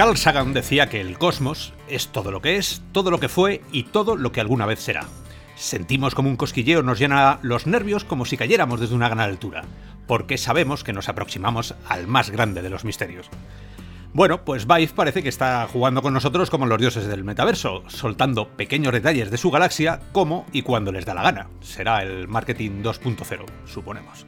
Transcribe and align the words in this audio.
Carl 0.00 0.16
Sagan 0.16 0.54
decía 0.54 0.88
que 0.88 0.98
el 1.02 1.18
cosmos 1.18 1.74
es 1.86 2.08
todo 2.08 2.30
lo 2.30 2.40
que 2.40 2.56
es, 2.56 2.80
todo 2.92 3.10
lo 3.10 3.20
que 3.20 3.28
fue 3.28 3.60
y 3.70 3.82
todo 3.82 4.16
lo 4.16 4.32
que 4.32 4.40
alguna 4.40 4.64
vez 4.64 4.80
será. 4.80 5.04
Sentimos 5.56 6.14
como 6.14 6.30
un 6.30 6.38
cosquilleo 6.38 6.82
nos 6.82 6.98
llena 6.98 7.38
los 7.42 7.66
nervios 7.66 8.04
como 8.04 8.24
si 8.24 8.38
cayéramos 8.38 8.80
desde 8.80 8.94
una 8.94 9.10
gran 9.10 9.20
altura, 9.20 9.64
porque 10.06 10.38
sabemos 10.38 10.84
que 10.84 10.94
nos 10.94 11.10
aproximamos 11.10 11.74
al 11.86 12.06
más 12.06 12.30
grande 12.30 12.62
de 12.62 12.70
los 12.70 12.86
misterios. 12.86 13.28
Bueno, 14.14 14.42
pues 14.42 14.66
Vive 14.66 14.88
parece 14.88 15.22
que 15.22 15.28
está 15.28 15.68
jugando 15.70 16.00
con 16.00 16.14
nosotros 16.14 16.48
como 16.48 16.64
los 16.64 16.80
dioses 16.80 17.06
del 17.06 17.22
metaverso, 17.22 17.84
soltando 17.88 18.48
pequeños 18.48 18.94
detalles 18.94 19.30
de 19.30 19.36
su 19.36 19.50
galaxia 19.50 20.00
como 20.12 20.46
y 20.50 20.62
cuando 20.62 20.92
les 20.92 21.04
da 21.04 21.12
la 21.12 21.24
gana. 21.24 21.48
Será 21.60 22.02
el 22.02 22.26
marketing 22.26 22.82
2.0, 22.82 23.44
suponemos. 23.66 24.24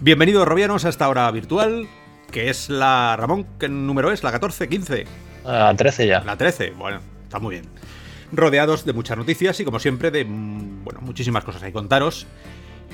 Bienvenidos, 0.00 0.48
Robianos, 0.48 0.86
a 0.86 0.88
esta 0.88 1.10
hora 1.10 1.30
virtual, 1.30 1.86
que 2.32 2.50
es 2.50 2.68
la. 2.68 3.14
Ramón, 3.16 3.46
¿qué 3.60 3.68
número 3.68 4.10
es? 4.10 4.24
¿La 4.24 4.32
14, 4.32 4.68
15? 4.68 5.06
La 5.44 5.76
13 5.76 6.06
ya. 6.08 6.24
La 6.24 6.36
13, 6.36 6.72
bueno, 6.72 7.00
está 7.22 7.38
muy 7.38 7.56
bien. 7.56 7.66
Rodeados 8.32 8.84
de 8.84 8.92
muchas 8.92 9.16
noticias 9.16 9.60
y, 9.60 9.64
como 9.64 9.78
siempre, 9.78 10.10
de 10.10 10.24
mm, 10.24 10.82
bueno, 10.82 11.00
muchísimas 11.02 11.44
cosas 11.44 11.62
que 11.62 11.72
contaros. 11.72 12.26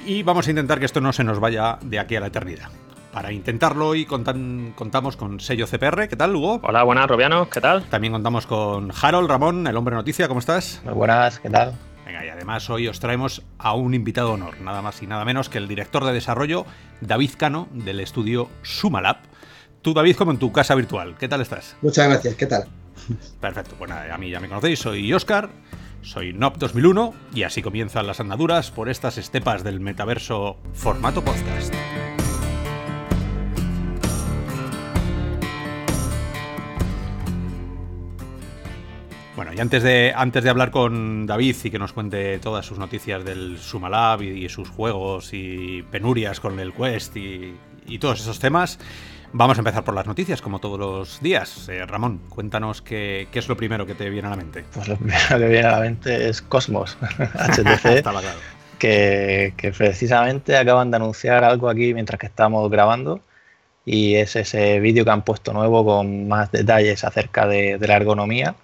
Y 0.05 0.23
vamos 0.23 0.47
a 0.47 0.51
intentar 0.51 0.79
que 0.79 0.85
esto 0.85 1.01
no 1.01 1.13
se 1.13 1.25
nos 1.25 1.41
vaya 1.41 1.79
de 1.83 1.99
aquí 1.99 2.17
a 2.17 2.21
la 2.21 2.27
eternidad. 2.27 2.69
Para 3.13 3.33
intentarlo 3.33 3.89
hoy 3.89 4.05
contamos 4.05 5.17
con 5.17 5.41
sello 5.41 5.67
CPR. 5.67 6.09
¿Qué 6.09 6.17
tal, 6.17 6.37
Hugo? 6.37 6.61
Hola, 6.63 6.83
buenas, 6.83 7.07
Robianos. 7.07 7.49
¿Qué 7.49 7.61
tal? 7.61 7.85
También 7.85 8.13
contamos 8.13 8.47
con 8.47 8.93
Harold 9.01 9.29
Ramón, 9.29 9.67
el 9.67 9.77
hombre 9.77 9.95
noticia. 9.95 10.29
¿Cómo 10.29 10.41
estás? 10.41 10.83
Muy 10.85 10.95
buenas, 10.95 11.39
¿qué 11.39 11.49
tal? 11.49 11.75
Venga, 12.09 12.25
y 12.25 12.31
además 12.31 12.71
hoy 12.71 12.89
os 12.89 13.01
traemos 13.01 13.43
a 13.59 13.75
un 13.75 13.93
invitado 13.93 14.29
de 14.29 14.35
honor, 14.37 14.63
nada 14.63 14.81
más 14.81 15.03
y 15.03 15.07
nada 15.07 15.27
menos 15.27 15.51
que 15.51 15.59
el 15.59 15.69
director 15.69 16.07
de 16.07 16.15
desarrollo, 16.15 16.65
David 17.03 17.33
Cano, 17.37 17.69
del 17.71 18.01
estudio 18.01 18.49
Sumalab. 18.63 19.19
Tú, 19.83 19.93
David, 19.93 20.17
como 20.17 20.31
en 20.31 20.39
tu 20.39 20.51
casa 20.51 20.75
virtual. 20.75 21.17
¿Qué 21.19 21.29
tal 21.29 21.43
estás? 21.43 21.77
Muchas 21.83 22.09
gracias, 22.09 22.35
¿qué 22.37 22.47
tal? 22.47 22.67
Perfecto, 23.43 23.77
bueno, 23.79 23.95
a 23.95 24.17
mí 24.17 24.31
ya 24.31 24.41
me 24.41 24.49
conocéis, 24.49 24.79
soy 24.79 25.13
Oscar, 25.13 25.51
soy 26.01 26.33
NOP 26.33 26.57
2001 26.57 27.13
y 27.35 27.43
así 27.43 27.61
comienzan 27.61 28.07
las 28.07 28.21
andaduras 28.21 28.71
por 28.71 28.89
estas 28.89 29.19
estepas 29.19 29.63
del 29.63 29.79
metaverso 29.81 30.57
formato 30.73 31.23
podcast. 31.23 31.75
Bueno, 39.39 39.53
y 39.55 39.61
antes 39.61 39.85
de, 39.85 40.13
antes 40.17 40.43
de 40.43 40.51
hablar 40.51 40.73
con 40.73 41.25
David 41.25 41.55
y 41.63 41.71
que 41.71 41.79
nos 41.79 41.93
cuente 41.93 42.41
todas 42.41 42.67
sus 42.67 42.77
noticias 42.77 43.25
del 43.25 43.57
Sumalab 43.59 44.21
y, 44.21 44.45
y 44.45 44.49
sus 44.49 44.69
juegos 44.69 45.31
y 45.33 45.85
penurias 45.93 46.41
con 46.41 46.59
el 46.59 46.73
Quest 46.73 47.17
y, 47.17 47.55
y 47.87 47.99
todos 48.01 48.21
esos 48.21 48.41
temas, 48.41 48.81
vamos 49.33 49.57
a 49.57 49.61
empezar 49.61 49.85
por 49.85 49.95
las 49.95 50.09
noticias, 50.09 50.43
como 50.43 50.59
todos 50.59 50.77
los 50.81 51.23
días. 51.23 51.69
Eh, 51.69 51.87
Ramón, 51.87 52.21
cuéntanos 52.29 52.83
qué, 52.83 53.29
qué, 53.31 53.39
es 53.39 53.49
lo 53.49 53.57
primero 53.57 53.87
que 53.87 53.95
te 53.95 54.11
viene 54.11 54.27
a 54.27 54.33
la 54.33 54.39
mente. 54.39 54.65
Pues 54.75 54.89
lo 54.89 54.97
primero 54.97 55.39
que 55.39 55.47
viene 55.47 55.69
a 55.69 55.71
la 55.71 55.81
mente 55.83 56.29
es 56.29 56.43
Cosmos, 56.43 56.99
HTC, 57.01 58.03
claro. 58.03 58.21
que, 58.81 59.55
que 59.57 59.71
precisamente 59.71 60.57
acaban 60.57 60.91
de 60.91 60.97
anunciar 60.97 61.45
algo 61.45 61.69
aquí 61.69 61.95
mientras 61.95 62.19
que 62.19 62.27
estamos 62.27 62.69
grabando 62.73 63.21
y 63.85 64.17
es 64.17 64.35
ese 64.35 64.81
vídeo 64.81 65.05
que 65.05 65.13
han 65.13 65.23
puesto 65.23 65.53
nuevo 65.53 65.85
con 65.85 66.27
más 66.27 66.51
detalles 66.51 67.05
acerca 67.05 67.47
de, 67.47 67.79
de 67.79 67.87
la 67.87 67.95
ergonomía 67.95 68.57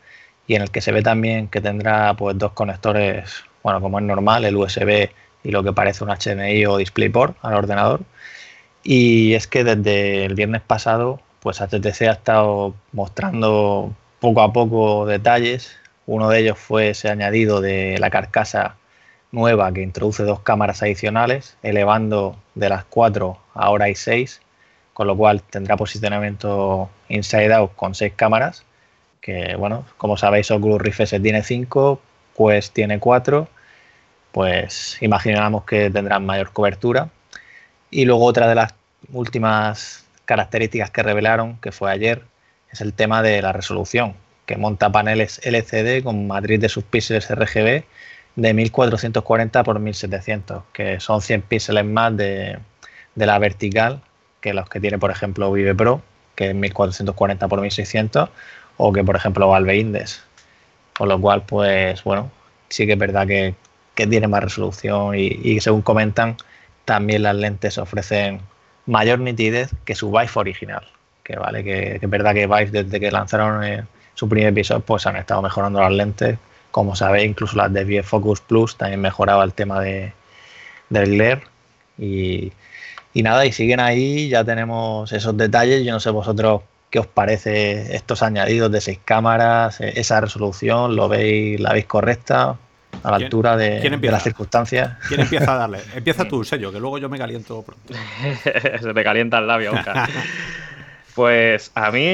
y 0.47 0.55
en 0.55 0.62
el 0.62 0.70
que 0.70 0.81
se 0.81 0.92
ve 0.92 1.03
también 1.03 1.48
que 1.48 1.61
tendrá 1.61 2.14
pues 2.14 2.39
dos 2.39 2.53
conectores, 2.53 3.45
bueno, 3.62 3.81
como 3.81 3.98
es 3.98 4.05
normal, 4.05 4.45
el 4.45 4.56
USB 4.56 5.11
y 5.42 5.50
lo 5.50 5.62
que 5.62 5.73
parece 5.73 6.05
un 6.05 6.11
HDMI 6.11 6.67
o 6.67 6.77
DisplayPort 6.78 7.37
al 7.43 7.55
ordenador. 7.55 8.03
Y 8.83 9.34
es 9.34 9.47
que 9.47 9.65
desde 9.65 10.25
el 10.27 10.34
viernes 10.34 10.62
pasado, 10.62 11.21
pues 11.41 11.60
HTC 11.60 12.03
ha 12.03 12.12
estado 12.12 12.75
mostrando 12.93 13.94
poco 14.21 14.43
a 14.43 14.53
poco 14.53 15.06
detalles. 15.06 15.77
Uno 16.06 16.28
de 16.28 16.41
ellos 16.41 16.59
fue 16.59 16.91
ese 16.91 17.09
añadido 17.10 17.60
de 17.60 17.99
la 17.99 18.10
carcasa 18.10 18.77
nueva 19.33 19.72
que 19.72 19.83
introduce 19.83 20.22
dos 20.25 20.41
cámaras 20.41 20.83
adicionales, 20.83 21.56
elevando 21.62 22.37
de 22.54 22.69
las 22.69 22.84
4 22.84 23.38
a 23.54 23.65
ahora 23.65 23.87
hay 23.87 23.94
6, 23.94 24.41
con 24.93 25.06
lo 25.06 25.16
cual 25.16 25.43
tendrá 25.43 25.77
posicionamiento 25.77 26.91
inside 27.09 27.54
out 27.54 27.75
con 27.75 27.94
6 27.94 28.12
cámaras 28.16 28.65
que 29.24 29.56
bueno, 29.56 29.86
como 29.96 30.18
sabéis 30.18 30.50
Oculus 30.50 30.82
Rift 30.82 31.00
tiene 31.22 31.42
5, 31.42 31.98
Quest 32.36 32.74
tiene 32.74 32.98
4, 32.98 33.48
pues 34.32 34.98
imaginamos 35.00 35.64
que 35.64 35.88
tendrán 35.88 36.26
mayor 36.26 36.52
cobertura. 36.52 37.08
Y 37.90 38.04
luego 38.04 38.26
otra 38.26 38.46
de 38.48 38.54
las 38.54 38.74
últimas 39.14 40.04
características 40.26 40.90
que 40.90 41.02
revelaron, 41.02 41.56
que 41.62 41.72
fue 41.72 41.90
ayer, 41.90 42.24
es 42.70 42.82
el 42.82 42.92
tema 42.92 43.22
de 43.22 43.40
la 43.40 43.52
resolución, 43.52 44.14
que 44.44 44.58
monta 44.58 44.92
paneles 44.92 45.41
LCD 45.42 46.04
con 46.04 46.26
matriz 46.26 46.60
de 46.60 46.68
subpíxeles 46.68 47.34
RGB 47.34 47.84
de 48.36 48.54
1440 48.54 49.60
x 49.60 49.80
1700, 49.80 50.64
que 50.74 51.00
son 51.00 51.22
100 51.22 51.41
píxeles 51.41 51.86
más 51.86 52.14
de, 52.14 52.58
de, 53.14 53.26
la 53.26 53.38
vertical 53.38 54.02
que 54.42 54.52
los 54.52 54.68
que 54.68 54.80
tiene, 54.80 54.98
por 54.98 55.10
ejemplo, 55.10 55.50
Vive 55.50 55.74
Pro, 55.74 56.02
que 56.34 56.50
es 56.50 56.54
1440 56.54 57.46
x 57.46 57.58
1600, 57.58 58.28
o 58.76 58.92
que, 58.92 59.04
por 59.04 59.16
ejemplo, 59.16 59.48
Valve. 59.48 60.04
Con 60.96 61.08
lo 61.08 61.20
cual, 61.20 61.42
pues 61.42 62.02
bueno, 62.04 62.30
sí 62.68 62.86
que 62.86 62.92
es 62.92 62.98
verdad 62.98 63.26
que, 63.26 63.54
que 63.94 64.06
tiene 64.06 64.28
más 64.28 64.44
resolución 64.44 65.14
y, 65.16 65.26
y, 65.42 65.60
según 65.60 65.82
comentan, 65.82 66.36
también 66.84 67.22
las 67.22 67.36
lentes 67.36 67.78
ofrecen 67.78 68.40
mayor 68.86 69.20
nitidez 69.20 69.70
que 69.84 69.94
su 69.94 70.10
Vive 70.10 70.30
original. 70.34 70.86
Que 71.22 71.36
vale, 71.36 71.64
que, 71.64 71.98
es 72.00 72.10
verdad 72.10 72.34
que 72.34 72.46
Vive 72.46 72.70
desde 72.70 73.00
que 73.00 73.10
lanzaron 73.10 73.64
eh, 73.64 73.84
su 74.14 74.28
primer 74.28 74.50
episodio, 74.50 74.80
pues 74.82 75.06
han 75.06 75.16
estado 75.16 75.42
mejorando 75.42 75.80
las 75.80 75.92
lentes. 75.92 76.38
Como 76.70 76.96
sabéis, 76.96 77.30
incluso 77.30 77.56
las 77.56 77.72
de 77.72 78.02
Focus 78.02 78.41
Plus 78.41 78.76
también 78.76 79.00
mejoraba 79.00 79.44
el 79.44 79.52
tema 79.52 79.80
de, 79.80 80.12
del 80.91 81.16
glare. 81.16 81.42
Y, 81.98 82.52
y 83.14 83.22
nada, 83.22 83.46
y 83.46 83.52
siguen 83.52 83.80
ahí, 83.80 84.28
ya 84.28 84.44
tenemos 84.44 85.12
esos 85.12 85.36
detalles. 85.36 85.84
Yo 85.84 85.92
no 85.92 86.00
sé 86.00 86.10
vosotros 86.10 86.62
¿Qué 86.94 87.00
os 87.00 87.09
parece 87.09 87.97
estos 87.97 88.22
añadidos 88.22 88.71
de 88.71 88.81
seis 88.81 89.00
cámaras, 89.05 89.81
esa 89.81 90.21
resolución? 90.21 90.94
¿Lo 90.94 91.09
veis, 91.09 91.59
la 91.59 91.72
veis 91.72 91.87
correcta? 91.87 92.56
A 93.03 93.10
la 93.10 93.16
altura 93.16 93.56
de, 93.56 93.81
de, 93.81 94.10
las 94.12 94.22
circunstancias. 94.22 94.97
¿Quién 95.09 95.22
empieza 95.22 95.54
a 95.54 95.56
darle? 95.56 95.81
Empieza 95.97 96.28
tú, 96.28 96.44
sello, 96.44 96.71
que 96.71 96.78
luego 96.78 96.99
yo 96.99 97.09
me 97.09 97.19
caliento 97.19 97.62
pronto. 97.62 97.94
Se 98.81 98.94
te 98.94 99.03
calienta 99.03 99.38
el 99.38 99.49
labio, 99.49 99.72
Oscar. 99.72 100.09
Pues 101.16 101.72
a 101.75 101.91
mí 101.91 102.06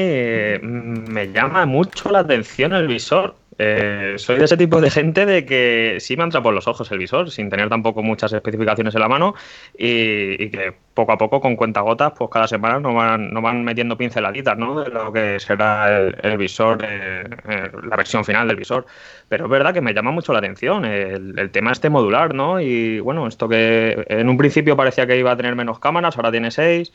me 0.63 1.31
llama 1.31 1.67
mucho 1.67 2.09
la 2.09 2.19
atención 2.19 2.73
el 2.73 2.87
visor. 2.87 3.35
Eh, 3.63 4.15
soy 4.17 4.39
de 4.39 4.45
ese 4.45 4.57
tipo 4.57 4.81
de 4.81 4.89
gente 4.89 5.23
de 5.27 5.45
que 5.45 5.97
sí 5.99 6.17
me 6.17 6.23
entra 6.23 6.41
por 6.41 6.51
los 6.51 6.67
ojos 6.67 6.91
el 6.91 6.97
visor, 6.97 7.29
sin 7.29 7.47
tener 7.47 7.69
tampoco 7.69 8.01
muchas 8.01 8.33
especificaciones 8.33 8.95
en 8.95 9.01
la 9.01 9.07
mano 9.07 9.35
y, 9.77 10.49
que 10.49 10.73
poco 10.95 11.11
a 11.11 11.17
poco, 11.19 11.39
con 11.39 11.55
cuentagotas, 11.55 12.13
pues 12.17 12.31
cada 12.31 12.47
semana 12.47 12.79
nos 12.79 12.95
van, 12.95 13.31
nos 13.31 13.43
van 13.43 13.63
metiendo 13.63 13.95
pinceladitas 13.95 14.57
¿no? 14.57 14.81
de 14.81 14.89
lo 14.89 15.13
que 15.13 15.39
será 15.39 15.95
el, 15.95 16.15
el 16.23 16.37
visor, 16.39 16.83
eh, 16.83 17.23
eh, 17.49 17.71
la 17.87 17.95
versión 17.95 18.25
final 18.25 18.47
del 18.47 18.57
visor. 18.57 18.87
Pero 19.29 19.45
es 19.45 19.51
verdad 19.51 19.75
que 19.75 19.81
me 19.81 19.93
llama 19.93 20.09
mucho 20.09 20.33
la 20.33 20.39
atención 20.39 20.83
el, 20.83 21.37
el, 21.37 21.51
tema 21.51 21.71
este 21.71 21.91
modular, 21.91 22.33
¿no? 22.33 22.59
Y 22.59 22.99
bueno, 22.99 23.27
esto 23.27 23.47
que 23.47 24.03
en 24.07 24.27
un 24.27 24.37
principio 24.37 24.75
parecía 24.75 25.05
que 25.05 25.19
iba 25.19 25.31
a 25.31 25.37
tener 25.37 25.55
menos 25.55 25.77
cámaras, 25.77 26.17
ahora 26.17 26.31
tiene 26.31 26.49
seis. 26.49 26.91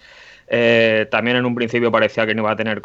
Eh, 0.49 1.09
también 1.11 1.37
en 1.37 1.45
un 1.45 1.55
principio 1.55 1.91
parecía 1.91 2.25
que 2.27 2.35
no 2.35 2.43
iba 2.43 2.53
a 2.53 2.57
tener 2.57 2.81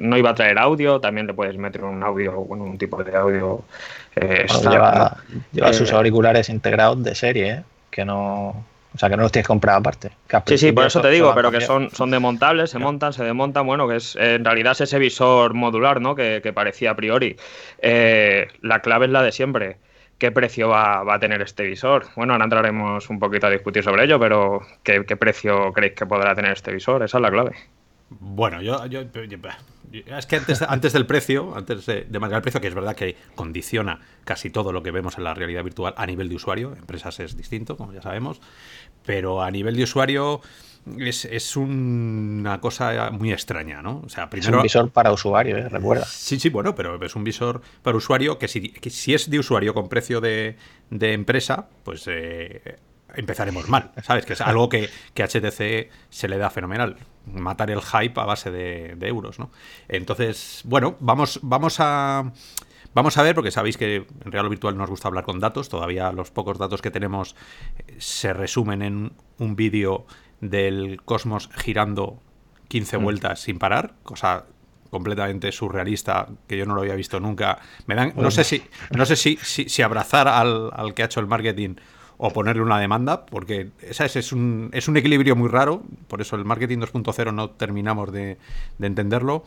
no 0.00 0.16
iba 0.16 0.30
a 0.30 0.34
traer 0.34 0.58
audio, 0.58 1.00
también 1.00 1.26
le 1.26 1.34
puedes 1.34 1.56
meter 1.56 1.84
un 1.84 2.02
audio, 2.02 2.32
bueno, 2.32 2.64
un 2.64 2.78
tipo 2.78 3.02
de 3.02 3.16
audio. 3.16 3.62
Eh, 4.16 4.46
bueno, 4.48 4.70
lleva, 4.70 5.16
lleva 5.52 5.70
eh, 5.70 5.74
sus 5.74 5.92
auriculares 5.92 6.48
integrados 6.48 7.02
de 7.02 7.14
serie, 7.14 7.50
¿eh? 7.50 7.62
que 7.90 8.04
no, 8.04 8.64
o 8.96 8.98
sea, 8.98 9.10
que 9.10 9.16
no 9.16 9.24
los 9.24 9.32
tienes 9.32 9.46
que 9.46 9.48
comprar 9.48 9.76
aparte. 9.76 10.10
Sí, 10.46 10.56
sí, 10.56 10.72
por 10.72 10.86
eso 10.86 11.02
te 11.02 11.10
digo, 11.10 11.32
pero 11.34 11.50
que 11.50 11.60
son, 11.60 11.90
son 11.90 12.10
demontables, 12.10 12.70
se 12.70 12.78
montan, 12.78 13.12
se 13.12 13.24
desmontan. 13.24 13.66
Bueno, 13.66 13.86
que 13.86 13.96
es 13.96 14.16
en 14.16 14.42
realidad 14.42 14.72
es 14.72 14.80
ese 14.80 14.98
visor 14.98 15.52
modular, 15.52 16.00
¿no? 16.00 16.14
Que, 16.14 16.40
que 16.42 16.54
parecía 16.54 16.92
a 16.92 16.96
priori. 16.96 17.36
Eh, 17.80 18.48
la 18.62 18.80
clave 18.80 19.04
es 19.04 19.12
la 19.12 19.22
de 19.22 19.32
siempre 19.32 19.76
qué 20.18 20.30
precio 20.30 20.68
va, 20.68 21.12
a 21.12 21.18
tener 21.18 21.42
este 21.42 21.64
visor. 21.64 22.06
Bueno, 22.16 22.32
ahora 22.32 22.44
entraremos 22.44 23.08
un 23.10 23.18
poquito 23.18 23.46
a 23.46 23.50
discutir 23.50 23.82
sobre 23.82 24.04
ello, 24.04 24.18
pero 24.18 24.60
¿qué, 24.82 25.02
precio 25.16 25.72
creéis 25.72 25.94
que 25.94 26.06
podrá 26.06 26.34
tener 26.34 26.52
este 26.52 26.72
visor? 26.72 27.02
Esa 27.02 27.18
es 27.18 27.22
la 27.22 27.30
clave. 27.30 27.56
Bueno, 28.08 28.62
yo 28.62 28.78
es 29.92 30.26
que 30.26 30.36
antes, 30.36 30.62
antes 30.62 30.92
del 30.92 31.06
precio, 31.06 31.56
antes 31.56 31.86
de, 31.86 32.02
de, 32.02 32.18
marcar 32.18 32.38
el 32.38 32.42
precio, 32.42 32.60
que 32.60 32.68
es 32.68 32.74
verdad 32.74 32.94
que 32.94 33.16
condiciona 33.34 34.00
casi 34.24 34.50
todo 34.50 34.72
lo 34.72 34.82
que 34.82 34.90
vemos 34.90 35.18
en 35.18 35.24
la 35.24 35.34
realidad 35.34 35.64
virtual 35.64 35.94
a 35.96 36.06
nivel 36.06 36.28
de 36.28 36.36
usuario, 36.36 36.74
empresas 36.76 37.18
es 37.20 37.36
distinto, 37.36 37.76
como 37.76 37.92
ya 37.92 38.02
sabemos, 38.02 38.40
pero 39.04 39.42
a 39.42 39.50
nivel 39.50 39.76
de 39.76 39.84
usuario 39.84 40.40
es, 40.98 41.24
es 41.24 41.56
una 41.56 42.60
cosa 42.60 43.10
muy 43.10 43.32
extraña, 43.32 43.82
¿no? 43.82 44.02
O 44.04 44.08
sea, 44.08 44.30
primero, 44.30 44.50
es 44.50 44.56
un 44.56 44.62
visor 44.62 44.90
para 44.90 45.12
usuario, 45.12 45.56
¿eh? 45.56 45.68
recuerda. 45.68 46.04
Sí, 46.06 46.38
sí, 46.38 46.48
bueno, 46.48 46.74
pero 46.74 47.02
es 47.04 47.16
un 47.16 47.24
visor 47.24 47.62
para 47.82 47.96
usuario 47.96 48.38
que 48.38 48.48
si, 48.48 48.70
que 48.70 48.90
si 48.90 49.14
es 49.14 49.30
de 49.30 49.38
usuario 49.38 49.74
con 49.74 49.88
precio 49.88 50.20
de, 50.20 50.56
de 50.90 51.12
empresa, 51.12 51.68
pues 51.84 52.04
eh, 52.06 52.78
empezaremos 53.14 53.68
mal, 53.68 53.90
¿sabes? 54.02 54.24
Que 54.24 54.34
es 54.34 54.40
algo 54.40 54.68
que, 54.68 54.88
que 55.14 55.24
HTC 55.24 55.90
se 56.10 56.28
le 56.28 56.38
da 56.38 56.50
fenomenal 56.50 56.96
matar 57.26 57.70
el 57.70 57.80
hype 57.82 58.20
a 58.20 58.24
base 58.24 58.50
de, 58.50 58.96
euros, 59.00 59.38
¿no? 59.38 59.50
Entonces, 59.88 60.62
bueno, 60.64 60.96
vamos, 61.00 61.40
vamos 61.42 61.76
a... 61.80 62.32
Vamos 62.94 63.18
a 63.18 63.22
ver, 63.22 63.34
porque 63.34 63.50
sabéis 63.50 63.76
que 63.76 64.06
en 64.24 64.32
Real 64.32 64.48
Virtual 64.48 64.74
nos 64.74 64.88
gusta 64.88 65.08
hablar 65.08 65.24
con 65.24 65.38
datos. 65.38 65.68
Todavía 65.68 66.12
los 66.12 66.30
pocos 66.30 66.56
datos 66.56 66.80
que 66.80 66.90
tenemos 66.90 67.36
eh, 67.76 67.96
se 67.98 68.32
resumen 68.32 68.80
en 68.80 69.12
un 69.36 69.54
vídeo 69.54 70.06
del 70.40 71.00
Cosmos 71.04 71.50
girando 71.56 72.20
15 72.68 72.98
mm. 72.98 73.02
vueltas 73.02 73.40
sin 73.40 73.58
parar, 73.58 73.94
cosa 74.02 74.44
completamente 74.90 75.52
surrealista 75.52 76.28
que 76.46 76.56
yo 76.56 76.66
no 76.66 76.74
lo 76.74 76.82
había 76.82 76.94
visto 76.94 77.20
nunca. 77.20 77.58
Me 77.86 77.94
dan, 77.94 78.12
no 78.16 78.30
sé 78.30 78.44
si, 78.44 78.62
no 78.96 79.04
sé 79.04 79.16
si, 79.16 79.36
si, 79.36 79.82
abrazar 79.82 80.28
al, 80.28 80.70
al, 80.72 80.94
que 80.94 81.02
ha 81.02 81.06
hecho 81.06 81.20
el 81.20 81.26
marketing 81.26 81.74
o 82.18 82.30
ponerle 82.30 82.62
una 82.62 82.78
demanda, 82.78 83.26
porque 83.26 83.70
esa 83.82 84.06
es, 84.06 84.32
un, 84.32 84.70
es 84.72 84.88
un 84.88 84.96
equilibrio 84.96 85.36
muy 85.36 85.48
raro, 85.48 85.82
por 86.08 86.20
eso 86.22 86.36
el 86.36 86.44
marketing 86.44 86.78
2.0 86.78 87.34
no 87.34 87.50
terminamos 87.50 88.10
de, 88.12 88.38
de 88.78 88.86
entenderlo. 88.86 89.44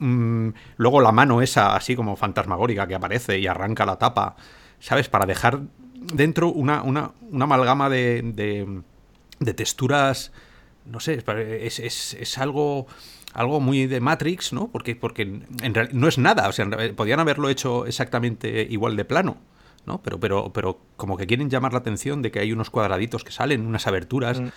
Mm, 0.00 0.50
luego 0.76 1.00
la 1.00 1.12
mano 1.12 1.40
esa, 1.40 1.74
así 1.74 1.96
como 1.96 2.16
fantasmagórica, 2.16 2.86
que 2.86 2.94
aparece 2.94 3.38
y 3.38 3.46
arranca 3.46 3.86
la 3.86 3.96
tapa, 3.96 4.36
¿sabes? 4.80 5.08
Para 5.08 5.24
dejar 5.24 5.60
dentro 6.12 6.48
una, 6.48 6.82
una, 6.82 7.12
una 7.30 7.44
amalgama 7.44 7.88
de, 7.88 8.20
de, 8.22 8.82
texturas, 9.54 10.32
no 10.86 11.00
sé, 11.00 11.22
es, 11.60 11.78
es, 11.78 12.14
es, 12.14 12.38
algo 12.38 12.86
algo 13.32 13.60
muy 13.60 13.86
de 13.86 14.00
Matrix, 14.00 14.52
¿no? 14.52 14.68
Porque, 14.68 14.94
porque 14.94 15.22
en 15.22 15.74
realidad 15.74 15.94
no 15.94 16.08
es 16.08 16.18
nada, 16.18 16.48
o 16.48 16.52
sea, 16.52 16.68
podían 16.94 17.20
haberlo 17.20 17.48
hecho 17.48 17.86
exactamente 17.86 18.66
igual 18.70 18.96
de 18.96 19.04
plano. 19.04 19.36
¿no? 19.86 20.00
Pero, 20.00 20.18
pero, 20.18 20.50
pero 20.50 20.80
como 20.96 21.18
que 21.18 21.26
quieren 21.26 21.50
llamar 21.50 21.74
la 21.74 21.80
atención 21.80 22.22
de 22.22 22.30
que 22.30 22.40
hay 22.40 22.52
unos 22.52 22.70
cuadraditos 22.70 23.22
que 23.22 23.32
salen, 23.32 23.66
unas 23.66 23.86
aberturas, 23.86 24.40
mm 24.40 24.48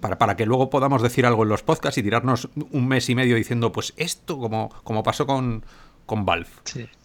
para, 0.00 0.18
para, 0.18 0.36
que 0.36 0.46
luego 0.46 0.70
podamos 0.70 1.02
decir 1.02 1.26
algo 1.26 1.42
en 1.42 1.48
los 1.48 1.62
podcasts 1.62 1.98
y 1.98 2.02
tirarnos 2.02 2.48
un 2.70 2.86
mes 2.86 3.08
y 3.08 3.14
medio 3.14 3.36
diciendo, 3.36 3.72
pues 3.72 3.94
esto, 3.96 4.38
como, 4.38 4.68
como 4.84 5.02
pasó 5.02 5.26
con, 5.26 5.64
con 6.06 6.24
Valve. 6.24 6.50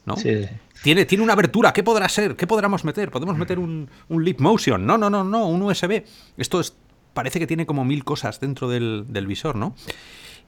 ¿no? 0.06 0.16
Tiene, 0.84 1.06
tiene 1.06 1.24
una 1.24 1.34
abertura, 1.34 1.74
¿qué 1.74 1.84
podrá 1.84 2.10
ser? 2.10 2.36
¿Qué 2.36 2.48
podremos 2.48 2.84
meter? 2.84 3.12
¿Podemos 3.12 3.38
meter 3.38 3.60
un, 3.60 3.90
un 4.10 4.24
Leap 4.24 4.40
Motion? 4.40 4.86
No, 4.86 4.98
no, 4.98 5.10
no, 5.10 5.24
no, 5.24 5.48
un 5.48 5.62
USB. 5.62 6.04
Esto 6.38 6.60
es, 6.60 6.76
parece 7.16 7.40
que 7.40 7.48
tiene 7.48 7.66
como 7.66 7.84
mil 7.84 8.04
cosas 8.04 8.40
dentro 8.40 8.70
del, 8.70 9.26
visor, 9.28 9.56
¿no? 9.56 9.74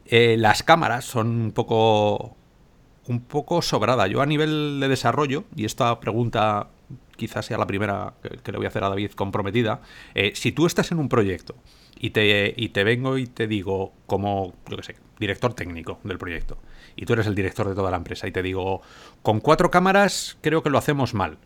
Eh, 0.06 0.36
las 0.38 0.62
cámaras 0.62 1.06
son 1.06 1.28
un 1.28 1.52
poco 1.52 2.38
un 3.08 3.22
poco 3.22 3.62
sobrada. 3.62 4.06
Yo 4.08 4.22
a 4.22 4.26
nivel 4.26 4.80
de 4.80 4.88
desarrollo, 4.90 5.46
y 5.56 5.66
esta 5.66 6.00
pregunta 6.00 6.68
quizás 7.16 7.46
sea 7.46 7.58
la 7.58 7.66
primera 7.66 8.14
que, 8.22 8.52
le 8.52 8.58
voy 8.58 8.66
a 8.66 8.70
hacer 8.70 8.84
a 8.84 8.90
David 8.90 9.12
comprometida, 9.12 9.82
eh, 10.14 10.34
si 10.36 10.52
tú 10.52 10.66
estás 10.66 10.92
en 10.92 11.00
un 11.00 11.10
proyecto 11.10 11.56
y 12.00 12.12
te, 12.12 12.54
y 12.56 12.70
te 12.70 12.84
vengo 12.84 13.18
y 13.18 13.26
te 13.26 13.48
digo, 13.48 13.94
como, 14.06 14.54
yo 14.70 14.78
qué 14.78 14.84
sé, 14.84 14.96
director 15.20 15.54
técnico 15.54 16.00
del 16.04 16.18
proyecto, 16.18 16.60
y 16.96 17.06
tú 17.06 17.14
eres 17.14 17.26
el 17.26 17.34
director 17.34 17.68
de 17.68 17.76
toda 17.76 17.90
la 17.90 17.98
empresa, 17.98 18.28
y 18.28 18.32
te 18.32 18.44
digo, 18.44 18.82
con 19.24 19.40
cuatro 19.40 19.72
cámaras 19.72 20.38
creo 20.42 20.62
que 20.62 20.70
lo 20.70 20.78
hacemos 20.78 21.14
mal, 21.14 21.40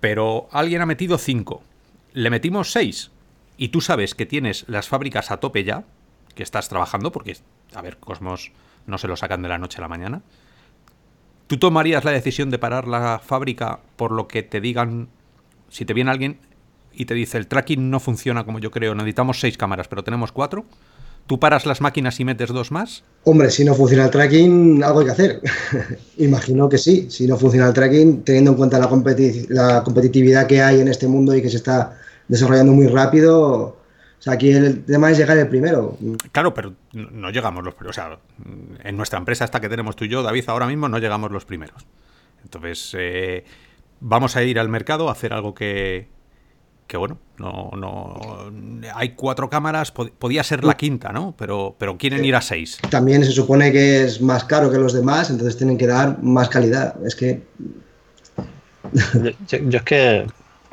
pero 0.00 0.48
alguien 0.52 0.80
ha 0.80 0.86
metido 0.86 1.18
cinco, 1.18 1.62
le 2.14 2.30
metimos 2.30 2.72
seis, 2.72 3.10
y 3.58 3.68
tú 3.68 3.80
sabes 3.80 4.14
que 4.14 4.24
tienes 4.24 4.64
las 4.68 4.88
fábricas 4.88 5.30
a 5.30 5.38
tope 5.38 5.64
ya, 5.64 5.84
que 6.34 6.44
estás 6.44 6.68
trabajando, 6.68 7.10
porque, 7.10 7.36
a 7.74 7.82
ver, 7.82 7.98
Cosmos 7.98 8.52
no 8.86 8.96
se 8.96 9.08
lo 9.08 9.16
sacan 9.16 9.42
de 9.42 9.48
la 9.48 9.58
noche 9.58 9.78
a 9.78 9.80
la 9.82 9.88
mañana. 9.88 10.22
¿Tú 11.48 11.58
tomarías 11.58 12.04
la 12.04 12.12
decisión 12.12 12.50
de 12.50 12.58
parar 12.58 12.86
la 12.86 13.18
fábrica 13.18 13.80
por 13.96 14.12
lo 14.12 14.28
que 14.28 14.44
te 14.44 14.60
digan, 14.60 15.08
si 15.68 15.84
te 15.84 15.92
viene 15.92 16.12
alguien, 16.12 16.38
y 16.92 17.06
te 17.06 17.14
dice 17.14 17.36
el 17.36 17.48
tracking 17.48 17.90
no 17.90 18.00
funciona 18.00 18.44
como 18.44 18.60
yo 18.60 18.70
creo, 18.70 18.94
necesitamos 18.94 19.40
seis 19.40 19.58
cámaras, 19.58 19.88
pero 19.88 20.04
tenemos 20.04 20.30
cuatro, 20.30 20.64
¿tú 21.26 21.40
paras 21.40 21.66
las 21.66 21.80
máquinas 21.80 22.20
y 22.20 22.24
metes 22.24 22.50
dos 22.50 22.70
más? 22.70 23.02
Hombre, 23.24 23.50
si 23.50 23.64
no 23.64 23.74
funciona 23.74 24.04
el 24.04 24.10
tracking, 24.10 24.84
algo 24.84 25.00
hay 25.00 25.06
que 25.06 25.12
hacer. 25.12 25.42
Imagino 26.18 26.68
que 26.68 26.78
sí. 26.78 27.08
Si 27.10 27.26
no 27.26 27.36
funciona 27.36 27.66
el 27.66 27.72
tracking, 27.72 28.22
teniendo 28.22 28.52
en 28.52 28.56
cuenta 28.56 28.78
la, 28.78 28.88
la 29.48 29.82
competitividad 29.82 30.46
que 30.46 30.62
hay 30.62 30.80
en 30.80 30.88
este 30.88 31.08
mundo 31.08 31.34
y 31.34 31.42
que 31.42 31.50
se 31.50 31.56
está 31.56 31.97
desarrollando 32.28 32.72
muy 32.72 32.86
rápido, 32.86 33.78
o 34.18 34.22
sea, 34.22 34.32
aquí 34.32 34.50
el 34.50 34.84
tema 34.84 35.10
es 35.10 35.18
llegar 35.18 35.38
el 35.38 35.48
primero. 35.48 35.96
Claro, 36.32 36.52
pero 36.52 36.74
no 36.92 37.30
llegamos 37.30 37.64
los 37.64 37.74
primeros. 37.74 37.96
O 37.96 38.00
sea, 38.00 38.18
en 38.82 38.96
nuestra 38.96 39.18
empresa 39.18 39.44
esta 39.44 39.60
que 39.60 39.68
tenemos 39.68 39.94
tú 39.94 40.04
y 40.04 40.08
yo, 40.08 40.22
David, 40.22 40.44
ahora 40.48 40.66
mismo 40.66 40.88
no 40.88 40.98
llegamos 40.98 41.30
los 41.30 41.44
primeros. 41.44 41.86
Entonces, 42.42 42.94
eh, 42.98 43.44
vamos 44.00 44.36
a 44.36 44.42
ir 44.42 44.58
al 44.58 44.68
mercado 44.68 45.08
a 45.08 45.12
hacer 45.12 45.32
algo 45.32 45.54
que, 45.54 46.08
que 46.88 46.96
bueno, 46.96 47.18
no, 47.38 47.70
no 47.76 48.18
hay 48.94 49.10
cuatro 49.10 49.48
cámaras, 49.48 49.92
podía 49.92 50.42
ser 50.42 50.64
la 50.64 50.76
quinta, 50.76 51.12
¿no? 51.12 51.34
Pero, 51.38 51.76
pero 51.78 51.96
quieren 51.96 52.24
ir 52.24 52.34
a 52.34 52.40
seis. 52.40 52.78
También 52.90 53.24
se 53.24 53.30
supone 53.30 53.70
que 53.70 54.02
es 54.02 54.20
más 54.20 54.42
caro 54.44 54.70
que 54.70 54.78
los 54.78 54.94
demás, 54.94 55.30
entonces 55.30 55.56
tienen 55.56 55.78
que 55.78 55.86
dar 55.86 56.20
más 56.22 56.48
calidad. 56.48 56.96
Es 57.06 57.14
que. 57.14 57.42
Yo, 59.46 59.78
es 59.78 59.82
que, 59.82 60.26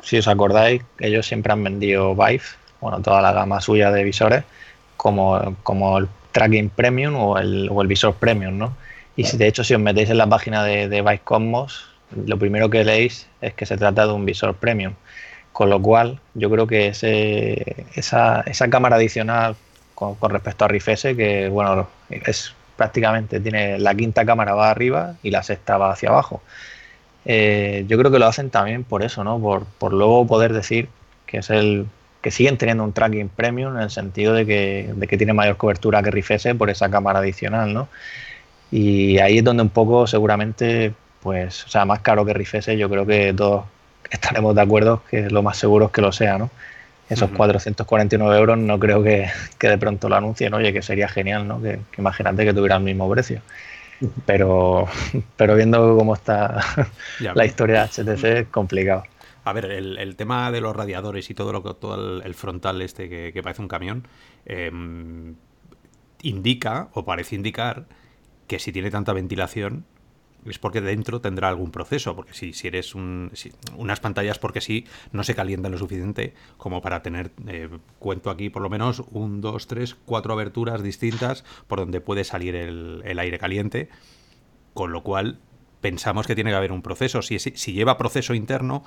si 0.06 0.18
os 0.18 0.28
acordáis, 0.28 0.82
ellos 1.00 1.26
siempre 1.26 1.52
han 1.52 1.64
vendido 1.64 2.14
Vive, 2.14 2.42
bueno, 2.80 3.02
toda 3.02 3.20
la 3.20 3.32
gama 3.32 3.60
suya 3.60 3.90
de 3.90 4.04
visores, 4.04 4.44
como, 4.96 5.56
como 5.64 5.98
el 5.98 6.06
tracking 6.30 6.70
premium 6.70 7.16
o 7.16 7.38
el, 7.38 7.68
o 7.72 7.82
el 7.82 7.88
visor 7.88 8.14
premium, 8.14 8.56
¿no? 8.56 8.76
Y 9.16 9.24
si 9.24 9.36
de 9.36 9.48
hecho, 9.48 9.64
si 9.64 9.74
os 9.74 9.80
metéis 9.80 10.10
en 10.10 10.18
la 10.18 10.28
página 10.28 10.62
de, 10.62 10.88
de 10.88 11.02
Vive 11.02 11.20
Cosmos, 11.24 11.88
lo 12.14 12.38
primero 12.38 12.70
que 12.70 12.84
leéis 12.84 13.26
es 13.40 13.54
que 13.54 13.66
se 13.66 13.76
trata 13.76 14.06
de 14.06 14.12
un 14.12 14.24
visor 14.24 14.54
premium. 14.54 14.92
Con 15.52 15.70
lo 15.70 15.82
cual, 15.82 16.20
yo 16.34 16.50
creo 16.50 16.68
que 16.68 16.88
esa, 16.88 18.40
esa 18.42 18.70
cámara 18.70 18.96
adicional 18.96 19.56
con, 19.94 20.16
respecto 20.30 20.66
a 20.66 20.68
Rifese, 20.68 21.16
que 21.16 21.48
bueno, 21.48 21.88
es 22.10 22.54
prácticamente 22.76 23.40
tiene 23.40 23.78
la 23.78 23.94
quinta 23.94 24.24
cámara 24.24 24.54
va 24.54 24.70
arriba 24.70 25.14
y 25.22 25.30
la 25.30 25.42
sexta 25.42 25.78
va 25.78 25.92
hacia 25.92 26.10
abajo. 26.10 26.42
Eh, 27.26 27.84
yo 27.88 27.98
creo 27.98 28.10
que 28.10 28.18
lo 28.18 28.26
hacen 28.26 28.50
también 28.50 28.84
por 28.84 29.02
eso, 29.02 29.24
¿no? 29.24 29.38
Por, 29.38 29.64
por, 29.64 29.92
luego 29.92 30.26
poder 30.26 30.52
decir 30.52 30.88
que 31.26 31.38
es 31.38 31.50
el 31.50 31.86
que 32.22 32.30
siguen 32.30 32.56
teniendo 32.56 32.84
un 32.84 32.92
tracking 32.92 33.28
premium 33.28 33.76
en 33.76 33.82
el 33.82 33.90
sentido 33.90 34.32
de 34.32 34.46
que, 34.46 34.92
de 34.94 35.06
que 35.06 35.16
tiene 35.16 35.32
mayor 35.32 35.56
cobertura 35.56 36.02
que 36.02 36.10
Rifese 36.10 36.54
por 36.54 36.70
esa 36.70 36.90
cámara 36.90 37.18
adicional, 37.18 37.72
¿no? 37.74 37.88
Y 38.70 39.18
ahí 39.18 39.38
es 39.38 39.44
donde 39.44 39.62
un 39.62 39.68
poco 39.70 40.06
seguramente, 40.06 40.92
pues, 41.22 41.64
o 41.64 41.68
sea, 41.68 41.84
más 41.84 42.00
caro 42.00 42.24
que 42.24 42.34
Rifese, 42.34 42.76
yo 42.76 42.88
creo 42.90 43.06
que 43.06 43.32
todos 43.32 43.64
estaremos 44.10 44.54
de 44.54 44.62
acuerdo 44.62 45.02
que 45.08 45.30
lo 45.30 45.42
más 45.42 45.56
seguro 45.56 45.86
es 45.86 45.92
que 45.92 46.02
lo 46.02 46.12
sea, 46.12 46.38
¿no? 46.38 46.50
Esos 47.08 47.30
449 47.30 48.36
euros 48.36 48.58
no 48.58 48.80
creo 48.80 49.02
que, 49.02 49.28
de 49.60 49.78
pronto 49.78 50.08
lo 50.08 50.16
anuncien, 50.16 50.52
oye, 50.54 50.72
que 50.72 50.82
sería 50.82 51.08
genial, 51.08 51.46
¿no? 51.46 51.62
Que, 51.62 51.78
imagínate 51.98 52.44
que 52.44 52.52
tuviera 52.52 52.76
el 52.76 52.82
mismo 52.82 53.08
precio. 53.08 53.40
Pero, 54.24 54.86
pero 55.36 55.54
viendo 55.54 55.96
cómo 55.96 56.14
está 56.14 56.60
la 57.34 57.46
historia 57.46 57.86
de 57.86 57.88
HTC 57.88 58.24
es 58.24 58.48
complicado. 58.48 59.04
A 59.44 59.52
ver, 59.52 59.66
el, 59.66 60.16
tema 60.16 60.50
de 60.50 60.60
los 60.60 60.74
radiadores 60.74 61.30
y 61.30 61.34
todo 61.34 61.52
lo 61.52 61.62
que 61.62 61.72
todo 61.74 62.20
el, 62.20 62.34
frontal 62.34 62.82
este 62.82 63.08
que, 63.08 63.42
parece 63.44 63.62
un 63.62 63.68
camión 63.68 64.08
em, 64.44 65.36
indica 66.22 66.88
o 66.94 67.04
parece 67.04 67.36
indicar 67.36 67.86
que 68.48 68.58
si 68.58 68.72
tiene 68.72 68.90
tanta 68.90 69.12
ventilación 69.12 69.84
es 70.50 70.58
porque 70.58 70.80
dentro 70.80 71.20
tendrá 71.20 71.48
algún 71.48 71.70
proceso, 71.70 72.14
porque 72.14 72.34
si, 72.34 72.52
si 72.52 72.68
eres 72.68 72.94
un, 72.94 73.30
unas 73.76 74.00
pantallas 74.00 74.38
porque 74.38 74.60
sí 74.60 74.86
no 75.12 75.24
se 75.24 75.34
calientan 75.34 75.72
lo 75.72 75.78
suficiente 75.78 76.34
como 76.56 76.82
para 76.82 77.02
tener, 77.02 77.32
eh, 77.46 77.68
cuento 77.98 78.30
aquí 78.30 78.50
por 78.50 78.62
lo 78.62 78.70
menos 78.70 79.02
un, 79.10 79.40
dos, 79.40 79.66
tres, 79.66 79.94
cuatro 79.94 80.32
aberturas 80.32 80.82
distintas 80.82 81.44
por 81.66 81.80
donde 81.80 82.00
puede 82.00 82.24
salir 82.24 82.54
el, 82.54 83.18
aire 83.18 83.38
caliente, 83.38 83.88
con 84.74 84.92
lo 84.92 85.02
cual 85.02 85.38
pensamos 85.80 86.26
que 86.26 86.34
tiene 86.34 86.50
que 86.50 86.56
haber 86.56 86.72
un 86.72 86.82
proceso. 86.82 87.22
Si, 87.22 87.38
si 87.38 87.72
lleva 87.72 87.98
proceso 87.98 88.34
interno, 88.34 88.84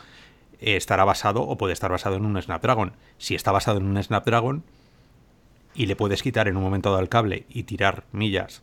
eh, 0.59 0.75
estará 0.75 1.03
basado 1.03 1.41
o 1.41 1.57
puede 1.57 1.73
estar 1.73 1.91
basado 1.91 2.15
en 2.15 2.25
un 2.25 2.41
Snapdragon. 2.41 2.93
Si 3.17 3.35
está 3.35 3.51
basado 3.51 3.79
en 3.79 3.85
un 3.85 4.01
Snapdragon 4.01 4.63
y 5.73 5.85
le 5.85 5.95
puedes 5.95 6.21
quitar 6.21 6.47
en 6.47 6.57
un 6.57 6.63
momento 6.63 6.89
dado 6.89 7.01
el 7.01 7.09
cable 7.09 7.45
y 7.49 7.63
tirar 7.63 8.05
millas 8.11 8.61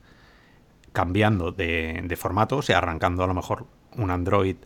cambiando 0.96 1.52
de, 1.52 2.16
formato, 2.18 2.56
o 2.56 2.62
sea, 2.62 2.78
arrancando 2.78 3.22
a 3.22 3.26
lo 3.26 3.34
mejor 3.34 3.66
un 3.98 4.10
Android 4.10 4.56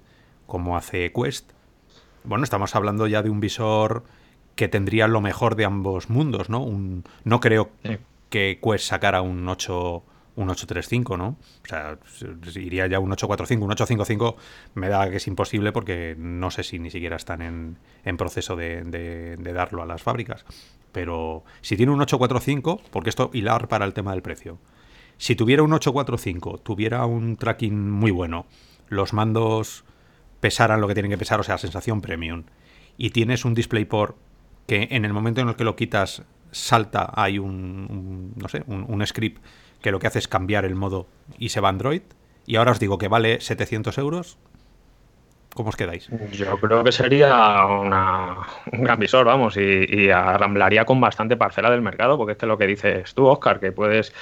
como 0.46 0.76
hace 0.76 1.12
Quest. 1.12 1.50
Bueno, 2.22 2.44
estamos 2.44 2.76
hablando 2.76 3.08
ya 3.08 3.20
de 3.24 3.30
un 3.30 3.40
visor 3.40 4.04
que 4.54 4.68
tendría 4.68 5.08
lo 5.08 5.20
mejor 5.20 5.56
de 5.56 5.64
ambos 5.64 6.08
mundos, 6.08 6.48
¿no? 6.48 6.62
Un, 6.62 7.02
no 7.24 7.40
creo 7.40 7.70
que 8.28 8.60
Quest 8.62 8.84
sacara 8.84 9.22
un 9.22 9.48
8 9.48 10.04
un 10.36 10.48
835, 10.48 11.16
¿no? 11.16 11.36
O 11.64 11.68
sea, 11.68 11.98
iría 12.54 12.86
ya 12.86 13.00
un 13.00 13.10
845, 13.10 13.64
un 13.64 13.72
855 13.72 14.36
me 14.74 14.88
da 14.88 15.10
que 15.10 15.16
es 15.16 15.26
imposible 15.26 15.72
porque 15.72 16.14
no 16.16 16.52
sé 16.52 16.62
si 16.62 16.78
ni 16.78 16.92
siquiera 16.92 17.16
están 17.16 17.42
en, 17.42 17.76
en 18.04 18.16
proceso 18.16 18.54
de, 18.54 18.84
de, 18.84 19.52
darlo 19.52 19.82
a 19.82 19.86
las 19.86 20.00
fábricas. 20.00 20.44
Pero 20.92 21.42
si 21.60 21.76
tiene 21.76 21.90
un 21.90 22.00
845, 22.00 22.82
porque 22.92 23.10
esto 23.10 23.30
hilar 23.32 23.66
para 23.66 23.84
el 23.84 23.92
tema 23.94 24.12
del 24.12 24.22
precio. 24.22 24.58
Si 25.20 25.36
tuviera 25.36 25.62
un 25.62 25.70
845, 25.70 26.60
tuviera 26.62 27.04
un 27.04 27.36
tracking 27.36 27.90
muy 27.90 28.10
bueno, 28.10 28.46
los 28.88 29.12
mandos 29.12 29.84
pesaran 30.40 30.80
lo 30.80 30.88
que 30.88 30.94
tienen 30.94 31.10
que 31.10 31.18
pesar, 31.18 31.38
o 31.38 31.42
sea, 31.42 31.58
sensación 31.58 32.00
premium, 32.00 32.44
y 32.96 33.10
tienes 33.10 33.44
un 33.44 33.52
DisplayPort 33.52 34.16
que 34.66 34.88
en 34.92 35.04
el 35.04 35.12
momento 35.12 35.42
en 35.42 35.48
el 35.48 35.56
que 35.56 35.64
lo 35.64 35.76
quitas 35.76 36.22
salta, 36.52 37.12
hay 37.14 37.38
un, 37.38 38.32
no 38.34 38.48
sé, 38.48 38.64
un, 38.66 39.06
script 39.06 39.44
que 39.82 39.90
lo 39.90 39.98
que 39.98 40.06
hace 40.06 40.20
es 40.20 40.26
cambiar 40.26 40.64
el 40.64 40.74
modo 40.74 41.06
y 41.38 41.50
se 41.50 41.60
va 41.60 41.68
Android. 41.68 42.00
Y 42.46 42.56
ahora 42.56 42.72
os 42.72 42.80
digo 42.80 42.96
que 42.96 43.08
vale 43.08 43.42
700 43.42 43.98
euros. 43.98 44.38
¿Cómo 45.54 45.70
os 45.70 45.76
quedáis? 45.76 46.08
Yo 46.32 46.56
creo 46.58 46.84
que 46.84 46.92
sería 46.92 47.64
un 47.66 47.90
gran 48.84 48.98
visor, 49.00 49.26
vamos, 49.26 49.56
y, 49.56 50.08
arramblaría 50.08 50.84
con 50.84 51.00
bastante 51.00 51.36
parcela 51.36 51.70
del 51.70 51.82
mercado, 51.82 52.16
porque 52.16 52.32
este 52.32 52.46
es 52.46 52.48
lo 52.48 52.56
que 52.56 52.66
dices 52.68 53.14
tú, 53.14 53.26
Oscar, 53.26 53.58
que 53.58 53.72
puedes 53.72 54.12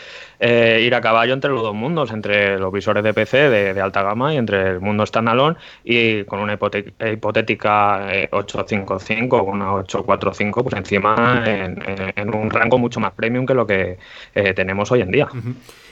eh, 0.41 0.81
ir 0.83 0.95
a 0.95 1.03
caballo 1.03 1.35
entre 1.35 1.51
los 1.51 1.63
dos 1.63 1.75
mundos, 1.75 2.13
entre 2.13 2.59
los 2.59 2.73
visores 2.73 3.05
de 3.05 3.13
PC 3.13 3.51
de, 3.51 3.81
alta 3.81 4.03
gama 4.03 4.33
y 4.33 4.39
entre 4.39 4.71
el 4.71 4.81
mundo 4.81 5.05
standalone, 5.05 5.57
y 5.85 6.25
con 6.25 6.41
una 6.41 6.55
hipotética 6.55 8.09
855 8.31 9.37
o 9.37 9.43
una 9.43 9.75
845, 9.75 10.63
pues 10.63 10.77
encima 10.77 11.45
en, 11.47 12.35
un 12.35 12.51
rango 12.51 12.79
mucho 12.79 13.01
más 13.01 13.13
premium 13.13 13.45
que 13.45 13.55
lo 13.55 13.67
que 13.67 13.99
eh, 14.35 14.55
tenemos 14.55 14.91
hoy 14.91 15.03
en 15.03 15.11
día. 15.11 15.29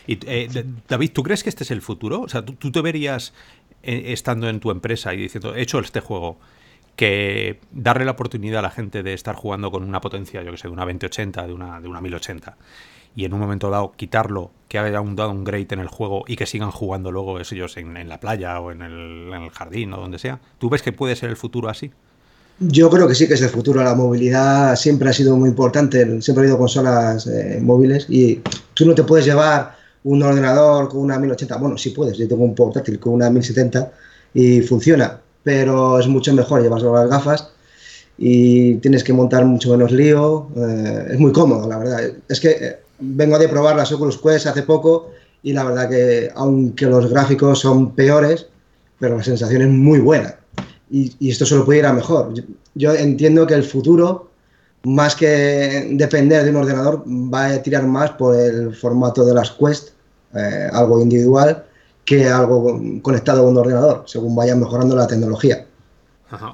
Y, 0.06 0.18
eh, 0.26 0.64
David, 0.88 1.10
¿tú 1.12 1.22
crees 1.22 1.42
que 1.42 1.48
este 1.48 1.64
es 1.64 1.70
el 1.70 1.82
futuro? 1.82 2.20
O 2.20 2.28
sea, 2.28 2.44
¿tú, 2.44 2.70
te 2.70 2.80
verías 2.80 3.34
eh, 3.65 3.65
estando 3.86 4.48
en 4.48 4.60
tu 4.60 4.70
empresa 4.70 5.14
y 5.14 5.18
diciendo, 5.18 5.54
he 5.54 5.62
hecho 5.62 5.78
este 5.78 6.00
juego, 6.00 6.38
que 6.96 7.60
darle 7.72 8.04
la 8.04 8.12
oportunidad 8.12 8.60
a 8.60 8.62
la 8.62 8.70
gente 8.70 9.02
de 9.02 9.12
estar 9.12 9.34
jugando 9.34 9.70
con 9.70 9.82
una 9.82 10.00
potencia, 10.00 10.42
yo 10.42 10.50
que 10.50 10.56
sé, 10.56 10.68
de 10.68 10.72
una 10.72 10.84
2080, 10.84 11.46
de 11.46 11.52
una, 11.52 11.80
de 11.80 11.88
una 11.88 12.00
1080, 12.00 12.56
y 13.14 13.24
en 13.24 13.34
un 13.34 13.40
momento 13.40 13.70
dado 13.70 13.92
quitarlo, 13.96 14.50
que 14.68 14.78
haya 14.78 15.00
un 15.00 15.44
great 15.44 15.72
en 15.72 15.80
el 15.80 15.88
juego 15.88 16.24
y 16.26 16.36
que 16.36 16.46
sigan 16.46 16.70
jugando 16.70 17.12
luego 17.12 17.38
ellos 17.38 17.76
en, 17.76 18.08
la 18.08 18.18
playa 18.18 18.60
o 18.60 18.72
en 18.72 18.82
el, 18.82 19.32
en 19.32 19.42
el, 19.42 19.50
jardín 19.50 19.92
o 19.92 19.98
donde 19.98 20.18
sea. 20.18 20.40
¿Tú 20.58 20.68
ves 20.68 20.82
que 20.82 20.92
puede 20.92 21.16
ser 21.16 21.30
el 21.30 21.36
futuro 21.36 21.68
así? 21.68 21.92
Yo 22.58 22.90
creo 22.90 23.06
que 23.06 23.14
sí 23.14 23.28
que 23.28 23.34
es 23.34 23.42
el 23.42 23.50
futuro. 23.50 23.82
La 23.82 23.94
movilidad 23.94 24.76
siempre 24.76 25.10
ha 25.10 25.12
sido 25.12 25.36
muy 25.36 25.48
importante. 25.48 26.20
Siempre 26.20 26.42
ha 26.42 26.44
habido 26.44 26.58
consolas 26.58 27.26
eh, 27.26 27.58
móviles 27.62 28.06
y 28.08 28.42
tú 28.74 28.86
no 28.86 28.94
te 28.94 29.04
puedes 29.04 29.24
llevar 29.24 29.76
un 30.06 30.22
ordenador 30.22 30.88
con 30.88 31.00
una 31.00 31.18
1080, 31.18 31.56
bueno, 31.56 31.76
sí 31.76 31.90
puedes, 31.90 32.16
yo 32.16 32.28
tengo 32.28 32.44
un 32.44 32.54
portátil 32.54 32.98
con 33.00 33.14
una 33.14 33.28
1070 33.28 33.90
y 34.34 34.60
funciona, 34.60 35.20
pero 35.42 35.98
es 35.98 36.06
mucho 36.06 36.32
mejor 36.32 36.62
llevar 36.62 36.80
las 36.80 37.10
gafas 37.10 37.50
y 38.16 38.76
tienes 38.76 39.02
que 39.02 39.12
montar 39.12 39.44
mucho 39.44 39.70
menos 39.70 39.90
lío, 39.90 40.48
eh, 40.56 41.08
es 41.10 41.18
muy 41.18 41.32
cómodo, 41.32 41.68
la 41.68 41.78
verdad. 41.78 42.00
Es 42.28 42.38
que 42.38 42.50
eh, 42.50 42.78
vengo 43.00 43.36
de 43.36 43.48
probar 43.48 43.74
las 43.74 43.90
Oculus 43.90 44.18
Quest 44.18 44.46
hace 44.46 44.62
poco 44.62 45.10
y 45.42 45.52
la 45.52 45.64
verdad 45.64 45.90
que 45.90 46.30
aunque 46.36 46.86
los 46.86 47.10
gráficos 47.10 47.58
son 47.58 47.92
peores, 47.92 48.46
pero 49.00 49.16
la 49.16 49.24
sensación 49.24 49.62
es 49.62 49.68
muy 49.68 49.98
buena 49.98 50.36
y, 50.88 51.28
esto 51.28 51.44
solo 51.44 51.64
puede 51.64 51.80
ir 51.80 51.86
a 51.86 51.92
mejor. 51.92 52.32
yo 52.74 52.94
entiendo 52.94 53.44
que 53.44 53.54
el 53.54 53.64
futuro 53.64 54.30
más 54.84 55.16
que 55.16 55.88
depender 55.90 56.44
de 56.44 56.50
un 56.50 56.56
ordenador, 56.56 57.02
va 57.08 57.46
a 57.46 57.62
tirar 57.62 57.84
más 57.88 58.12
por 58.12 58.36
el 58.36 58.72
formato 58.72 59.24
de 59.24 59.34
las 59.34 59.50
Quest 59.50 59.95
eh, 60.36 60.68
algo 60.72 61.00
individual 61.00 61.64
que 62.06 62.28
algo 62.28 62.80
conectado 63.02 63.42
con 63.42 63.52
un 63.52 63.58
ordenador, 63.58 64.04
según 64.06 64.34
vaya 64.34 64.54
mejorando 64.54 64.94
la 64.94 65.08
tecnología. 65.08 65.66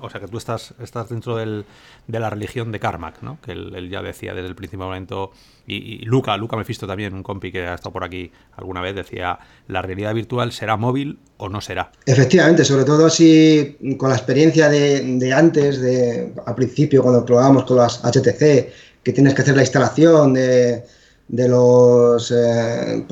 o 0.01 0.09
sea 0.09 0.21
que 0.21 0.27
tú 0.27 0.39
estás, 0.39 0.75
estás 0.83 1.11
dentro 1.11 1.37
del, 1.37 1.67
de 2.09 2.21
la 2.21 2.31
religión 2.31 2.73
de 2.73 2.81
Carmack, 2.81 3.23
¿no? 3.23 3.39
Que 3.43 3.53
él, 3.53 3.91
ya 3.91 4.03
decía 4.03 4.33
desde 4.33 4.49
el 4.49 4.55
principio 4.55 4.87
momento. 4.87 5.31
Y, 5.67 6.05
Luca, 6.07 6.37
Luca 6.39 6.57
Mefisto 6.57 6.87
también, 6.87 7.15
un 7.15 7.23
compi 7.23 7.53
que 7.53 7.67
ha 7.67 7.75
estado 7.75 7.93
por 7.93 8.03
aquí 8.03 8.33
alguna 8.57 8.81
vez, 8.81 8.95
decía: 8.95 9.39
la 9.69 9.83
realidad 9.83 10.15
virtual 10.15 10.53
será 10.53 10.79
móvil 10.79 11.19
o 11.37 11.51
no 11.51 11.61
será. 11.61 11.93
Efectivamente, 12.07 12.65
sobre 12.65 12.85
todo 12.85 13.11
si 13.11 13.77
con 13.99 14.09
la 14.09 14.17
experiencia 14.17 14.71
de, 14.71 15.33
antes, 15.35 15.81
de 15.83 16.33
al 16.47 16.55
principio, 16.55 17.03
cuando 17.03 17.25
probábamos 17.25 17.65
con 17.65 17.77
las 17.77 18.03
HTC, 18.03 18.73
que 19.03 19.13
tienes 19.13 19.35
que 19.35 19.43
hacer 19.43 19.55
la 19.55 19.63
instalación 19.63 20.33
de 20.33 20.83
de 21.29 21.49
los 21.49 22.31
eh, 22.31 23.05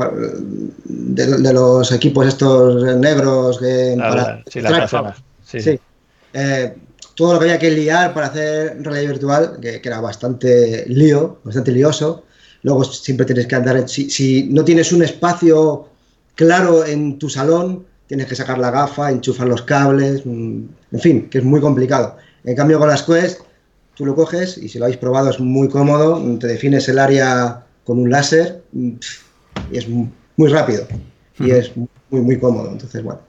de, 0.85 1.53
los 1.53 1.93
equipos 1.93 2.27
estos 2.27 2.97
negros 2.99 3.59
que 3.59 3.97
para, 3.99 4.43
sí, 5.45 5.61
sí, 5.61 5.81
eh, 6.35 6.75
todo 7.15 7.35
lo 7.35 7.39
que 7.39 7.47
había 7.47 7.59
que 7.59 7.71
liar 7.71 8.13
para 8.13 8.27
hacer 8.27 8.83
realidad 8.83 9.13
virtual 9.13 9.59
que, 9.61 9.81
era 9.83 10.01
bastante 10.01 10.85
lío 10.89 11.39
bastante 11.45 11.73
lioso. 11.73 12.25
Luego 12.63 12.85
siempre 12.85 13.25
tienes 13.25 13.47
que 13.47 13.57
andar 13.57 13.89
si, 13.89 14.11
si, 14.11 14.45
no 14.51 14.65
tienes 14.65 14.93
un 14.93 15.03
espacio 15.03 15.89
claro 16.35 16.85
en 16.85 17.19
tu 17.19 17.31
salón 17.31 17.87
tienes 18.07 18.27
que 18.27 18.37
sacar 18.37 18.59
la 18.59 18.71
gafa 18.71 19.11
enchufar 19.11 19.49
los 19.49 19.63
cables 19.63 20.27
mm, 20.27 20.63
en 20.93 21.01
fin 21.01 21.31
que 21.31 21.39
es 21.39 21.45
muy 21.45 21.61
complicado. 21.61 22.17
En 22.45 22.55
cambio 22.55 22.79
con 22.79 22.89
las 22.89 23.03
Quest 23.03 23.41
tú 23.95 24.05
lo 24.05 24.15
coges 24.15 24.59
y 24.59 24.69
si 24.69 24.79
lo 24.79 24.85
habéis 24.85 24.99
probado 24.99 25.31
es 25.31 25.41
muy 25.41 25.69
cómodo 25.69 26.23
te 26.39 26.47
defines 26.47 26.87
el 26.89 26.99
área 26.99 27.65
con 27.85 27.99
un 27.99 28.11
láser 28.11 28.63
y 28.73 28.99
es 29.73 29.89
muy 29.89 30.49
rápido 30.49 30.87
y 31.39 31.51
es 31.51 31.73
muy, 31.77 32.21
muy 32.21 32.39
cómodo. 32.39 32.71
Entonces, 32.71 33.03
bueno, 33.03 33.21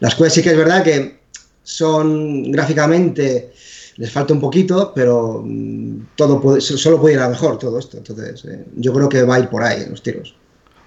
las 0.00 0.14
cosas 0.14 0.32
sí 0.32 0.42
que 0.42 0.50
es 0.50 0.56
verdad 0.56 0.82
que 0.82 1.18
son 1.62 2.50
gráficamente, 2.50 3.52
les 3.96 4.10
falta 4.10 4.32
un 4.32 4.40
poquito, 4.40 4.92
pero 4.94 5.42
mm, 5.44 6.08
todo 6.16 6.40
puede, 6.40 6.60
solo 6.60 7.00
puede 7.00 7.14
ir 7.14 7.20
a 7.20 7.28
mejor 7.28 7.58
todo 7.58 7.78
esto. 7.78 7.98
Entonces, 7.98 8.44
eh, 8.46 8.64
yo 8.76 8.92
creo 8.92 9.08
que 9.08 9.22
va 9.22 9.36
a 9.36 9.40
ir 9.40 9.48
por 9.48 9.62
ahí 9.62 9.82
en 9.82 9.90
los 9.90 10.02
tiros. 10.02 10.34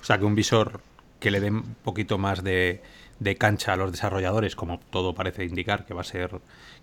O 0.02 0.04
sea, 0.04 0.18
que 0.18 0.26
un 0.26 0.36
visor 0.36 0.82
que 1.20 1.30
le 1.30 1.40
dé 1.40 1.52
un 1.52 1.76
poquito 1.84 2.18
más 2.18 2.44
de, 2.44 2.82
de 3.20 3.36
cancha 3.36 3.74
a 3.74 3.76
los 3.76 3.92
desarrolladores, 3.92 4.56
como 4.56 4.80
todo 4.90 5.14
parece 5.14 5.46
indicar 5.46 5.86
que 5.86 5.94
va 5.94 6.02
a 6.02 6.06
ser 6.06 6.32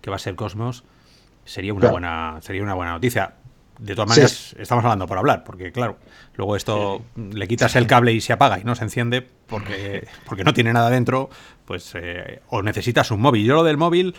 que 0.01 0.11
va 0.11 0.17
a 0.17 0.21
ser 0.21 0.37
Cosmos, 0.37 0.85
sería 1.45 1.75
una 1.75 1.91
buena 1.91 2.39
sería 2.43 2.63
una 2.63 2.75
buena 2.75 2.93
noticia. 2.93 3.35
De 3.79 3.95
todas 3.95 4.09
maneras, 4.09 4.57
estamos 4.59 4.85
hablando 4.85 5.07
por 5.07 5.19
hablar, 5.19 5.45
porque 5.45 5.71
claro, 5.71 5.99
luego 6.35 6.57
esto 6.57 7.03
le 7.17 7.47
quitas 7.47 7.77
el 7.77 7.87
cable 7.87 8.13
y 8.13 8.21
se 8.21 8.33
apaga 8.33 8.59
y 8.59 8.65
no 8.65 8.75
se 8.75 8.85
enciende 8.85 9.25
porque, 9.47 10.07
porque 10.27 10.43
no 10.43 10.53
tiene 10.53 10.73
nada 10.73 10.91
dentro, 10.91 11.31
pues 11.65 11.93
eh, 11.95 12.41
o 12.49 12.63
necesitas 12.63 13.11
un 13.13 13.21
móvil. 13.21 13.47
Yo 13.47 13.55
lo 13.55 13.63
del 13.63 13.77
móvil, 13.77 14.17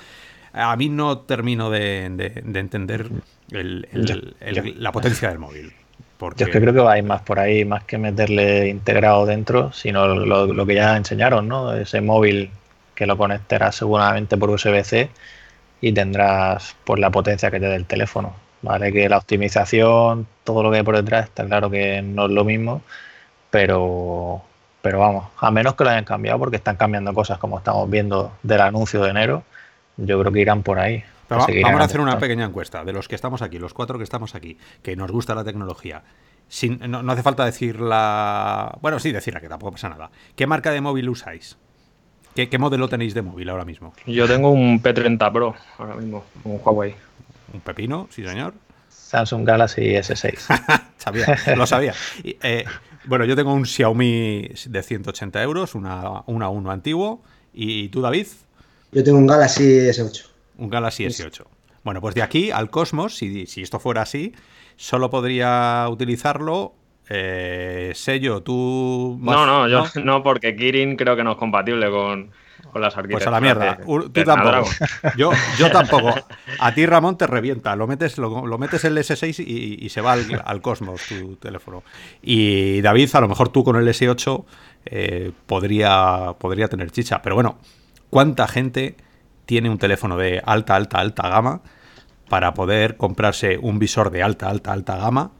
a 0.54 0.76
mí 0.78 0.88
no 0.88 1.20
termino 1.20 1.70
de, 1.70 2.06
entender 2.06 3.10
la 3.50 4.92
potencia 4.94 5.30
del 5.30 5.40
móvil. 5.40 5.74
Yo 6.36 6.46
es 6.46 6.52
que 6.52 6.60
creo 6.60 6.74
que 6.74 6.82
va 6.82 6.94
a 6.94 6.98
ir 6.98 7.06
más 7.06 7.22
por 7.22 7.40
ahí, 7.40 7.64
más 7.64 7.86
que 7.86 7.98
meterle 7.98 8.68
integrado 8.68 9.26
dentro, 9.26 9.72
sino 9.72 10.08
lo, 10.08 10.66
que 10.66 10.76
ya 10.76 10.98
enseñaron, 10.98 11.48
¿no? 11.48 11.74
Ese 11.74 12.02
móvil 12.02 12.52
que 12.94 13.06
lo 13.06 13.18
conectarás 13.18 13.78
seguramente 13.78 14.36
por 14.36 14.50
USB-C 14.50 15.10
y 15.80 15.94
tendrás 15.94 16.76
por 16.84 17.00
la 17.00 17.10
potencia 17.10 17.50
que 17.50 17.60
te 17.62 17.68
dé 17.68 17.76
el 17.76 17.86
teléfono 17.86 18.36
¿vale? 18.62 18.92
Que 18.92 19.10
la 19.10 19.18
optimización, 19.18 20.28
todo 20.44 20.64
lo 20.64 20.72
que 20.72 20.78
hay 20.78 20.84
por 20.84 20.96
detrás, 20.96 21.26
está 21.26 21.46
claro 21.46 21.70
que 21.70 22.02
no 22.02 22.26
es 22.26 22.32
lo 22.32 22.44
mismo, 22.44 22.82
pero, 23.50 24.42
pero 24.82 25.00
vamos, 25.00 25.26
a 25.38 25.52
menos 25.52 25.76
que 25.76 25.84
lo 25.84 25.90
hayan 25.92 26.06
cambiado, 26.06 26.40
porque 26.40 26.58
están 26.58 26.76
cambiando 26.76 27.14
cosas 27.14 27.38
como 27.38 27.58
estamos 27.58 27.90
viendo 27.90 28.34
del 28.44 28.62
anuncio 28.62 29.02
de 29.04 29.10
enero, 29.10 29.44
yo 29.98 30.20
creo 30.20 30.32
que 30.32 30.42
irán 30.42 30.64
por 30.64 30.80
ahí. 30.80 31.04
vamos 31.30 31.82
a 31.82 31.84
hacer 31.84 32.02
una 32.02 32.20
pequeña 32.20 32.46
encuesta 32.46 32.84
de 32.84 32.94
los 32.94 33.08
que 33.08 33.16
estamos 33.16 33.42
aquí, 33.42 33.60
los 33.60 33.74
cuatro 33.74 33.98
que 33.98 34.04
estamos 34.04 34.36
aquí, 34.36 34.58
que 34.82 34.96
nos 34.96 35.12
gusta 35.12 35.36
la 35.36 35.44
tecnología. 35.44 36.04
Sin, 36.48 36.80
no, 36.90 37.12
hace 37.12 37.22
falta 37.22 37.46
decir 37.46 37.80
la. 37.80 38.76
Bueno, 38.82 39.00
sí, 39.00 39.12
decirla, 39.12 39.40
que 39.40 39.48
tampoco 39.48 39.74
pasa 39.74 39.88
nada. 39.88 40.10
¿Qué 40.36 40.48
marca 40.48 40.72
de 40.72 40.82
móvil 40.82 41.08
usáis? 41.10 41.58
¿Qué, 42.36 42.50
¿Qué, 42.50 42.58
modelo 42.58 42.90
tenéis 42.90 43.14
de 43.14 43.22
móvil 43.22 43.50
ahora 43.50 43.66
mismo? 43.66 43.94
Yo 44.08 44.28
tengo 44.28 44.50
un 44.50 44.82
P30 44.82 45.32
Pro 45.32 45.54
ahora 45.78 45.96
mismo, 45.96 46.24
un 46.44 46.60
Huawei. 46.64 46.96
Un 47.54 47.62
pepino, 47.62 48.08
sí 48.12 48.24
señor. 48.24 48.54
Samsung 48.88 49.46
Galaxy 49.46 49.82
S6. 49.82 50.84
sabía, 50.98 51.56
lo 51.56 51.66
sabía. 51.66 51.94
Eh, 52.24 52.66
bueno, 53.06 53.26
yo 53.26 53.36
tengo 53.36 53.54
un 53.54 53.66
Xiaomi 53.66 54.50
de 54.66 54.84
180 54.84 55.42
euros, 55.42 55.76
una, 55.76 56.24
una 56.28 56.50
1 56.50 56.72
antiguo. 56.72 57.24
¿Y 57.54 57.90
tú, 57.90 58.02
David? 58.02 58.28
Yo 58.92 59.04
tengo 59.04 59.18
un 59.18 59.28
Galaxy 59.28 59.64
S8. 59.64 60.26
Un 60.58 60.70
Galaxy 60.70 61.06
S8. 61.06 61.46
Bueno, 61.84 62.02
pues 62.02 62.14
de 62.16 62.22
aquí 62.22 62.52
al 62.52 62.70
Cosmos, 62.70 63.16
si, 63.16 63.46
si 63.48 63.62
esto 63.62 63.80
fuera 63.80 64.02
así, 64.02 64.34
solo 64.76 65.10
podría 65.10 65.88
utilizarlo 65.90 66.76
eh, 67.10 67.92
sello, 67.96 68.44
tú... 68.44 69.18
no, 69.20 69.46
no, 69.46 69.68
yo 69.68 69.86
no, 70.04 70.22
porque 70.22 70.56
Kirin 70.56 70.96
creo 70.96 71.16
que 71.16 71.24
no 71.24 71.32
es 71.32 71.38
compatible 71.38 71.90
con, 71.90 72.32
las 72.76 72.94
Pues 72.94 73.28
a 73.28 73.32
la 73.32 73.42
mierda. 73.42 73.78
Tú 73.78 74.24
tampoco. 74.24 74.70
Yo, 75.18 75.32
yo 75.58 75.72
tampoco. 75.72 76.14
A 76.60 76.72
ti, 76.74 76.86
Ramón, 76.86 77.18
te 77.18 77.28
revienta. 77.28 77.76
Lo 77.76 77.88
metes, 77.88 78.18
lo, 78.18 78.58
metes 78.58 78.84
el 78.86 78.98
S6 78.98 79.44
y, 79.46 79.90
se 79.90 80.02
va 80.02 80.14
al, 80.14 80.62
cosmos 80.62 81.02
tu 81.08 81.36
teléfono. 81.38 81.84
Y 82.22 82.82
David, 82.82 83.10
a 83.14 83.22
lo 83.22 83.28
mejor 83.28 83.50
tú 83.50 83.64
con 83.64 83.76
el 83.76 83.88
S8 83.88 84.46
eh, 84.86 85.32
podría, 85.46 86.36
podría 86.38 86.68
tener 86.68 86.92
chicha. 86.92 87.22
Pero 87.22 87.36
bueno, 87.36 87.58
¿cuánta 88.10 88.48
gente 88.48 88.96
tiene 89.46 89.70
un 89.70 89.78
teléfono 89.78 90.18
de 90.18 90.42
alta, 90.46 90.76
alta, 90.76 91.00
alta 91.00 91.28
gama 91.28 91.62
para 92.30 92.54
poder 92.54 92.98
comprarse 92.98 93.58
un 93.58 93.80
visor 93.80 94.12
de 94.12 94.22
alta, 94.22 94.50
alta, 94.50 94.72
alta 94.72 94.98
gama 94.98 95.32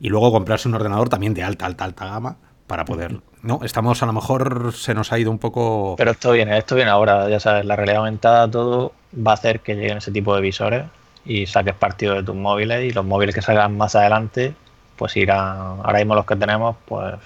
y 0.00 0.08
luego 0.08 0.32
comprarse 0.32 0.68
un 0.68 0.74
ordenador 0.74 1.08
también 1.08 1.34
de 1.34 1.42
alta, 1.42 1.66
alta, 1.66 1.84
alta 1.84 2.06
gama 2.06 2.38
para 2.66 2.84
poder. 2.84 3.20
No, 3.42 3.60
estamos 3.64 4.02
a 4.02 4.06
lo 4.06 4.12
mejor 4.12 4.72
se 4.72 4.94
nos 4.94 5.12
ha 5.12 5.18
ido 5.18 5.30
un 5.30 5.38
poco. 5.38 5.94
Pero 5.98 6.12
esto 6.12 6.32
viene, 6.32 6.56
esto 6.58 6.76
viene 6.76 6.90
ahora, 6.90 7.28
ya 7.28 7.40
sabes, 7.40 7.64
la 7.64 7.76
realidad 7.76 7.98
aumentada, 7.98 8.50
todo 8.50 8.92
va 9.14 9.32
a 9.32 9.34
hacer 9.34 9.60
que 9.60 9.74
lleguen 9.74 9.98
ese 9.98 10.12
tipo 10.12 10.34
de 10.34 10.40
visores 10.40 10.84
y 11.24 11.46
saques 11.46 11.74
partido 11.74 12.14
de 12.14 12.22
tus 12.22 12.34
móviles 12.34 12.84
y 12.84 12.90
los 12.92 13.04
móviles 13.04 13.34
que 13.34 13.42
salgan 13.42 13.76
más 13.76 13.94
adelante 13.94 14.54
pues 15.02 15.16
irán, 15.16 15.80
ahora 15.82 15.98
mismo 15.98 16.14
los 16.14 16.24
que 16.24 16.36
tenemos, 16.36 16.76
pues, 16.86 17.16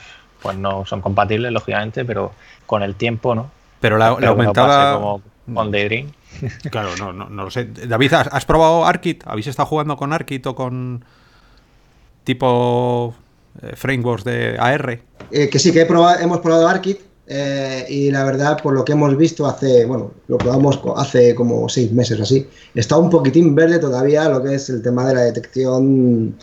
pues 0.40 0.56
no 0.56 0.86
son 0.86 1.02
compatibles, 1.02 1.52
lógicamente, 1.52 2.06
pero 2.06 2.32
con 2.64 2.82
el 2.82 2.94
tiempo, 2.94 3.34
¿no? 3.34 3.50
Pero 3.80 3.98
la, 3.98 4.06
aumentada... 4.06 4.94
como 4.94 5.20
con 5.52 5.70
Daydream. 5.70 6.10
Claro, 6.70 6.96
no, 6.98 7.12
no, 7.12 7.28
no, 7.28 7.44
lo 7.44 7.50
sé. 7.50 7.66
David, 7.66 8.14
¿has, 8.14 8.44
probado 8.44 8.86
Arkit? 8.86 9.26
¿Habéis 9.26 9.46
estado 9.46 9.66
jugando 9.66 9.96
con 9.96 10.12
Arkit 10.12 10.46
o 10.46 10.54
con 10.54 11.04
tipo 12.24 13.14
frameworks 13.74 14.24
de 14.24 14.56
AR? 14.58 15.00
Eh, 15.30 15.48
que 15.48 15.58
sí, 15.58 15.72
que 15.72 15.82
hemos 15.82 16.40
probado 16.40 16.68
Arkit 16.68 17.00
eh, 17.26 17.84
y 17.88 18.10
la 18.10 18.24
verdad, 18.24 18.60
por 18.62 18.74
lo 18.74 18.84
que 18.84 18.92
hemos 18.92 19.16
visto 19.16 19.46
hace, 19.46 19.84
bueno, 19.84 20.12
lo 20.28 20.38
probamos 20.38 20.80
hace 20.96 21.34
como 21.34 21.68
seis 21.68 21.92
meses 21.92 22.20
así, 22.20 22.46
está 22.74 22.96
un 22.96 23.10
poquitín 23.10 23.54
verde 23.54 23.78
todavía 23.78 24.28
lo 24.28 24.42
que 24.42 24.54
es 24.54 24.70
el 24.70 24.82
tema 24.82 25.06
de 25.08 25.14
la 25.14 25.20
detección 25.22 26.36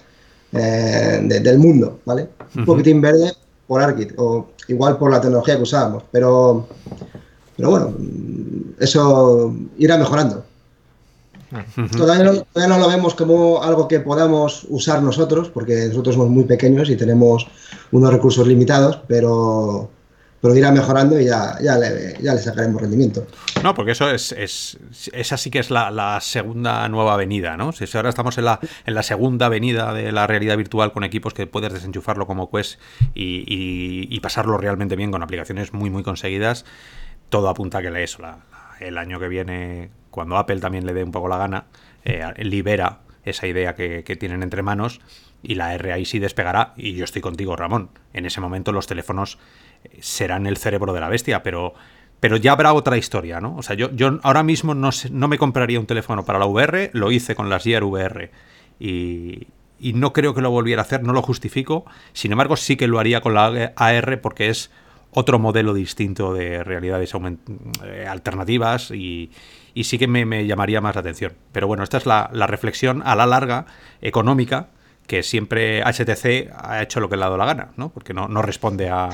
del 0.52 1.58
mundo, 1.58 2.00
¿vale? 2.06 2.28
Un 2.56 2.66
poquitín 2.66 3.02
verde 3.02 3.34
por 3.66 3.82
Arkit 3.82 4.14
o 4.18 4.50
igual 4.68 4.98
por 4.98 5.12
la 5.12 5.20
tecnología 5.20 5.56
que 5.56 5.64
usábamos, 5.64 6.04
pero, 6.12 6.68
pero 7.58 7.70
bueno, 7.70 7.94
eso 8.80 9.56
irá 9.78 9.98
mejorando. 9.98 10.44
Todavía 11.98 12.44
no, 12.68 12.78
lo 12.78 12.88
vemos 12.88 13.16
como 13.16 13.62
algo 13.62 13.88
que 13.88 14.00
podamos 14.00 14.66
usar 14.70 15.02
nosotros, 15.02 15.50
porque 15.50 15.88
nosotros 15.88 16.16
somos 16.16 16.30
muy 16.30 16.44
pequeños 16.46 16.90
y 16.90 16.96
tenemos 16.96 17.48
unos 17.92 18.12
recursos 18.12 18.48
limitados, 18.48 19.00
pero, 19.08 19.90
pero 20.42 20.56
irá 20.56 20.72
mejorando 20.72 21.20
y 21.20 21.26
ya, 21.26 21.58
ya, 21.62 21.78
le, 21.78 22.18
ya 22.22 22.34
le 22.34 22.40
sacaremos 22.40 22.82
rendimiento. 22.82 23.28
No, 23.64 23.74
porque 23.74 23.92
eso 23.92 24.10
es, 24.10 24.32
es 24.32 24.78
esa 25.14 25.38
sí 25.38 25.50
que 25.50 25.60
es 25.60 25.70
la, 25.70 26.20
segunda 26.22 26.88
nueva 26.90 27.14
avenida, 27.14 27.56
¿no? 27.56 27.72
Si 27.72 27.86
ahora 27.96 28.10
estamos 28.10 28.38
en 28.38 28.46
la, 28.46 28.60
en 28.86 28.94
la 28.94 29.04
segunda 29.04 29.46
avenida 29.46 29.94
de 29.94 30.12
la 30.12 30.28
realidad 30.28 30.58
virtual 30.58 30.92
con 30.92 31.04
equipos 31.04 31.34
que 31.34 31.48
puedes 31.48 31.72
desenchufarlo 31.72 32.28
como 32.28 32.50
Quest 32.50 32.80
y, 33.14 33.44
y, 33.48 34.20
pasarlo 34.22 34.58
realmente 34.58 34.96
bien 34.96 35.12
con 35.12 35.22
aplicaciones 35.22 35.74
muy, 35.74 35.90
muy 35.90 36.04
conseguidas, 36.04 36.66
todo 37.30 37.50
apunta 37.50 37.80
a 37.80 37.82
que 37.82 38.04
eso, 38.04 38.22
la, 38.22 38.40
el 38.80 38.98
año 38.98 39.20
que 39.20 39.28
viene, 39.28 39.90
cuando 40.14 40.38
Apple 40.38 40.60
también 40.60 40.86
le 40.86 40.94
dé 40.94 41.04
un 41.04 41.12
poco 41.12 41.28
la 41.28 41.38
gana, 41.38 41.66
eh, 42.06 42.24
libera 42.38 43.00
esa 43.26 43.48
idea 43.48 43.74
que, 43.74 44.04
tienen 44.20 44.44
entre 44.44 44.62
manos 44.62 45.02
y 45.42 45.56
la 45.56 45.76
RAI 45.76 46.06
sí 46.06 46.20
despegará. 46.20 46.74
Y 46.78 46.94
yo 46.94 47.04
estoy 47.04 47.22
contigo, 47.22 47.56
Ramón. 47.56 47.90
En 48.14 48.28
ese 48.28 48.40
momento 48.40 48.72
los 48.72 48.86
teléfonos 48.86 49.40
eh, 49.84 49.98
serán 50.02 50.46
el 50.46 50.58
cerebro 50.58 50.94
de 50.94 51.00
la 51.00 51.10
bestia, 51.10 51.42
pero, 51.42 51.74
pero 52.20 52.38
ya 52.38 52.52
habrá 52.52 52.74
otra 52.74 52.96
historia, 52.96 53.42
¿no? 53.42 53.56
O 53.58 53.64
sea, 53.64 53.76
yo, 53.76 53.90
yo 53.92 54.20
ahora 54.22 54.44
mismo 54.44 54.76
no, 54.76 54.92
no 55.10 55.28
me 55.28 55.40
compraría 55.40 55.80
un 55.80 55.88
teléfono 55.88 56.24
para 56.24 56.38
la 56.38 56.46
VR, 56.46 56.92
lo 56.94 57.12
hice 57.12 57.34
con 57.34 57.50
las 57.50 57.64
Gear 57.64 57.84
VR 57.84 58.30
y, 58.80 59.48
y 59.80 59.94
no 59.94 60.14
creo 60.14 60.36
que 60.36 60.42
lo 60.42 60.52
volviera 60.52 60.84
a 60.84 60.86
hacer, 60.86 61.02
no 61.02 61.14
lo 61.14 61.24
justifico. 61.24 61.86
Sin 62.14 62.32
embargo, 62.32 62.56
sí 62.56 62.76
que 62.76 62.88
lo 62.88 63.00
haría 63.00 63.22
con 63.22 63.34
la 63.34 63.74
AR 63.76 64.22
porque 64.22 64.50
es 64.50 64.70
otro 65.12 65.40
modelo 65.40 65.74
distinto 65.74 66.34
de 66.34 66.64
realidades 66.64 67.14
eh, 67.84 68.06
alternativas 68.08 68.92
y, 68.92 69.32
sí 69.76 69.98
que 69.98 70.08
me, 70.08 70.46
llamaría 70.46 70.82
más 70.82 70.96
la 70.96 71.02
atención. 71.02 71.34
Pero 71.52 71.68
bueno, 71.68 71.84
esta 71.84 71.98
es 71.98 72.06
la, 72.06 72.30
reflexión 72.48 73.02
a 73.06 73.16
la 73.16 73.26
larga 73.26 73.66
económica 74.02 74.68
que 75.08 75.24
siempre 75.24 75.84
HTC 75.84 76.52
ha 76.56 76.82
hecho 76.82 77.00
lo 77.00 77.10
que 77.10 77.18
le 77.18 77.24
ha 77.24 77.26
dado 77.26 77.38
la 77.38 77.46
gana, 77.46 77.70
¿no? 77.76 77.90
Porque 77.90 78.14
no, 78.14 78.28
responde 78.42 78.90
a, 78.90 79.10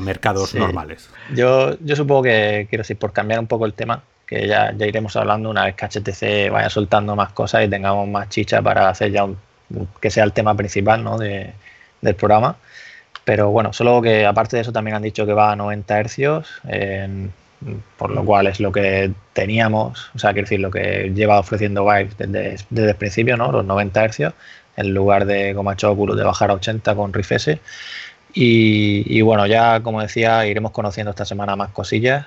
mercados 0.00 0.54
normales. 0.54 1.10
Yo, 1.34 1.76
yo 1.80 1.96
supongo 1.96 2.22
que, 2.22 2.66
quiero 2.68 2.82
decir, 2.82 2.96
por 2.96 3.12
cambiar 3.12 3.40
un 3.40 3.48
poco 3.48 3.66
el 3.66 3.74
tema, 3.74 4.02
que 4.26 4.46
ya, 4.46 4.72
ya 4.72 4.86
iremos 4.86 5.16
hablando 5.16 5.50
una 5.50 5.64
vez 5.64 5.74
que 5.74 5.86
HTC 5.86 6.52
vaya 6.52 6.70
soltando 6.70 7.16
más 7.16 7.32
cosas 7.32 7.64
y 7.64 7.68
tengamos 7.68 8.08
más 8.08 8.28
chicha 8.28 8.62
para 8.62 8.88
hacer 8.88 9.10
ya 9.10 9.24
un, 9.24 9.36
que 10.00 10.10
sea 10.10 10.24
el 10.24 10.32
tema 10.32 10.54
principal 10.54 11.02
¿no? 11.02 11.18
de, 11.18 11.52
del 12.00 12.14
programa. 12.14 12.56
Pero 13.24 13.50
bueno, 13.50 13.72
solo 13.72 14.02
que 14.02 14.26
aparte 14.26 14.56
de 14.56 14.62
eso 14.62 14.72
también 14.72 14.96
han 14.96 15.02
dicho 15.02 15.24
que 15.26 15.32
va 15.32 15.52
a 15.52 15.56
90 15.56 15.98
hercios, 15.98 16.48
por 17.96 18.10
lo 18.10 18.24
cual 18.24 18.46
es 18.46 18.60
lo 18.60 18.72
que 18.72 19.12
teníamos, 19.32 20.10
o 20.14 20.18
sea, 20.18 20.32
quiero 20.32 20.46
decir, 20.46 20.60
lo 20.60 20.70
que 20.70 21.12
lleva 21.14 21.38
ofreciendo 21.38 21.84
Vive 21.84 22.10
desde, 22.18 22.64
desde 22.70 22.90
el 22.90 22.96
principio, 22.96 23.36
¿no? 23.36 23.52
Los 23.52 23.64
90 23.64 24.04
hercios, 24.04 24.34
en 24.76 24.94
lugar 24.94 25.26
de, 25.26 25.54
como 25.54 25.70
ha 25.70 25.74
hecho 25.74 25.90
Oculus, 25.90 26.16
de 26.16 26.24
bajar 26.24 26.50
a 26.50 26.54
80 26.54 26.94
con 26.94 27.12
Rift. 27.12 27.48
Y, 28.34 29.20
bueno, 29.22 29.46
ya 29.46 29.80
como 29.80 30.02
decía, 30.02 30.46
iremos 30.46 30.72
conociendo 30.72 31.10
esta 31.10 31.24
semana 31.24 31.56
más 31.56 31.70
cosillas. 31.70 32.26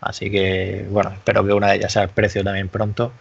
Así 0.00 0.30
que, 0.30 0.86
bueno, 0.90 1.10
espero 1.10 1.44
que 1.44 1.52
una 1.52 1.68
de 1.68 1.76
ellas 1.76 1.92
sea 1.92 2.04
el 2.04 2.10
precio 2.10 2.44
también 2.44 2.68
pronto. 2.68 3.12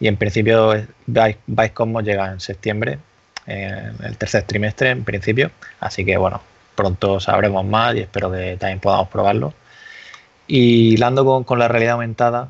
Y 0.00 0.08
en 0.08 0.16
principio, 0.16 0.74
Vive 1.06 1.70
Cosmos 1.72 2.04
llega 2.04 2.30
en 2.32 2.40
septiembre 2.40 2.98
en 3.46 3.96
el 4.04 4.16
tercer 4.18 4.44
trimestre 4.44 4.90
en 4.90 5.04
principio. 5.04 5.50
Así 5.80 6.04
que 6.04 6.16
bueno, 6.16 6.40
pronto 6.74 7.20
sabremos 7.20 7.64
más 7.64 7.94
y 7.96 8.00
espero 8.00 8.30
que 8.30 8.56
también 8.58 8.80
podamos 8.80 9.08
probarlo. 9.08 9.54
Y 10.46 10.94
hilando 10.94 11.24
con, 11.24 11.44
con 11.44 11.58
la 11.58 11.68
realidad 11.68 11.94
aumentada, 11.94 12.48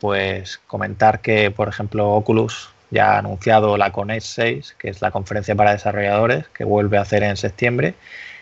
pues 0.00 0.58
comentar 0.66 1.20
que, 1.20 1.50
por 1.50 1.68
ejemplo, 1.68 2.10
Oculus 2.10 2.70
ya 2.90 3.14
ha 3.14 3.18
anunciado 3.18 3.76
la 3.76 3.92
Connect 3.92 4.24
6, 4.24 4.76
que 4.78 4.88
es 4.88 5.02
la 5.02 5.10
conferencia 5.10 5.54
para 5.54 5.72
desarrolladores, 5.72 6.48
que 6.48 6.64
vuelve 6.64 6.98
a 6.98 7.02
hacer 7.02 7.22
en 7.22 7.36
septiembre. 7.36 7.94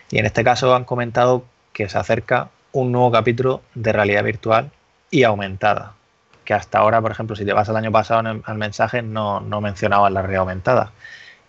Y 0.09 0.19
en 0.19 0.25
este 0.25 0.43
caso 0.43 0.73
han 0.75 0.85
comentado 0.85 1.43
que 1.73 1.89
se 1.89 1.97
acerca 1.97 2.49
un 2.71 2.91
nuevo 2.91 3.11
capítulo 3.11 3.61
de 3.75 3.91
realidad 3.91 4.23
virtual 4.23 4.71
y 5.11 5.23
aumentada. 5.23 5.93
Que 6.45 6.53
hasta 6.53 6.79
ahora, 6.79 7.01
por 7.01 7.11
ejemplo, 7.11 7.35
si 7.35 7.45
te 7.45 7.53
vas 7.53 7.67
al 7.69 7.77
año 7.77 7.91
pasado 7.91 8.41
al 8.43 8.57
mensaje, 8.57 9.01
no, 9.01 9.41
no 9.41 9.59
mencionaban 9.59 10.13
la 10.13 10.21
realidad 10.21 10.41
aumentada. 10.41 10.91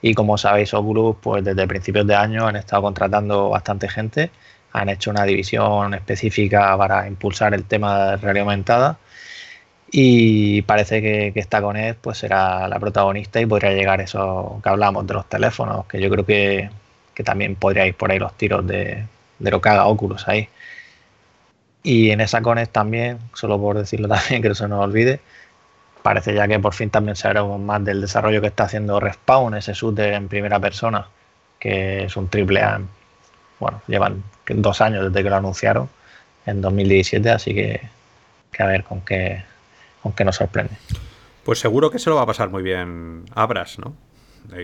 Y 0.02 0.14
como 0.14 0.38
sabéis, 0.38 0.74
Oculus, 0.74 1.16
pues 1.20 1.44
desde 1.44 1.66
principios 1.66 2.06
de 2.06 2.14
año 2.14 2.46
han 2.46 2.56
estado 2.56 2.82
contratando 2.82 3.48
bastante 3.50 3.88
gente, 3.88 4.30
han 4.78 4.88
hecho 4.88 5.10
una 5.10 5.24
división 5.24 5.94
específica 5.94 6.76
para 6.78 7.06
impulsar 7.08 7.54
el 7.54 7.64
tema 7.64 8.10
de 8.12 8.16
realidad 8.18 8.42
aumentada 8.44 8.98
y 9.90 10.62
parece 10.62 11.00
que, 11.00 11.32
esta 11.34 11.62
Coned 11.62 11.96
pues 12.00 12.18
será 12.18 12.68
la 12.68 12.78
protagonista 12.78 13.40
y 13.40 13.46
podría 13.46 13.72
llegar 13.72 14.00
eso 14.00 14.60
que 14.62 14.68
hablamos 14.68 15.06
de 15.06 15.14
los 15.14 15.28
teléfonos, 15.28 15.86
que 15.86 16.00
yo 16.00 16.10
creo 16.10 16.26
que, 16.26 16.70
que 17.14 17.24
también 17.24 17.56
podría 17.56 17.86
ir 17.86 17.94
por 17.94 18.10
ahí 18.10 18.18
los 18.18 18.34
tiros 18.36 18.66
de, 18.66 19.06
lo 19.38 19.60
que 19.60 19.68
haga 19.68 19.86
Oculus 19.86 20.28
ahí. 20.28 20.48
Y 21.82 22.10
en 22.10 22.20
esa 22.20 22.42
Coned 22.42 22.68
también, 22.68 23.18
solo 23.34 23.58
por 23.60 23.78
decirlo 23.78 24.08
también, 24.14 24.42
que 24.42 24.48
no 24.48 24.54
se 24.54 24.68
nos 24.68 24.84
olvide, 24.84 25.20
parece 26.02 26.34
ya 26.34 26.46
que 26.48 26.58
por 26.58 26.74
fin 26.74 26.90
también 26.90 27.16
sabremos 27.16 27.60
más 27.60 27.84
del 27.84 28.00
desarrollo 28.00 28.40
que 28.40 28.48
está 28.48 28.64
haciendo 28.64 29.00
Respawn, 29.00 29.54
ese 29.54 29.72
shooter 29.74 30.14
en 30.14 30.28
primera 30.28 30.60
persona, 30.60 31.08
que 31.58 32.04
es 32.04 32.16
un 32.16 32.28
triple 32.28 32.62
A. 32.62 32.80
Bueno, 33.60 33.82
llevan 33.86 34.22
dos 34.46 34.80
años 34.80 35.04
desde 35.04 35.22
que 35.22 35.30
lo 35.30 35.36
anunciaron, 35.36 35.88
en 36.46 36.60
2017, 36.60 37.30
así 37.30 37.54
que, 37.54 37.80
a 38.58 38.66
ver 38.66 38.84
con 38.84 39.00
qué, 39.02 39.44
con 40.02 40.12
qué 40.12 40.24
nos 40.24 40.36
sorprende. 40.36 40.74
Pues 41.44 41.58
seguro 41.60 41.90
que 41.90 41.98
se 41.98 42.10
lo 42.10 42.16
va 42.16 42.22
a 42.22 42.26
pasar 42.26 42.50
muy 42.50 42.62
bien 42.62 43.24
Abras, 43.34 43.78
¿no? 43.78 43.94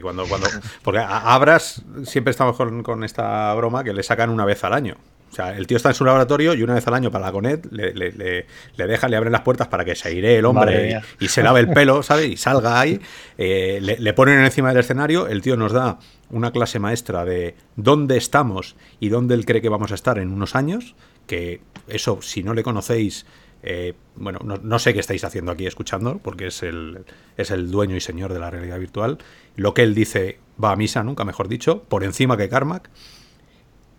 Cuando, 0.01 0.27
cuando, 0.27 0.49
porque 0.83 1.01
a 1.01 1.35
Abras 1.35 1.83
siempre 2.05 2.31
estamos 2.31 2.57
con, 2.57 2.83
con 2.83 3.05
esta 3.05 3.53
broma 3.53 3.85
que 3.85 3.93
le 3.93 4.03
sacan 4.03 4.31
una 4.31 4.47
vez 4.47 4.65
al 4.65 4.73
año. 4.73 4.97
O 5.35 5.37
sea, 5.37 5.57
el 5.57 5.67
tío 5.67 5.77
está 5.77 5.89
en 5.89 5.97
su 5.97 6.05
laboratorio 6.05 6.55
y 6.55 6.63
una 6.63 6.75
vez 6.75 6.87
al 6.87 6.95
año 6.95 7.11
para 7.11 7.27
la 7.27 7.33
CONET 7.33 7.67
le, 7.73 7.93
le, 7.93 8.13
le, 8.13 8.87
dejan, 8.87 9.11
le 9.11 9.17
abren 9.17 9.33
las 9.33 9.41
puertas 9.41 9.67
para 9.67 9.85
que 9.85 9.97
se 9.97 10.07
aire 10.07 10.39
el 10.39 10.45
hombre 10.45 11.03
y, 11.19 11.27
se 11.27 11.43
lave 11.43 11.59
el 11.59 11.69
pelo, 11.75 12.05
¿sabes? 12.05 12.29
Y 12.29 12.37
salga 12.37 12.79
ahí. 12.79 13.01
Eh, 13.37 13.81
le, 13.81 14.13
ponen 14.13 14.45
encima 14.45 14.69
del 14.69 14.79
escenario, 14.79 15.27
el 15.27 15.43
tío 15.43 15.57
nos 15.57 15.73
da 15.73 15.99
una 16.31 16.53
clase 16.53 16.79
maestra 16.79 17.25
de 17.25 17.57
dónde 17.75 18.17
estamos 18.17 18.77
y 19.01 19.09
dónde 19.09 19.35
él 19.35 19.45
cree 19.45 19.61
que 19.61 19.69
vamos 19.69 19.91
a 19.91 19.97
estar 19.97 20.21
en 20.21 20.31
unos 20.31 20.55
años, 20.55 20.95
que 21.27 21.63
eso, 21.89 22.23
si 22.23 22.45
no 22.45 22.55
le 22.55 22.63
conocéis, 22.63 23.27
eh, 23.65 23.95
bueno, 24.15 24.39
no, 24.39 24.79
sé 24.79 24.95
qué 24.95 25.01
estáis 25.01 25.25
haciendo 25.25 25.51
aquí 25.51 25.67
escuchando, 25.67 26.21
porque 26.23 26.47
es 26.47 26.63
el, 26.63 27.05
es 27.37 27.51
el 27.51 27.73
dueño 27.73 27.97
y 27.97 28.01
señor 28.01 28.33
de 28.33 28.39
la 28.39 28.53
realidad 28.53 28.79
virtual. 28.79 29.19
Lo 29.57 29.75
que 29.75 29.83
él 29.83 29.97
dice 29.97 30.39
va 30.63 30.71
a 30.71 30.77
misa, 30.77 31.03
nunca 31.03 31.25
mejor 31.25 31.49
dicho, 31.49 31.83
por 31.89 32.05
encima 32.05 32.37
que 32.37 32.49
Carmack. 32.49 32.89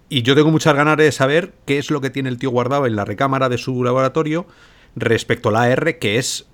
Y 0.08 0.22
yo 0.22 0.36
tengo 0.36 0.52
muchas 0.52 0.76
ganas 0.76 0.98
de 0.98 1.12
saber 1.12 1.54
qué 1.66 1.78
es 1.78 1.90
lo 1.90 2.02
que 2.02 2.10
tiene 2.10 2.30
el 2.30 2.38
tío 2.38 2.52
guardado 2.52 2.86
en 2.86 2.96
la 2.96 3.06
recámara 3.06 3.50
de 3.50 3.58
su 3.58 3.84
laboratorio 3.84 4.46
respecto 4.96 5.50
a 5.50 5.52
la 5.52 5.62
AR, 5.64 5.98
que 5.98 6.18
es 6.18 6.48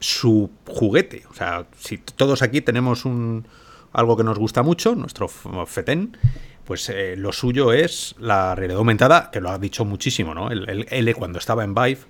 su 0.00 0.50
juguete. 0.66 1.22
O 1.30 1.34
sea, 1.34 1.66
si 1.78 1.98
todos 1.98 2.42
aquí 2.42 2.60
tenemos 2.60 3.04
un, 3.04 3.46
algo 3.92 4.16
que 4.16 4.24
nos 4.24 4.38
gusta 4.38 4.62
mucho, 4.62 4.94
nuestro 4.94 5.28
FETEN, 5.28 6.16
pues 6.64 6.88
eh, 6.88 7.14
lo 7.16 7.32
suyo 7.32 7.72
es 7.72 8.14
la 8.18 8.54
realidad 8.54 8.78
aumentada, 8.78 9.30
que 9.30 9.40
lo 9.40 9.50
ha 9.50 9.58
dicho 9.58 9.84
muchísimo, 9.84 10.34
¿no? 10.34 10.50
El, 10.50 10.86
L 10.90 11.14
cuando 11.14 11.38
estaba 11.38 11.64
en 11.64 11.74
Vive 11.74 12.00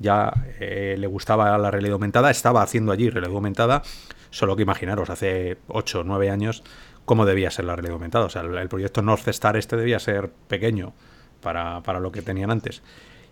ya 0.00 0.32
eh, 0.60 0.94
le 0.96 1.06
gustaba 1.08 1.58
la 1.58 1.70
realidad 1.70 1.94
aumentada, 1.94 2.30
estaba 2.30 2.62
haciendo 2.62 2.92
allí 2.92 3.10
realidad 3.10 3.34
aumentada, 3.34 3.82
solo 4.30 4.54
que 4.54 4.62
imaginaros, 4.62 5.10
hace 5.10 5.58
8 5.68 6.00
o 6.00 6.04
9 6.04 6.30
años 6.30 6.62
cómo 7.08 7.26
debía 7.26 7.50
ser 7.50 7.64
la 7.64 7.74
realidad 7.74 7.94
aumentada. 7.94 8.26
O 8.26 8.30
sea, 8.30 8.42
el, 8.42 8.68
proyecto 8.68 9.02
North 9.02 9.26
Star 9.28 9.56
este 9.56 9.76
debía 9.76 9.98
ser 9.98 10.30
pequeño 10.30 10.92
para, 11.40 11.80
lo 11.98 12.12
que 12.12 12.22
tenían 12.22 12.52
antes. 12.52 12.82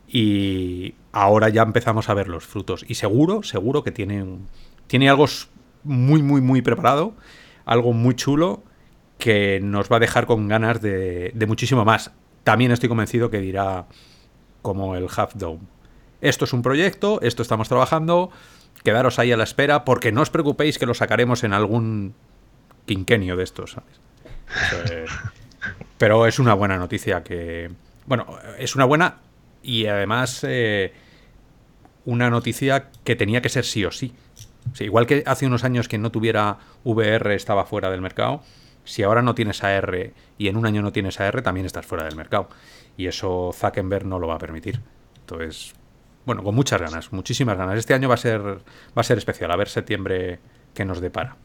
Y 0.08 0.94
ahora 1.12 1.48
ya 1.50 1.62
empezamos 1.62 2.08
a 2.08 2.14
ver 2.14 2.26
los 2.26 2.44
frutos. 2.44 2.84
Y 2.88 2.94
seguro, 2.94 3.44
seguro 3.44 3.84
que 3.84 3.92
tiene, 3.92 4.24
tiene 4.88 5.08
algo 5.08 5.26
muy, 5.84 6.22
muy, 6.22 6.40
muy 6.40 6.62
preparado, 6.62 7.14
algo 7.64 7.92
muy 7.92 8.16
chulo 8.16 8.64
que 9.18 9.60
nos 9.62 9.90
va 9.90 9.96
a 9.96 10.00
dejar 10.00 10.26
con 10.26 10.48
ganas 10.48 10.80
de, 10.80 11.32
muchísimo 11.46 11.84
más. 11.84 12.12
También 12.42 12.72
estoy 12.72 12.88
convencido 12.88 13.30
que 13.30 13.40
dirá 13.40 13.86
como 14.62 14.96
el 14.96 15.06
Half 15.14 15.34
Dome. 15.34 15.60
Esto 16.22 16.46
es 16.46 16.52
un 16.52 16.62
proyecto, 16.62 17.20
esto 17.20 17.42
estamos 17.42 17.68
trabajando, 17.68 18.30
quedaros 18.82 19.18
ahí 19.18 19.32
a 19.32 19.36
la 19.36 19.44
espera, 19.44 19.84
porque 19.84 20.12
no 20.12 20.22
os 20.22 20.30
preocupéis 20.30 20.78
que 20.78 20.86
lo 20.86 20.94
sacaremos 20.94 21.44
en 21.44 21.52
algún 21.52 22.14
quinquenio 22.87 23.37
de 23.37 23.44
estos, 23.44 23.77
pero 25.99 26.27
es 26.27 26.38
una 26.38 26.55
buena 26.55 26.77
noticia 26.79 27.22
que... 27.22 27.70
Bueno, 28.07 28.38
es 28.59 28.77
una 28.77 28.85
buena 28.85 29.18
y 29.62 29.87
además 29.87 30.44
eh, 30.49 30.92
una 32.05 32.31
noticia 32.31 32.90
que 33.05 33.16
tenía 33.16 33.42
que 33.42 33.49
ser 33.49 33.64
sí 33.64 33.85
o 33.85 33.90
sí. 33.90 34.14
igual 34.79 35.07
que 35.07 35.25
hace 35.27 35.46
unos 35.46 35.64
años 35.64 35.88
que 35.88 35.99
no 35.99 36.11
tuviera 36.11 36.59
VR 36.85 37.35
estaba 37.35 37.66
fuera 37.66 37.90
del 37.90 38.01
mercado, 38.01 38.42
si 38.85 39.03
ahora 39.03 39.20
no 39.20 39.35
tienes 39.35 39.64
AR 39.64 40.12
y 40.38 40.49
en 40.49 40.57
un 40.57 40.64
año 40.64 40.81
no 40.81 40.92
tienes 40.92 41.20
AR, 41.20 41.42
también 41.42 41.66
estás 41.66 41.85
fuera 41.85 42.05
del 42.05 42.14
mercado. 42.14 42.49
Y 42.96 43.09
eso 43.09 43.51
Zuckerberg 43.53 44.07
no 44.07 44.18
lo 44.18 44.29
va 44.29 44.37
a 44.37 44.38
permitir. 44.38 44.81
Entonces, 45.20 45.75
bueno, 46.25 46.44
con 46.44 46.55
muchas 46.55 46.81
ganas, 46.81 47.12
muchísimas 47.12 47.59
ganas. 47.59 47.79
Este 47.79 47.94
año 47.94 48.09
va 48.09 48.14
a 48.14 48.18
ser, 48.18 48.40
va 48.40 48.61
a 48.94 49.03
ser 49.03 49.18
especial, 49.18 49.51
a 49.51 49.57
ver 49.57 49.68
septiembre 49.68 50.38
qué 50.72 50.85
nos 50.85 51.01
depara. 51.01 51.37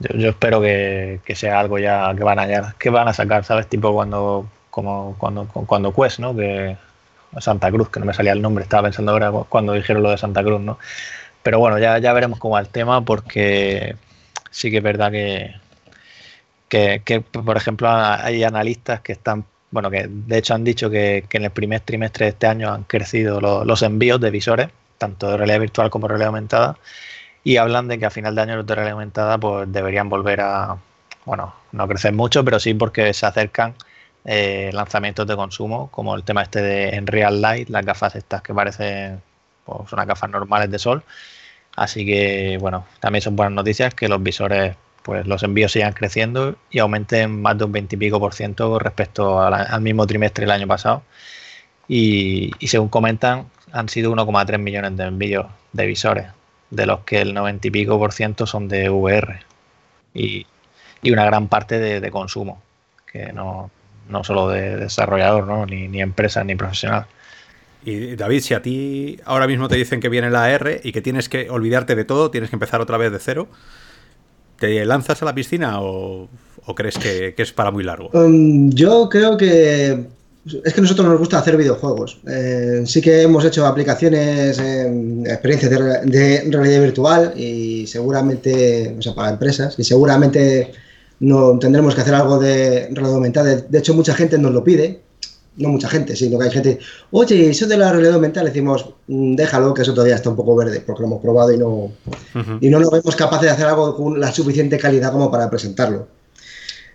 Yo, 0.00 0.30
espero 0.30 0.60
que, 0.60 1.20
sea 1.34 1.58
algo 1.60 1.78
ya 1.78 2.14
que 2.14 2.22
van 2.22 2.38
a 2.38 2.74
que 2.78 2.90
van 2.90 3.08
a 3.08 3.12
sacar, 3.12 3.44
¿sabes? 3.44 3.66
Tipo 3.68 3.92
cuando 3.92 4.48
como 4.70 5.16
cuando 5.18 5.46
cuando 5.48 5.92
Quest, 5.92 6.20
¿no? 6.20 6.36
Que 6.36 6.76
Santa 7.40 7.70
Cruz, 7.70 7.90
que 7.90 8.00
no 8.00 8.06
me 8.06 8.14
salía 8.14 8.32
el 8.32 8.42
nombre, 8.42 8.64
estaba 8.64 8.84
pensando 8.84 9.12
ahora 9.12 9.32
cuando 9.48 9.72
dijeron 9.72 10.02
lo 10.02 10.10
de 10.10 10.18
Santa 10.18 10.42
Cruz, 10.42 10.60
¿no? 10.60 10.78
Pero 11.42 11.58
bueno, 11.58 11.78
ya, 11.78 11.98
ya 11.98 12.12
veremos 12.12 12.38
cómo 12.38 12.54
va 12.54 12.60
el 12.60 12.68
tema 12.68 13.04
porque 13.04 13.96
sí 14.50 14.70
que 14.70 14.78
es 14.78 14.82
verdad 14.82 15.10
que, 15.10 15.54
que, 16.68 17.20
por 17.20 17.56
ejemplo, 17.56 17.88
hay 17.90 18.44
analistas 18.44 19.00
que 19.00 19.12
están, 19.12 19.44
bueno, 19.70 19.90
que 19.90 20.06
de 20.08 20.38
hecho 20.38 20.54
han 20.54 20.64
dicho 20.64 20.90
que, 20.90 21.24
en 21.30 21.44
el 21.44 21.50
primer 21.50 21.80
trimestre 21.80 22.26
de 22.26 22.30
este 22.30 22.46
año 22.46 22.72
han 22.72 22.84
crecido 22.84 23.40
los 23.40 23.82
envíos 23.82 24.20
de 24.20 24.30
visores, 24.30 24.68
tanto 24.98 25.30
de 25.30 25.36
realidad 25.36 25.60
virtual 25.60 25.90
como 25.90 26.06
de 26.06 26.08
realidad 26.08 26.28
aumentada, 26.28 26.76
y 27.48 27.56
hablan 27.56 27.88
de 27.88 27.98
que 27.98 28.04
a 28.04 28.10
final 28.10 28.34
de 28.34 28.42
año 28.42 28.56
los 28.56 28.66
de 28.66 28.74
realidad 28.74 28.92
aumentada 28.92 29.38
pues 29.38 29.72
deberían 29.72 30.10
volver 30.10 30.42
a, 30.42 30.76
bueno, 31.24 31.54
no 31.72 31.88
crecer 31.88 32.12
mucho, 32.12 32.44
pero 32.44 32.60
sí 32.60 32.74
porque 32.74 33.14
se 33.14 33.24
acercan 33.24 33.74
eh, 34.26 34.68
lanzamientos 34.74 35.26
de 35.26 35.34
consumo, 35.34 35.88
como 35.90 36.14
el 36.14 36.24
tema 36.24 36.42
este 36.42 36.60
de 36.60 36.90
en 36.90 37.06
Real 37.06 37.40
Light, 37.40 37.70
las 37.70 37.86
gafas 37.86 38.16
estas 38.16 38.42
que 38.42 38.52
parecen 38.52 39.22
pues, 39.64 39.90
unas 39.94 40.06
gafas 40.06 40.28
normales 40.28 40.70
de 40.70 40.78
sol. 40.78 41.02
Así 41.74 42.04
que, 42.04 42.58
bueno, 42.60 42.84
también 43.00 43.22
son 43.22 43.34
buenas 43.34 43.54
noticias 43.54 43.94
que 43.94 44.08
los 44.08 44.22
visores 44.22 44.76
pues 45.02 45.26
los 45.26 45.42
envíos 45.42 45.72
sigan 45.72 45.94
creciendo 45.94 46.54
y 46.70 46.80
aumenten 46.80 47.40
más 47.40 47.56
de 47.56 47.64
un 47.64 47.72
20 47.72 47.96
y 47.96 47.98
pico 47.98 48.20
por 48.20 48.34
ciento 48.34 48.78
respecto 48.78 49.40
al, 49.40 49.80
mismo 49.80 50.06
trimestre 50.06 50.42
del 50.42 50.50
año 50.50 50.66
pasado. 50.66 51.02
Y, 51.88 52.50
según 52.66 52.90
comentan, 52.90 53.46
han 53.72 53.88
sido 53.88 54.12
1,3 54.12 54.58
millones 54.58 54.98
de 54.98 55.04
envíos 55.04 55.46
de 55.72 55.86
visores, 55.86 56.26
de 56.70 56.86
los 56.86 57.00
que 57.00 57.20
el 57.20 57.34
90 57.34 57.68
y 57.68 57.70
pico 57.70 57.98
por 57.98 58.12
ciento 58.12 58.46
son 58.46 58.68
de 58.68 58.90
VR 58.90 59.40
y, 60.14 60.46
una 61.04 61.24
gran 61.24 61.48
parte 61.48 61.78
de, 61.78 62.10
consumo, 62.10 62.60
que 63.10 63.32
no, 63.32 63.70
no 64.08 64.24
solo 64.24 64.48
de 64.48 64.76
desarrollador, 64.76 65.46
¿no? 65.46 65.64
ni, 65.64 65.88
ni 65.88 66.02
empresa 66.02 66.42
ni 66.44 66.54
profesional. 66.54 67.06
Y 67.84 68.16
David, 68.16 68.40
si 68.40 68.54
a 68.54 68.60
ti 68.60 69.20
ahora 69.24 69.46
mismo 69.46 69.68
te 69.68 69.76
dicen 69.76 70.00
que 70.00 70.08
viene 70.08 70.28
la 70.28 70.50
R 70.50 70.80
y 70.82 70.92
que 70.92 71.00
tienes 71.00 71.28
que 71.28 71.48
olvidarte 71.48 71.94
de 71.94 72.04
todo, 72.04 72.30
tienes 72.30 72.50
que 72.50 72.56
empezar 72.56 72.80
otra 72.80 72.98
vez 72.98 73.12
de 73.12 73.20
cero, 73.20 73.48
¿Te 74.58 74.84
lanzas 74.84 75.22
a 75.22 75.24
la 75.24 75.34
piscina 75.34 75.80
o, 75.80 76.28
crees 76.74 76.98
que, 76.98 77.34
es 77.36 77.52
para 77.52 77.70
muy 77.70 77.84
largo? 77.84 78.10
Um, 78.12 78.70
yo 78.70 79.08
creo 79.08 79.36
que 79.36 80.06
es 80.64 80.74
que 80.74 80.80
a 80.80 80.82
nosotros 80.82 81.06
nos 81.06 81.18
gusta 81.18 81.38
hacer 81.38 81.56
videojuegos. 81.56 82.18
Eh, 82.26 82.82
sí 82.86 83.00
que 83.00 83.22
hemos 83.22 83.44
hecho 83.44 83.66
aplicaciones, 83.66 84.58
experiencias 84.58 85.70
de, 85.70 86.50
realidad 86.50 86.82
virtual 86.82 87.32
y 87.36 87.86
seguramente, 87.86 88.96
o 88.98 89.02
sea, 89.02 89.14
para 89.14 89.30
empresas, 89.30 89.74
y 89.78 89.84
seguramente 89.84 90.72
no 91.20 91.58
tendremos 91.58 91.94
que 91.94 92.00
hacer 92.00 92.14
algo 92.14 92.38
de 92.38 92.88
realidad 92.90 93.14
aumentada. 93.14 93.56
De 93.56 93.78
hecho, 93.78 93.94
mucha 93.94 94.14
gente 94.14 94.38
nos 94.38 94.52
lo 94.52 94.64
pide 94.64 95.00
no 95.58 95.70
mucha 95.70 95.88
gente, 95.88 96.14
sino 96.16 96.38
que 96.38 96.44
hay 96.44 96.50
gente, 96.50 96.78
oye, 97.10 97.50
eso 97.50 97.66
de 97.66 97.76
la 97.76 97.90
realidad 97.90 98.14
aumentada, 98.14 98.44
le 98.44 98.50
decimos, 98.50 98.94
mm, 99.08 99.34
déjalo, 99.34 99.74
que 99.74 99.82
eso 99.82 99.92
todavía 99.92 100.14
está 100.14 100.30
un 100.30 100.36
poco 100.36 100.54
verde, 100.56 100.82
porque 100.86 101.02
lo 101.02 101.08
hemos 101.08 101.20
probado 101.20 101.52
y 101.52 101.58
no, 101.58 101.90
y 102.60 102.70
no 102.70 102.78
nos 102.78 102.90
vemos 102.90 103.16
capaces 103.16 103.46
de 103.46 103.50
hacer 103.50 103.66
algo 103.66 103.96
con 103.96 104.20
la 104.20 104.32
suficiente 104.32 104.78
calidad 104.78 105.12
como 105.12 105.30
para 105.30 105.50
presentarlo. 105.50 106.06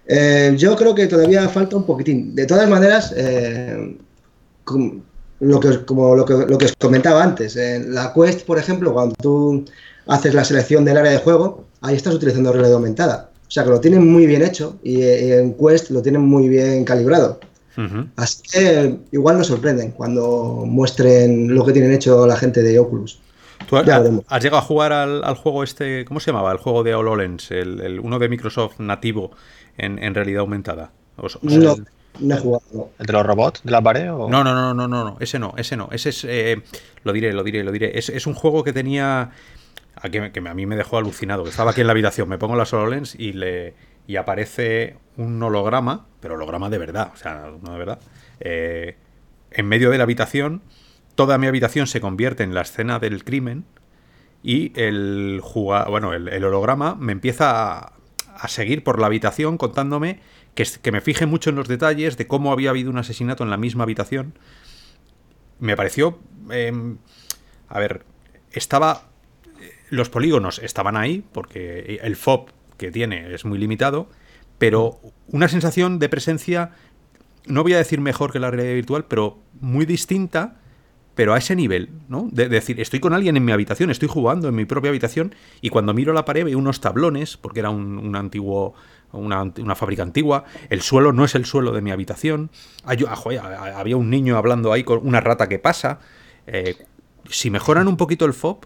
Eh, 0.08 0.54
yo 0.58 0.76
creo 0.76 0.94
que 0.94 1.08
todavía 1.08 1.48
falta 1.50 1.76
un 1.76 1.86
poquitín. 1.86 2.36
De 2.36 2.46
todas 2.46 2.70
maneras, 2.70 3.14
eh, 3.16 3.98
lo, 5.40 5.60
que, 5.60 5.86
como 5.86 6.16
lo 6.16 6.26
que, 6.26 6.34
lo 6.34 6.58
que 6.58 6.66
os 6.66 6.76
comentaba 6.78 7.24
antes, 7.24 7.56
en 7.56 7.94
la 7.94 8.14
Quest, 8.14 8.46
por 8.46 8.58
ejemplo, 8.58 8.94
cuando 8.94 9.16
tú 9.16 9.66
haces 10.08 10.34
la 10.34 10.44
selección 10.44 10.84
del 10.86 10.98
área 10.98 11.12
de 11.12 11.20
juego, 11.20 11.66
ahí 11.82 11.96
estás 11.96 12.16
utilizando 12.16 12.52
realidad 12.52 12.76
aumentada. 12.76 13.30
O 13.48 13.52
sea 13.52 13.64
que 13.64 13.70
lo 13.70 13.80
tienen 13.80 14.12
muy 14.12 14.26
bien 14.26 14.42
hecho 14.42 14.78
y 14.84 15.04
en 15.04 15.54
Quest 15.54 15.92
lo 15.92 16.02
tienen 16.02 16.22
muy 16.22 16.50
bien 16.50 16.84
calibrado. 16.86 17.40
Así 18.16 18.42
que 18.52 18.98
igual 19.12 19.38
nos 19.40 19.48
sorprenden 19.48 19.92
cuando 19.92 20.64
muestren 20.66 21.54
lo 21.54 21.66
que 21.66 21.72
tienen 21.72 21.92
hecho 21.92 22.28
la 22.28 22.36
gente 22.36 22.62
de 22.62 22.78
Oculus. 22.78 23.20
¿Tú 23.68 23.78
has, 23.78 23.86
llegado 24.44 24.58
a 24.58 24.62
jugar 24.62 24.92
al, 24.92 25.36
juego 25.36 25.64
este, 25.64 26.06
¿cómo 26.06 26.20
se 26.20 26.32
llamaba? 26.32 26.52
El 26.52 26.58
juego 26.58 26.84
de 26.84 26.94
HoloLens, 26.94 27.52
el, 27.52 28.00
uno 28.02 28.20
de 28.20 28.30
Microsoft 28.30 28.80
nativo 28.80 29.32
en, 29.78 30.16
realidad 30.16 30.42
aumentada. 30.42 30.92
no, 31.42 31.76
no 32.20 32.36
he 32.36 32.38
jugado. 32.38 32.92
¿El 33.00 33.06
de 33.06 33.14
los 33.14 33.26
robots 33.26 33.62
de 33.64 33.72
la 33.72 33.82
pared? 33.82 34.06
No, 34.06 34.30
no, 34.30 34.44
no, 34.44 34.74
no, 34.74 34.88
no, 34.88 35.18
ese 35.20 35.40
no, 35.40 35.54
ese 35.58 35.78
no. 35.78 35.90
Ese 35.92 36.10
es, 36.10 36.26
eh, 36.26 36.62
lo 37.04 37.14
diré, 37.14 37.34
lo 37.34 37.44
diré, 37.44 37.64
lo 37.64 37.72
diré. 37.72 37.98
Es, 37.98 38.28
un 38.28 38.34
juego 38.34 38.64
que 38.64 38.74
tenía, 38.74 39.32
a 39.96 40.10
que, 40.10 40.32
que, 40.32 40.40
a 40.40 40.54
mí 40.54 40.66
me 40.66 40.76
dejó 40.76 40.98
alucinado. 40.98 41.48
Estaba 41.48 41.72
aquí 41.72 41.82
en 41.82 41.88
la 41.88 41.94
habitación, 41.94 42.30
me 42.30 42.38
pongo 42.38 42.56
las 42.56 42.74
HoloLens 42.74 43.16
y 43.16 43.34
le 43.34 43.74
y 44.08 44.18
aparece 44.18 44.98
un 45.18 45.42
holograma, 45.42 46.06
pero 46.20 46.36
holograma 46.36 46.70
de 46.70 46.78
verdad, 46.78 47.12
o 47.14 47.18
sea, 47.18 47.52
no 47.62 47.72
de 47.72 47.78
verdad, 47.78 48.00
eh, 48.40 48.98
en 49.52 49.68
medio 49.68 49.90
de 49.90 49.98
la 49.98 50.04
habitación, 50.04 50.62
toda 51.16 51.38
mi 51.38 51.48
habitación 51.48 51.88
se 51.88 52.02
convierte 52.02 52.44
en 52.44 52.54
la 52.54 52.62
escena 52.62 53.00
del 53.00 53.24
crimen 53.24 53.66
y 54.42 54.78
el, 54.80 55.42
bueno, 55.90 56.14
el, 56.14 56.44
holograma 56.44 56.96
me 56.96 57.14
empieza 57.14 57.78
a, 57.78 57.93
seguir 58.48 58.84
por 58.84 59.00
la 59.00 59.08
habitación 59.08 59.58
contándome 59.58 60.20
que, 60.56 60.66
que 60.82 60.92
me 60.92 61.02
fije 61.02 61.26
mucho 61.26 61.50
en 61.50 61.56
los 61.56 61.68
detalles 61.68 62.18
de 62.18 62.28
cómo 62.28 62.52
había 62.52 62.70
habido 62.70 62.90
un 62.90 62.98
asesinato 62.98 63.44
en 63.44 63.50
la 63.50 63.58
misma 63.58 63.84
habitación. 63.84 64.34
Me 65.60 65.76
pareció... 65.76 66.20
Em, 66.50 66.98
a 67.70 67.80
ver, 67.80 68.06
estaba... 68.52 69.10
Los 69.90 70.10
polígonos 70.10 70.60
estaban 70.60 70.98
ahí, 70.98 71.24
porque 71.32 72.00
el 72.02 72.16
FOB 72.16 72.50
que 72.78 72.92
tiene 72.92 73.34
es 73.34 73.46
muy 73.46 73.58
limitado, 73.58 74.10
pero 74.58 75.00
una 75.28 75.48
sensación 75.48 76.00
de 76.00 76.10
presencia, 76.10 76.72
no 77.46 77.64
voy 77.64 77.74
a 77.74 77.78
decir 77.78 78.02
mejor 78.02 78.32
que 78.32 78.40
la 78.40 78.52
realidad 78.52 78.74
virtual, 78.74 79.06
pero 79.06 79.40
muy 79.60 79.86
distinta, 79.86 80.60
pero 81.16 81.34
a 81.34 81.38
ese 81.38 81.56
nivel, 81.56 81.90
¿no? 82.08 82.28
De, 82.32 82.50
decir, 82.50 82.80
estoy 82.82 83.00
con 83.00 83.14
alguien 83.14 83.38
en 83.38 83.46
mi 83.46 83.52
habitación, 83.52 83.90
estoy 83.92 84.08
jugando 84.08 84.48
en 84.48 84.56
mi 84.56 84.66
propia 84.66 84.90
habitación 84.90 85.36
y 85.62 85.70
cuando 85.70 85.94
miro 85.94 86.14
la 86.14 86.26
pared 86.26 86.46
veo 86.46 86.58
unos 86.58 86.82
tablones, 86.82 87.38
porque 87.38 87.60
era 87.60 87.70
un, 87.70 88.16
antiguo, 88.16 88.74
una, 89.12 89.76
fábrica 89.76 90.04
antigua, 90.04 90.46
el 90.70 90.82
suelo 90.82 91.14
no 91.14 91.24
es 91.26 91.36
el 91.36 91.46
suelo 91.46 91.72
de 91.72 91.82
mi 91.82 91.92
habitación, 91.92 92.50
ah, 92.86 92.96
había 93.76 93.98
un 93.98 94.10
niño 94.10 94.38
hablando 94.38 94.72
ahí 94.72 94.84
con 94.84 95.06
una 95.06 95.22
rata 95.22 95.48
que 95.48 95.60
pasa. 95.60 96.00
Eh, 96.48 96.76
si 97.30 97.50
mejoran 97.50 97.88
un 97.88 97.98
poquito 97.98 98.26
el 98.26 98.34
FOB, 98.34 98.66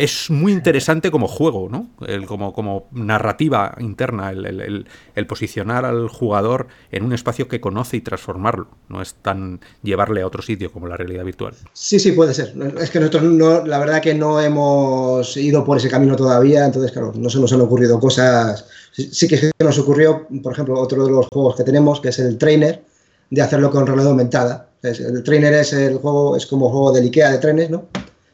es 0.00 0.30
muy 0.30 0.52
interesante 0.52 1.10
como 1.10 1.28
juego, 1.28 1.68
¿no? 1.70 1.90
El, 2.06 2.24
como, 2.24 2.54
como 2.54 2.88
narrativa 2.90 3.74
interna, 3.78 4.30
el, 4.30 4.86
posicionar 5.28 5.84
al 5.84 6.08
jugador 6.08 6.68
en 6.90 7.04
un 7.04 7.12
espacio 7.12 7.48
que 7.48 7.60
conoce 7.60 7.98
y 7.98 8.00
transformarlo. 8.00 8.68
No 8.88 9.02
es 9.02 9.14
tan 9.14 9.60
llevarle 9.82 10.22
a 10.22 10.26
otro 10.26 10.40
sitio 10.40 10.72
como 10.72 10.88
la 10.88 10.96
realidad 10.96 11.22
virtual. 11.22 11.54
Sí, 11.74 12.00
sí, 12.00 12.12
puede 12.12 12.32
ser. 12.32 12.54
Es 12.80 12.90
que 12.90 12.98
nosotros, 12.98 13.24
no, 13.24 13.66
la 13.66 13.78
verdad 13.78 14.00
que 14.00 14.14
no 14.14 14.40
hemos 14.40 15.36
ido 15.36 15.66
por 15.66 15.76
ese 15.76 15.90
camino 15.90 16.16
todavía, 16.16 16.64
entonces, 16.64 16.92
claro, 16.92 17.12
no 17.14 17.28
se 17.28 17.38
nos 17.38 17.52
han 17.52 17.60
ocurrido 17.60 18.00
cosas. 18.00 18.64
Sí 18.92 19.28
que 19.28 19.50
nos 19.58 19.78
ocurrió, 19.78 20.26
por 20.42 20.54
ejemplo, 20.54 20.80
otro 20.80 21.04
de 21.04 21.12
los 21.12 21.26
juegos 21.30 21.56
que 21.56 21.64
tenemos, 21.64 22.00
que 22.00 22.08
es 22.08 22.18
el 22.20 22.38
Trainer, 22.38 22.82
de 23.28 23.42
hacerlo 23.42 23.70
con 23.70 23.86
realidad 23.86 24.12
aumentada. 24.12 24.70
El 24.82 25.22
Trainer 25.24 25.52
es 25.52 25.74
el 25.74 25.98
juego, 25.98 26.38
es 26.38 26.46
como 26.46 26.70
juego 26.70 26.90
del 26.90 27.04
Ikea 27.04 27.32
de 27.32 27.38
trenes, 27.38 27.68
¿no? 27.68 27.88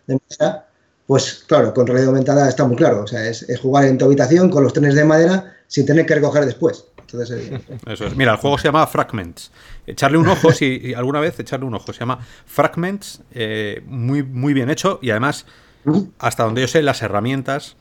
De 0.06 0.16
madera 0.30 0.65
pues 1.06 1.44
claro, 1.46 1.72
con 1.72 1.86
realidad 1.86 2.08
aumentada 2.08 2.48
está 2.48 2.64
muy 2.64 2.76
claro. 2.76 3.02
O 3.02 3.06
sea, 3.06 3.26
es, 3.28 3.46
jugar 3.60 3.84
en 3.84 3.98
tu 3.98 4.06
habitación 4.06 4.50
con 4.50 4.64
los 4.64 4.72
trenes 4.72 4.94
de 4.94 5.04
madera 5.04 5.56
sin 5.66 5.86
tener 5.86 6.04
que 6.04 6.16
recoger 6.16 6.44
después. 6.44 6.86
Entonces, 7.00 7.50
eh, 7.50 7.60
Eso 7.86 8.06
es. 8.06 8.16
Mira, 8.16 8.32
el 8.32 8.38
juego 8.38 8.58
se 8.58 8.64
llama 8.64 8.86
Fragments. 8.86 9.52
Echarle 9.86 10.18
un 10.18 10.26
ojo, 10.26 10.50
si 10.52 10.94
alguna 10.94 11.20
vez 11.20 11.38
echarle 11.38 11.66
un 11.66 11.74
ojo. 11.74 11.92
Se 11.92 12.00
llama 12.00 12.18
Fragments, 12.46 13.22
eh, 13.32 13.82
muy, 13.86 14.24
muy 14.24 14.52
bien 14.52 14.68
hecho 14.68 14.98
y 15.00 15.10
además, 15.10 15.46
hasta 16.18 16.42
donde 16.42 16.62
yo 16.62 16.68
sé, 16.68 16.82
las 16.82 17.02
herramientas 17.02 17.76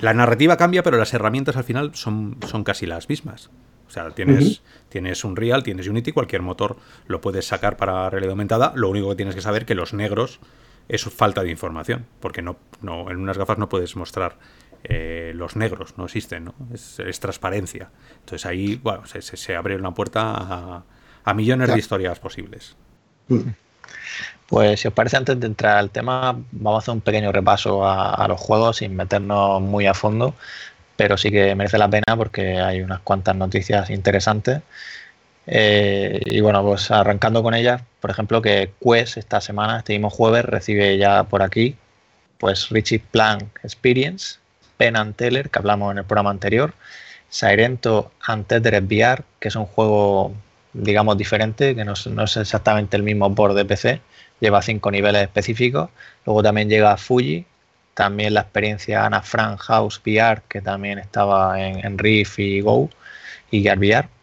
La 0.00 0.12
narrativa 0.12 0.58
cambia, 0.58 0.82
pero 0.82 0.98
las 0.98 1.14
herramientas 1.14 1.56
al 1.56 1.64
final 1.64 1.92
son, 1.94 2.36
son 2.46 2.64
casi 2.64 2.84
las 2.84 3.08
mismas. 3.08 3.50
O 3.88 3.92
sea, 3.92 4.08
tienes, 4.10 4.62
tienes 4.88 5.24
un 5.24 5.34
Real, 5.34 5.64
tienes 5.64 5.88
Unity, 5.88 6.12
cualquier 6.12 6.42
motor 6.42 6.76
lo 7.06 7.20
puedes 7.20 7.46
sacar 7.46 7.76
para 7.76 8.08
realidad 8.08 8.30
aumentada. 8.30 8.72
Lo 8.76 8.88
único 8.88 9.08
que 9.08 9.16
tienes 9.16 9.34
que 9.34 9.40
saber 9.40 9.66
que 9.66 9.74
los 9.74 9.94
negros 9.94 10.38
es 10.90 11.04
falta 11.04 11.42
de 11.42 11.50
información, 11.50 12.06
porque 12.20 12.42
no, 12.42 12.56
no 12.82 13.10
en 13.10 13.18
unas 13.18 13.38
gafas 13.38 13.58
no 13.58 13.68
puedes 13.68 13.96
mostrar 13.96 14.36
eh, 14.84 15.32
los 15.34 15.56
negros, 15.56 15.96
no 15.98 16.04
existen, 16.04 16.46
¿no? 16.46 16.54
Es, 16.72 17.20
transparencia. 17.20 17.90
Entonces 18.20 18.46
ahí, 18.46 18.76
bueno, 18.82 19.02
se, 19.06 19.56
abre 19.56 19.76
una 19.76 19.92
puerta 19.92 20.84
a, 21.24 21.34
millones 21.34 21.68
de 21.68 21.78
historias 21.78 22.18
posibles. 22.18 22.76
Mm. 23.28 23.50
Pues 24.48 24.80
si 24.80 24.88
os 24.88 24.94
parece, 24.94 25.16
antes 25.16 25.38
de 25.38 25.46
entrar 25.46 25.78
al 25.78 25.90
tema, 25.90 26.36
vamos 26.50 26.78
a 26.78 26.82
hacer 26.82 26.94
un 26.94 27.00
pequeño 27.00 27.30
repaso 27.30 27.86
a 27.86 28.26
los 28.26 28.40
juegos 28.40 28.78
sin 28.78 28.96
meternos 28.96 29.62
muy 29.62 29.86
a 29.86 29.94
fondo 29.94 30.34
pero 31.00 31.16
sí 31.16 31.30
que 31.30 31.54
merece 31.54 31.78
la 31.78 31.88
pena 31.88 32.14
porque 32.14 32.60
hay 32.60 32.82
unas 32.82 33.00
cuantas 33.00 33.34
noticias 33.34 33.88
interesantes. 33.88 34.60
Eh, 35.52 36.20
y 36.26 36.40
bueno, 36.40 36.62
pues 36.62 36.92
arrancando 36.92 37.42
con 37.42 37.54
ellas, 37.54 37.82
por 38.00 38.10
ejemplo, 38.10 38.40
que 38.40 38.72
Quest 38.80 39.16
esta 39.16 39.40
semana, 39.40 39.78
este 39.78 39.94
mismo 39.94 40.08
jueves, 40.08 40.44
recibe 40.44 40.96
ya 40.96 41.24
por 41.24 41.42
aquí, 41.42 41.76
pues 42.38 42.68
Richie 42.70 43.00
Plank 43.00 43.58
Experience, 43.64 44.38
Pen 44.76 44.96
and 44.96 45.16
Teller, 45.16 45.50
que 45.50 45.58
hablamos 45.58 45.90
en 45.90 45.98
el 45.98 46.04
programa 46.04 46.30
anterior, 46.30 46.72
Sirento 47.30 48.12
and 48.22 48.46
Tether 48.46 48.80
VR, 48.80 49.24
que 49.40 49.48
es 49.48 49.56
un 49.56 49.66
juego, 49.66 50.32
digamos, 50.72 51.18
diferente, 51.18 51.74
que 51.74 51.84
no, 51.84 51.94
no 52.12 52.24
es 52.24 52.36
exactamente 52.36 52.96
el 52.96 53.02
mismo 53.02 53.28
board 53.30 53.56
de 53.56 53.64
PC, 53.64 54.00
lleva 54.38 54.62
cinco 54.62 54.92
niveles 54.92 55.22
específicos. 55.22 55.90
Luego 56.26 56.44
también 56.44 56.68
llega 56.68 56.96
Fuji, 56.96 57.44
también 57.94 58.34
la 58.34 58.42
experiencia 58.42 59.04
Ana 59.04 59.22
Frank 59.22 59.58
House 59.62 60.00
VR, 60.06 60.42
que 60.48 60.60
también 60.62 61.00
estaba 61.00 61.60
en, 61.60 61.84
en 61.84 61.98
Riff 61.98 62.38
y 62.38 62.60
Go 62.60 62.88
y 63.50 63.62
Gear 63.62 63.78
VR. 63.78 64.19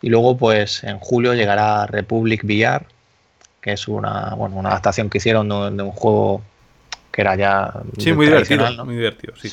Y 0.00 0.08
luego, 0.10 0.36
pues 0.36 0.84
en 0.84 0.98
julio 0.98 1.34
llegará 1.34 1.86
Republic 1.86 2.44
VR, 2.44 2.86
que 3.60 3.72
es 3.72 3.88
una, 3.88 4.34
bueno, 4.36 4.56
una 4.56 4.70
adaptación 4.70 5.10
que 5.10 5.18
hicieron 5.18 5.48
de, 5.48 5.82
un 5.82 5.92
juego 5.92 6.42
que 7.10 7.22
era 7.22 7.34
ya. 7.36 7.72
Sí, 7.98 8.12
muy 8.12 8.26
divertido, 8.26 8.84
muy 8.84 8.96
divertido, 8.96 9.34
sí. 9.36 9.52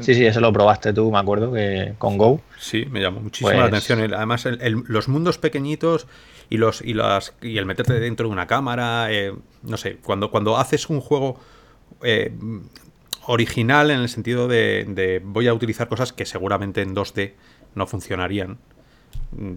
Sí, 0.00 0.14
sí, 0.14 0.24
eso 0.24 0.40
lo 0.40 0.52
probaste 0.52 0.92
tú, 0.92 1.10
me 1.10 1.18
acuerdo, 1.18 1.52
que 1.52 1.94
con 1.98 2.18
Go. 2.18 2.40
Sí, 2.58 2.86
me 2.86 3.00
llamó 3.00 3.20
muchísimo 3.20 3.50
la 3.50 3.68
pues 3.68 3.90
atención. 3.90 4.14
Además, 4.14 4.46
los 4.62 5.08
mundos 5.08 5.38
pequeñitos 5.38 6.06
y 6.50 6.56
los 6.56 6.82
y 6.82 6.94
las 6.94 7.34
y 7.42 7.58
el 7.58 7.66
meterte 7.66 7.98
dentro 7.98 8.28
de 8.28 8.32
una 8.32 8.46
cámara, 8.46 9.08
eh, 9.10 9.34
no 9.62 9.76
sé, 9.76 9.96
cuando, 9.96 10.30
cuando 10.30 10.56
haces 10.56 10.88
un 10.88 11.00
juego 11.00 11.40
eh, 12.02 12.32
original 13.26 13.90
en 13.90 14.00
el 14.00 14.08
sentido 14.08 14.48
de, 14.48 15.20
voy 15.24 15.48
a 15.48 15.54
utilizar 15.54 15.88
cosas 15.88 16.12
que 16.12 16.24
seguramente 16.24 16.80
en 16.80 16.94
2D 16.94 17.32
no 17.74 17.86
funcionarían. 17.86 18.58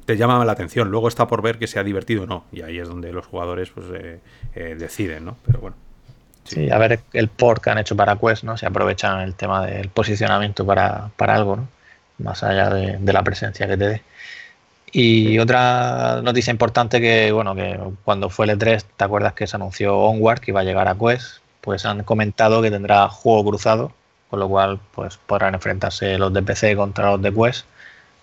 Te 0.06 0.18
llama 0.18 0.44
la 0.44 0.52
atención. 0.52 0.90
Luego 0.92 1.08
está 1.08 1.28
por 1.28 1.42
ver 1.42 1.58
que 1.58 1.68
sea 1.68 1.84
divertido 1.84 2.24
o 2.24 2.26
no. 2.26 2.46
Y 2.52 2.62
ahí 2.62 2.78
es 2.80 2.88
donde 2.88 3.12
los 3.12 3.26
jugadores 3.26 3.70
pues, 3.70 3.88
eh, 3.94 4.20
eh, 4.56 4.76
deciden, 4.78 5.26
¿no? 5.26 5.38
Pero 5.46 5.60
bueno. 5.60 5.78
Sí. 6.44 6.72
a 6.72 6.78
ver 6.80 7.00
el 7.14 7.28
port 7.28 7.64
que 7.64 7.70
han 7.70 7.78
hecho 7.78 7.96
para 7.96 8.16
Quest, 8.18 8.44
¿no? 8.44 8.58
Se 8.58 8.66
aprovechan 8.66 9.22
el 9.22 9.36
tema 9.36 9.66
del 9.66 9.90
posicionamiento 9.90 10.66
para, 10.66 11.12
algo, 11.18 11.56
¿no? 11.56 11.68
Más 12.18 12.44
allá 12.44 12.70
de, 12.70 13.14
la 13.14 13.24
presencia 13.24 13.68
que 13.68 13.78
te 13.78 13.88
dé. 13.88 14.02
Y 14.92 15.38
otra 15.40 16.22
noticia 16.24 16.52
importante 16.52 17.00
que, 17.00 17.32
bueno, 17.32 17.56
que 17.56 17.80
cuando 18.04 18.30
fue 18.30 18.48
el 18.48 18.58
E3, 18.58 18.84
¿te 18.98 19.04
acuerdas 19.04 19.34
que 19.34 19.48
se 19.48 19.56
anunció 19.56 19.98
Onward 19.98 20.40
que 20.40 20.52
iba 20.52 20.62
a 20.62 20.64
llegar 20.64 20.88
a 20.88 20.96
Quest? 20.96 21.42
pues 21.62 21.86
han 21.86 22.04
comentado 22.04 22.62
que 22.62 22.72
tendrá 22.72 23.08
juego 23.08 23.46
cruzado, 23.46 23.94
con 24.30 24.40
lo 24.40 24.50
cual 24.50 24.80
pues 24.94 25.18
podrán 25.18 25.54
enfrentarse 25.54 26.18
los 26.18 26.34
de 26.34 26.42
PC 26.42 26.76
contra 26.76 27.12
los 27.12 27.22
de 27.22 27.34
Quest. 27.34 27.66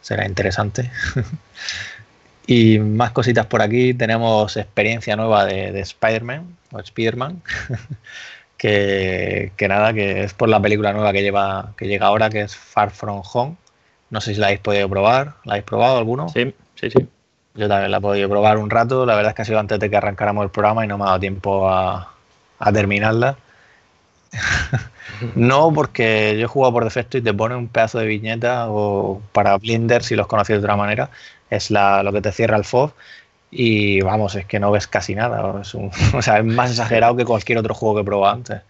Será 0.01 0.27
interesante. 0.27 0.91
y 2.47 2.79
más 2.79 3.13
cositas 3.13 3.47
por 3.47 3.63
aquí. 3.63 3.95
Tenemos 3.95 4.57
experiencia 4.57 5.17
nueva 5.17 5.45
de, 5.45 5.79
Spider-Man 5.81 6.57
o 6.73 6.81
Spider-Man. 6.81 7.43
que, 8.57 9.53
nada, 9.69 9.93
que 9.93 10.25
es 10.25 10.35
por 10.35 10.49
la 10.49 10.61
película 10.61 10.93
nueva 10.93 11.13
que 11.13 11.23
lleva, 11.23 11.75
que 11.77 11.87
llega 11.87 12.07
ahora, 12.07 12.31
que 12.31 12.41
es 12.41 12.57
Far 12.57 12.91
From 12.91 13.23
Home. 13.33 13.57
No 14.11 14.21
sé 14.21 14.35
si 14.35 14.41
la 14.41 14.47
habéis 14.47 14.61
podido 14.61 14.89
probar. 14.89 15.35
¿La 15.45 15.55
habéis 15.55 15.65
probado 15.65 15.99
alguno? 15.99 16.29
Sí, 16.31 16.55
sí, 16.75 16.91
sí. 16.91 17.09
Yo 17.55 17.69
también 17.69 17.91
la 17.91 17.99
he 17.99 18.01
podido 18.01 18.29
probar 18.29 18.59
un 18.59 18.71
rato. 18.71 19.05
La 19.05 19.15
verdad 19.15 19.31
es 19.31 19.37
que 19.37 19.43
ha 19.43 19.45
sido 19.45 19.59
antes 19.59 19.79
de 19.79 19.91
que 19.91 19.97
arrancáramos 19.97 20.45
el 20.45 20.51
programa 20.51 20.85
y 20.85 20.89
no 20.89 20.97
me 20.97 21.05
ha 21.05 21.09
dado 21.09 21.21
tiempo 21.21 21.69
a, 21.69 22.15
a 22.59 22.73
terminarla. 22.73 23.37
no, 25.35 25.73
porque 25.73 26.37
yo 26.39 26.45
he 26.45 26.49
jugado 26.49 26.73
por 26.73 26.85
defecto 26.85 27.19
y 27.19 27.23
te 27.23 27.35
pone 27.35 27.57
un 27.57 27.69
pedazo 27.69 27.99
de 27.99 28.07
viñeta 28.07 28.67
o 28.69 29.23
para 29.33 29.57
Blinder, 29.59 30.03
si 30.03 30.17
los 30.17 30.27
conoces 30.27 30.57
de 30.57 30.61
otra 30.61 30.77
manera, 30.77 31.11
es 31.51 31.71
la, 31.71 32.03
lo 32.03 32.13
que 32.13 32.21
te 32.21 32.33
cierra 32.33 32.57
el 32.57 32.65
FOV 32.65 32.93
y 33.51 34.01
vamos, 34.03 34.35
es 34.35 34.45
que 34.45 34.61
no 34.61 34.71
ves 34.71 34.87
casi 34.87 35.15
nada. 35.15 35.61
Es 35.61 35.75
o 36.15 36.23
sea, 36.23 36.39
es 36.39 36.45
más 36.45 36.71
exagerado 36.71 37.17
que 37.17 37.25
cualquier 37.25 37.59
otro 37.59 37.75
juego 37.75 37.97
que 37.97 38.03
he 38.03 38.05
probado 38.05 38.35
antes. 38.35 38.63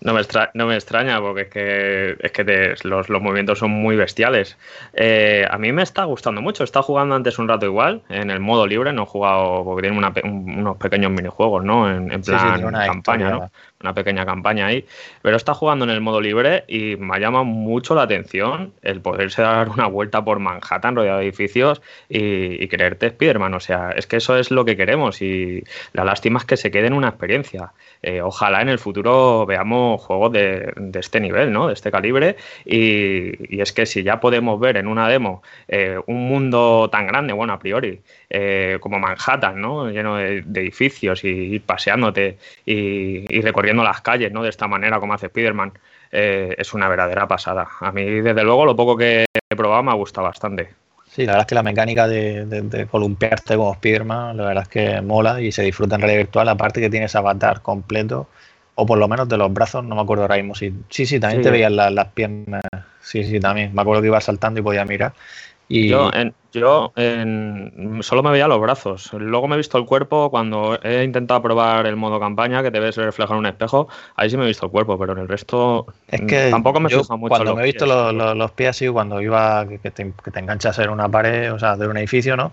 No 0.00 0.12
me, 0.12 0.20
no 0.54 0.66
me 0.66 0.74
extraña 0.74 1.20
porque 1.20 1.42
es 1.42 1.48
que, 1.48 2.16
es 2.20 2.32
que 2.32 2.74
los, 2.84 3.08
movimientos 3.08 3.58
son 3.58 3.70
muy 3.70 3.96
bestiales. 3.96 4.56
Eh, 4.92 5.46
a 5.50 5.58
mí 5.58 5.72
me 5.72 5.82
está 5.82 6.04
gustando 6.04 6.42
mucho. 6.42 6.64
Está 6.64 6.82
jugando 6.82 7.14
antes 7.14 7.38
un 7.38 7.48
rato 7.48 7.66
igual, 7.66 8.02
en 8.08 8.30
el 8.30 8.40
modo 8.40 8.66
libre. 8.66 8.92
No 8.92 9.02
he 9.02 9.06
jugado 9.06 9.64
porque 9.64 9.88
tiene 9.88 9.98
unos 10.24 10.76
pequeños 10.76 11.10
minijuegos, 11.10 11.64
¿no? 11.64 11.90
En, 11.90 12.22
plan 12.22 12.72
campaña, 12.72 13.30
¿no? 13.30 13.50
Una 13.82 13.94
pequeña 13.94 14.24
campaña 14.24 14.66
ahí. 14.66 14.86
Pero 15.22 15.36
está 15.36 15.54
jugando 15.54 15.84
en 15.84 15.90
el 15.90 16.00
modo 16.00 16.20
libre 16.20 16.64
y 16.68 16.96
me 16.96 17.18
llama 17.18 17.42
mucho 17.42 17.94
la 17.94 18.02
atención 18.02 18.72
el 18.82 19.00
poderse 19.00 19.42
dar 19.42 19.68
una 19.68 19.86
vuelta 19.86 20.24
por 20.24 20.38
Manhattan 20.38 20.96
rodeado 20.96 21.18
de 21.18 21.24
edificios 21.24 21.82
y, 22.08 22.62
y 22.62 22.68
creerte 22.68 23.10
Spiderman. 23.10 23.54
O 23.54 23.60
sea, 23.60 23.90
es 23.90 24.06
que 24.06 24.16
eso 24.16 24.36
es 24.36 24.50
lo 24.50 24.64
que 24.64 24.76
queremos 24.76 25.22
y 25.22 25.62
la 25.92 26.04
lástima 26.04 26.38
es 26.38 26.44
que 26.44 26.56
se 26.56 26.70
quede 26.70 26.86
en 26.86 26.94
una 26.94 27.08
experiencia. 27.08 27.72
Eh, 28.02 28.20
ojalá 28.20 28.62
en 28.62 28.68
el 28.68 28.78
futuro 28.78 29.46
veamos 29.46 30.00
juegos 30.00 30.32
de, 30.32 30.72
este 30.94 31.20
nivel, 31.20 31.52
¿no? 31.52 31.68
De 31.68 31.74
este 31.74 31.90
calibre. 31.90 32.36
Y, 32.64 33.60
es 33.60 33.72
que 33.72 33.86
si 33.86 34.02
ya 34.02 34.20
podemos 34.20 34.58
ver 34.58 34.76
en 34.76 34.88
una 34.88 35.08
demo 35.08 35.42
eh, 35.68 35.98
un 36.06 36.28
mundo 36.28 36.88
tan 36.90 37.06
grande, 37.06 37.32
bueno, 37.32 37.52
a 37.52 37.58
priori, 37.58 38.00
eh, 38.28 38.78
como 38.80 38.98
Manhattan, 38.98 39.60
¿no? 39.60 39.90
Lleno 39.90 40.16
de, 40.16 40.38
edificios 40.38 41.24
y 41.24 41.28
ir 41.28 41.62
paseándote 41.62 42.38
y, 42.66 43.40
recorriendo 43.40 43.71
las 43.74 44.00
calles, 44.02 44.32
¿no? 44.32 44.42
De 44.42 44.50
esta 44.50 44.68
manera 44.68 45.00
como 45.00 45.14
hace 45.14 45.26
Spider-Man, 45.26 45.72
es 46.10 46.74
una 46.74 46.88
verdadera 46.88 47.26
pasada. 47.26 47.68
A 47.80 47.90
mí, 47.92 48.04
desde 48.04 48.44
luego, 48.44 48.66
lo 48.66 48.76
poco 48.76 48.96
que 48.96 49.24
he 49.50 49.56
probado 49.56 49.82
me 49.82 49.90
ha 49.90 49.94
gustado 49.94 50.26
bastante. 50.26 50.74
Sí, 51.12 51.26
la 51.26 51.32
verdad 51.32 51.42
es 51.42 51.46
que 51.48 51.54
la 51.54 51.62
mecánica 51.62 52.08
de, 52.08 52.88
columpiarte 52.90 53.54
como 53.56 53.74
Spiderman, 53.74 54.34
la 54.34 54.44
verdad 54.46 54.62
es 54.62 54.68
que 54.68 55.02
mola 55.02 55.42
y 55.42 55.52
se 55.52 55.62
disfruta 55.62 55.96
en 55.96 56.00
realidad 56.00 56.22
virtual. 56.22 56.48
Aparte 56.48 56.80
que 56.80 56.88
tienes 56.88 57.14
avatar 57.14 57.60
completo, 57.60 58.28
o 58.76 58.86
por 58.86 58.96
lo 58.96 59.08
menos 59.08 59.28
de 59.28 59.36
los 59.36 59.52
brazos, 59.52 59.84
no 59.84 59.94
me 59.94 60.00
acuerdo 60.00 60.24
ahora 60.24 60.36
mismo. 60.36 60.54
Si, 60.54 60.72
sí, 60.88 61.04
sí, 61.04 61.20
también 61.20 61.42
te 61.42 61.50
veías 61.50 61.70
las 61.70 62.08
piernas. 62.08 62.62
Sí, 63.02 63.24
sí, 63.24 63.40
también. 63.40 63.74
Me 63.74 63.82
acuerdo 63.82 64.00
que 64.00 64.08
iba 64.08 64.22
saltando 64.22 64.60
y 64.60 64.62
podía 64.62 64.86
mirar. 64.86 65.12
Yo, 65.72 66.10
en, 66.12 66.34
yo 66.52 66.92
solo 68.02 68.22
me 68.22 68.30
veía 68.30 68.46
los 68.46 68.60
brazos. 68.60 69.10
Luego 69.14 69.48
me 69.48 69.54
he 69.54 69.58
visto 69.58 69.78
el 69.78 69.86
cuerpo 69.86 70.30
cuando 70.30 70.78
he 70.82 71.02
intentado 71.02 71.40
probar 71.40 71.86
el 71.86 71.96
modo 71.96 72.20
campaña, 72.20 72.62
que 72.62 72.70
te 72.70 72.78
ves 72.78 72.96
reflejar 72.96 73.34
en 73.34 73.38
un 73.38 73.46
espejo. 73.46 73.88
Ahí 74.16 74.28
sí 74.28 74.36
me 74.36 74.44
he 74.44 74.48
visto 74.48 74.66
el 74.66 74.72
cuerpo, 74.72 74.98
pero 74.98 75.12
en 75.12 75.20
el 75.20 75.28
resto 75.28 75.86
es 76.08 76.20
que 76.22 76.50
tampoco 76.50 76.78
me 76.78 76.90
mucho. 76.90 77.04
Cuando 77.28 77.56
me 77.56 77.62
he 77.62 77.66
visto 77.66 77.86
los, 77.86 78.50
pies, 78.52 78.70
así, 78.70 78.88
cuando 78.88 79.20
iba 79.22 79.66
que 79.66 79.78
te, 79.78 80.12
que 80.22 80.30
te, 80.30 80.40
enganchas 80.40 80.78
en 80.78 80.90
una 80.90 81.08
pared, 81.08 81.52
o 81.52 81.58
sea, 81.58 81.76
de 81.76 81.88
un 81.88 81.96
edificio, 81.96 82.36
¿no? 82.36 82.52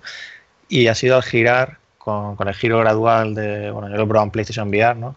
Y 0.69 0.87
ha 0.87 0.95
sido 0.95 1.17
al 1.17 1.23
girar 1.23 1.77
con, 1.97 2.35
el 2.47 2.53
giro 2.53 2.79
gradual 2.79 3.35
de. 3.35 3.69
Bueno, 3.71 3.89
yo 3.89 3.97
lo 3.97 4.03
he 4.03 4.07
probado 4.07 4.25
en 4.25 4.31
PlayStation 4.31 4.69
VR, 4.69 4.95
¿no? 4.95 5.15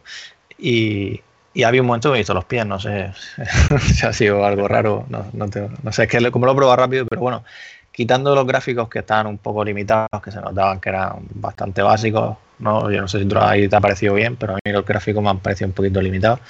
Y, 0.58 1.20
y 1.54 1.62
había 1.64 1.82
un 1.82 1.86
momento 1.86 2.10
que 2.10 2.16
he 2.16 2.20
visto 2.20 2.34
los 2.34 2.44
pies, 2.44 2.66
no 2.66 2.80
sé 2.80 3.12
si 3.94 4.06
ha 4.06 4.12
sido 4.12 4.44
algo 4.44 4.68
raro, 4.68 5.04
no, 5.08 5.26
no, 5.32 5.46
no 5.82 5.92
sé, 5.92 6.04
es 6.04 6.08
que 6.08 6.30
como 6.30 6.46
lo 6.46 6.52
he 6.52 6.56
probado 6.56 6.76
rápido, 6.76 7.06
pero 7.06 7.20
bueno, 7.20 7.44
quitando 7.92 8.34
los 8.34 8.46
gráficos 8.46 8.88
que 8.88 9.00
estaban 9.00 9.26
un 9.26 9.38
poco 9.38 9.64
limitados, 9.64 10.22
que 10.22 10.32
se 10.32 10.40
notaban 10.40 10.80
que 10.80 10.88
eran 10.88 11.28
bastante 11.34 11.82
básicos, 11.82 12.36
¿no? 12.58 12.90
yo 12.90 13.00
no 13.00 13.08
sé 13.08 13.22
si 13.22 13.28
ahí 13.36 13.68
te 13.68 13.76
ha 13.76 13.80
parecido 13.80 14.14
bien, 14.14 14.36
pero 14.36 14.54
a 14.54 14.58
mí 14.64 14.72
los 14.72 14.84
gráficos 14.84 15.22
me 15.22 15.30
han 15.30 15.38
parecido 15.38 15.68
un 15.68 15.74
poquito 15.74 16.00
limitados. 16.00 16.40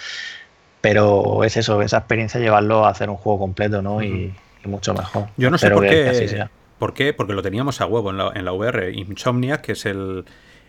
Pero 0.80 1.44
es 1.44 1.56
eso, 1.56 1.80
esa 1.82 1.98
experiencia 1.98 2.40
llevarlo 2.40 2.84
a 2.84 2.90
hacer 2.90 3.08
un 3.08 3.16
juego 3.16 3.38
completo, 3.40 3.82
¿no? 3.82 4.02
Y, 4.02 4.34
mucho 4.64 4.94
mejor. 4.94 5.26
Yo 5.36 5.50
no 5.50 5.58
sé 5.58 5.70
por 5.70 5.82
qué, 5.82 6.46
por 6.78 6.94
qué, 6.94 7.12
porque 7.12 7.32
lo 7.32 7.42
teníamos 7.42 7.80
a 7.80 7.86
huevo 7.86 8.10
en 8.10 8.18
la, 8.18 8.30
en 8.32 8.44
la 8.44 8.52
VR. 8.52 8.92
Insomniac, 8.92 9.60
que 9.60 9.72
es 9.72 9.86
el, 9.86 10.24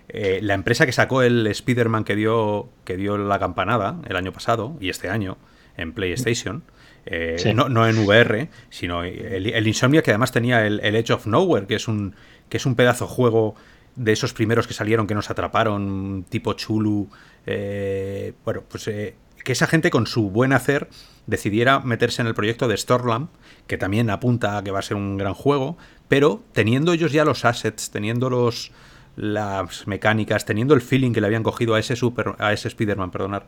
eh, 0.10 0.40
la 0.42 0.54
empresa 0.54 0.86
que 0.86 0.92
sacó 0.92 1.22
el 1.22 1.46
Spider-Man 1.48 2.04
que 2.04 2.16
dio, 2.16 2.70
que 2.86 2.98
dio 2.98 3.18
la 3.18 3.40
campanada 3.40 3.98
el 4.08 4.16
año 4.16 4.32
pasado 4.32 4.76
y 4.80 4.90
este 4.90 5.10
año 5.10 5.38
en 5.78 5.94
PlayStation. 5.94 6.64
Eh, 7.06 7.54
no, 7.54 7.88
en 7.88 8.00
VR, 8.00 8.50
sino 8.70 9.04
el, 9.04 9.68
Insomnia 9.68 10.02
que 10.02 10.12
además 10.12 10.32
tenía 10.32 10.66
el, 10.66 10.80
Edge 10.80 11.12
of 11.12 11.28
Nowhere, 11.28 11.68
que 11.68 11.76
es 11.76 11.88
un 11.88 12.16
que 12.50 12.58
es 12.58 12.66
un 12.66 12.76
pedazo 12.76 13.08
juego 13.08 13.56
de 13.96 14.12
esos 14.12 14.34
primeros 14.34 14.68
que 14.68 14.74
salieron 14.74 15.08
que 15.08 15.16
nos 15.16 15.30
atraparon, 15.30 16.26
tipo 16.30 16.54
Chulu, 16.54 17.10
eh, 17.46 18.34
bueno, 18.46 18.64
pues 18.68 18.88
eh, 18.88 19.16
que 19.44 19.52
esa 19.52 19.68
gente 19.68 19.90
con 19.90 20.08
su 20.08 20.30
buen 20.30 20.54
hacer 20.54 20.88
decidiera 21.28 21.80
meterse 21.80 22.22
en 22.22 22.28
el 22.28 22.34
proyecto 22.34 22.68
de 22.68 22.78
Stormland, 22.78 23.30
que 23.68 23.78
también 23.78 24.10
apunta 24.10 24.58
a 24.58 24.64
que 24.64 24.72
va 24.72 24.80
a 24.80 24.84
ser 24.84 24.98
un 24.98 25.18
gran 25.18 25.34
juego, 25.34 25.78
pero 26.08 26.44
teniendo 26.54 26.94
ellos 26.94 27.12
ya 27.12 27.26
los 27.26 27.46
assets, 27.46 27.92
teniendo 27.92 28.30
los 28.30 28.72
las 29.16 29.86
mecánicas, 29.88 30.44
teniendo 30.46 30.74
el 30.74 30.82
feeling 30.82 31.12
que 31.12 31.22
le 31.22 31.28
habían 31.28 31.44
cogido 31.44 31.76
a 31.76 31.80
ese 31.80 31.96
super 31.96 32.36
a 32.40 32.52
ese 32.52 32.68
Spider-Man, 32.68 33.12
perdonar, 33.12 33.46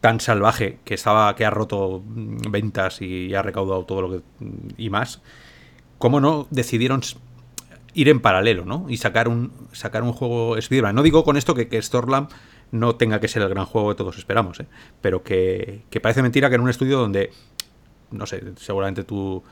tan 0.00 0.20
salvaje 0.20 0.78
que 0.84 0.94
estaba 0.94 1.34
que 1.36 1.44
ha 1.44 1.50
roto 1.50 2.02
ventas 2.06 3.02
y 3.02 3.34
ha 3.34 3.42
recaudado 3.42 3.84
todo 3.84 4.02
lo 4.02 4.10
que 4.10 4.22
y 4.76 4.90
más, 4.90 5.20
¿cómo 5.98 6.20
no 6.20 6.46
decidieron 6.50 7.02
ir 7.92 8.08
en 8.08 8.20
paralelo, 8.20 8.64
¿no? 8.64 8.86
Y 8.88 8.96
sacar 8.96 9.28
un 9.28 9.52
sacar 9.72 10.02
un 10.02 10.12
juego 10.12 10.56
Spider-Man. 10.56 10.94
No 10.94 11.02
digo 11.02 11.24
con 11.24 11.36
esto 11.36 11.54
que, 11.54 11.68
que 11.68 11.80
Stormland 11.82 12.28
no 12.72 12.96
tenga 12.96 13.20
que 13.20 13.28
ser 13.28 13.42
el 13.42 13.48
gran 13.48 13.66
juego 13.66 13.90
que 13.90 13.94
todos 13.96 14.18
esperamos, 14.18 14.60
¿eh? 14.60 14.66
pero 15.00 15.22
que, 15.22 15.82
parece 16.02 16.22
mentira 16.22 16.48
que 16.48 16.54
en 16.54 16.60
un 16.60 16.70
estudio 16.70 16.98
donde, 16.98 17.30
no 18.10 18.26
sé, 18.26 18.42
seguramente 18.56 19.04
tú 19.04 19.42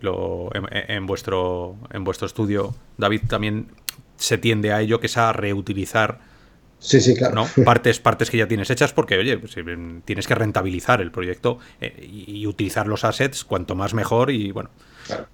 lo, 0.00 0.50
en, 0.52 1.06
vuestro, 1.06 1.76
en 1.90 2.04
vuestro 2.04 2.26
estudio, 2.26 2.74
David, 2.98 3.22
también 3.28 3.68
se 4.16 4.38
tiende 4.38 4.72
a 4.72 4.80
ello, 4.80 5.00
que 5.00 5.06
es 5.06 5.16
a 5.16 5.32
reutilizar 5.32 6.20
sí, 6.78 7.00
sí, 7.00 7.14
claro. 7.14 7.46
partes, 7.64 7.98
partes 8.00 8.30
que 8.30 8.38
ya 8.38 8.48
tienes 8.48 8.70
hechas, 8.70 8.92
porque, 8.92 9.18
oye, 9.18 9.38
pues, 9.38 9.54
tienes 10.04 10.26
que 10.26 10.34
rentabilizar 10.34 11.00
el 11.00 11.10
proyecto 11.10 11.58
eh, 11.80 12.08
y, 12.10 12.46
utilizar 12.46 12.86
los 12.86 13.04
assets 13.04 13.44
cuanto 13.44 13.74
más 13.74 13.94
mejor 13.94 14.30
y 14.30 14.52
bueno. 14.52 14.70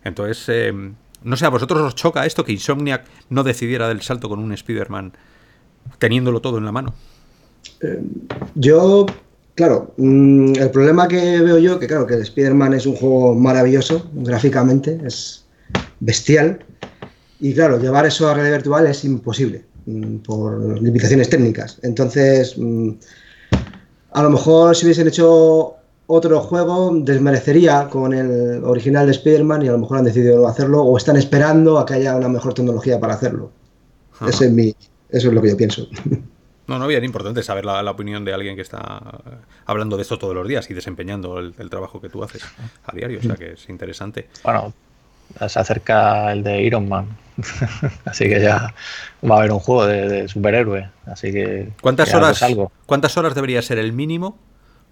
Entonces, 0.04 0.44
eh, 0.48 0.72
no 1.22 1.36
sé, 1.36 1.46
¿a 1.46 1.48
vosotros 1.48 1.80
os 1.80 1.94
choca 1.94 2.26
esto 2.26 2.44
que 2.44 2.52
Insomniac 2.52 3.04
no 3.30 3.42
decidiera 3.42 3.88
del 3.88 4.02
salto 4.02 4.28
con 4.28 4.38
un 4.38 4.52
Spider-Man 4.52 5.12
teniéndolo 5.98 6.40
todo 6.40 6.58
en 6.58 6.64
la 6.64 6.72
mano? 6.72 6.94
yo, 8.54 9.06
claro, 9.54 9.94
mm, 9.96 10.54
el 10.56 10.70
problema 10.70 11.08
que 11.08 11.40
veo 11.40 11.58
yo, 11.58 11.78
que 11.78 11.86
claro, 11.86 12.06
que 12.06 12.14
el 12.14 12.22
Spider-Man 12.22 12.74
es 12.74 12.86
un 12.86 12.94
juego 12.96 13.34
maravilloso, 13.34 14.10
gráficamente, 14.12 14.98
es 15.04 15.44
bestial. 16.00 16.64
Y 17.40 17.52
claro, 17.54 17.78
llevar 17.78 18.06
eso 18.06 18.28
a 18.28 18.34
realidad 18.34 18.56
virtual 18.58 18.86
es 18.86 19.04
imposible 19.04 19.64
por 20.24 20.80
limitaciones 20.80 21.28
técnicas. 21.28 21.78
Entonces, 21.82 22.54
mm, 22.56 22.90
a 24.12 24.22
lo 24.22 24.30
mejor 24.30 24.76
si 24.76 24.86
hubiesen 24.86 25.08
hecho 25.08 25.74
otro 26.06 26.40
juego, 26.40 26.92
desmerecería 26.94 27.88
con 27.88 28.12
el 28.12 28.62
original 28.64 29.06
de 29.06 29.12
Spider-Man 29.12 29.62
y 29.62 29.68
a 29.68 29.72
lo 29.72 29.78
mejor 29.78 29.98
han 29.98 30.04
decidido 30.04 30.40
no 30.40 30.48
hacerlo 30.48 30.82
o 30.82 30.96
están 30.96 31.16
esperando 31.16 31.78
a 31.78 31.86
que 31.86 31.94
haya 31.94 32.14
una 32.14 32.28
mejor 32.28 32.54
tecnología 32.54 33.00
para 33.00 33.14
hacerlo. 33.14 33.50
es 34.26 34.40
mi, 34.50 34.74
eso 35.10 35.28
es 35.28 35.34
lo 35.34 35.42
que 35.42 35.50
yo 35.50 35.56
pienso. 35.56 35.86
No, 36.66 36.78
no, 36.78 36.86
bien 36.86 37.04
importante 37.04 37.42
saber 37.42 37.66
la, 37.66 37.90
opinión 37.90 38.24
de 38.24 38.32
alguien 38.32 38.56
que 38.56 38.62
está 38.62 39.20
hablando 39.66 39.96
de 39.96 40.02
esto 40.02 40.18
todos 40.18 40.34
los 40.34 40.48
días 40.48 40.70
y 40.70 40.74
desempeñando 40.74 41.38
el, 41.38 41.68
trabajo 41.68 42.00
que 42.00 42.08
tú 42.08 42.24
haces 42.24 42.42
a 42.86 42.96
diario, 42.96 43.18
o 43.18 43.22
sea 43.22 43.34
que 43.34 43.52
es 43.52 43.68
interesante. 43.68 44.28
Bueno, 44.42 44.72
se 45.48 45.58
acerca 45.58 46.32
el 46.32 46.42
de 46.42 46.62
Iron 46.62 46.88
Man, 46.88 47.08
así 48.04 48.28
que 48.28 48.40
ya 48.40 48.74
va 49.28 49.36
a 49.36 49.38
haber 49.38 49.52
un 49.52 49.58
juego 49.58 49.86
de, 49.86 50.28
superhéroe, 50.28 50.88
así 51.06 51.32
que... 51.32 51.70
¿Cuántas 51.80 52.12
horas, 52.14 52.44
¿Cuántas 52.86 53.16
horas 53.16 53.34
debería 53.34 53.60
ser 53.62 53.78
el 53.78 53.92
mínimo 53.92 54.38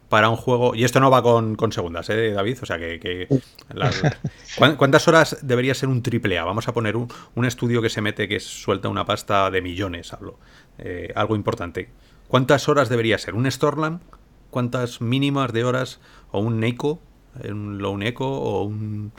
para 0.09 0.29
un 0.29 0.37
juego? 0.37 0.75
Y 0.75 0.85
esto 0.85 1.01
no 1.01 1.11
va 1.11 1.23
con, 1.23 1.57
segundas, 1.73 2.11
¿eh, 2.11 2.33
David? 2.33 2.59
O 2.63 2.67
sea 2.67 2.79
que... 2.79 3.29
¿Cuántas 4.77 5.09
horas 5.09 5.39
debería 5.43 5.75
ser 5.75 5.89
un 5.89 6.03
triple 6.03 6.39
A? 6.39 6.45
Vamos 6.45 6.69
a 6.69 6.73
poner 6.73 6.97
un, 6.97 7.09
un 7.35 7.45
estudio 7.45 7.81
que 7.81 7.91
se 7.91 8.01
mete, 8.01 8.29
que 8.29 8.41
suelta 8.41 8.89
una 8.89 9.05
pasta 9.05 9.51
de 9.51 9.63
millones, 9.63 10.13
hablo. 10.13 10.39
Eh, 10.79 11.13
algo 11.15 11.37
importante. 11.37 11.89
¿Cuántas 12.29 12.69
horas 12.69 12.89
debería 12.89 13.19
ser? 13.19 13.35
¿Un 13.35 13.51
Stormland? 13.51 14.01
¿Cuántas 14.51 15.01
mínimas 15.01 15.53
de 15.53 15.65
horas? 15.65 16.01
¿O 16.31 16.41
un 16.41 16.61
Neko? 16.61 16.99
¿Un 17.45 17.79
Lone 17.79 18.09
Echo? 18.09 18.27
¿O 18.27 18.65
un...? 18.65 19.13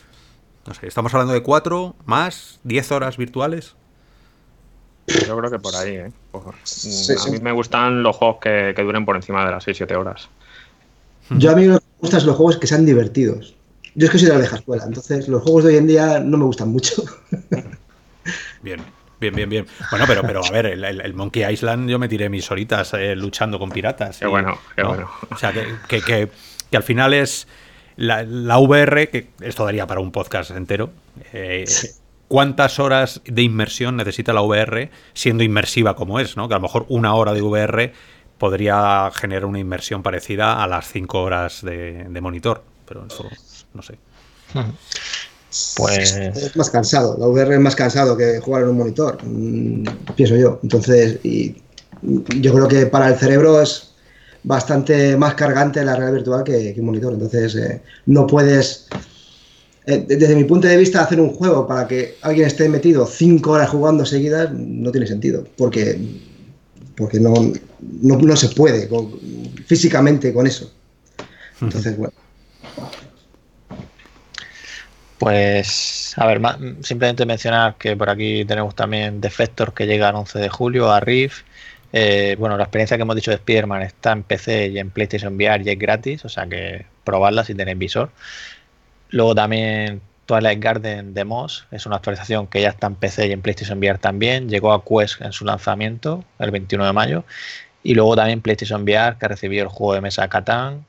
No 0.65 0.73
sé, 0.73 0.87
estamos 0.87 1.13
hablando 1.13 1.33
de 1.33 1.43
cuatro 1.43 1.95
más 2.05 2.59
10 2.63 2.91
horas 2.91 3.17
virtuales. 3.17 3.75
Yo 5.07 5.37
creo 5.37 5.51
que 5.51 5.59
por 5.59 5.75
ahí, 5.75 5.95
¿eh? 5.95 6.11
a 6.33 7.29
mí 7.29 7.39
me 7.41 7.51
gustan 7.51 8.03
los 8.03 8.15
juegos 8.15 8.37
que, 8.41 8.73
duren 8.77 9.05
por 9.05 9.17
encima 9.17 9.45
de 9.45 9.51
las 9.51 9.67
6-7 9.67 9.97
horas. 9.97 10.29
Yo 11.29 11.51
a 11.51 11.55
mí 11.55 11.65
lo 11.65 11.79
que 11.79 11.85
me 11.85 11.99
gustan 11.99 12.21
son 12.21 12.27
los 12.27 12.37
juegos 12.37 12.57
que 12.57 12.67
sean 12.67 12.85
divertidos. 12.85 13.55
Yo 13.95 14.05
es 14.05 14.11
que 14.11 14.17
soy 14.17 14.27
de 14.27 14.33
la 14.33 14.39
vieja 14.39 14.55
escuela, 14.55 14.83
entonces 14.85 15.27
los 15.27 15.43
juegos 15.43 15.65
de 15.65 15.71
hoy 15.71 15.77
en 15.77 15.87
día 15.87 16.19
no 16.19 16.37
me 16.37 16.45
gustan 16.45 16.69
mucho. 16.69 17.03
Bien. 18.61 18.81
Bien, 19.19 19.33
bien, 19.33 19.49
bien. 19.49 19.65
Bueno, 19.89 20.03
pero, 20.05 20.21
pero 20.23 20.45
a 20.45 20.51
ver, 20.51 20.65
el, 20.65 21.13
Monkey 21.13 21.49
Island 21.49 21.89
yo 21.89 21.97
me 21.97 22.09
tiré 22.09 22.27
mis 22.27 22.51
horitas 22.51 22.93
eh, 22.93 23.15
luchando 23.15 23.57
con 23.57 23.69
piratas. 23.69 24.19
Qué 24.19 24.27
bueno, 24.27 24.57
qué 24.75 24.83
bueno. 24.83 25.09
O 25.29 25.37
sea, 25.37 25.53
que, 25.87 26.01
que, 26.01 26.29
al 26.75 26.83
final 26.83 27.13
es 27.13 27.47
la, 27.95 28.57
VR, 28.59 29.09
que 29.09 29.29
esto 29.41 29.65
daría 29.65 29.87
para 29.87 30.01
un 30.01 30.11
podcast 30.11 30.51
entero. 30.51 30.91
Eh, 31.31 31.65
¿Cuántas 32.27 32.79
horas 32.79 33.21
de 33.25 33.41
inmersión 33.43 33.97
necesita 33.97 34.33
la 34.33 34.41
VR 34.41 34.89
siendo 35.13 35.43
inmersiva 35.43 35.95
como 35.95 36.19
es? 36.19 36.35
¿no? 36.35 36.47
Que 36.47 36.55
a 36.55 36.57
lo 36.57 36.63
mejor 36.63 36.85
una 36.89 37.13
hora 37.15 37.33
de 37.33 37.41
VR 37.41 37.93
podría 38.37 39.11
generar 39.13 39.45
una 39.45 39.59
inmersión 39.59 40.01
parecida 40.01 40.63
a 40.63 40.67
las 40.67 40.91
cinco 40.91 41.21
horas 41.21 41.61
de, 41.61 42.05
de 42.09 42.21
monitor. 42.21 42.63
Pero 42.87 43.05
eso 43.05 43.29
no 43.73 43.81
sé. 43.81 43.97
Pues... 45.77 46.15
Es 46.15 46.55
más 46.55 46.69
cansado, 46.71 47.15
la 47.19 47.27
VR 47.27 47.53
es 47.53 47.61
más 47.61 47.75
cansado 47.75 48.17
que 48.17 48.39
jugar 48.39 48.63
en 48.63 48.69
un 48.69 48.77
monitor, 48.77 49.19
mm, 49.23 49.83
pienso 50.15 50.35
yo. 50.35 50.59
Entonces, 50.63 51.19
y 51.23 51.55
yo 52.01 52.53
creo 52.53 52.67
que 52.67 52.87
para 52.87 53.09
el 53.09 53.15
cerebro 53.15 53.61
es 53.61 53.92
bastante 54.43 55.15
más 55.17 55.35
cargante 55.35 55.83
la 55.83 55.95
realidad 55.95 56.15
virtual 56.15 56.43
que, 56.43 56.75
un 56.77 56.85
monitor. 56.85 57.13
Entonces, 57.13 57.55
eh, 57.55 57.81
no 58.05 58.27
puedes, 58.27 58.87
eh, 59.85 60.05
desde 60.07 60.35
mi 60.35 60.43
punto 60.43 60.67
de 60.67 60.77
vista, 60.77 61.01
hacer 61.01 61.19
un 61.19 61.29
juego 61.29 61.67
para 61.67 61.87
que 61.87 62.17
alguien 62.21 62.47
esté 62.47 62.67
metido 62.69 63.05
cinco 63.05 63.51
horas 63.51 63.69
jugando 63.69 64.05
seguidas 64.05 64.51
no 64.51 64.91
tiene 64.91 65.07
sentido, 65.07 65.45
porque, 65.57 65.97
porque 66.95 67.19
no, 67.19 67.33
no, 68.01 68.35
se 68.35 68.49
puede 68.49 68.89
físicamente 69.65 70.33
con 70.33 70.47
eso. 70.47 70.71
Entonces, 71.61 71.97
bueno. 71.97 72.13
Pues, 75.19 76.13
a 76.17 76.27
ver, 76.27 76.41
simplemente 76.81 77.25
mencionar 77.25 77.77
que 77.77 77.95
por 77.95 78.09
aquí 78.09 78.43
tenemos 78.43 78.75
también 78.75 79.21
Defector 79.21 79.73
que 79.73 79.85
llega 79.85 80.09
el 80.09 80.15
11 80.15 80.39
de 80.39 80.49
julio 80.49 80.91
a 80.91 80.99
Rift. 80.99 81.45
Eh, 81.93 82.35
bueno, 82.39 82.57
la 82.57 82.63
experiencia 82.63 82.97
que 82.97 83.03
hemos 83.03 83.15
dicho 83.15 83.31
de 83.31 83.35
Spider-Man 83.35 83.83
está 83.83 84.11
en 84.11 84.23
PC 84.23 84.67
y 84.67 84.79
en 84.79 84.89
PlayStation 84.89 85.35
VR 85.35 85.63
y 85.63 85.69
es 85.69 85.79
gratis, 85.79 86.25
o 86.25 86.29
sea 86.29 86.47
que 86.47 86.85
probarla 87.05 87.45
si 87.45 87.55
tenéis 87.55 87.77
visor. 87.77 88.09
Luego 89.09 89.35
también 89.35 90.01
Twilight 90.25 90.59
Garden 90.59 91.13
de 91.13 91.23
Moss 91.23 91.65
es 91.71 91.85
una 91.85 91.97
actualización 91.97 92.47
que 92.47 92.61
ya 92.61 92.69
está 92.69 92.87
en 92.87 92.95
PC 92.95 93.27
y 93.27 93.31
en 93.31 93.41
PlayStation 93.41 93.77
VR 93.77 93.99
también. 93.99 94.49
Llegó 94.49 94.73
a 94.73 94.83
Quest 94.83 95.21
en 95.21 95.31
su 95.31 95.45
lanzamiento 95.45 96.25
el 96.39 96.51
21 96.51 96.85
de 96.85 96.93
mayo. 96.93 97.23
Y 97.83 97.95
luego 97.95 98.15
también 98.15 98.41
PlayStation 98.41 98.83
VR 98.83 99.17
que 99.17 99.25
ha 99.25 99.29
recibido 99.29 99.63
el 99.63 99.69
juego 99.69 99.93
de 99.93 100.01
mesa 100.01 100.27
Catán, 100.29 100.85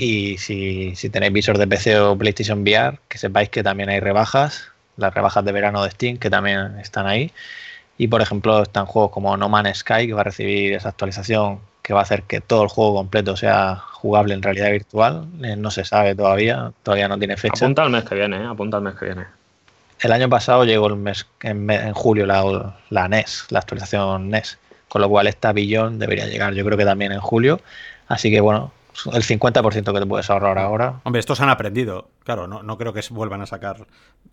y 0.00 0.38
si, 0.38 0.94
tenéis 1.10 1.32
visor 1.32 1.58
de 1.58 1.66
PC 1.66 1.98
o 1.98 2.16
PlayStation 2.16 2.62
VR, 2.62 2.98
que 3.08 3.18
sepáis 3.18 3.48
que 3.48 3.62
también 3.62 3.88
hay 3.88 4.00
rebajas, 4.00 4.70
las 4.96 5.12
rebajas 5.14 5.44
de 5.44 5.52
verano 5.52 5.82
de 5.82 5.90
Steam, 5.90 6.18
que 6.18 6.30
también 6.30 6.78
están 6.78 7.06
ahí. 7.06 7.32
Y 7.98 8.06
por 8.06 8.22
ejemplo, 8.22 8.62
están 8.62 8.86
juegos 8.86 9.10
como 9.10 9.36
No 9.36 9.48
Man's 9.48 9.78
Sky, 9.78 10.06
que 10.06 10.14
va 10.14 10.20
a 10.20 10.24
recibir 10.24 10.72
esa 10.72 10.90
actualización 10.90 11.58
que 11.82 11.94
va 11.94 12.00
a 12.00 12.02
hacer 12.02 12.22
que 12.22 12.40
todo 12.40 12.62
el 12.62 12.68
juego 12.68 12.94
completo 12.94 13.36
sea 13.36 13.76
jugable 13.76 14.34
en 14.34 14.42
realidad 14.42 14.70
virtual. 14.70 15.26
Eh, 15.42 15.56
no 15.56 15.70
se 15.70 15.84
sabe 15.84 16.14
todavía, 16.14 16.72
todavía 16.82 17.08
no 17.08 17.18
tiene 17.18 17.36
fecha. 17.36 17.64
Apunta 17.64 17.82
al 17.82 17.90
mes 17.90 18.04
que 18.04 18.14
viene, 18.14 18.36
¿eh? 18.36 18.46
apunta 18.46 18.76
al 18.76 18.82
mes 18.82 18.94
que 18.94 19.06
viene. 19.06 19.24
El 20.00 20.12
año 20.12 20.28
pasado 20.28 20.64
llegó 20.64 20.86
el 20.86 20.96
mes, 20.96 21.26
en, 21.42 21.92
julio 21.92 22.24
la, 22.24 22.74
la, 22.90 23.08
NES, 23.08 23.46
la 23.50 23.58
actualización 23.58 24.30
NES, 24.30 24.58
con 24.88 25.02
lo 25.02 25.08
cual 25.08 25.26
esta 25.26 25.52
billón 25.52 25.98
debería 25.98 26.26
llegar 26.26 26.54
yo 26.54 26.64
creo 26.64 26.78
que 26.78 26.84
también 26.84 27.10
en 27.10 27.20
julio. 27.20 27.60
Así 28.06 28.30
que 28.30 28.40
bueno, 28.40 28.70
el 29.12 29.22
50% 29.22 29.92
que 29.92 30.00
te 30.00 30.06
puedes 30.06 30.30
ahorrar 30.30 30.58
ahora. 30.58 31.00
Hombre, 31.02 31.20
estos 31.20 31.40
han 31.40 31.48
aprendido. 31.48 32.08
Claro, 32.22 32.46
no, 32.46 32.62
no 32.62 32.78
creo 32.78 32.92
que 32.92 33.00
vuelvan 33.10 33.40
a 33.40 33.46
sacar, 33.46 33.86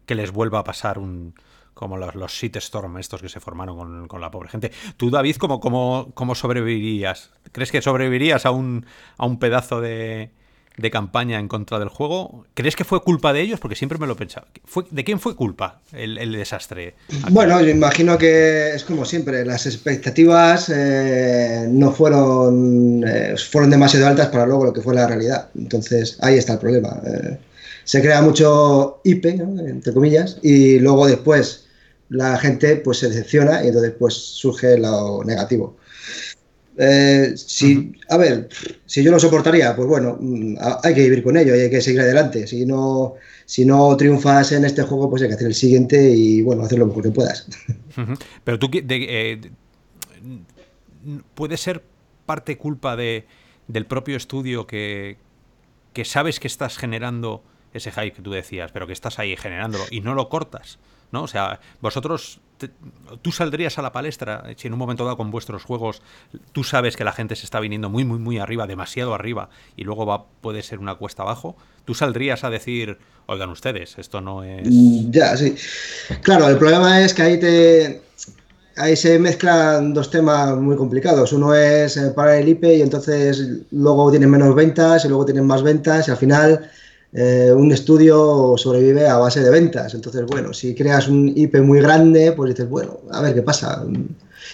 que 0.06 0.14
les 0.14 0.32
vuelva 0.32 0.60
a 0.60 0.64
pasar 0.64 1.00
un 1.00 1.34
como 1.76 1.98
los, 1.98 2.16
los 2.16 2.44
Storm 2.44 2.98
estos 2.98 3.22
que 3.22 3.30
se 3.30 3.40
formaron 3.40 4.08
con, 4.08 4.22
la 4.22 4.32
pobre 4.32 4.50
gente. 4.50 4.72
Tú, 4.98 5.12
David, 5.12 5.36
¿cómo, 5.36 5.60
cómo, 5.60 6.10
cómo 6.16 6.34
sobrevivirías? 6.34 7.30
¿Crees 7.52 7.72
que 7.72 7.84
sobrevivirías 7.84 8.48
a 8.48 8.52
un, 8.52 8.88
a 9.18 9.28
un 9.28 9.38
pedazo 9.38 9.82
de, 9.82 10.32
de 10.78 10.92
campaña 10.92 11.40
en 11.40 11.48
contra 11.48 11.80
del 11.80 11.90
juego. 11.90 12.46
¿Crees 12.54 12.76
que 12.76 12.84
fue 12.84 13.02
culpa 13.02 13.34
de 13.34 13.42
ellos? 13.42 13.60
Porque 13.60 13.76
siempre 13.76 13.98
me 13.98 14.08
lo 14.08 14.14
he 14.14 14.16
pensado. 14.16 14.48
¿Fue, 14.66 14.84
¿De 14.90 15.04
quién 15.04 15.20
fue 15.20 15.36
culpa 15.36 15.82
el, 15.94 16.32
desastre? 16.34 16.96
Bueno, 17.32 17.62
yo 17.62 17.70
imagino 17.70 18.18
que 18.18 18.72
es 18.76 18.84
como 18.84 19.06
siempre, 19.06 19.46
las 19.46 19.66
expectativas 19.66 20.70
eh, 20.74 21.66
no 21.70 21.92
fueron, 21.92 23.04
eh, 23.08 23.36
fueron 23.38 23.70
demasiado 23.70 24.08
altas 24.08 24.28
para 24.28 24.46
luego 24.46 24.66
lo 24.66 24.74
que 24.74 24.82
fue 24.82 24.96
la 24.96 25.08
realidad. 25.08 25.50
Entonces 25.56 26.18
ahí 26.22 26.38
está 26.38 26.54
el 26.54 26.60
problema. 26.60 27.02
Eh, 27.06 27.38
se 27.84 28.02
crea 28.02 28.22
mucho 28.22 29.02
IP, 29.04 29.26
entre 29.26 29.94
comillas, 29.94 30.40
y 30.42 30.80
luego 30.80 31.08
después 31.08 31.65
la 32.16 32.38
gente 32.38 32.78
pues 32.78 33.00
se 33.00 33.10
decepciona 33.10 33.64
y 33.64 33.68
entonces 33.68 33.94
pues 33.98 34.14
surge 34.14 34.78
lo 34.78 35.24
negativo. 35.24 35.78
Eh, 36.78 37.34
si, 37.36 37.94
A 38.10 38.18
ver, 38.18 38.50
si 38.86 39.02
yo 39.02 39.12
lo 39.12 39.20
soportaría, 39.20 39.76
pues 39.76 39.88
bueno, 39.88 40.18
mm, 40.20 40.56
hay 40.84 40.94
que 40.94 41.04
vivir 41.04 41.24
con 41.24 41.38
ello 41.38 41.56
y 41.56 41.62
hay 41.62 41.70
que 41.70 41.82
seguir 41.82 42.02
adelante. 42.02 42.48
Si 42.48 42.66
no, 42.66 43.16
si 43.46 43.66
no 43.66 43.96
triunfas 43.96 44.52
en 44.52 44.66
este 44.66 44.84
juego, 44.84 45.10
pues 45.10 45.22
hay 45.22 45.30
que 45.30 45.36
hacer 45.36 45.48
el 45.48 45.56
siguiente 45.56 46.12
y 46.12 46.42
bueno, 46.42 46.64
hacer 46.64 46.80
lo 46.80 46.88
mejor 46.88 47.04
que 47.04 47.12
puedas. 47.12 47.48
Pero 48.44 48.60
tú, 48.60 48.70
eh, 48.74 49.42
¿puede 51.34 51.58
ser 51.58 51.84
parte 52.26 52.58
culpa 52.58 52.96
de, 52.96 53.26
del 53.68 53.86
propio 53.86 54.18
estudio 54.18 54.68
que, 54.68 55.18
que 55.94 56.04
sabes 56.04 56.40
que 56.40 56.48
estás 56.48 56.78
generando 56.78 57.44
ese 57.74 57.92
hype 57.92 58.12
que 58.12 58.22
tú 58.22 58.32
decías, 58.32 58.72
pero 58.72 58.88
que 58.88 58.94
estás 58.94 59.20
ahí 59.20 59.36
generándolo 59.36 59.84
y 59.92 60.02
no 60.02 60.16
lo 60.16 60.30
cortas? 60.30 60.80
¿No? 61.12 61.24
O 61.24 61.28
sea, 61.28 61.60
vosotros, 61.82 62.40
tú 63.22 63.32
saldrías 63.32 63.78
a 63.78 63.82
la 63.82 63.92
palestra 63.92 64.44
si 64.58 64.68
en 64.68 64.74
un 64.74 64.80
momento 64.80 65.04
dado 65.04 65.18
con 65.18 65.32
vuestros 65.32 65.64
juegos 65.64 66.02
tú 66.52 66.64
sabes 66.64 66.96
que 66.96 67.04
la 67.04 67.12
gente 67.12 67.36
se 67.36 67.46
está 67.46 67.60
viniendo 67.60 67.90
muy, 67.90 68.06
muy, 68.06 68.20
muy 68.20 68.38
arriba, 68.38 68.68
demasiado 68.68 69.14
arriba, 69.14 69.50
y 69.76 69.84
luego 69.84 70.06
va, 70.06 70.26
puede 70.42 70.64
ser 70.64 70.80
una 70.80 70.96
cuesta 70.96 71.24
abajo, 71.24 71.56
tú 71.86 71.94
saldrías 71.94 72.44
a 72.44 72.50
decir, 72.50 72.98
oigan 73.28 73.50
ustedes, 73.50 73.98
esto 73.98 74.22
no 74.22 74.44
es... 74.44 74.68
Mm, 74.68 75.12
ya, 75.12 75.38
sí. 75.38 75.56
Claro, 76.22 76.48
el 76.48 76.58
problema 76.58 77.02
es 77.02 77.14
que 77.14 77.22
ahí 77.22 77.40
te... 77.40 78.02
Ahí 78.78 78.98
se 78.98 79.18
mezclan 79.20 79.94
dos 79.94 80.12
temas 80.12 80.54
muy 80.58 80.76
complicados. 80.76 81.32
Uno 81.32 81.56
es 81.56 81.96
eh, 81.96 82.12
para 82.14 82.38
el 82.38 82.50
IP 82.50 82.66
y 82.66 82.82
entonces 82.82 83.62
luego 83.72 84.12
tienes 84.12 84.28
menos 84.28 84.54
ventas 84.54 85.06
y 85.06 85.08
luego 85.08 85.24
tienes 85.24 85.46
más 85.46 85.64
ventas 85.64 86.10
y 86.10 86.12
al 86.12 86.18
final 86.18 86.70
eh, 87.18 87.54
un 87.56 87.72
estudio 87.72 88.56
sobrevive 88.58 89.08
a 89.08 89.18
base 89.18 89.42
de 89.42 89.50
ventas. 89.50 89.94
Entonces, 89.94 90.26
bueno, 90.26 90.54
si 90.54 90.76
creas 90.76 91.08
un 91.08 91.32
IP 91.34 91.56
muy 91.62 91.80
grande, 91.80 92.34
pues 92.34 92.54
dices, 92.54 92.70
bueno, 92.70 93.00
a 93.10 93.22
ver 93.22 93.34
qué 93.34 93.42
pasa. 93.42 93.86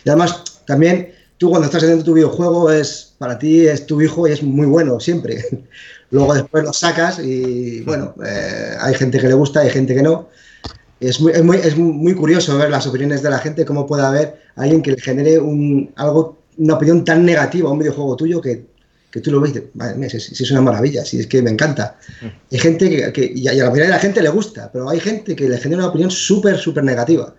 Y 0.05 0.09
además, 0.09 0.43
también 0.67 1.11
tú 1.39 1.49
cuando 1.49 1.65
estás 1.65 1.81
haciendo 1.81 2.05
tu 2.05 2.13
videojuego, 2.13 2.69
es 2.69 3.15
para 3.17 3.39
ti 3.39 3.65
es 3.65 3.87
tu 3.87 3.99
hijo 3.99 4.27
y 4.27 4.33
es 4.33 4.43
muy 4.43 4.67
bueno 4.67 4.99
siempre. 4.99 5.43
Luego 6.11 6.35
después 6.35 6.63
lo 6.63 6.71
sacas 6.71 7.17
y, 7.17 7.81
bueno, 7.81 8.13
eh, 8.23 8.75
hay 8.79 8.93
gente 8.93 9.19
que 9.19 9.27
le 9.27 9.33
gusta, 9.33 9.61
hay 9.61 9.71
gente 9.71 9.95
que 9.95 10.03
no. 10.03 10.29
Es 10.99 11.19
muy, 11.19 11.31
es, 11.31 11.43
muy, 11.43 11.57
es 11.57 11.75
muy 11.75 12.13
curioso 12.13 12.59
ver 12.59 12.69
las 12.69 12.85
opiniones 12.85 13.23
de 13.23 13.31
la 13.31 13.39
gente, 13.39 13.65
cómo 13.65 13.87
puede 13.87 14.03
haber 14.03 14.39
alguien 14.55 14.83
que 14.83 14.91
le 14.91 15.01
genere 15.01 15.39
un, 15.39 15.91
algo, 15.95 16.37
una 16.59 16.75
opinión 16.75 17.03
tan 17.03 17.25
negativa 17.25 17.69
a 17.69 17.71
un 17.71 17.79
videojuego 17.79 18.15
tuyo 18.15 18.39
que 18.39 18.70
que 19.11 19.19
tú 19.19 19.31
lo 19.31 19.41
ves 19.41 19.53
y 19.53 20.19
si, 20.19 20.43
es 20.43 20.51
una 20.51 20.61
maravilla, 20.61 21.03
si 21.03 21.19
es 21.19 21.27
que 21.27 21.41
me 21.41 21.51
encanta. 21.51 21.97
Hay 22.51 22.59
gente 22.59 23.11
que, 23.11 23.31
y 23.35 23.47
a 23.47 23.53
la 23.53 23.65
mayoría 23.65 23.85
de 23.85 23.89
la 23.89 23.99
gente 23.99 24.21
le 24.21 24.29
gusta, 24.29 24.71
pero 24.71 24.89
hay 24.89 24.99
gente 24.99 25.35
que 25.35 25.49
le 25.49 25.57
genera 25.57 25.83
una 25.83 25.89
opinión 25.89 26.09
súper, 26.09 26.57
súper 26.57 26.83
negativa. 26.83 27.35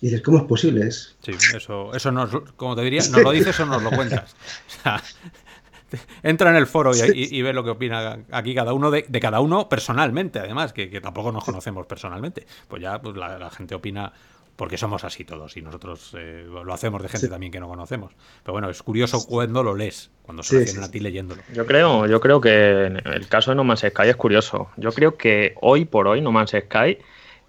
Y 0.00 0.06
dices, 0.06 0.22
¿cómo 0.22 0.38
es 0.38 0.44
posible? 0.44 0.90
Sí, 0.90 1.10
eso, 1.54 1.94
eso 1.94 2.10
nos, 2.10 2.30
como 2.56 2.74
te 2.74 2.82
diría, 2.82 3.02
nos 3.10 3.22
lo 3.22 3.32
dices 3.32 3.60
o 3.60 3.66
nos 3.66 3.82
lo 3.82 3.90
cuentas. 3.90 4.34
entra 6.22 6.50
en 6.50 6.56
el 6.56 6.66
foro 6.66 6.92
y, 6.94 7.42
ve 7.42 7.52
lo 7.52 7.62
que 7.64 7.70
opina 7.70 8.20
aquí 8.30 8.54
cada 8.54 8.72
uno 8.72 8.90
de, 8.90 9.04
cada 9.20 9.40
uno 9.40 9.68
personalmente, 9.68 10.38
además, 10.38 10.72
que, 10.72 10.88
tampoco 11.02 11.32
nos 11.32 11.44
conocemos 11.44 11.86
personalmente. 11.86 12.46
Pues 12.66 12.80
ya 12.80 12.98
pues 13.02 13.14
la 13.14 13.50
gente 13.50 13.74
opina 13.74 14.12
porque 14.60 14.76
somos 14.76 15.04
así 15.04 15.24
todos 15.24 15.56
y 15.56 15.62
nosotros 15.62 16.14
eh, 16.18 16.44
lo 16.46 16.74
hacemos 16.74 17.00
de 17.00 17.08
gente 17.08 17.28
también 17.28 17.50
que 17.50 17.58
no 17.58 17.66
conocemos. 17.66 18.12
Pero 18.42 18.52
bueno, 18.52 18.68
es 18.68 18.82
curioso 18.82 19.24
cuando 19.26 19.62
lo 19.62 19.74
lees, 19.74 20.10
cuando 20.22 20.42
se 20.42 20.66
sí, 20.66 20.78
a 20.78 20.90
ti 20.90 21.00
leyéndolo. 21.00 21.40
Yo 21.54 21.64
creo, 21.64 22.06
yo 22.06 22.20
creo 22.20 22.42
que 22.42 22.84
el 22.84 23.26
caso 23.26 23.52
de 23.52 23.54
No 23.54 23.64
Man's 23.64 23.80
Sky 23.80 24.10
es 24.10 24.16
curioso. 24.16 24.68
Yo 24.76 24.92
creo 24.92 25.16
que 25.16 25.54
hoy 25.62 25.86
por 25.86 26.08
hoy 26.08 26.20
No 26.20 26.30
Man's 26.30 26.50
Sky 26.50 26.98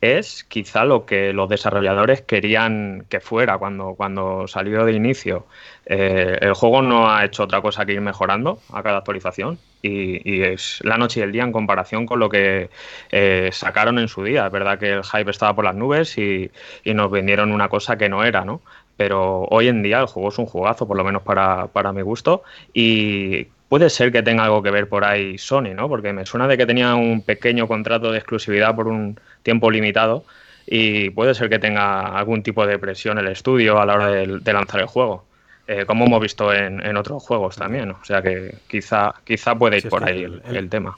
es 0.02 0.43
quizá 0.45 0.84
lo 0.84 1.06
que 1.06 1.32
los 1.32 1.47
desarrolladores 1.47 2.22
querían 2.22 3.06
que 3.08 3.20
fuera 3.20 3.60
cuando, 3.60 3.93
cuando 3.95 4.47
salió 4.47 4.84
de 4.84 4.93
inicio. 4.93 5.45
Eh, 5.86 6.39
el 6.41 6.54
juego 6.54 6.82
no 6.82 7.12
ha 7.12 7.24
hecho 7.24 7.43
otra 7.43 7.62
cosa 7.62 7.86
que 7.86 7.93
ir 7.93 8.02
mejorando 8.02 8.60
a 8.74 8.82
cada 8.82 8.97
actualización 8.97 9.60
y, 9.84 10.41
es 10.41 10.80
la 10.84 10.97
noche 10.97 11.20
y 11.20 11.24
el 11.24 11.32
día 11.32 11.43
en 11.43 11.52
comparación 11.52 12.06
con 12.06 12.20
lo 12.20 12.30
que 12.30 12.70
eh, 13.12 13.49
sacaron 13.52 13.99
en 13.99 14.08
su 14.08 14.24
día. 14.24 14.47
Es 14.47 14.52
verdad 14.52 14.80
que 14.80 14.91
el 14.91 15.04
hype 15.04 15.30
estaba 15.30 15.56
por 15.56 15.66
las 15.66 15.76
nubes 15.76 16.18
y, 16.18 16.52
nos 16.86 17.12
vendieron 17.12 17.52
una 17.52 17.70
cosa 17.70 17.97
que 17.97 18.10
no 18.10 18.24
era, 18.24 18.43
¿no? 18.43 18.62
Pero 18.97 19.43
hoy 19.49 19.68
en 19.68 19.84
día 19.84 19.99
el 19.99 20.08
juego 20.08 20.30
es 20.30 20.38
un 20.38 20.45
jugazo, 20.45 20.88
por 20.88 20.97
lo 20.97 21.04
menos 21.04 21.22
para, 21.24 21.68
para 21.68 21.93
mi 21.93 22.02
gusto, 22.02 22.43
y 22.74 23.47
puede 23.72 23.89
ser 23.89 24.11
que 24.11 24.22
tenga 24.22 24.43
algo 24.43 24.61
que 24.61 24.69
ver 24.69 24.89
por 24.89 25.05
ahí 25.05 25.38
Sony, 25.38 25.74
¿no? 25.74 25.88
Porque 25.88 26.11
me 26.11 26.26
suena 26.26 26.45
de 26.45 26.57
que 26.57 26.65
tenía 26.65 26.93
un 26.95 27.22
pequeño 27.22 27.69
contrato 27.69 28.11
de 28.11 28.17
exclusividad 28.17 28.76
por 28.76 28.89
un 28.89 29.17
tiempo 29.43 29.72
limitado 29.72 30.26
y 30.67 31.09
puede 31.11 31.34
ser 31.34 31.47
que 31.47 31.57
tenga 31.57 32.17
algún 32.17 32.43
tipo 32.43 32.67
de 32.67 32.78
presión 32.78 33.17
el 33.17 33.28
estudio 33.28 33.80
a 33.80 33.86
la 33.86 33.93
hora 33.93 34.07
de 34.07 34.53
lanzar 34.53 34.82
el 34.82 34.88
juego. 34.88 35.24
Eh, 35.67 35.86
como 35.86 36.03
hemos 36.05 36.19
visto 36.19 36.53
en, 36.53 36.97
otros 36.97 37.24
juegos 37.24 37.55
también. 37.55 37.91
O 37.91 38.03
sea 38.03 38.22
que 38.22 38.55
quizá, 38.67 39.13
quizá 39.24 39.55
puede 39.55 39.78
ir 39.78 39.88
por 39.88 40.03
ahí 40.03 40.26
el, 40.49 40.69
tema. 40.69 40.97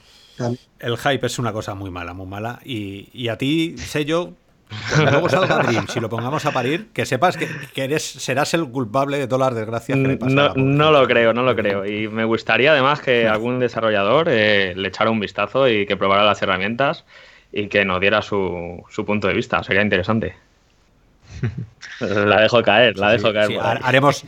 El 0.80 0.96
hype 0.96 1.24
es 1.24 1.38
una 1.38 1.52
cosa 1.52 1.76
muy 1.76 1.92
mala, 1.92 2.12
muy 2.12 2.26
mala. 2.26 2.58
Y, 2.64 3.28
a 3.28 3.38
ti, 3.38 3.78
sé 3.78 4.04
yo, 4.04 4.32
cuando 4.90 5.10
luego 5.10 5.28
salga 5.28 5.58
Dream, 5.58 5.86
si 5.88 6.00
lo 6.00 6.08
pongamos 6.08 6.44
a 6.46 6.52
parir, 6.52 6.88
que 6.92 7.06
sepas 7.06 7.36
que, 7.36 7.48
eres, 7.76 8.02
serás 8.02 8.54
el 8.54 8.64
culpable 8.68 9.18
de 9.18 9.26
todas 9.26 9.48
las 9.48 9.58
desgracias 9.58 9.98
que 9.98 10.06
le 10.06 10.16
No, 10.16 10.54
no 10.54 10.90
lo 10.90 11.06
creo, 11.06 11.32
no 11.32 11.42
lo 11.42 11.54
creo. 11.54 11.86
Y 11.86 12.08
me 12.08 12.24
gustaría 12.24 12.72
además 12.72 13.00
que 13.00 13.28
algún 13.28 13.58
desarrollador 13.60 14.28
eh, 14.30 14.74
le 14.76 14.88
echara 14.88 15.10
un 15.10 15.20
vistazo 15.20 15.68
y 15.68 15.86
que 15.86 15.96
probara 15.96 16.24
las 16.24 16.40
herramientas 16.42 17.04
y 17.52 17.68
que 17.68 17.84
nos 17.84 18.00
diera 18.00 18.22
su, 18.22 18.82
su 18.90 19.04
punto 19.04 19.28
de 19.28 19.34
vista. 19.34 19.62
Sería 19.62 19.82
interesante. 19.82 20.34
La 22.00 22.40
dejo 22.40 22.62
caer, 22.62 22.98
la 22.98 23.12
dejo 23.12 23.32
caer. 23.32 23.58
haremos, 23.60 24.24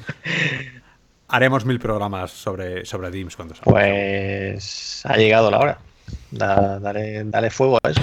haremos 1.28 1.64
mil 1.64 1.78
programas 1.80 2.30
sobre, 2.30 2.84
sobre 2.84 3.10
DIMS 3.10 3.36
cuando 3.36 3.54
salga. 3.54 3.72
Pues 3.72 5.02
ha 5.04 5.16
llegado 5.16 5.50
la 5.50 5.58
hora. 5.58 5.78
dale, 6.30 7.24
dale 7.24 7.50
fuego 7.50 7.78
a 7.82 7.90
eso. 7.90 8.02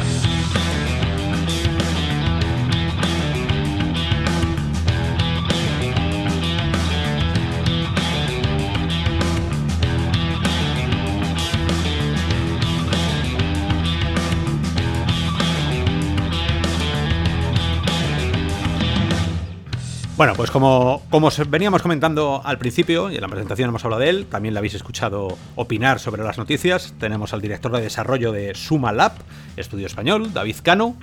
Bueno, 20.16 20.34
pues 20.36 20.52
como, 20.52 21.02
como 21.10 21.30
veníamos 21.50 21.82
comentando 21.82 22.40
al 22.46 22.60
principio, 22.60 23.10
y 23.10 23.16
en 23.16 23.22
la 23.22 23.28
presentación 23.28 23.70
hemos 23.70 23.84
hablado 23.84 24.02
de 24.02 24.10
él, 24.10 24.28
también 24.28 24.54
le 24.54 24.60
habéis 24.60 24.76
escuchado 24.76 25.40
opinar 25.56 26.00
sobre 26.00 26.24
las 26.24 26.38
noticias, 26.38 26.94
tenemos 27.00 27.34
al 27.34 27.42
director 27.42 27.72
de 27.72 27.82
desarrollo 27.82 28.32
de 28.32 28.54
Suma 28.54 28.94
Lab, 28.94 29.14
estudio 29.58 29.88
español, 29.88 30.32
David 30.32 30.58
Cano, 30.62 30.96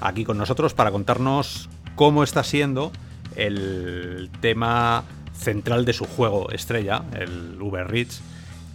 aquí 0.00 0.24
con 0.24 0.36
nosotros 0.36 0.74
para 0.74 0.90
contarnos 0.90 1.68
cómo 1.94 2.24
está 2.24 2.42
siendo 2.42 2.90
el 3.36 4.30
tema 4.40 5.04
central 5.32 5.84
de 5.84 5.92
su 5.92 6.04
juego 6.04 6.50
estrella, 6.50 7.04
el 7.16 7.56
Uber 7.62 7.86
Reach, 7.86 8.20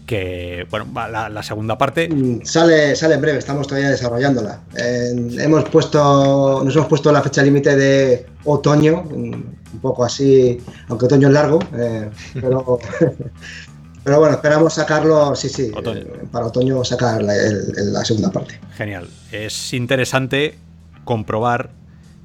que, 0.05 0.67
bueno, 0.69 0.85
la, 0.93 1.43
segunda 1.43 1.77
parte... 1.77 2.07
Mm, 2.07 2.45
sale, 2.45 2.95
sale 2.95 3.15
en 3.15 3.21
breve, 3.21 3.39
estamos 3.39 3.67
todavía 3.67 3.89
desarrollándola. 3.89 4.61
hemos 4.77 5.65
puesto, 5.65 6.63
nos 6.63 6.73
hemos 6.75 6.87
puesto 6.87 7.11
la 7.11 7.21
fecha 7.21 7.43
límite 7.43 7.75
de 7.75 8.25
otoño, 8.45 9.03
un 9.75 9.81
poco 9.81 10.03
así, 10.03 10.57
aunque 10.87 11.05
otoño 11.05 11.27
es 11.27 11.33
largo, 11.33 11.59
eh, 11.77 12.09
pero, 12.33 12.79
pero 14.03 14.19
bueno, 14.19 14.35
esperamos 14.35 14.73
sacarlo, 14.73 15.35
sí, 15.35 15.49
sí, 15.49 15.71
eh, 15.75 16.27
para 16.31 16.47
otoño 16.47 16.83
sacar 16.83 17.21
la, 17.21 18.05
segunda 18.05 18.31
parte. 18.31 18.59
Genial, 18.75 19.09
es 19.31 19.73
interesante 19.73 20.57
comprobar 21.03 21.71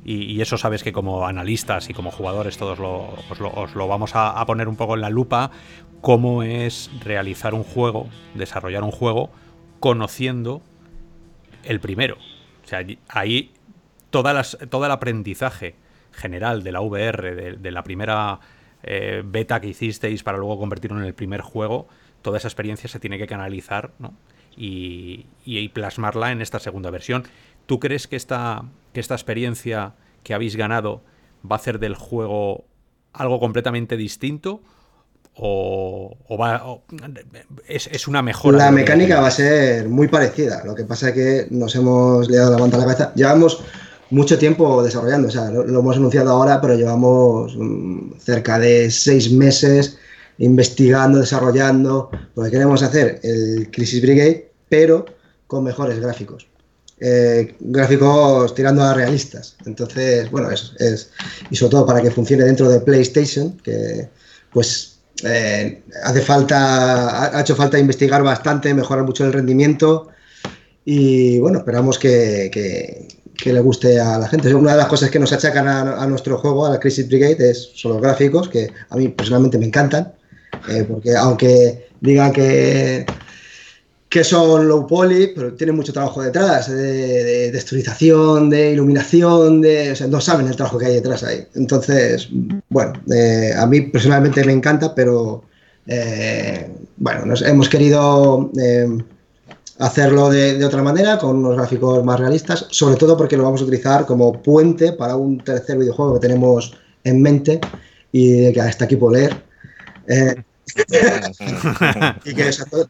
y, 0.05 0.41
eso 0.41 0.57
sabes 0.57 0.83
que 0.83 0.93
como 0.93 1.27
analistas 1.27 1.91
y 1.91 1.95
como 1.95 2.11
jugadores 2.11 2.57
todos 2.57 2.79
os, 2.81 3.75
lo, 3.75 3.89
vamos 3.89 4.13
a, 4.15 4.45
poner 4.47 4.69
un 4.69 4.77
poco 4.77 4.95
en 4.95 5.03
la 5.03 5.11
lupa, 5.11 5.51
cómo 6.01 6.43
es 6.43 6.91
realizar 7.05 7.53
un 7.53 7.65
juego, 7.65 8.09
desarrollar 8.35 8.83
un 8.83 8.93
juego, 8.93 9.31
conociendo 9.79 10.63
el 11.65 11.81
primero. 11.81 12.17
O 12.65 12.67
sea, 12.67 12.85
ahí 13.09 13.53
todas 14.11 14.35
las, 14.35 14.59
todo 14.71 14.87
el 14.87 14.91
aprendizaje 14.91 15.75
general 16.13 16.63
de 16.63 16.73
la 16.73 16.81
VR, 16.81 17.57
de, 17.57 17.71
la 17.71 17.83
primera 17.83 18.41
eh, 18.83 19.23
beta 19.25 19.61
que 19.61 19.69
hicisteis 19.69 20.23
para 20.23 20.39
luego 20.39 20.59
convertirlo 20.59 20.99
en 20.99 21.07
el 21.07 21.15
primer 21.15 21.41
juego, 21.41 21.89
toda 22.23 22.39
esa 22.39 22.49
experiencia 22.49 22.89
se 22.89 22.99
tiene 22.99 23.19
que 23.19 23.27
canalizar 23.27 23.93
y, 24.57 25.27
y, 25.45 25.69
plasmarla 25.69 26.33
en 26.33 26.43
esta 26.43 26.59
segunda 26.59 26.91
versión. 26.91 27.25
¿Tú 27.67 27.79
crees 27.81 28.07
que 28.07 28.17
esta, 28.17 28.65
que 28.93 29.01
esta 29.01 29.15
experiencia 29.15 29.95
que 30.23 30.35
habéis 30.35 30.57
ganado 30.57 31.03
va 31.45 31.57
a 31.57 31.59
hacer 31.59 31.79
del 31.79 31.95
juego 31.95 32.65
algo 33.13 33.41
completamente 33.41 33.97
distinto? 33.97 34.61
o, 35.43 36.37
va, 36.39 36.81
es, 37.67 38.09
una 38.09 38.23
mejora. 38.23 38.59
La 38.59 38.71
mecánica 38.71 39.21
va 39.21 39.29
a 39.29 39.31
ser 39.31 39.89
muy 39.89 40.09
parecida. 40.09 40.63
Lo 40.65 40.75
que 40.75 40.85
pasa 40.85 41.09
es 41.09 41.15
que 41.15 41.47
nos 41.51 41.75
hemos 41.77 42.29
liado 42.29 42.53
la 42.53 42.59
manta 42.59 42.77
a 42.77 42.81
la 42.81 42.87
cabeza. 42.87 43.13
Llevamos 43.15 43.63
mucho 44.11 44.39
tiempo 44.39 44.83
desarrollando, 44.83 45.29
o 45.29 45.31
sea, 45.31 45.51
lo, 45.51 45.63
hemos 45.63 45.97
anunciado 45.97 46.31
ahora, 46.31 46.61
pero 46.61 46.75
llevamos 46.75 47.57
mm, 47.57 48.13
cerca 48.19 48.59
de 48.59 48.91
seis 48.91 49.31
meses 49.31 49.99
investigando, 50.39 51.19
desarrollando, 51.19 52.11
porque 52.35 52.51
queremos 52.51 52.83
hacer 52.83 53.21
el 53.23 53.71
Crisis 53.71 54.03
Brigade, 54.03 54.51
pero 54.69 55.05
con 55.47 55.65
mejores 55.65 56.01
gráficos. 56.01 56.49
Eh, 56.99 57.55
gráficos 57.61 58.55
tirando 58.55 58.83
a 58.83 58.95
realistas. 58.95 59.57
Entonces, 59.65 60.31
bueno, 60.31 60.51
es, 60.51 60.75
es, 60.79 61.11
y 61.51 61.57
sobre 61.57 61.71
todo 61.71 61.87
para 61.87 62.03
que 62.03 62.11
funcione 62.11 62.45
dentro 62.45 62.69
de 62.69 62.81
PlayStation, 62.81 63.57
que 63.59 64.09
pues 64.53 64.99
eh, 65.25 65.83
hace 66.05 66.21
falta, 66.21 67.37
ha 67.37 67.41
hecho 67.41 67.55
falta 67.55 67.79
investigar 67.79 68.23
bastante, 68.23 68.73
mejorar 68.75 69.05
mucho 69.05 69.25
el 69.25 69.33
rendimiento 69.33 70.09
y 70.85 71.39
bueno, 71.39 71.59
esperamos 71.59 71.99
que, 71.99 73.09
le 73.47 73.61
guste 73.61 73.99
a 73.99 74.19
la 74.19 74.29
gente. 74.29 74.55
Una 74.55 74.73
de 74.73 74.79
las 74.79 74.87
cosas 74.87 75.11
que 75.11 75.19
nos 75.19 75.33
achacan 75.33 75.67
a, 75.67 76.07
nuestro 76.07 76.39
juego, 76.39 76.67
a 76.67 76.71
la 76.71 76.81
Crisis 76.81 77.09
Brigade, 77.09 77.51
es, 77.51 77.71
son 77.75 77.93
los 77.93 78.03
gráficos, 78.03 78.49
que 78.49 78.71
a 78.89 78.97
mí 78.97 79.09
personalmente 79.09 79.59
me 79.59 79.67
encantan, 79.67 80.13
eh, 80.69 80.85
porque 80.89 81.17
aunque 81.17 81.89
digan 82.01 82.33
que 82.33 83.07
que 84.11 84.25
son 84.25 84.67
low 84.67 84.89
poly, 84.89 85.29
pero 85.29 85.55
tienen 85.55 85.77
mucho 85.77 85.93
trabajo 85.93 86.21
detrás, 86.21 86.69
de, 86.69 87.49
texturización, 87.53 88.51
de 88.51 88.73
iluminación, 88.73 89.61
de, 89.61 89.93
o 89.93 89.97
sea, 89.97 90.09
no 90.09 90.21
saben 90.21 90.49
el 90.49 90.57
trabajo 90.57 90.79
que 90.79 90.87
hay 90.87 90.95
detrás 90.95 91.23
ahí. 91.23 91.47
Entonces, 91.55 92.29
bueno, 92.69 92.93
eh, 93.15 93.53
a 93.57 93.65
mí 93.67 93.83
personalmente 93.83 94.45
me 94.45 94.53
encanta, 94.53 94.97
pero 94.97 95.45
eh, 95.87 96.69
bueno, 96.97 97.25
nos, 97.25 97.43
hemos 97.43 97.69
querido 97.69 98.51
eh, 99.81 99.85
hacerlo 99.85 100.31
de, 100.31 100.65
otra 100.65 100.83
manera, 100.83 101.19
con 101.19 101.37
unos 101.37 101.57
gráficos 101.57 102.05
más 102.05 102.21
realistas, 102.21 102.67
sobre 102.71 102.97
todo 102.97 103.17
porque 103.17 103.37
lo 103.37 103.45
vamos 103.45 103.61
a 103.61 103.65
utilizar 103.65 104.07
como 104.07 104.41
puente 104.43 104.93
para 104.93 105.17
un 105.17 105.39
tercer 105.39 105.79
videojuego 105.79 106.15
que 106.15 106.21
tenemos 106.21 106.75
en 107.05 107.23
mente 107.23 107.61
y 108.13 108.53
que 108.53 108.61
hasta 108.61 108.85
aquí 108.85 108.97
por 108.97 109.13
leer. 109.13 109.43
y 112.25 112.35
que 112.35 112.51
todo, 112.71 112.89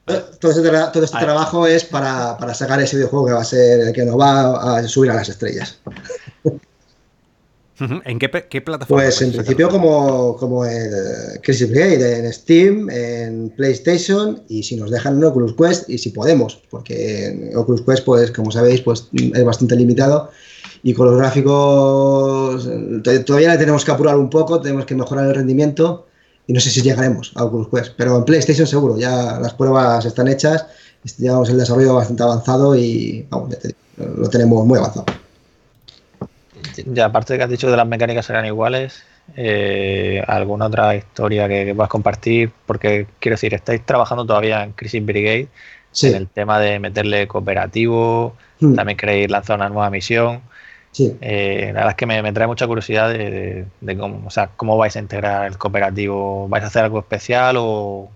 este, 0.53 1.18
trabajo 1.18 1.66
es 1.66 1.84
para, 1.84 2.36
sacar 2.55 2.80
ese 2.80 2.97
videojuego 2.97 3.26
que 3.26 3.32
va 3.32 3.41
a 3.41 3.45
ser 3.45 3.80
el 3.80 3.93
que 3.93 4.05
nos 4.05 4.18
va 4.18 4.78
a 4.78 4.88
subir 4.88 5.11
a 5.11 5.14
las 5.14 5.28
estrellas. 5.28 5.78
¿En 8.05 8.18
qué, 8.18 8.28
plataforma? 8.28 9.03
Pues 9.03 9.22
en 9.22 9.33
principio 9.33 9.68
como, 9.70 10.37
como 10.37 10.64
el 10.64 10.91
Crisis 11.43 11.70
Brigade, 11.70 12.18
en 12.18 12.33
Steam, 12.33 12.91
en 12.91 13.51
PlayStation 13.51 14.43
y 14.49 14.62
si 14.62 14.76
nos 14.76 14.91
dejan 14.91 15.16
en 15.16 15.24
Oculus 15.24 15.55
Quest 15.55 15.89
y 15.89 15.97
si 15.97 16.11
podemos, 16.11 16.61
porque 16.70 17.51
Oculus 17.57 17.83
Quest, 17.83 18.05
pues 18.05 18.31
como 18.33 18.51
sabéis, 18.51 18.83
pues 18.83 19.09
es 19.12 19.45
bastante 19.45 19.76
limitado 19.76 20.31
y 20.83 20.93
con 20.93 21.07
los 21.07 21.16
gráficos 21.16 22.68
todavía 23.24 23.53
le 23.53 23.59
tenemos 23.59 23.85
que 23.85 23.91
apurar 23.91 24.18
un 24.18 24.28
poco, 24.28 24.61
tenemos 24.61 24.85
que 24.85 24.95
mejorar 24.95 25.26
el 25.28 25.35
rendimiento 25.35 26.07
y 26.47 26.53
no 26.53 26.61
sé 26.61 26.70
si 26.70 26.83
llegaremos 26.83 27.33
a 27.37 27.45
Oculus 27.45 27.68
Quest, 27.68 27.93
pero 27.97 28.16
en 28.16 28.24
PlayStation 28.24 28.66
seguro, 28.66 28.99
ya 28.99 29.39
las 29.41 29.55
pruebas 29.55 30.05
están 30.05 30.28
hechas, 30.28 30.66
llevamos 31.18 31.49
el 31.49 31.59
desarrollo 31.59 31.95
bastante 31.95 32.22
avanzado 32.22 32.74
y 32.76 33.26
vamos, 33.31 33.57
lo 33.97 34.28
tenemos 34.28 34.66
muy 34.66 34.78
avanzado. 34.78 35.07
Ya, 36.87 37.07
aparte 37.07 37.33
de 37.33 37.39
que 37.39 37.45
has 37.45 37.51
dicho 37.51 37.68
que 37.68 37.77
las 37.77 37.87
mecánicas 37.87 38.27
serán 38.27 38.47
iguales, 38.47 39.05
eh, 39.37 40.23
¿alguna 40.27 40.66
otra 40.66 40.95
historia 40.95 41.49
que, 41.49 41.64
que, 41.64 41.75
puedas 41.75 41.91
compartir? 41.91 42.51
Porque 42.66 43.07
quiero 43.18 43.35
decir, 43.35 43.55
estáis 43.55 43.85
trabajando 43.85 44.25
todavía 44.25 44.64
en 44.64 44.73
Crisis 44.73 45.05
Brigade, 45.05 45.49
en 46.03 46.14
el 46.14 46.29
tema 46.29 46.59
de 46.59 46.79
meterle 46.79 47.27
cooperativo, 47.27 48.37
hmm. 48.61 48.75
también 48.75 48.97
queréis 48.97 49.31
lanzar 49.31 49.57
una 49.57 49.68
nueva 49.68 49.91
misión. 49.91 50.43
Sí. 50.93 51.16
Eh, 51.21 51.66
la 51.68 51.81
verdad 51.81 51.91
es 51.91 51.97
que 51.97 52.07
me, 52.07 52.33
trae 52.33 52.47
mucha 52.47 52.66
curiosidad 52.66 53.11
de, 53.11 53.66
cómo, 53.99 54.27
o 54.27 54.31
sea, 54.31 54.51
cómo 54.57 54.77
vais 54.77 54.97
a 54.97 54.99
integrar 54.99 55.47
el 55.47 55.57
cooperativo. 55.57 56.49
¿Vais 56.49 56.64
a 56.64 56.66
hacer 56.66 56.85
algo 56.85 56.99
especial 56.99 57.57
o 57.59 58.11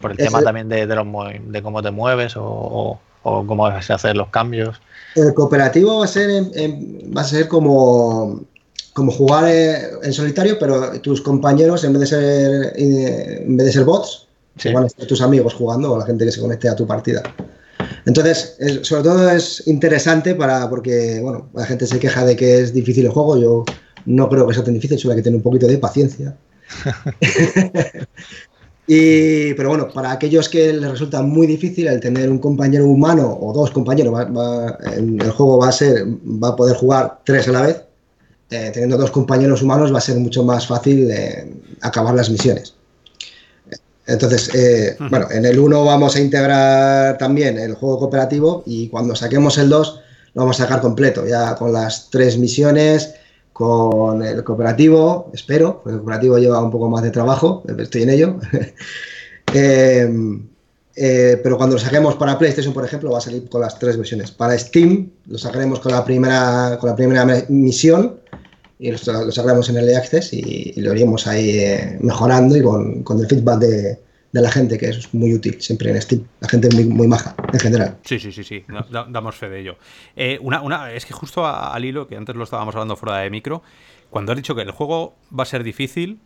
por 0.00 0.12
el 0.12 0.16
tema 0.16 0.42
también 0.42 0.68
de, 0.68 0.86
los, 0.86 1.06
de 1.40 1.62
cómo 1.62 1.82
te 1.82 1.90
mueves 1.90 2.34
o, 2.36 3.00
cómo 3.22 3.64
vas 3.64 3.90
a 3.90 3.94
hacer 3.94 4.16
los 4.16 4.28
cambios? 4.28 4.80
El 5.14 5.34
cooperativo 5.34 5.98
va 5.98 6.04
a 6.04 6.08
ser, 6.08 6.30
va 7.16 7.22
a 7.22 7.24
ser 7.24 7.48
como, 7.48 8.44
como 8.92 9.10
jugar 9.10 9.44
eh, 9.48 9.90
en 10.02 10.12
solitario, 10.12 10.58
pero 10.58 11.00
tus 11.00 11.20
compañeros, 11.20 11.84
en 11.84 11.92
vez 11.92 12.00
de 12.00 12.06
ser, 12.06 12.72
eh, 12.76 13.44
en 13.46 13.56
vez 13.56 13.66
de 13.66 13.72
ser 13.72 13.84
bots, 13.84 14.26
van 14.72 14.84
a 14.84 14.88
ser 14.88 15.06
tus 15.06 15.20
amigos 15.20 15.54
jugando 15.54 15.92
o 15.92 15.98
la 15.98 16.06
gente 16.06 16.24
que 16.24 16.32
se 16.32 16.40
conecte 16.40 16.68
a 16.68 16.76
tu 16.76 16.86
partida. 16.86 17.22
Entonces, 18.06 18.56
sobre 18.82 19.02
todo 19.02 19.30
es 19.30 19.66
interesante 19.66 20.34
para 20.34 20.68
porque, 20.68 21.20
bueno, 21.22 21.48
la 21.54 21.64
gente 21.66 21.86
se 21.86 21.98
queja 21.98 22.24
de 22.24 22.36
que 22.36 22.60
es 22.60 22.72
difícil 22.72 23.06
el 23.06 23.12
juego. 23.12 23.36
Yo 23.36 23.64
no 24.06 24.28
creo 24.28 24.46
que 24.46 24.54
sea 24.54 24.64
tan 24.64 24.74
difícil, 24.74 24.98
solo 24.98 25.12
hay 25.12 25.18
que 25.18 25.24
tener 25.24 25.36
un 25.36 25.42
poquito 25.42 25.66
de 25.66 25.78
paciencia. 25.78 26.36
y, 28.92 29.54
pero 29.54 29.68
bueno, 29.68 29.88
para 29.88 30.10
aquellos 30.10 30.48
que 30.48 30.72
les 30.72 30.90
resulta 30.90 31.22
muy 31.22 31.46
difícil 31.46 31.86
el 31.86 32.00
tener 32.00 32.28
un 32.28 32.40
compañero 32.40 32.86
humano 32.86 33.38
o 33.40 33.52
dos 33.52 33.70
compañeros, 33.70 34.26
el 34.96 35.30
juego 35.30 35.58
va 35.58 35.68
a 35.68 35.72
ser, 35.72 36.04
va 36.04 36.48
a 36.48 36.56
poder 36.56 36.74
jugar 36.76 37.20
tres 37.24 37.46
a 37.46 37.52
la 37.52 37.60
vez. 37.60 37.84
Eh, 38.50 38.72
teniendo 38.74 38.98
dos 38.98 39.12
compañeros 39.12 39.62
humanos 39.62 39.94
va 39.94 39.98
a 39.98 40.00
ser 40.00 40.16
mucho 40.16 40.42
más 40.42 40.66
fácil 40.66 41.08
eh, 41.08 41.54
acabar 41.82 42.16
las 42.16 42.30
misiones. 42.30 42.74
Entonces, 44.08 44.52
eh, 44.56 44.96
bueno, 45.08 45.28
en 45.30 45.44
el 45.44 45.56
1 45.56 45.84
vamos 45.84 46.16
a 46.16 46.20
integrar 46.20 47.16
también 47.16 47.58
el 47.58 47.74
juego 47.74 48.00
cooperativo 48.00 48.64
y 48.66 48.88
cuando 48.88 49.14
saquemos 49.14 49.56
el 49.58 49.68
2 49.68 50.00
lo 50.34 50.42
vamos 50.42 50.58
a 50.58 50.64
sacar 50.64 50.80
completo, 50.80 51.24
ya 51.28 51.54
con 51.54 51.72
las 51.72 52.10
tres 52.10 52.38
misiones, 52.38 53.14
con 53.60 54.22
el 54.22 54.42
cooperativo, 54.42 55.30
espero, 55.34 55.82
porque 55.82 55.90
el 55.90 55.98
cooperativo 55.98 56.38
lleva 56.38 56.64
un 56.64 56.70
poco 56.70 56.88
más 56.88 57.02
de 57.02 57.10
trabajo, 57.10 57.62
estoy 57.78 58.04
en 58.04 58.10
ello. 58.10 58.36
Em, 59.52 60.46
eh, 60.94 61.40
pero 61.42 61.56
cuando 61.58 61.74
lo 61.74 61.80
saquemos 61.82 62.14
para 62.14 62.38
PlayStation, 62.38 62.72
por 62.72 62.84
ejemplo, 62.84 63.10
va 63.10 63.18
a 63.18 63.20
salir 63.20 63.48
con 63.48 63.60
las 63.60 63.76
tres 63.80 63.96
versiones. 63.96 64.30
Para 64.30 64.56
Steam 64.56 65.10
lo 65.26 65.36
sacaremos 65.36 65.80
con 65.80 65.90
la 65.90 66.04
primera, 66.04 66.78
con 66.80 66.88
la 66.88 66.94
primera 66.94 67.26
misión 67.48 68.20
y 68.78 68.92
lo, 68.92 68.98
sacaremos 68.98 69.68
en 69.68 69.78
el 69.78 69.94
Access 69.96 70.32
y, 70.32 70.80
lo 70.80 70.94
iremos 70.94 71.26
ahí 71.26 71.50
eh, 71.50 71.98
mejorando 72.00 72.56
y 72.56 72.62
con, 72.62 73.20
el 73.20 73.26
feedback 73.26 73.58
de, 73.58 73.98
la 74.32 74.50
gente, 74.50 74.78
que 74.78 74.88
es 74.88 75.12
muy 75.12 75.34
útil 75.34 75.60
siempre 75.60 75.90
en 75.90 76.00
Steam. 76.00 76.24
La 76.40 76.48
gente 76.48 76.68
es 76.68 76.74
muy, 76.74 76.84
muy 76.84 77.08
maja, 77.08 77.34
en 77.52 77.58
general. 77.58 77.98
Sí, 78.04 78.18
sí, 78.18 78.30
sí, 78.30 78.44
sí, 78.44 78.64
damos 78.90 79.34
fe 79.34 79.48
de 79.48 79.60
ello. 79.60 79.76
Eh, 80.14 80.38
una, 80.40 80.62
una, 80.62 80.92
es 80.92 81.04
que 81.04 81.12
justo 81.12 81.46
al 81.46 81.84
hilo, 81.84 82.06
que 82.06 82.16
antes 82.16 82.36
lo 82.36 82.44
estábamos 82.44 82.74
hablando 82.74 82.96
fuera 82.96 83.18
de 83.18 83.30
micro, 83.30 83.62
cuando 84.08 84.32
has 84.32 84.36
dicho 84.36 84.54
que 84.54 84.62
el 84.62 84.70
juego 84.70 85.16
va 85.36 85.42
a 85.42 85.46
ser 85.46 85.64
difícil, 85.64 86.20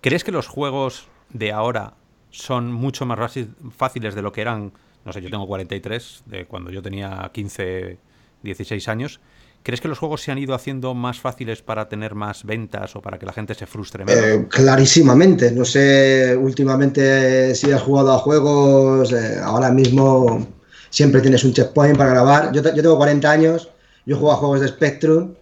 ¿crees 0.00 0.24
que 0.24 0.32
los 0.32 0.48
juegos 0.48 1.08
de 1.30 1.52
ahora 1.52 1.94
son 2.30 2.72
mucho 2.72 3.06
más 3.06 3.38
fáciles 3.76 4.14
de 4.14 4.22
lo 4.22 4.32
que 4.32 4.42
eran? 4.42 4.72
No 5.04 5.12
sé, 5.12 5.22
yo 5.22 5.30
tengo 5.30 5.46
43, 5.46 6.24
de 6.26 6.44
cuando 6.44 6.70
yo 6.70 6.82
tenía 6.82 7.30
15, 7.32 7.98
16 8.42 8.88
años. 8.88 9.20
¿Crees 9.62 9.82
que 9.82 9.88
los 9.88 9.98
juegos 9.98 10.22
se 10.22 10.32
han 10.32 10.38
ido 10.38 10.54
haciendo 10.54 10.94
más 10.94 11.20
fáciles 11.20 11.60
para 11.60 11.88
tener 11.88 12.14
más 12.14 12.44
ventas 12.44 12.96
o 12.96 13.02
para 13.02 13.18
que 13.18 13.26
la 13.26 13.32
gente 13.32 13.54
se 13.54 13.66
frustre 13.66 14.06
menos? 14.06 14.24
Eh, 14.24 14.46
clarísimamente. 14.48 15.52
No 15.52 15.66
sé 15.66 16.34
últimamente 16.34 17.54
si 17.54 17.70
has 17.70 17.82
jugado 17.82 18.12
a 18.12 18.18
juegos. 18.18 19.12
Eh, 19.12 19.38
ahora 19.42 19.70
mismo 19.70 20.46
siempre 20.88 21.20
tienes 21.20 21.44
un 21.44 21.52
checkpoint 21.52 21.98
para 21.98 22.10
grabar. 22.10 22.52
Yo, 22.52 22.62
tengo 22.62 22.96
40 22.96 23.30
años. 23.30 23.68
Yo 24.06 24.16
juego 24.16 24.32
a 24.32 24.36
juegos 24.36 24.60
de 24.60 24.68
Spectrum. 24.68 25.34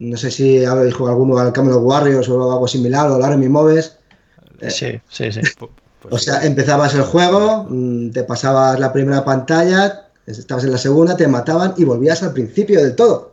No 0.00 0.16
sé 0.18 0.30
si 0.30 0.64
habéis 0.64 0.92
jugado 0.92 1.16
alguno 1.16 1.38
al 1.38 1.52
Camelot 1.52 1.82
Warriors 1.82 2.28
o 2.28 2.52
algo 2.52 2.68
similar 2.68 3.08
o 3.10 3.14
al 3.14 3.22
Army 3.22 3.48
Moves. 3.48 3.96
Eh, 4.60 4.70
sí, 4.70 5.00
sí, 5.08 5.32
sí. 5.32 5.40
o 6.10 6.18
sea, 6.18 6.44
empezabas 6.44 6.94
el 6.94 7.02
juego, 7.02 7.66
mm, 7.68 8.10
te 8.10 8.24
pasabas 8.24 8.78
la 8.78 8.92
primera 8.92 9.24
pantalla, 9.24 10.08
estabas 10.26 10.64
en 10.64 10.72
la 10.72 10.78
segunda, 10.78 11.16
te 11.16 11.26
mataban 11.26 11.74
y 11.76 11.84
volvías 11.84 12.22
al 12.22 12.32
principio 12.32 12.82
del 12.82 12.94
todo. 12.94 13.31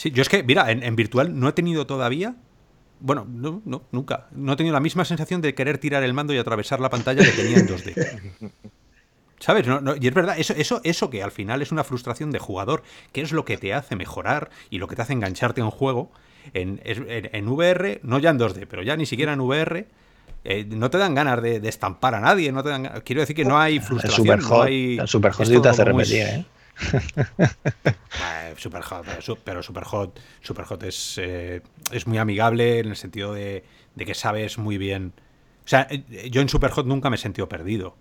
Sí, 0.00 0.10
yo 0.12 0.22
es 0.22 0.30
que, 0.30 0.42
mira, 0.42 0.70
en, 0.70 0.96
virtual 0.96 1.38
no 1.38 1.46
he 1.46 1.52
tenido 1.52 1.86
todavía. 1.86 2.34
Bueno, 3.00 3.26
no, 3.28 3.60
no, 3.66 3.82
nunca. 3.92 4.28
No 4.30 4.54
he 4.54 4.56
tenido 4.56 4.72
la 4.72 4.80
misma 4.80 5.04
sensación 5.04 5.42
de 5.42 5.54
querer 5.54 5.76
tirar 5.76 6.02
el 6.02 6.14
mando 6.14 6.32
y 6.32 6.38
atravesar 6.38 6.80
la 6.80 6.88
pantalla 6.88 7.22
que 7.22 7.32
tenía 7.32 7.58
en 7.58 7.68
2D. 7.68 8.50
¿Sabes? 9.38 9.66
y 10.00 10.06
es 10.08 10.14
verdad, 10.14 10.38
eso, 10.38 10.54
eso, 10.56 10.80
eso 10.84 11.10
que 11.10 11.22
al 11.22 11.32
final 11.32 11.60
es 11.60 11.70
una 11.70 11.84
frustración 11.84 12.30
de 12.30 12.38
jugador, 12.38 12.82
que 13.12 13.20
es 13.20 13.32
lo 13.32 13.44
que 13.44 13.58
te 13.58 13.74
hace 13.74 13.94
mejorar 13.94 14.48
y 14.70 14.78
lo 14.78 14.88
que 14.88 14.96
te 14.96 15.02
hace 15.02 15.12
engancharte 15.12 15.60
a 15.60 15.64
un 15.64 15.70
juego. 15.70 16.10
En, 16.54 16.80
en, 16.84 17.48
VR, 17.48 18.00
no 18.02 18.18
ya 18.20 18.30
en 18.30 18.38
2D, 18.38 18.66
pero 18.70 18.82
ya 18.82 18.96
ni 18.96 19.04
siquiera 19.04 19.34
en 19.34 19.40
VR, 19.40 19.86
eh, 20.44 20.64
no 20.66 20.88
te 20.88 20.96
dan 20.96 21.14
ganas 21.14 21.42
de, 21.42 21.56
estampar 21.68 22.14
a 22.14 22.20
nadie. 22.20 22.52
No 22.52 22.62
te 22.62 22.70
dan, 22.70 23.02
quiero 23.04 23.20
decir 23.20 23.36
que 23.36 23.44
no 23.44 23.58
hay 23.58 23.80
frustración. 23.80 24.26
El 24.26 24.42
Superhot, 24.42 24.60
no 24.60 25.02
el 25.02 25.08
Superhot 25.08 25.62
te 25.62 25.68
hace 25.68 25.84
repetir, 25.84 26.22
¿eh? 26.22 26.46
super 28.56 28.82
hot, 28.82 29.06
pero 29.44 29.62
super 29.62 29.84
hot, 29.84 30.20
super 30.40 30.64
hot 30.64 30.82
es, 30.82 31.18
eh, 31.18 31.62
es 31.92 32.06
muy 32.06 32.18
amigable 32.18 32.80
en 32.80 32.88
el 32.88 32.96
sentido 32.96 33.34
de, 33.34 33.64
que 33.96 34.14
sabes 34.14 34.58
muy 34.58 34.78
bien. 34.78 35.12
O 35.64 35.68
sea, 35.68 35.86
eh, 35.90 36.30
yo 36.30 36.40
en 36.40 36.48
super 36.48 36.70
hot 36.70 36.86
nunca 36.86 37.10
me 37.10 37.16
he 37.16 37.18
sentido 37.18 37.48
perdido. 37.48 37.96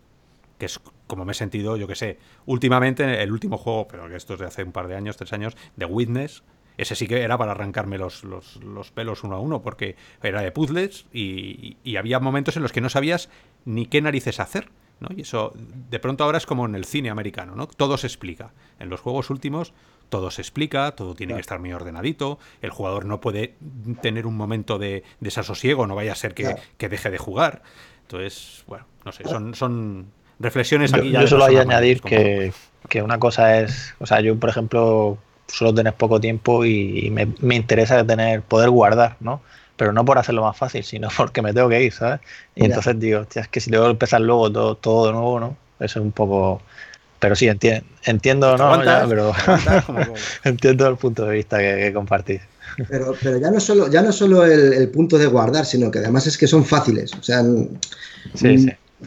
Que 0.57 0.65
es 0.65 0.79
como 1.07 1.23
me 1.23 1.31
he 1.31 1.35
sentido, 1.35 1.77
yo 1.77 1.87
que 1.87 1.95
sé, 1.95 2.19
últimamente 2.45 3.23
el 3.23 3.31
último 3.31 3.57
juego, 3.57 3.87
pero 3.87 4.09
que 4.09 4.15
esto 4.15 4.33
es 4.33 4.39
de 4.39 4.47
hace 4.47 4.63
un 4.63 4.73
par 4.73 4.87
de 4.87 4.95
años, 4.95 5.15
tres 5.15 5.31
años, 5.31 5.55
de 5.77 5.85
Witness, 5.85 6.43
ese 6.79 6.95
sí 6.95 7.07
que 7.07 7.21
era 7.21 7.37
para 7.37 7.51
arrancarme 7.51 7.97
los, 7.97 8.23
los, 8.23 8.91
pelos 8.93 9.25
uno 9.25 9.35
a 9.35 9.39
uno, 9.39 9.61
porque 9.61 9.97
era 10.23 10.41
de 10.41 10.51
puzzles 10.53 11.07
y, 11.11 11.75
había 11.97 12.21
momentos 12.21 12.55
en 12.55 12.63
los 12.63 12.71
que 12.71 12.79
no 12.79 12.87
sabías 12.87 13.29
ni 13.65 13.85
qué 13.85 14.01
narices 14.01 14.39
hacer. 14.39 14.69
¿No? 14.99 15.09
Y 15.15 15.21
eso 15.21 15.53
de 15.55 15.99
pronto 15.99 16.23
ahora 16.23 16.37
es 16.37 16.45
como 16.45 16.65
en 16.65 16.75
el 16.75 16.85
cine 16.85 17.09
americano, 17.09 17.55
¿no? 17.55 17.67
Todo 17.67 17.97
se 17.97 18.07
explica. 18.07 18.51
En 18.79 18.89
los 18.89 19.01
juegos 19.01 19.29
últimos 19.29 19.73
todo 20.09 20.31
se 20.31 20.41
explica, 20.41 20.91
todo 20.91 21.15
tiene 21.15 21.35
que 21.35 21.41
estar 21.41 21.59
muy 21.59 21.71
ordenadito, 21.71 22.39
el 22.61 22.71
jugador 22.71 23.05
no 23.05 23.21
puede 23.21 23.55
tener 24.01 24.25
un 24.25 24.35
momento 24.35 24.79
de 24.79 25.03
desasosiego, 25.19 25.87
no 25.87 25.95
vaya 25.95 26.13
a 26.13 26.15
ser 26.15 26.33
que, 26.33 26.55
que 26.77 26.89
deje 26.89 27.11
de 27.11 27.17
jugar. 27.17 27.61
Entonces, 28.01 28.63
bueno, 28.67 28.85
no 29.05 29.11
sé, 29.11 29.23
son, 29.25 29.53
son 29.53 30.07
reflexiones 30.39 30.93
aquí 30.93 31.07
yo, 31.07 31.13
ya. 31.13 31.21
Yo 31.21 31.27
solo 31.27 31.45
hay 31.45 31.57
añadir 31.57 32.01
que, 32.01 32.51
que, 32.89 33.03
una 33.03 33.19
cosa 33.19 33.59
es, 33.59 33.93
o 33.99 34.07
sea, 34.07 34.19
yo 34.21 34.37
por 34.39 34.49
ejemplo 34.49 35.19
suelo 35.47 35.73
tener 35.73 35.93
poco 35.93 36.19
tiempo 36.19 36.65
y 36.65 37.09
me, 37.11 37.27
me 37.39 37.55
interesa 37.55 38.05
tener 38.05 38.41
poder 38.41 38.71
guardar, 38.71 39.17
¿no? 39.19 39.41
Pero 39.79 39.93
no 39.93 40.03
por 40.03 40.17
hacerlo 40.17 40.43
más 40.43 40.57
fácil, 40.57 40.83
sino 40.83 41.07
porque 41.17 41.41
me 41.41 41.53
tengo 41.53 41.69
que 41.69 41.81
ir, 41.81 41.93
¿sabes? 41.93 42.19
Y 42.53 42.65
entonces 42.65 42.99
digo, 42.99 43.25
es 43.33 43.47
que 43.47 43.61
si 43.61 43.71
tengo 43.71 43.85
que 43.85 43.91
empezar 43.91 44.19
luego 44.19 44.51
todo, 44.51 44.75
todo 44.75 45.07
de 45.07 45.13
nuevo, 45.13 45.39
¿no? 45.39 45.57
Eso 45.79 45.99
es 45.99 46.05
un 46.05 46.11
poco... 46.11 46.61
Pero 47.19 47.35
sí, 47.35 47.47
entiendo, 47.47 47.85
entiendo 48.05 48.57
¿no? 48.57 48.81
pero 49.09 49.33
entiendo 50.43 50.87
el 50.87 50.97
punto 50.97 51.25
de 51.25 51.35
vista 51.35 51.57
que, 51.57 51.75
que 51.77 51.93
compartís. 51.93 52.41
Pero, 52.87 53.13
pero 53.21 53.37
ya 53.37 53.51
no 53.51 53.59
solo, 53.59 53.89
ya 53.89 54.01
no 54.01 54.11
solo 54.11 54.45
el, 54.45 54.89
punto 54.89 55.17
de 55.17 55.25
guardar, 55.25 55.65
sino 55.65 55.91
que 55.91 55.99
además 55.99 56.27
es 56.27 56.37
que 56.37 56.47
son 56.47 56.65
fáciles. 56.65 57.13
O 57.13 57.23
sea, 57.23 57.43
mm, 57.43 57.67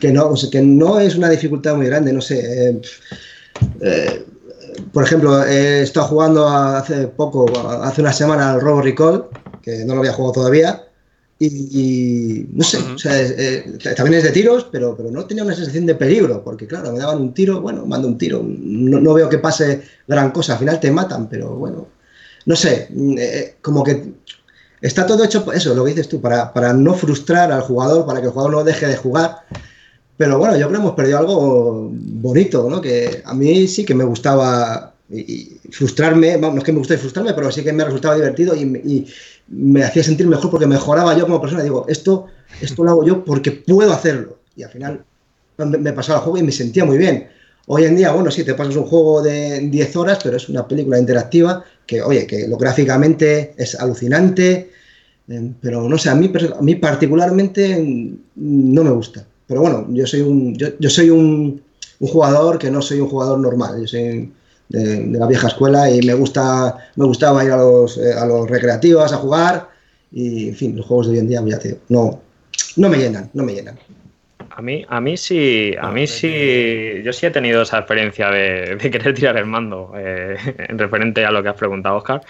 Que, 0.00 0.12
no, 0.12 0.34
que 0.50 0.62
no 0.62 1.00
es 1.00 1.16
una 1.16 1.28
dificultad 1.28 1.76
muy 1.76 1.86
grande. 1.86 2.12
No 2.12 2.20
sé. 2.20 2.70
Eh, 2.70 2.80
eh, 3.80 4.26
por 4.92 5.04
ejemplo, 5.04 5.44
he 5.44 5.82
estado 5.82 6.06
jugando 6.06 6.48
hace 6.48 7.08
poco, 7.08 7.46
hace 7.82 8.00
una 8.00 8.12
semana 8.12 8.52
al 8.52 8.60
Robo 8.60 8.82
Recall, 8.82 9.26
que 9.62 9.84
no 9.84 9.94
lo 9.94 10.00
había 10.00 10.12
jugado 10.12 10.34
todavía. 10.34 10.84
Y, 11.38 12.46
no 12.52 12.62
sé, 12.62 12.78
o 12.78 12.96
sea, 12.96 13.20
eh, 13.20 13.76
también 13.96 14.18
es 14.18 14.22
de 14.22 14.30
tiros, 14.30 14.68
pero, 14.70 14.96
pero 14.96 15.10
no 15.10 15.24
tenía 15.24 15.42
una 15.42 15.56
sensación 15.56 15.86
de 15.86 15.96
peligro, 15.96 16.44
porque 16.44 16.68
claro, 16.68 16.92
me 16.92 17.00
daban 17.00 17.20
un 17.20 17.34
tiro, 17.34 17.60
bueno, 17.60 17.84
mando 17.84 18.06
un 18.06 18.16
tiro, 18.16 18.44
no, 18.46 19.00
no 19.00 19.12
veo 19.12 19.28
que 19.28 19.38
pase 19.38 19.82
gran 20.06 20.30
cosa, 20.30 20.52
al 20.52 20.60
final 20.60 20.78
te 20.78 20.92
matan, 20.92 21.28
pero 21.28 21.56
bueno, 21.56 21.88
no 22.46 22.56
sé, 22.56 22.88
mm, 22.90 23.18
eh, 23.18 23.38
eh, 23.38 23.54
como 23.60 23.82
que 23.82 24.12
está 24.80 25.06
todo 25.06 25.24
hecho, 25.24 25.52
eso, 25.52 25.74
lo 25.74 25.84
que 25.84 25.90
dices 25.90 26.08
tú, 26.08 26.20
para, 26.20 26.52
para, 26.52 26.72
no 26.72 26.94
frustrar 26.94 27.52
al 27.52 27.62
jugador, 27.62 28.06
para 28.06 28.20
que 28.20 28.26
el 28.26 28.32
jugador 28.32 28.52
no 28.52 28.64
deje 28.64 28.86
de 28.86 28.96
jugar. 28.96 29.40
Pero 30.16 30.38
bueno, 30.38 30.54
yo 30.56 30.68
creo 30.68 30.78
que 30.78 30.84
hemos 30.84 30.94
perdido 30.94 31.18
algo 31.18 31.90
bonito, 31.92 32.68
¿no? 32.68 32.80
Que 32.80 33.22
a 33.24 33.34
mí 33.34 33.66
sí 33.66 33.84
que 33.84 33.94
me 33.94 34.04
gustaba 34.04 34.94
y, 35.10 35.58
frustrarme, 35.70 36.36
no 36.36 36.56
es 36.56 36.64
que 36.64 36.72
me 36.72 36.78
guste 36.78 36.98
frustrarme, 36.98 37.34
pero 37.34 37.50
sí 37.50 37.62
que 37.62 37.72
me 37.72 37.84
resultaba 37.84 38.14
divertido 38.14 38.54
y, 38.54 39.06
me 39.48 39.82
hacía 39.82 40.02
sentir 40.02 40.26
mejor 40.26 40.50
porque 40.50 40.66
mejoraba 40.66 41.16
yo 41.16 41.24
como 41.24 41.40
persona. 41.40 41.62
Digo, 41.62 41.86
esto, 41.88 42.26
esto 42.60 42.84
lo 42.84 42.90
hago 42.90 43.04
yo 43.04 43.24
porque 43.24 43.52
puedo 43.52 43.92
hacerlo. 43.92 44.38
Y 44.56 44.62
al 44.62 44.70
final 44.70 45.04
me 45.58 45.92
pasaba 45.92 46.18
el 46.18 46.24
juego 46.24 46.38
y 46.38 46.42
me 46.42 46.52
sentía 46.52 46.84
muy 46.84 46.98
bien. 46.98 47.28
Hoy 47.66 47.84
en 47.84 47.96
día, 47.96 48.12
bueno, 48.12 48.30
sí, 48.30 48.42
te 48.42 48.54
pasas 48.54 48.76
un 48.76 48.84
juego 48.84 49.22
de 49.22 49.60
10 49.60 49.96
horas, 49.96 50.18
pero 50.22 50.36
es 50.36 50.48
una 50.48 50.66
película 50.66 50.98
interactiva 50.98 51.64
que, 51.86 52.02
oye, 52.02 52.26
que 52.26 52.48
lo 52.48 52.56
gráficamente 52.56 53.54
es 53.56 53.76
alucinante, 53.76 54.70
eh, 55.28 55.52
pero 55.60 55.88
no 55.88 55.96
sé, 55.96 56.10
a 56.10 56.14
mí, 56.14 56.32
a 56.58 56.60
mí 56.60 56.74
particularmente 56.76 58.12
no 58.34 58.84
me 58.84 58.90
gusta. 58.90 59.24
Pero 59.46 59.60
bueno, 59.60 59.86
yo 59.90 60.06
soy 60.06 60.22
un, 60.22 60.56
yo, 60.56 60.90
soy 60.90 61.10
un, 61.10 61.62
jugador 62.00 62.58
que 62.58 62.68
no 62.68 62.82
soy 62.82 63.00
un 63.00 63.08
jugador 63.08 63.38
normal, 63.38 63.80
yo 63.80 63.86
soy 63.86 64.32
de, 64.72 65.18
la 65.18 65.26
vieja 65.26 65.48
escuela 65.48 65.90
y 65.90 66.00
me 66.02 66.14
gusta 66.14 66.76
me 66.96 67.04
gustaba 67.04 67.44
ir 67.44 67.52
a 67.52 67.56
los, 67.56 67.98
eh, 67.98 68.12
a 68.12 68.26
los 68.26 68.48
recreativos 68.48 69.12
a 69.12 69.16
jugar 69.16 69.68
y, 70.10 70.48
en 70.48 70.54
fin, 70.54 70.76
los 70.76 70.86
juegos 70.86 71.06
de 71.06 71.12
hoy 71.12 71.18
en 71.20 71.28
día, 71.28 71.42
ya 71.46 71.58
te 71.58 71.78
no, 71.88 72.20
no 72.76 72.88
me 72.88 72.98
llenan, 72.98 73.30
no 73.32 73.44
me 73.44 73.54
llenan. 73.54 73.78
A 74.54 74.60
mí, 74.60 74.84
a 74.86 75.00
mí 75.00 75.16
sí, 75.16 75.74
a 75.80 75.90
mí 75.90 76.06
sí, 76.06 77.00
yo 77.02 77.12
sí 77.12 77.24
he 77.24 77.30
tenido 77.30 77.62
esa 77.62 77.78
experiencia 77.78 78.30
de, 78.30 78.76
querer 78.78 79.14
tirar 79.14 79.36
el 79.38 79.46
mando 79.46 79.92
eh, 79.96 80.36
en 80.68 80.78
referente 80.78 81.24
a 81.24 81.30
lo 81.30 81.42
que 81.42 81.48
has 81.48 81.56
preguntado, 81.56 81.96
Oscar. 81.96 82.20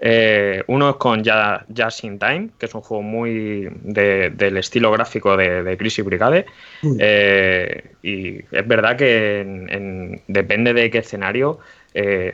Eh, 0.00 0.62
uno 0.68 0.90
es 0.90 0.96
con 0.96 1.22
Just 1.24 2.04
in 2.04 2.18
Time, 2.18 2.50
que 2.58 2.66
es 2.66 2.74
un 2.74 2.80
juego 2.80 3.02
muy 3.02 3.68
del 3.82 4.56
estilo 4.56 4.90
gráfico 4.92 5.36
de, 5.36 5.76
Crisis 5.78 6.04
Brigade. 6.04 6.46
Mm. 6.82 6.96
Eh, 6.98 7.84
y 8.02 8.38
es 8.38 8.66
verdad 8.66 8.96
que 8.96 10.20
depende 10.26 10.72
de 10.72 10.90
qué 10.90 10.98
escenario, 10.98 11.58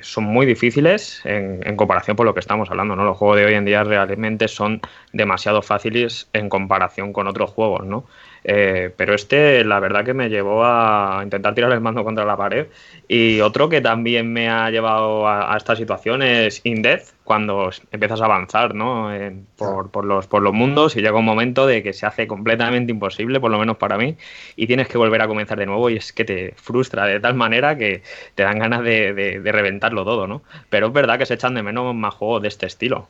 son 0.02 0.24
muy 0.24 0.46
difíciles 0.46 1.20
en, 1.24 1.60
en, 1.64 1.76
comparación 1.76 2.16
por 2.16 2.26
lo 2.26 2.34
que 2.34 2.40
estamos 2.40 2.70
hablando. 2.70 2.96
¿no? 2.96 3.04
Los 3.04 3.16
juegos 3.16 3.38
de 3.38 3.46
hoy 3.46 3.54
en 3.54 3.64
día 3.64 3.82
realmente 3.84 4.48
son 4.48 4.80
demasiado 5.12 5.62
fáciles 5.62 6.28
en 6.32 6.48
comparación 6.48 7.12
con 7.12 7.28
otros 7.28 7.50
juegos. 7.50 7.86
¿no? 7.86 8.04
Eh, 8.44 8.92
pero 8.94 9.14
este, 9.14 9.64
la 9.64 9.80
verdad 9.80 10.04
que 10.04 10.12
me 10.12 10.28
llevó 10.28 10.64
a 10.64 11.20
intentar 11.22 11.54
tirar 11.54 11.72
el 11.72 11.80
mando 11.80 12.04
contra 12.04 12.24
la 12.24 12.36
pared. 12.36 12.66
Y 13.08 13.40
otro 13.40 13.68
que 13.68 13.80
también 13.80 14.32
me 14.32 14.48
ha 14.48 14.70
llevado 14.70 15.26
a, 15.26 15.56
esta 15.56 15.74
situación 15.76 16.22
es 16.22 16.60
In 16.64 16.82
Death, 16.82 17.14
cuando 17.24 17.70
empiezas 17.90 18.20
a 18.20 18.26
avanzar 18.26 18.74
¿no? 18.74 19.10
por, 19.56 20.04
los, 20.04 20.26
por 20.26 20.42
los 20.42 20.52
mundos 20.52 20.96
y 20.96 21.00
llega 21.00 21.18
un 21.18 21.24
momento 21.24 21.66
de 21.66 21.82
que 21.82 21.92
se 21.94 22.06
hace 22.06 22.26
completamente 22.26 22.92
imposible, 22.92 23.40
por 23.40 23.50
lo 23.50 23.58
menos 23.58 23.78
para 23.78 23.96
mí, 23.96 24.16
y 24.56 24.66
tienes 24.66 24.88
que 24.88 24.98
volver 24.98 25.22
a 25.22 25.26
comenzar 25.28 25.58
de 25.58 25.66
nuevo 25.66 25.88
y 25.90 25.96
es 25.96 26.12
que 26.12 26.24
te 26.24 26.54
frustra 26.56 27.06
de 27.06 27.20
tal 27.20 27.34
manera 27.34 27.76
que 27.78 28.02
te 28.34 28.42
dan 28.42 28.58
ganas 28.58 28.82
de, 28.84 29.14
de 29.14 29.52
reventarlo 29.52 30.04
todo, 30.04 30.26
¿no? 30.26 30.42
Pero 30.68 30.88
es 30.88 30.92
verdad 30.92 31.18
que 31.18 31.26
se 31.26 31.34
echan 31.34 31.54
de 31.54 31.62
menos 31.62 31.94
más 31.94 32.14
juegos 32.14 32.42
de 32.42 32.48
este 32.48 32.66
estilo. 32.66 33.08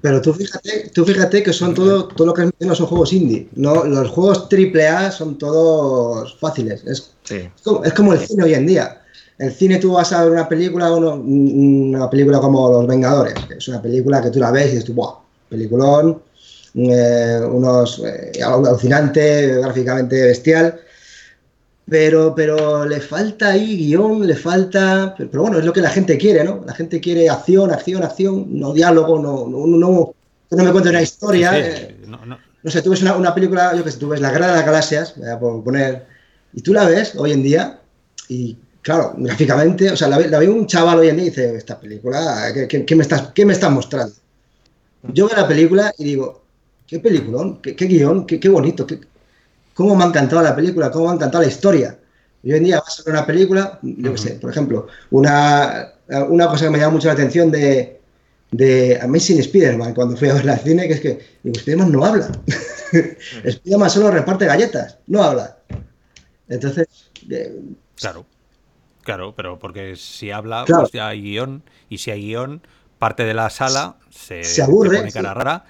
Pero 0.00 0.20
tú 0.20 0.32
fíjate, 0.32 0.90
tú 0.94 1.04
fíjate 1.04 1.42
que 1.42 1.52
son 1.52 1.74
todo, 1.74 2.08
todo 2.08 2.28
lo 2.28 2.34
que 2.34 2.42
has 2.42 2.78
son 2.78 2.86
juegos 2.86 3.12
indie. 3.12 3.48
No, 3.54 3.84
los 3.84 4.10
juegos 4.10 4.48
AAA 4.50 5.10
son 5.10 5.38
todos 5.38 6.36
fáciles. 6.38 6.84
Es, 6.86 7.16
es, 7.30 7.92
como, 7.92 8.12
el 8.12 8.20
cine 8.20 8.44
hoy 8.44 8.54
en 8.54 8.66
día. 8.66 9.02
El 9.38 9.52
cine 9.52 9.78
tú 9.78 9.92
vas 9.92 10.12
a 10.12 10.22
ver 10.22 10.32
una 10.32 10.48
película, 10.48 10.92
una 10.92 12.08
película 12.08 12.40
como 12.40 12.70
Los 12.70 12.86
Vengadores, 12.86 13.44
que 13.44 13.54
es 13.54 13.68
una 13.68 13.82
película 13.82 14.22
que 14.22 14.30
tú 14.30 14.38
la 14.38 14.50
ves 14.50 14.72
y 14.72 14.76
dices 14.76 14.94
¡buah! 14.94 15.14
Peliculón, 15.48 16.22
eh, 16.74 17.40
unos 17.50 18.02
eh, 18.04 18.42
alucinante, 18.42 19.58
gráficamente 19.58 20.22
bestial 20.22 20.80
pero, 21.88 22.34
pero 22.34 22.84
le 22.84 23.00
falta 23.00 23.50
ahí 23.50 23.76
guion, 23.76 24.26
le 24.26 24.34
falta. 24.34 25.14
Pero, 25.16 25.42
bueno, 25.42 25.58
es 25.58 25.64
lo 25.64 25.72
que 25.72 25.80
la 25.80 25.90
gente 25.90 26.18
quiere, 26.18 26.42
¿no? 26.42 26.62
La 26.66 26.74
gente 26.74 27.00
quiere 27.00 27.30
acción, 27.30 27.70
acción, 27.70 28.02
acción, 28.02 28.46
no 28.48 28.72
diálogo, 28.72 29.20
no, 29.20 29.46
no, 29.46 29.66
no, 29.66 30.14
no 30.50 30.64
me 30.64 30.72
cuentes 30.72 30.90
una 30.90 31.02
historia. 31.02 31.56
Eh. 31.56 31.96
no, 32.06 32.70
sé, 32.70 32.82
tú 32.82 32.90
ves 32.90 33.02
una, 33.02 33.34
película, 33.34 33.74
yo 33.76 33.84
que 33.84 33.92
sé, 33.92 33.98
tú 33.98 34.08
ves 34.08 34.20
La 34.20 34.32
Guerra 34.32 34.48
de 34.48 34.54
las 34.54 34.66
Galaxias, 34.66 35.14
por 35.38 35.62
poner, 35.62 36.06
y 36.52 36.60
tú 36.60 36.72
la 36.72 36.86
ves 36.86 37.14
hoy 37.16 37.30
en 37.30 37.44
día, 37.44 37.80
y 38.28 38.56
claro, 38.82 39.14
gráficamente, 39.16 39.90
o 39.92 39.96
sea, 39.96 40.08
la, 40.08 40.18
ve 40.18 40.48
un 40.48 40.66
chaval 40.66 40.98
hoy 40.98 41.08
en 41.08 41.16
día 41.16 41.26
y 41.26 41.28
dice, 41.28 41.54
esta 41.54 41.78
película, 41.78 42.52
¿qué, 42.68 42.96
me, 42.96 43.02
estás, 43.02 43.28
qué 43.32 43.46
me 43.46 43.52
estás 43.52 43.70
mostrando? 43.70 44.14
Yo 45.04 45.28
veo 45.28 45.36
la 45.36 45.46
película 45.46 45.94
y 45.98 46.04
digo, 46.04 46.42
qué 46.84 46.98
peliculón, 46.98 47.60
qué, 47.62 47.76
qué 47.76 47.84
guion, 47.84 48.26
qué, 48.26 48.40
qué 48.40 48.48
bonito, 48.48 48.84
qué, 48.84 48.98
cómo 49.76 49.94
me 49.94 50.04
ha 50.04 50.06
encantado 50.06 50.42
la 50.42 50.56
película, 50.56 50.90
cómo 50.90 51.04
me 51.04 51.10
ha 51.12 51.14
encantado 51.16 51.44
la 51.44 51.50
historia. 51.50 51.98
Y 52.42 52.50
hoy 52.50 52.58
en 52.58 52.64
día 52.64 52.80
vas 52.80 52.98
a 52.98 53.02
ver 53.04 53.14
una 53.14 53.26
película, 53.26 53.78
yo 53.82 54.12
qué 54.12 54.18
sé, 54.18 54.30
por 54.36 54.50
ejemplo, 54.50 54.86
una, 55.10 55.92
una 56.28 56.48
cosa 56.48 56.64
que 56.64 56.70
me 56.70 56.78
llama 56.78 56.94
mucho 56.94 57.08
la 57.08 57.12
atención 57.12 57.50
de, 57.50 58.00
de 58.52 58.98
Amazing 59.02 59.40
Spider-Man, 59.40 59.92
cuando 59.92 60.16
fui 60.16 60.30
a 60.30 60.34
ver 60.34 60.46
la 60.46 60.56
cine, 60.56 60.88
que 60.88 60.94
es 60.94 61.00
que 61.00 61.18
digo, 61.42 61.58
Spider-Man 61.58 61.92
no 61.92 62.04
habla. 62.06 62.32
Spider-Man 63.44 63.90
solo 63.90 64.10
reparte 64.10 64.46
galletas, 64.46 64.96
no 65.08 65.22
habla. 65.22 65.58
Entonces... 66.48 66.86
Eh, 67.28 67.60
claro, 67.96 68.24
claro, 69.02 69.34
pero 69.36 69.58
porque 69.58 69.94
si 69.96 70.30
habla, 70.30 70.64
pues 70.66 70.92
ya 70.92 71.08
hay 71.08 71.20
guion, 71.20 71.62
y 71.90 71.98
si 71.98 72.10
hay 72.10 72.22
guion, 72.22 72.62
parte 72.98 73.24
de 73.24 73.34
la 73.34 73.50
sala 73.50 73.96
se, 74.08 74.42
se 74.42 74.62
aburre, 74.62 74.98
pone 74.98 75.12
cara 75.12 75.34
rara 75.34 75.66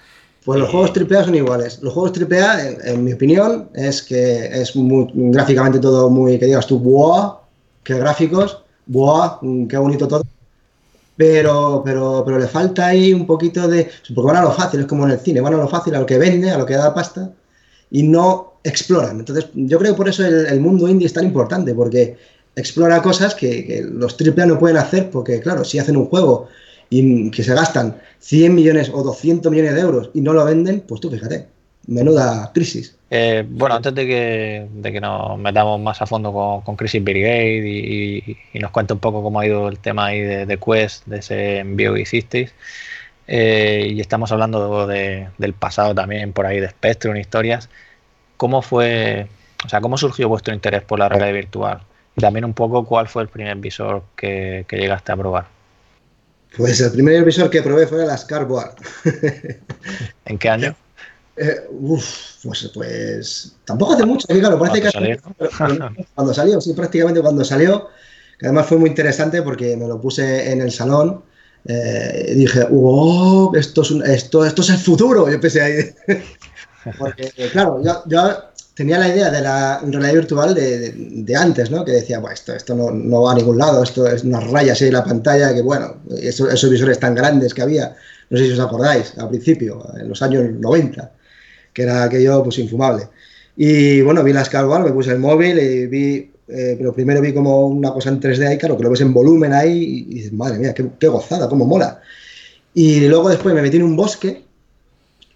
pues 0.47 0.61
los 0.61 0.69
juegos 0.69 0.93
AAA 0.95 1.25
son 1.25 1.35
iguales. 1.35 1.79
Los 1.81 1.93
juegos 1.93 2.17
AAA, 2.17 2.67
en, 2.69 2.77
en 2.85 3.03
mi 3.03 3.11
opinión, 3.11 3.67
es 3.73 4.01
que 4.01 4.45
es 4.45 4.73
muy, 4.77 5.11
gráficamente 5.13 5.77
todo 5.77 6.09
muy, 6.09 6.39
que 6.39 6.45
digas 6.45 6.65
tú, 6.65 6.79
¡buah! 6.79 7.39
¡Qué 7.83 7.95
gráficos! 7.95 8.63
¡buah! 8.85 9.39
¡Qué 9.67 9.77
bonito 9.77 10.07
todo! 10.07 10.23
Pero, 11.17 11.81
pero, 11.83 12.23
pero 12.25 12.39
le 12.39 12.47
falta 12.47 12.87
ahí 12.87 13.11
un 13.11 13.27
poquito 13.27 13.67
de... 13.67 13.89
Porque 14.15 14.25
van 14.25 14.37
a 14.37 14.43
lo 14.43 14.53
fácil, 14.53 14.79
es 14.79 14.85
como 14.85 15.03
en 15.03 15.11
el 15.11 15.19
cine, 15.19 15.41
van 15.41 15.53
a 15.53 15.57
lo 15.57 15.67
fácil, 15.67 15.93
a 15.95 15.99
lo 15.99 16.05
que 16.05 16.17
vende, 16.17 16.49
a 16.49 16.57
lo 16.57 16.65
que 16.65 16.75
da 16.75 16.93
pasta, 16.93 17.29
y 17.91 18.03
no 18.03 18.53
exploran. 18.63 19.19
Entonces, 19.19 19.49
yo 19.53 19.77
creo 19.77 19.91
que 19.91 19.97
por 19.97 20.07
eso 20.07 20.25
el, 20.25 20.61
mundo 20.61 20.87
indie 20.87 21.07
es 21.07 21.13
tan 21.13 21.25
importante, 21.25 21.75
porque 21.75 22.15
explora 22.55 23.01
cosas 23.01 23.35
que, 23.35 23.65
que 23.65 23.81
los 23.81 24.15
AAA 24.17 24.45
no 24.45 24.57
pueden 24.57 24.77
hacer, 24.77 25.09
porque 25.11 25.41
claro, 25.41 25.65
si 25.65 25.77
hacen 25.77 25.97
un 25.97 26.05
juego 26.05 26.47
y 26.89 27.29
que 27.31 27.43
se 27.43 27.53
gastan 27.53 27.97
100 28.19 28.55
millones 28.55 28.91
o 28.93 29.03
200 29.03 29.51
millones 29.51 29.75
de 29.75 29.81
euros 29.81 30.09
y 30.13 30.21
no 30.21 30.33
lo 30.33 30.45
venden, 30.45 30.81
pues 30.81 31.01
tú 31.01 31.09
fíjate, 31.09 31.47
menuda 31.87 32.51
crisis. 32.53 32.95
Eh, 33.09 33.45
bueno, 33.47 33.75
antes 33.75 33.95
de 33.95 34.05
que, 34.05 34.67
de 34.69 34.91
que 34.91 34.99
nos 34.99 35.39
metamos 35.39 35.79
más 35.79 36.01
a 36.01 36.05
fondo 36.05 36.33
con, 36.33 36.61
con 36.61 36.75
Crisis 36.75 37.03
Brigade 37.03 37.65
y, 37.65 38.37
y, 38.53 38.59
nos 38.59 38.71
cuente 38.71 38.93
un 38.93 38.99
poco 38.99 39.23
cómo 39.23 39.39
ha 39.39 39.45
ido 39.45 39.69
el 39.69 39.79
tema 39.79 40.07
ahí 40.07 40.19
de, 40.19 40.59
Quest, 40.59 41.05
de 41.05 41.19
ese 41.19 41.59
envío 41.59 41.93
que 41.93 42.01
hicisteis, 42.01 42.53
eh, 43.27 43.87
y 43.91 44.01
estamos 44.01 44.31
hablando 44.31 44.87
de, 44.87 45.29
del 45.37 45.53
pasado 45.53 45.95
también, 45.95 46.33
por 46.33 46.45
ahí 46.45 46.59
de 46.59 46.69
Spectrum, 46.69 47.15
historias, 47.15 47.69
¿cómo 48.35 48.61
fue, 48.61 49.27
o 49.65 49.69
sea, 49.69 49.79
cómo 49.81 49.97
surgió 49.97 50.27
vuestro 50.27 50.53
interés 50.53 50.83
por 50.83 50.99
la 50.99 51.09
realidad 51.09 51.33
virtual? 51.33 51.81
Y 52.17 52.21
también 52.21 52.45
un 52.45 52.53
poco 52.53 52.85
cuál 52.85 53.07
fue 53.07 53.23
el 53.23 53.29
primer 53.29 53.57
visor 53.57 54.03
que, 54.15 54.65
que 54.67 54.77
llegaste 54.77 55.11
a 55.11 55.17
probar. 55.17 55.56
Pues 56.57 56.81
el 56.81 56.91
primer 56.91 57.23
visor 57.23 57.49
que 57.49 57.61
probé 57.61 57.85
fue 57.85 58.05
la 58.05 58.17
Scarboard. 58.17 58.75
¿En 60.25 60.37
qué 60.37 60.49
año? 60.49 60.75
Eh, 61.39 61.67
uf, 61.69 62.03
pues, 62.41 62.71
pues 62.73 63.55
tampoco 63.63 63.93
hace 63.93 64.07
mucho, 64.07 64.27
claro, 64.27 64.57
parece 64.57 64.81
que 64.81 64.89
salió? 64.89 65.17
cuando 66.15 66.33
salió, 66.33 66.59
sí, 66.59 66.73
prácticamente 66.73 67.21
cuando 67.21 67.45
salió, 67.45 67.89
que 68.39 68.47
además 68.47 68.65
fue 68.65 68.79
muy 68.79 68.89
interesante 68.89 69.43
porque 69.43 69.77
me 69.77 69.87
lo 69.87 70.01
puse 70.01 70.51
en 70.51 70.61
el 70.61 70.71
salón 70.71 71.21
eh, 71.65 72.29
y 72.29 72.33
dije, 72.33 72.63
wow, 72.63 73.55
esto 73.55 73.83
es, 73.83 73.91
esto, 73.91 74.43
esto 74.47 74.61
es 74.63 74.69
el 74.69 74.77
futuro, 74.77 75.27
yo 75.27 75.35
empecé 75.35 75.61
ahí. 75.61 75.95
porque, 76.97 77.31
claro, 77.51 77.83
yo, 77.83 78.01
yo, 78.07 78.41
tenía 78.77 78.99
la 78.99 79.09
idea 79.09 79.29
de 79.29 79.41
la 79.41 79.81
realidad 79.81 80.13
virtual 80.13 80.53
de, 80.53 80.79
de, 80.79 80.93
de 80.95 81.35
antes, 81.35 81.71
¿no? 81.71 81.83
Que 81.83 81.93
decía, 81.93 82.19
bueno, 82.19 82.35
esto, 82.35 82.53
esto 82.53 82.75
no, 82.75 82.91
no, 82.91 83.23
va 83.23 83.31
a 83.33 83.35
ningún 83.35 83.57
lado, 83.57 83.83
esto 83.83 84.07
es 84.07 84.23
unas 84.23 84.49
rayas 84.49 84.81
en 84.83 84.93
la 84.93 85.03
pantalla, 85.03 85.53
que 85.53 85.61
bueno, 85.61 85.97
esos, 86.21 86.53
esos 86.53 86.69
visores 86.69 86.99
tan 86.99 87.15
grandes 87.15 87.53
que 87.53 87.63
había, 87.63 87.95
no 88.29 88.37
sé 88.37 88.45
si 88.45 88.51
os 88.51 88.59
acordáis, 88.59 89.17
al 89.17 89.29
principio, 89.29 89.83
en 89.99 90.07
los 90.07 90.21
años 90.21 90.45
90 90.49 91.11
que 91.77 91.83
era 91.83 92.05
aquello 92.05 92.43
pues 92.43 92.57
infumable. 92.57 93.03
Y 93.55 94.01
bueno, 94.01 94.23
vi 94.23 94.33
la 94.33 94.43
Scarwall, 94.43 94.83
me 94.83 94.91
puse 94.91 95.11
el 95.11 95.19
móvil 95.19 95.59
y 95.59 95.85
vi, 95.85 96.31
eh, 96.47 96.73
pero 96.75 96.91
primero 96.91 97.21
vi 97.21 97.31
como 97.35 97.67
una 97.67 97.93
cosa 97.93 98.09
en 98.09 98.19
3D 98.19 98.47
ahí, 98.47 98.57
claro, 98.57 98.75
que 98.75 98.83
lo 98.83 98.89
ves 98.89 99.01
en 99.01 99.13
volumen 99.13 99.53
ahí 99.53 100.07
y, 100.09 100.15
dices, 100.15 100.33
madre 100.33 100.57
mía, 100.57 100.73
qué, 100.73 100.87
qué, 100.99 101.07
gozada, 101.07 101.47
cómo 101.47 101.65
mola. 101.65 102.01
Y 102.73 103.07
luego 103.07 103.29
después 103.29 103.53
me 103.53 103.61
metí 103.61 103.77
en 103.77 103.83
un 103.83 103.95
bosque 103.95 104.46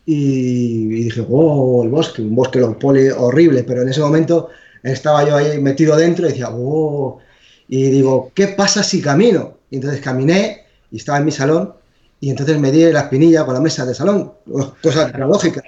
y, 0.06 0.86
dije, 0.88 1.26
oh, 1.30 1.84
el 1.84 1.90
bosque, 1.90 2.22
un 2.22 2.36
bosque 2.36 2.60
los 2.60 2.76
poli 2.78 3.10
horrible, 3.10 3.64
pero 3.64 3.82
en 3.82 3.90
ese 3.90 4.02
momento 4.02 4.50
estaba 4.84 5.28
yo 5.28 5.36
ahí 5.36 5.60
metido 5.60 5.96
dentro 5.96 6.26
y 6.26 6.30
decía, 6.30 6.50
oh, 6.52 7.20
y 7.68 7.90
digo, 7.90 8.32
¿qué 8.34 8.50
pasa 8.50 8.84
si 8.84 9.02
camino? 9.02 9.58
Y 9.70 9.76
entonces 9.76 10.02
caminé 10.02 10.66
y 10.92 10.98
estaba 10.98 11.20
en 11.20 11.26
mi 11.26 11.32
salón 11.32 11.74
y 12.20 12.30
entonces 12.30 12.60
me 12.60 12.72
di 12.72 12.92
la 12.92 13.02
espinilla 13.02 13.46
con 13.46 13.54
la 13.54 13.62
mesa 13.62 13.86
de 13.86 13.94
salón, 13.94 14.34
cosa 14.82 15.08
tecnológica 15.08 15.64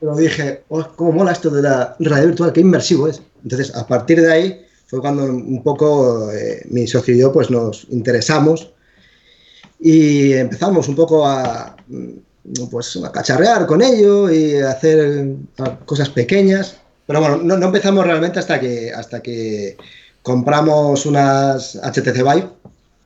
pero 0.00 0.16
dije, 0.16 0.64
oh, 0.68 0.86
cómo 0.96 1.12
mola 1.12 1.32
esto 1.32 1.50
de 1.50 1.62
la 1.62 1.96
realidad 1.98 2.28
virtual, 2.28 2.52
qué 2.52 2.60
inmersivo 2.60 3.08
es. 3.08 3.22
Entonces, 3.42 3.74
a 3.74 3.86
partir 3.86 4.20
de 4.20 4.30
ahí 4.30 4.66
fue 4.86 5.00
cuando 5.00 5.24
un 5.24 5.62
poco 5.62 6.30
eh, 6.30 6.62
mi 6.68 6.86
socio 6.86 7.14
y 7.14 7.20
yo 7.20 7.32
pues 7.32 7.50
nos 7.50 7.86
interesamos 7.90 8.72
y 9.80 10.32
empezamos 10.34 10.88
un 10.88 10.94
poco 10.94 11.26
a, 11.26 11.76
pues, 12.70 12.98
cacharrear 13.12 13.66
con 13.66 13.82
ello 13.82 14.30
y 14.30 14.56
hacer 14.56 15.28
cosas 15.84 16.08
pequeñas. 16.10 16.76
Pero 17.06 17.20
bueno, 17.20 17.36
no, 17.36 17.56
no 17.56 17.66
empezamos 17.66 18.04
realmente 18.06 18.38
hasta 18.38 18.60
que, 18.60 18.92
hasta 18.92 19.20
que 19.20 19.76
compramos 20.22 21.06
unas 21.06 21.76
HTC 21.76 22.16
Vive, 22.16 22.48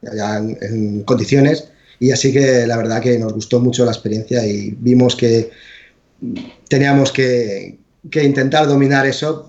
ya 0.02 0.36
en, 0.36 0.56
en 0.60 1.02
condiciones, 1.02 1.68
y 1.98 2.12
así 2.12 2.32
que 2.32 2.66
la 2.66 2.76
verdad 2.76 3.00
que 3.00 3.18
nos 3.18 3.32
gustó 3.32 3.58
mucho 3.60 3.84
la 3.84 3.90
experiencia 3.90 4.46
y 4.46 4.70
vimos 4.78 5.16
que 5.16 5.50
teníamos 6.68 7.10
que, 7.12 7.78
que, 8.10 8.22
intentar 8.22 8.66
dominar 8.66 9.06
eso. 9.06 9.48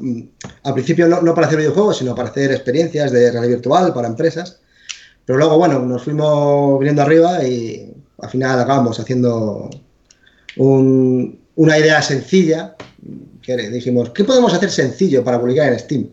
Al 0.64 0.74
principio 0.74 1.08
no, 1.08 1.22
no, 1.22 1.36
para 1.36 1.48
hacer 1.48 1.60
videojuegos, 1.60 1.98
sino 1.98 2.16
para 2.16 2.30
hacer 2.30 2.52
experiencias 2.52 3.12
de 3.12 3.32
realidad 3.32 3.58
virtual 3.58 3.94
para 3.94 4.08
empresas. 4.08 4.60
Pero 5.26 5.38
luego, 5.38 5.58
bueno, 5.58 5.80
nos 5.80 6.04
fuimos 6.04 6.80
viniendo 6.80 7.04
arriba 7.04 7.44
y 7.44 7.89
al 8.22 8.30
final 8.30 8.60
acabamos 8.60 9.00
haciendo 9.00 9.70
un, 10.58 11.40
una 11.56 11.78
idea 11.78 12.02
sencilla. 12.02 12.76
Que 13.42 13.58
dijimos, 13.70 14.12
¿qué 14.12 14.24
podemos 14.24 14.54
hacer 14.54 14.70
sencillo 14.70 15.24
para 15.24 15.40
publicar 15.40 15.72
en 15.72 15.80
Steam? 15.80 16.08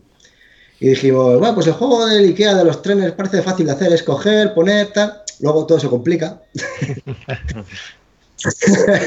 Y 0.81 0.89
dijimos, 0.89 1.39
bueno, 1.39 1.55
pues 1.55 1.67
el 1.67 1.75
juego 1.75 2.07
del 2.07 2.25
IKEA 2.27 2.55
de 2.55 2.65
los 2.65 2.83
trenes 2.83 3.13
parece 3.13 3.43
fácil 3.43 3.67
de 3.67 3.73
hacer, 3.73 3.93
escoger, 3.93 4.55
poner, 4.55 4.93
tal. 4.93 5.23
Luego 5.41 5.67
todo 5.67 5.79
se 5.81 5.89
complica. 5.89 6.41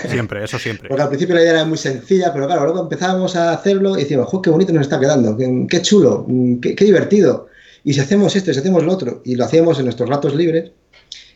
Siempre, 0.09 0.43
eso 0.43 0.57
siempre. 0.57 0.89
Porque 0.89 1.03
al 1.03 1.09
principio 1.09 1.35
la 1.35 1.41
idea 1.41 1.51
era 1.51 1.65
muy 1.65 1.77
sencilla, 1.77 2.33
pero 2.33 2.47
claro, 2.47 2.63
luego 2.65 2.81
empezábamos 2.81 3.35
a 3.35 3.53
hacerlo 3.53 3.95
y 3.97 4.01
decíamos, 4.01 4.27
qué 4.41 4.49
bonito 4.49 4.73
nos 4.73 4.81
está 4.81 4.99
quedando, 4.99 5.37
qué, 5.37 5.67
qué 5.69 5.81
chulo, 5.81 6.25
qué, 6.61 6.75
qué, 6.75 6.85
divertido. 6.85 7.47
Y 7.83 7.93
si 7.93 7.99
hacemos 7.99 8.35
esto 8.35 8.51
y 8.51 8.53
si 8.53 8.59
hacemos 8.59 8.83
lo 8.83 8.91
otro, 8.91 9.21
y 9.23 9.35
lo 9.35 9.45
hacíamos 9.45 9.77
en 9.77 9.85
nuestros 9.85 10.09
ratos 10.09 10.35
libres, 10.35 10.71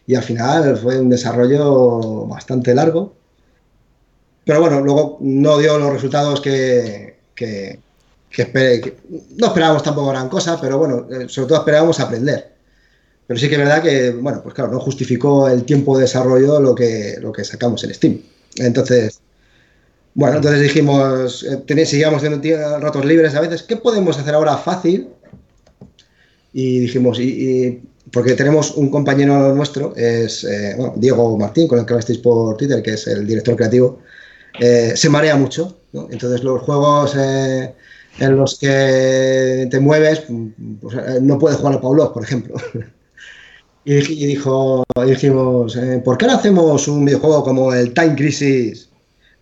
y 0.05 0.15
al 0.15 0.23
final 0.23 0.77
fue 0.77 0.99
un 0.99 1.09
desarrollo 1.09 2.25
bastante 2.27 2.73
largo. 2.75 3.13
Pero 4.45 4.59
bueno, 4.59 4.81
luego 4.81 5.17
no 5.21 5.57
dio 5.57 5.77
los 5.77 5.93
resultados 5.93 6.41
que, 6.41 7.19
que, 7.33 7.79
que 8.29 8.97
no 9.37 9.47
esperábamos 9.47 9.83
tampoco 9.83 10.09
gran 10.09 10.27
cosa, 10.27 10.59
pero 10.59 10.77
bueno, 10.77 11.07
eh, 11.09 11.29
sobre 11.29 11.47
todo 11.47 11.59
esperábamos 11.59 11.99
aprender. 11.99 12.51
Pero 13.25 13.39
sí 13.39 13.47
que 13.47 13.55
es 13.55 13.61
verdad 13.61 13.81
que, 13.81 14.11
bueno, 14.11 14.41
pues 14.43 14.53
claro, 14.53 14.71
no 14.71 14.79
justificó 14.81 15.47
el 15.47 15.63
tiempo 15.63 15.95
de 15.95 16.03
desarrollo 16.03 16.59
lo 16.59 16.75
que, 16.75 17.15
lo 17.21 17.31
que 17.31 17.45
sacamos 17.45 17.83
en 17.85 17.93
Steam. 17.93 18.21
Entonces, 18.57 19.21
bueno, 20.13 20.35
entonces 20.35 20.61
dijimos, 20.61 21.43
eh, 21.43 21.85
seguíamos 21.85 22.21
teniendo 22.21 22.79
ratos 22.79 23.05
libres 23.05 23.33
a 23.35 23.41
veces, 23.41 23.63
¿qué 23.63 23.77
podemos 23.77 24.17
hacer 24.19 24.35
ahora 24.35 24.57
fácil? 24.57 25.07
Y 26.51 26.79
dijimos, 26.79 27.17
y 27.19 27.81
porque 28.13 28.35
tenemos 28.35 28.71
un 28.77 28.91
compañero 28.91 29.55
nuestro, 29.55 29.95
es 29.95 30.43
eh, 30.43 30.75
bueno, 30.77 30.93
Diego 30.95 31.35
Martín, 31.35 31.67
con 31.67 31.79
el 31.79 31.85
que 31.85 31.93
hablasteis 31.93 32.19
por 32.19 32.55
Twitter, 32.55 32.83
que 32.83 32.93
es 32.93 33.07
el 33.07 33.25
director 33.25 33.55
creativo, 33.55 33.99
eh, 34.59 34.93
se 34.95 35.09
marea 35.09 35.35
mucho. 35.35 35.79
Entonces 36.11 36.43
los 36.43 36.61
juegos 36.61 37.15
eh, 37.17 37.73
en 38.19 38.37
los 38.37 38.59
que 38.59 39.67
te 39.69 39.79
mueves, 39.79 40.25
pues, 40.79 41.23
no 41.23 41.39
puedes 41.39 41.57
jugar 41.57 41.73
al 41.73 41.81
Paulo, 41.81 42.13
por 42.13 42.23
ejemplo. 42.23 42.55
Y, 43.85 43.95
dijo, 44.27 44.85
y 44.95 45.09
dijimos, 45.09 45.77
¿por 46.05 46.17
qué 46.17 46.25
no 46.25 46.35
hacemos 46.35 46.87
un 46.87 47.03
videojuego 47.03 47.43
como 47.43 47.73
el 47.73 47.93
Time 47.93 48.15
Crisis, 48.15 48.87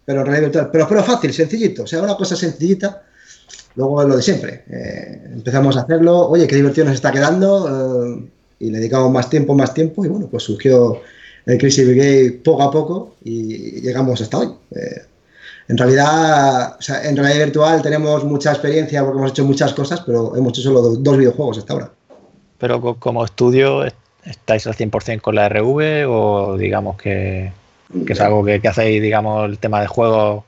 pero 0.04 0.24
virtual? 0.24 0.70
Pero, 0.72 0.88
pero 0.90 1.04
fácil, 1.04 1.32
sencillito, 1.32 1.84
o 1.84 1.86
sea, 1.86 2.02
una 2.02 2.18
cosa 2.18 2.36
sencillita. 2.36 3.04
Luego 3.76 4.04
lo 4.04 4.16
de 4.18 4.24
siempre. 4.24 4.64
Empezamos 5.32 5.78
a 5.78 5.82
hacerlo, 5.82 6.28
oye, 6.28 6.48
qué 6.48 6.56
divertido 6.56 6.86
nos 6.86 6.96
está 6.96 7.12
quedando, 7.12 8.32
y 8.62 8.70
le 8.70 8.80
dedicamos 8.80 9.12
más 9.12 9.30
tiempo, 9.30 9.54
más 9.54 9.74
tiempo, 9.74 10.06
y 10.06 10.08
bueno, 10.08 10.28
pues 10.28 10.44
surgió 10.44 11.02
el 11.46 11.58
Crisis 11.58 11.88
Brigade 11.88 12.40
poco 12.44 12.64
a 12.64 12.72
poco 12.72 13.16
y 13.24 13.82
llegamos 13.82 14.22
hasta 14.22 14.38
hoy. 14.38 14.50
Eh, 14.76 15.02
en 15.68 15.78
realidad, 15.78 16.76
o 16.78 16.82
sea, 16.82 17.04
en 17.08 17.16
realidad 17.16 17.46
virtual 17.46 17.82
tenemos 17.82 18.24
mucha 18.24 18.52
experiencia 18.52 19.04
porque 19.04 19.20
hemos 19.20 19.32
hecho 19.32 19.46
muchas 19.46 19.74
cosas, 19.74 20.02
pero 20.06 20.36
hemos 20.36 20.54
hecho 20.54 20.62
solo 20.62 20.82
dos 20.82 21.18
videojuegos 21.18 21.58
hasta 21.60 21.74
ahora. 21.74 21.92
Pero 22.58 22.96
como 23.00 23.26
estudio 23.26 23.84
¿Estáis 24.24 24.68
al 24.68 24.76
100% 24.76 25.22
con 25.22 25.36
la 25.36 25.50
RV 25.50 26.06
o 26.08 26.56
digamos 26.58 26.96
que, 26.98 27.52
que 28.06 28.14
es 28.14 28.22
algo 28.22 28.46
que, 28.46 28.62
que, 28.62 28.68
hacéis, 28.68 29.02
digamos, 29.02 29.50
el 29.50 29.58
tema 29.58 29.82
de 29.82 29.88
juego 29.88 30.46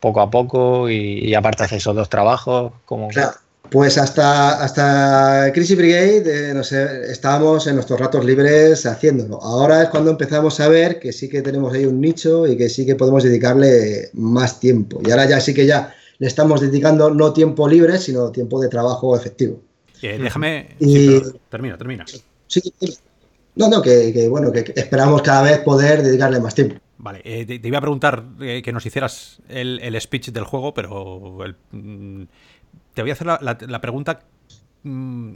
poco 0.00 0.20
a 0.20 0.30
poco 0.30 0.90
y, 0.90 1.20
y 1.20 1.34
aparte 1.34 1.62
hacéis 1.62 1.82
esos 1.82 1.94
dos 1.94 2.08
trabajos? 2.08 2.72
como 2.84 3.08
Claro, 3.08 3.32
pues 3.70 3.98
hasta, 3.98 4.62
hasta 4.62 5.52
Crisis 5.52 5.76
Brigade, 5.76 6.50
eh, 6.50 6.54
no 6.54 6.64
sé, 6.64 7.10
estábamos 7.10 7.66
en 7.66 7.74
nuestros 7.74 8.00
ratos 8.00 8.24
libres 8.24 8.86
haciéndolo. 8.86 9.42
Ahora 9.42 9.82
es 9.82 9.88
cuando 9.88 10.10
empezamos 10.10 10.58
a 10.60 10.68
ver 10.68 10.98
que 10.98 11.12
sí 11.12 11.28
que 11.28 11.42
tenemos 11.42 11.74
ahí 11.74 11.84
un 11.84 12.00
nicho 12.00 12.46
y 12.46 12.56
que 12.56 12.68
sí 12.68 12.86
que 12.86 12.94
podemos 12.94 13.22
dedicarle 13.22 14.10
más 14.14 14.60
tiempo. 14.60 15.00
Y 15.04 15.10
ahora 15.10 15.28
ya 15.28 15.40
sí 15.40 15.54
que 15.54 15.66
ya 15.66 15.94
le 16.18 16.26
estamos 16.26 16.60
dedicando 16.60 17.10
no 17.10 17.32
tiempo 17.32 17.68
libre, 17.68 17.98
sino 17.98 18.30
tiempo 18.30 18.60
de 18.60 18.68
trabajo 18.68 19.16
efectivo. 19.16 19.60
Eh, 20.02 20.18
déjame... 20.20 20.76
Y... 20.78 20.96
Sí, 20.96 21.22
termina, 21.50 21.76
termina. 21.76 22.04
Sí, 22.46 22.62
no, 23.56 23.68
no, 23.68 23.82
que, 23.82 24.12
que, 24.12 24.28
bueno, 24.28 24.52
que 24.52 24.72
esperamos 24.76 25.22
cada 25.22 25.42
vez 25.42 25.58
poder 25.58 26.02
dedicarle 26.02 26.40
más 26.40 26.54
tiempo. 26.54 26.76
Vale, 26.98 27.20
eh, 27.24 27.44
te, 27.46 27.58
te, 27.58 27.68
iba 27.68 27.78
a 27.78 27.80
preguntar 27.80 28.24
eh, 28.40 28.60
que 28.64 28.72
nos 28.72 28.84
hicieras 28.84 29.38
el, 29.48 29.78
el, 29.82 30.00
speech 30.00 30.30
del 30.30 30.44
juego, 30.44 30.74
pero 30.74 31.44
el, 31.44 31.56
mm, 31.70 32.24
te 32.98 33.02
voy 33.02 33.10
a 33.10 33.12
hacer 33.12 33.28
la, 33.28 33.80
pregunta 33.80 34.24
mm, 34.82 35.34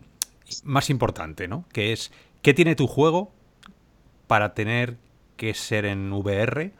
más 0.64 0.90
importante, 0.90 1.46
¿no? 1.46 1.64
Que 1.72 1.92
es, 1.92 2.10
¿qué 2.42 2.54
tiene 2.54 2.74
tu 2.74 2.88
juego 2.88 3.32
para 4.26 4.52
tener 4.52 4.96
que 5.36 5.54
ser 5.54 5.84
en 5.84 6.12
VR? 6.12 6.72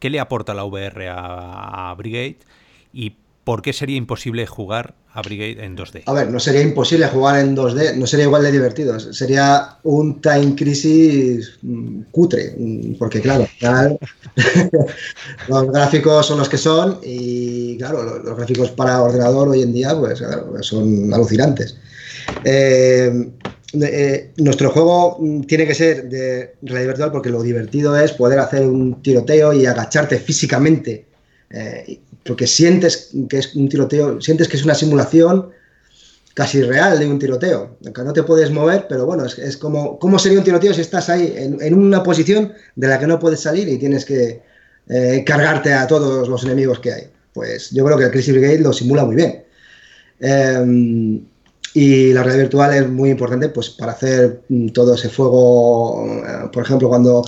¿Qué 0.00 0.10
le 0.10 0.18
aporta 0.18 0.52
la 0.52 0.64
VR 0.64 1.08
a, 1.08 1.88
a 1.88 1.94
Brigade? 1.94 2.38
¿Y 2.92 3.10
¿por 3.44 3.62
qué 3.62 3.72
sería 3.72 3.96
imposible 3.96 4.46
jugar 4.46 4.94
a 5.12 5.22
Brigade 5.22 5.64
en 5.64 5.76
2D? 5.76 6.02
A 6.06 6.12
ver, 6.12 6.30
no 6.30 6.40
sería 6.40 6.62
imposible 6.62 7.06
jugar 7.06 7.38
en 7.38 7.56
2D, 7.56 7.94
no 7.96 8.06
sería 8.06 8.24
igual 8.24 8.42
de 8.42 8.52
divertido, 8.52 8.98
sería 8.98 9.76
un 9.84 10.20
Time 10.20 10.54
Crisis 10.56 11.58
mm, 11.62 12.02
cutre, 12.10 12.54
mm, 12.58 12.94
porque 12.94 13.20
claro, 13.20 13.46
los 15.48 15.66
gráficos 15.70 16.26
son 16.26 16.38
los 16.38 16.48
que 16.48 16.58
son 16.58 16.98
y 17.02 17.76
claro, 17.78 18.02
los, 18.02 18.36
gráficos 18.36 18.70
para 18.70 19.02
ordenador 19.02 19.48
hoy 19.48 19.62
en 19.62 19.72
día 19.72 19.96
pues 19.96 20.22
son 20.62 21.12
alucinantes. 21.12 21.76
Eh, 22.44 23.30
eh, 23.82 24.32
nuestro 24.38 24.70
juego 24.70 25.18
mm, 25.20 25.42
tiene 25.42 25.66
que 25.66 25.74
ser 25.74 26.08
de 26.08 26.54
realidad 26.62 26.88
virtual 26.88 27.12
porque 27.12 27.30
lo 27.30 27.42
divertido 27.42 27.96
es 27.98 28.12
poder 28.12 28.38
hacer 28.38 28.66
un 28.66 29.02
tiroteo 29.02 29.52
y 29.52 29.66
agacharte 29.66 30.18
físicamente 30.18 31.06
eh, 31.50 32.00
porque 32.24 32.46
sientes 32.46 33.10
que 33.28 33.38
es 33.38 33.54
un 33.54 33.68
tiroteo, 33.68 34.20
sientes 34.20 34.48
que 34.48 34.56
es 34.56 34.64
una 34.64 34.74
simulación 34.74 35.50
casi 36.34 36.62
real 36.62 36.98
de 36.98 37.06
un 37.06 37.18
tiroteo, 37.18 37.76
aunque 37.84 38.02
no 38.02 38.12
te 38.12 38.24
puedes 38.24 38.50
mover, 38.50 38.86
pero 38.88 39.06
bueno, 39.06 39.24
es, 39.24 39.56
como, 39.56 39.98
¿cómo 39.98 40.18
sería 40.18 40.38
un 40.38 40.44
tiroteo 40.44 40.74
si 40.74 40.80
estás 40.80 41.08
ahí 41.08 41.32
en, 41.36 41.74
una 41.74 42.02
posición 42.02 42.52
de 42.74 42.88
la 42.88 42.98
que 42.98 43.06
no 43.06 43.20
puedes 43.20 43.40
salir 43.40 43.68
y 43.68 43.78
tienes 43.78 44.04
que 44.04 44.42
eh, 44.88 45.22
cargarte 45.24 45.72
a 45.72 45.86
todos 45.86 46.28
los 46.28 46.42
enemigos 46.44 46.80
que 46.80 46.92
hay? 46.92 47.02
Pues 47.32 47.70
yo 47.70 47.84
creo 47.84 47.98
que 47.98 48.04
el 48.04 48.10
Crisis 48.10 48.34
Brigade 48.34 48.58
lo 48.58 48.72
simula 48.72 49.04
muy 49.04 49.16
bien. 49.16 49.44
Em, 50.20 51.24
y 51.74 52.12
la 52.12 52.22
realidad 52.22 52.44
virtual 52.44 52.74
es 52.74 52.88
muy 52.88 53.10
importante 53.10 53.48
pues, 53.48 53.70
para 53.70 53.92
hacer 53.92 54.42
mm, 54.48 54.68
todo 54.68 54.94
ese 54.94 55.08
fuego, 55.08 56.04
eh, 56.06 56.48
por 56.52 56.64
ejemplo, 56.64 56.88
cuando 56.88 57.24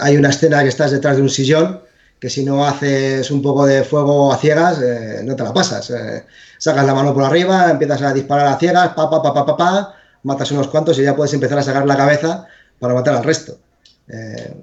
hay 0.00 0.16
una 0.16 0.30
escena 0.30 0.62
que 0.62 0.68
estás 0.68 0.90
detrás 0.92 1.16
de 1.16 1.22
un 1.22 1.30
sillón, 1.30 1.80
que 2.22 2.30
si 2.30 2.44
no 2.44 2.64
haces 2.64 3.32
un 3.32 3.42
poco 3.42 3.66
de 3.66 3.82
fuego 3.82 4.32
a 4.32 4.36
ciegas, 4.36 4.80
eh, 4.80 5.22
no 5.24 5.34
te 5.34 5.42
la 5.42 5.52
pasas. 5.52 5.90
Eh, 5.90 6.22
sacas 6.56 6.86
la 6.86 6.94
mano 6.94 7.12
por 7.12 7.24
arriba, 7.24 7.68
empiezas 7.68 8.00
a 8.02 8.14
disparar 8.14 8.46
a 8.46 8.58
ciegas, 8.60 8.90
pa, 8.90 9.10
pa, 9.10 9.20
pa, 9.20 9.34
pa, 9.34 9.56
pa, 9.56 9.94
matas 10.22 10.52
unos 10.52 10.68
cuantos 10.68 10.96
y 11.00 11.02
ya 11.02 11.16
puedes 11.16 11.34
empezar 11.34 11.58
a 11.58 11.64
sacar 11.64 11.84
la 11.84 11.96
cabeza 11.96 12.46
para 12.78 12.94
matar 12.94 13.16
al 13.16 13.24
resto. 13.24 13.58
Eh, 14.06 14.54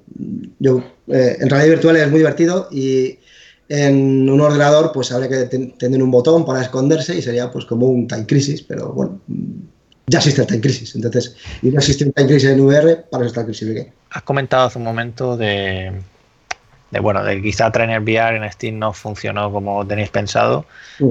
yo, 0.57 0.81
en 1.07 1.49
realidad 1.49 1.71
virtual 1.71 1.97
es 1.97 2.09
muy 2.09 2.19
divertido 2.19 2.69
y 2.71 3.19
en 3.67 4.29
un 4.29 4.39
ordenador 4.39 4.93
pues 4.93 5.11
habría 5.11 5.27
que 5.27 5.73
tener 5.77 6.01
un 6.01 6.11
botón 6.11 6.45
para 6.45 6.61
esconderse 6.61 7.17
y 7.17 7.21
sería 7.21 7.51
pues 7.51 7.65
como 7.65 7.87
un 7.87 8.07
Time 8.07 8.25
Crisis, 8.25 8.61
pero 8.61 8.93
bueno, 8.93 9.19
ya 10.07 10.19
existe 10.19 10.39
el 10.43 10.47
Time 10.47 10.61
Crisis, 10.61 10.95
entonces, 10.95 11.35
y 11.61 11.71
no 11.71 11.79
existe 11.79 12.05
un 12.05 12.13
Time 12.13 12.29
Crisis 12.29 12.51
en 12.51 12.61
VR, 12.61 13.03
para 13.11 13.25
eso 13.25 13.31
está 13.31 13.41
el 13.41 13.47
Crisis 13.47 13.87
Has 14.11 14.23
comentado 14.23 14.67
hace 14.67 14.77
un 14.77 14.85
momento 14.85 15.35
de 15.35 15.91
de 16.91 16.99
bueno, 16.99 17.23
de 17.23 17.41
quizá 17.41 17.71
Trainer 17.71 18.01
VR 18.01 18.37
en 18.37 18.51
Steam 18.51 18.79
no 18.79 18.93
funcionó 18.93 19.51
como 19.51 19.85
tenéis 19.85 20.09
pensado, 20.09 20.65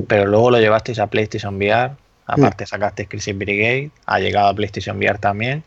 pero 0.08 0.26
luego 0.26 0.50
lo 0.50 0.58
llevasteis 0.58 0.98
a 0.98 1.06
PlayStation 1.06 1.56
VR, 1.56 1.92
aparte 2.26 2.64
mm. 2.64 2.66
sacasteis 2.66 3.08
Crisis 3.08 3.36
Brigade, 3.36 3.90
ha 4.06 4.18
llegado 4.18 4.48
a 4.48 4.54
PlayStation 4.54 4.96
VR 4.98 5.18
también, 5.18 5.62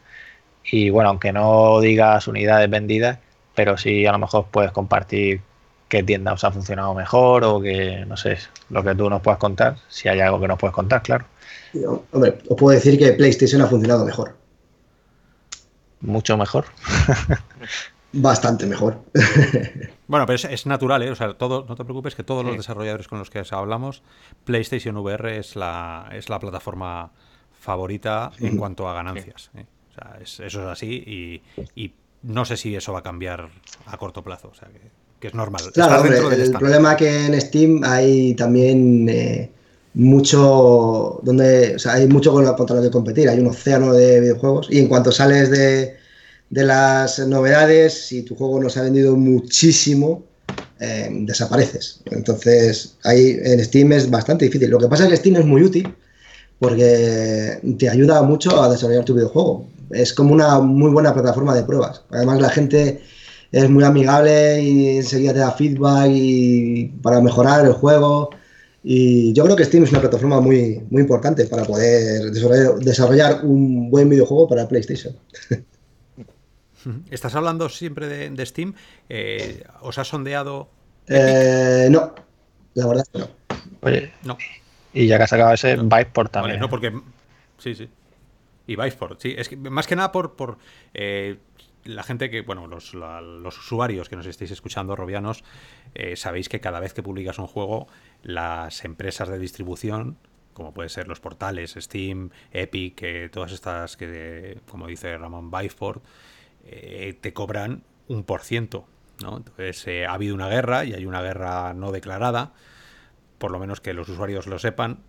y 0.63 0.89
bueno, 0.89 1.09
aunque 1.09 1.31
no 1.31 1.79
digas 1.79 2.27
unidades 2.27 2.69
vendidas, 2.69 3.19
pero 3.55 3.77
sí 3.77 4.05
a 4.05 4.11
lo 4.11 4.19
mejor 4.19 4.47
puedes 4.51 4.71
compartir 4.71 5.41
qué 5.87 6.03
tienda 6.03 6.33
os 6.33 6.43
ha 6.43 6.51
funcionado 6.51 6.93
mejor 6.93 7.43
o 7.43 7.61
que, 7.61 8.05
no 8.07 8.15
sé, 8.15 8.37
lo 8.69 8.83
que 8.83 8.95
tú 8.95 9.09
nos 9.09 9.21
puedas 9.21 9.39
contar, 9.39 9.75
si 9.89 10.07
hay 10.07 10.19
algo 10.19 10.39
que 10.39 10.47
nos 10.47 10.57
puedes 10.57 10.73
contar, 10.73 11.01
claro. 11.01 11.25
Hombre, 12.11 12.37
os 12.49 12.57
puedo 12.57 12.75
decir 12.75 12.97
que 12.97 13.13
PlayStation 13.13 13.61
ha 13.61 13.67
funcionado 13.67 14.05
mejor. 14.05 14.35
Mucho 16.01 16.37
mejor. 16.37 16.65
bastante 18.13 18.65
mejor. 18.65 19.01
bueno, 20.07 20.25
pero 20.25 20.49
es, 20.49 20.65
natural, 20.65 21.03
¿eh? 21.03 21.11
O 21.11 21.15
sea, 21.15 21.33
todo, 21.33 21.65
no 21.67 21.75
te 21.75 21.83
preocupes 21.83 22.15
que 22.15 22.23
todos 22.23 22.45
los 22.45 22.57
desarrolladores 22.57 23.07
con 23.07 23.19
los 23.19 23.29
que 23.29 23.43
hablamos, 23.51 24.03
PlayStation 24.43 24.97
VR 24.97 25.37
es 25.37 25.55
la, 25.55 26.09
es 26.13 26.29
la 26.29 26.39
plataforma 26.39 27.11
favorita 27.59 28.31
en 28.39 28.57
cuanto 28.57 28.87
a 28.87 28.93
ganancias. 28.93 29.51
¿eh? 29.55 29.65
O 29.89 29.93
sea, 29.93 30.17
eso 30.21 30.45
es 30.45 30.55
así 30.55 31.41
y, 31.75 31.93
no 32.23 32.45
sé 32.45 32.55
si 32.55 32.75
eso 32.75 32.93
va 32.93 32.99
a 32.99 33.03
cambiar 33.03 33.49
a 33.87 33.97
corto 33.97 34.23
plazo. 34.23 34.49
O 34.49 34.53
sea, 34.53 34.67
que, 35.19 35.27
es 35.27 35.33
normal. 35.33 35.63
Claro, 35.73 36.05
el 36.05 36.51
problema 36.51 36.95
que 36.95 37.25
en 37.25 37.39
Steam 37.41 37.81
hay 37.83 38.35
también... 38.35 39.09
Eh, 39.09 39.51
mucho 39.93 41.19
donde 41.21 41.75
o 41.75 41.79
sea, 41.79 41.95
hay 41.95 42.07
mucho 42.07 42.31
contra 42.31 42.77
lo 42.77 42.81
que 42.81 42.89
competir 42.89 43.27
hay 43.27 43.39
un 43.39 43.47
océano 43.47 43.91
de 43.91 44.21
videojuegos 44.21 44.67
y 44.69 44.79
en 44.79 44.87
cuanto 44.87 45.11
sales 45.11 45.51
de, 45.51 45.97
de 46.51 46.65
las 46.65 47.17
novedades, 47.19 48.07
si 48.07 48.23
tu 48.23 48.35
juego 48.35 48.61
no 48.61 48.69
se 48.69 48.79
ha 48.79 48.83
vendido 48.83 49.15
muchísimo, 49.15 50.25
eh, 50.79 51.09
desapareces. 51.11 52.01
Entonces, 52.11 52.97
ahí 53.03 53.37
en 53.41 53.63
Steam 53.63 53.93
es 53.93 54.09
bastante 54.09 54.45
difícil. 54.45 54.69
Lo 54.69 54.77
que 54.77 54.87
pasa 54.87 55.05
es 55.05 55.09
que 55.09 55.17
Steam 55.17 55.37
es 55.37 55.45
muy 55.45 55.63
útil 55.63 55.95
porque 56.59 57.57
te 57.79 57.89
ayuda 57.89 58.21
mucho 58.23 58.61
a 58.61 58.69
desarrollar 58.69 59.05
tu 59.05 59.15
videojuego. 59.15 59.65
Es 59.91 60.13
como 60.13 60.33
una 60.33 60.59
muy 60.59 60.91
buena 60.91 61.13
plataforma 61.13 61.55
de 61.55 61.63
pruebas. 61.63 62.01
Además, 62.11 62.41
la 62.41 62.49
gente 62.49 63.01
es 63.53 63.69
muy 63.69 63.85
amigable 63.85 64.61
y 64.61 64.97
enseguida 64.97 65.33
te 65.33 65.39
da 65.39 65.51
feedback 65.51 66.11
y 66.13 66.87
para 67.01 67.21
mejorar 67.21 67.65
el 67.65 67.73
juego. 67.73 68.29
Y 68.83 69.31
yo 69.33 69.45
creo 69.45 69.55
que 69.55 69.65
Steam 69.65 69.85
es 69.85 69.91
una 69.91 70.01
plataforma 70.01 70.41
muy, 70.41 70.81
muy 70.89 71.01
importante 71.01 71.45
para 71.45 71.63
poder 71.63 72.31
desarrollar 72.31 73.45
un 73.45 73.89
buen 73.89 74.09
videojuego 74.09 74.49
para 74.49 74.67
PlayStation. 74.67 75.15
Estás 77.09 77.35
hablando 77.35 77.69
siempre 77.69 78.07
de, 78.07 78.45
Steam. 78.45 78.73
Eh, 79.09 79.63
¿Os 79.81 79.97
ha 79.97 80.03
sondeado? 80.03 80.69
Eh, 81.07 81.87
no, 81.89 82.13
la 82.73 82.87
verdad 82.87 83.03
que 83.11 83.19
no. 83.19 83.27
Oye, 83.81 84.11
no. 84.23 84.37
Y 84.93 85.07
ya 85.07 85.17
que 85.17 85.23
has 85.23 85.29
sacado 85.29 85.53
ese, 85.53 85.75
Viveport 85.75 86.31
también. 86.31 86.59
no, 86.59 86.69
porque. 86.69 86.93
Sí, 87.57 87.75
sí. 87.75 87.89
Y 88.67 88.75
Viveport, 88.75 89.19
sí. 89.21 89.35
Es 89.37 89.49
que 89.49 89.57
más 89.57 89.87
que 89.87 89.95
nada 89.95 90.11
por, 90.11 90.35
por 90.35 90.57
eh, 90.93 91.37
la 91.83 92.03
gente 92.03 92.29
que, 92.29 92.41
bueno, 92.41 92.67
los, 92.67 92.93
usuarios 93.57 94.09
que 94.09 94.15
nos 94.15 94.25
estéis 94.25 94.51
escuchando, 94.51 94.95
robianos, 94.95 95.43
sabéis 96.15 96.47
que 96.47 96.59
cada 96.59 96.79
vez 96.79 96.93
que 96.93 97.03
publicas 97.03 97.39
un 97.39 97.47
juego, 97.47 97.87
las 98.23 98.85
empresas 98.85 99.29
de 99.29 99.39
distribución, 99.39 100.17
como 100.53 100.73
pueden 100.73 100.89
ser 100.89 101.07
los 101.07 101.19
portales, 101.19 101.75
Steam, 101.79 102.29
Epic, 102.51 103.31
todas 103.31 103.51
estas 103.51 103.97
que, 103.97 104.59
como 104.69 104.87
dice 104.87 105.17
Ramón, 105.17 105.49
Viveport, 105.49 106.03
eh, 106.65 107.17
te 107.19 107.33
cobran 107.33 107.83
un 108.07 108.23
por 108.23 108.41
ciento. 108.41 108.87
¿no? 109.21 109.37
Entonces 109.37 109.85
eh, 109.87 110.05
ha 110.05 110.13
habido 110.13 110.35
una 110.35 110.47
guerra 110.47 110.85
y 110.85 110.93
hay 110.93 111.05
una 111.05 111.21
guerra 111.21 111.73
no 111.73 111.91
declarada, 111.91 112.53
por 113.37 113.51
lo 113.51 113.59
menos 113.59 113.81
que 113.81 113.93
los 113.93 114.09
usuarios 114.09 114.47
lo 114.47 114.59
sepan, 114.59 114.99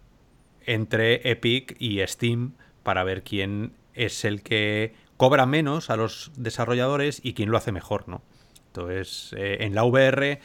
entre 0.64 1.28
Epic 1.30 1.76
y 1.78 2.00
Steam 2.06 2.54
para 2.82 3.04
ver 3.04 3.22
quién 3.22 3.74
es 3.94 4.24
el 4.24 4.42
que 4.42 4.94
cobra 5.16 5.46
menos 5.46 5.90
a 5.90 5.96
los 5.96 6.32
desarrolladores 6.36 7.20
y 7.22 7.34
quién 7.34 7.50
lo 7.50 7.56
hace 7.56 7.72
mejor, 7.72 8.08
¿no? 8.08 8.22
Entonces, 8.68 9.34
eh, 9.36 9.58
en 9.60 9.74
la 9.74 9.84
VR 9.84 10.40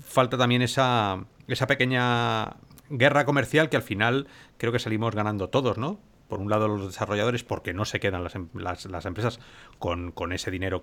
falta 0.00 0.36
también 0.36 0.62
esa, 0.62 1.24
esa 1.46 1.66
pequeña 1.66 2.56
guerra 2.90 3.24
comercial 3.24 3.68
que 3.68 3.76
al 3.76 3.82
final 3.82 4.26
creo 4.56 4.72
que 4.72 4.78
salimos 4.78 5.14
ganando 5.14 5.48
todos, 5.48 5.78
¿no? 5.78 6.00
Por 6.28 6.40
un 6.40 6.50
lado 6.50 6.68
los 6.68 6.86
desarrolladores 6.86 7.42
porque 7.42 7.74
no 7.74 7.84
se 7.84 8.00
quedan 8.00 8.22
las, 8.22 8.34
em, 8.34 8.48
las, 8.54 9.06
empresas 9.06 9.40
con, 9.78 10.12
ese 10.32 10.50
dinero 10.50 10.82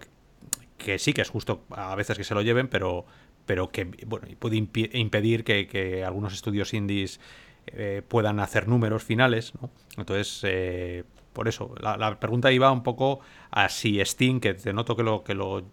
que, 0.78 1.00
sí 1.00 1.14
que 1.14 1.22
es 1.22 1.30
justo 1.30 1.64
a 1.70 1.96
veces 1.96 2.18
que 2.18 2.24
se 2.24 2.34
lo 2.34 2.42
lleven, 2.42 2.68
pero, 2.68 3.06
pero 3.46 3.70
que 3.70 3.86
bueno, 4.06 4.28
puede 4.40 4.58
impedir 4.58 5.44
que, 5.44 6.04
algunos 6.06 6.34
estudios 6.34 6.74
indies 6.74 7.20
eh, 7.68 8.02
puedan 8.08 8.40
hacer 8.40 8.68
números 8.68 9.04
finales. 9.04 9.54
¿no? 9.62 9.70
Entonces, 9.98 10.42
eh, 10.44 11.04
por 11.36 11.50
eso, 11.50 11.76
la, 11.82 12.18
pregunta 12.20 12.52
iba 12.52 12.72
un 12.72 12.82
poco 12.82 13.20
a 13.52 13.68
si 13.68 14.04
Steam, 14.04 14.40
que 14.40 14.54
te 14.54 14.72
noto 14.72 14.96
que 14.96 15.04
lo, 15.04 15.24
que 15.24 15.36
lo 15.36 15.64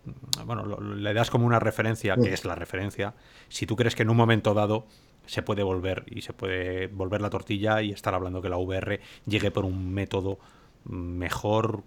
bueno, 0.44 0.80
le 0.80 1.14
das 1.14 1.30
como 1.30 1.46
una 1.46 1.60
referencia, 1.60 2.16
que 2.16 2.32
es 2.32 2.44
la 2.44 2.56
referencia, 2.56 3.14
si 3.48 3.64
tú 3.64 3.76
crees 3.76 3.94
que 3.94 4.02
en 4.02 4.10
un 4.10 4.16
momento 4.16 4.54
dado 4.54 4.86
se 5.26 5.42
puede 5.42 5.62
volver 5.62 6.04
y 6.08 6.22
se 6.22 6.32
puede 6.32 6.86
volver 6.88 7.20
la 7.20 7.30
tortilla 7.30 7.82
y 7.82 7.92
estar 7.92 8.14
hablando 8.14 8.42
que 8.42 8.48
la 8.48 8.58
VR 8.58 9.00
llegue 9.26 9.50
por 9.50 9.64
un 9.64 9.92
método 9.92 10.38
mejor 10.84 11.82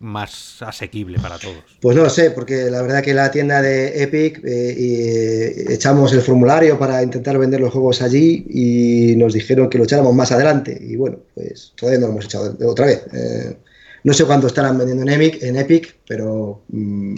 más 0.00 0.62
asequible 0.62 1.18
para 1.20 1.38
todos? 1.38 1.58
Pues 1.80 1.96
no 1.96 2.02
lo 2.02 2.10
sé, 2.10 2.30
porque 2.30 2.70
la 2.70 2.82
verdad 2.82 3.02
que 3.02 3.14
la 3.14 3.30
tienda 3.30 3.60
de 3.62 4.02
Epic 4.02 4.40
eh, 4.44 4.74
y 4.76 5.72
echamos 5.72 6.12
el 6.14 6.22
formulario 6.22 6.78
para 6.78 7.02
intentar 7.02 7.38
vender 7.38 7.60
los 7.60 7.72
juegos 7.72 8.00
allí 8.02 8.46
y 8.48 9.14
nos 9.16 9.34
dijeron 9.34 9.68
que 9.68 9.78
lo 9.78 9.84
echáramos 9.84 10.14
más 10.14 10.32
adelante 10.32 10.76
y 10.80 10.96
bueno, 10.96 11.18
pues 11.34 11.74
todavía 11.76 12.00
no 12.00 12.06
lo 12.06 12.12
hemos 12.14 12.24
echado 12.24 12.56
otra 12.66 12.86
vez. 12.86 13.04
Eh, 13.12 13.56
no 14.02 14.14
sé 14.14 14.24
cuánto 14.24 14.46
estarán 14.46 14.78
vendiendo 14.78 15.02
en 15.02 15.10
Epic, 15.10 15.42
en 15.42 15.56
Epic 15.56 15.96
pero 16.08 16.62
mm, 16.68 17.16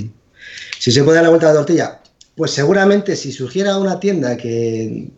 si 0.78 0.90
se 0.90 1.04
puede 1.04 1.16
dar 1.16 1.24
la 1.24 1.30
vuelta 1.30 1.48
a 1.48 1.52
la 1.52 1.58
tortilla, 1.60 2.00
pues 2.34 2.50
seguramente 2.50 3.14
si 3.14 3.30
surgiera 3.30 3.78
una 3.78 4.00
tienda 4.00 4.36
que 4.36 5.08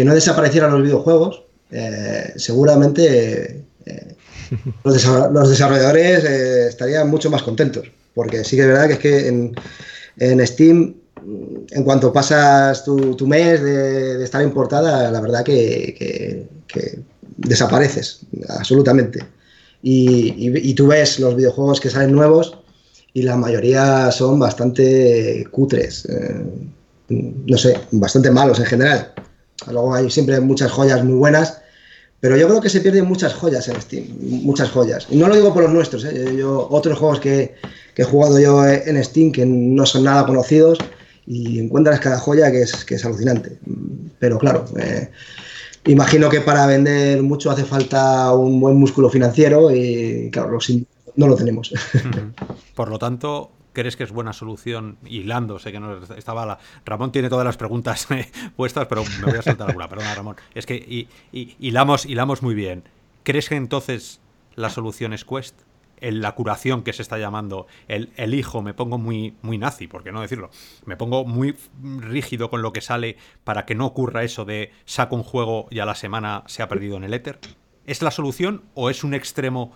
que 0.00 0.04
no 0.06 0.14
desaparecieran 0.14 0.70
los 0.70 0.82
videojuegos, 0.82 1.42
eh, 1.70 2.32
seguramente 2.36 3.66
eh, 3.84 4.16
los, 4.82 4.94
desarrolladores 4.94 6.24
eh, 6.24 6.68
estarían 6.68 7.10
mucho 7.10 7.28
más 7.28 7.42
contentos. 7.42 7.86
Porque 8.14 8.42
sí 8.42 8.56
que 8.56 8.62
es 8.62 8.68
verdad 8.68 8.86
que 8.86 8.92
es 8.94 8.98
que 8.98 9.28
en, 9.28 10.46
Steam 10.46 10.94
en 11.70 11.84
cuanto 11.84 12.14
pasas 12.14 12.82
tu, 12.82 13.26
mes 13.26 13.62
de, 13.62 14.24
estar 14.24 14.40
en 14.40 14.52
portada, 14.52 15.10
la 15.10 15.20
verdad 15.20 15.44
que, 15.44 16.48
desapareces, 17.36 18.20
absolutamente. 18.48 19.22
Y, 19.82 20.72
tú 20.72 20.86
ves 20.86 21.20
los 21.20 21.36
videojuegos 21.36 21.78
que 21.78 21.90
salen 21.90 22.12
nuevos 22.12 22.56
y 23.12 23.20
la 23.20 23.36
mayoría 23.36 24.10
son 24.12 24.38
bastante 24.38 25.46
cutres, 25.50 26.08
no 27.10 27.58
sé, 27.58 27.78
bastante 27.90 28.30
malos 28.30 28.60
en 28.60 28.64
general. 28.64 29.12
Luego 29.66 29.94
hay 29.94 30.10
siempre 30.10 30.40
muchas 30.40 30.70
joyas 30.70 31.04
muy 31.04 31.14
buenas, 31.14 31.60
pero 32.20 32.36
yo 32.36 32.48
creo 32.48 32.60
que 32.60 32.68
se 32.68 32.80
pierden 32.80 33.06
muchas 33.06 33.34
joyas 33.34 33.66
en 33.68 33.80
Steam, 33.80 34.04
muchas 34.20 34.70
joyas. 34.70 35.06
Y 35.10 35.16
no 35.16 35.28
lo 35.28 35.34
digo 35.34 35.52
por 35.54 35.62
los 35.62 35.72
nuestros, 35.72 36.04
¿eh? 36.04 36.36
yo, 36.36 36.68
otros 36.70 36.98
juegos 36.98 37.20
que, 37.20 37.54
he 37.96 38.04
jugado 38.04 38.40
yo 38.40 38.66
en 38.66 39.04
Steam 39.04 39.30
que 39.30 39.44
no 39.44 39.84
son 39.84 40.04
nada 40.04 40.24
conocidos 40.24 40.78
y 41.26 41.58
encuentras 41.58 42.00
cada 42.00 42.18
joya 42.18 42.50
que 42.50 42.62
es, 42.62 42.84
que 42.86 42.94
es 42.94 43.04
alucinante. 43.04 43.58
Pero 44.18 44.38
claro, 44.38 44.64
eh, 44.78 45.10
imagino 45.84 46.30
que 46.30 46.40
para 46.40 46.66
vender 46.66 47.22
mucho 47.22 47.50
hace 47.50 47.64
falta 47.64 48.32
un 48.32 48.58
buen 48.58 48.76
músculo 48.76 49.10
financiero 49.10 49.70
y 49.70 50.30
claro, 50.32 50.58
no 51.16 51.26
lo 51.26 51.36
tenemos. 51.36 51.74
Por 52.74 52.88
lo 52.88 52.98
tanto, 52.98 53.50
¿Crees 53.72 53.96
que 53.96 54.04
es 54.04 54.12
buena 54.12 54.32
solución? 54.32 54.98
Hilando, 55.04 55.58
sé 55.58 55.72
que 55.72 55.80
no 55.80 56.02
estaba 56.16 56.44
la... 56.44 56.58
Ramón 56.84 57.12
tiene 57.12 57.28
todas 57.28 57.44
las 57.44 57.56
preguntas 57.56 58.10
eh, 58.10 58.30
puestas, 58.56 58.86
pero 58.88 59.04
me 59.20 59.26
voy 59.26 59.38
a 59.38 59.42
saltar 59.42 59.68
alguna. 59.68 59.88
Perdona, 59.88 60.14
Ramón. 60.14 60.36
Es 60.54 60.66
que 60.66 61.08
hilamos, 61.32 62.06
hilamos 62.06 62.42
muy 62.42 62.54
bien. 62.54 62.84
¿Crees 63.22 63.48
que 63.48 63.56
entonces 63.56 64.20
la 64.56 64.70
solución 64.70 65.12
es 65.12 65.24
Quest? 65.24 65.60
En 66.02 66.22
la 66.22 66.34
curación 66.34 66.82
que 66.82 66.94
se 66.94 67.02
está 67.02 67.18
llamando 67.18 67.66
el, 67.86 68.10
el 68.16 68.32
hijo, 68.32 68.62
me 68.62 68.72
pongo 68.72 68.96
muy, 68.96 69.34
muy 69.42 69.58
nazi, 69.58 69.86
por 69.86 70.02
qué 70.02 70.12
no 70.12 70.22
decirlo. 70.22 70.50
Me 70.86 70.96
pongo 70.96 71.26
muy 71.26 71.54
rígido 71.82 72.48
con 72.48 72.62
lo 72.62 72.72
que 72.72 72.80
sale 72.80 73.18
para 73.44 73.66
que 73.66 73.74
no 73.74 73.84
ocurra 73.84 74.24
eso 74.24 74.46
de 74.46 74.72
saco 74.86 75.14
un 75.14 75.22
juego 75.22 75.68
y 75.70 75.80
a 75.80 75.84
la 75.84 75.94
semana 75.94 76.42
se 76.46 76.62
ha 76.62 76.68
perdido 76.68 76.96
en 76.96 77.04
el 77.04 77.12
éter. 77.12 77.38
¿Es 77.86 78.00
la 78.00 78.10
solución 78.10 78.62
o 78.74 78.88
es 78.88 79.04
un 79.04 79.12
extremo 79.12 79.74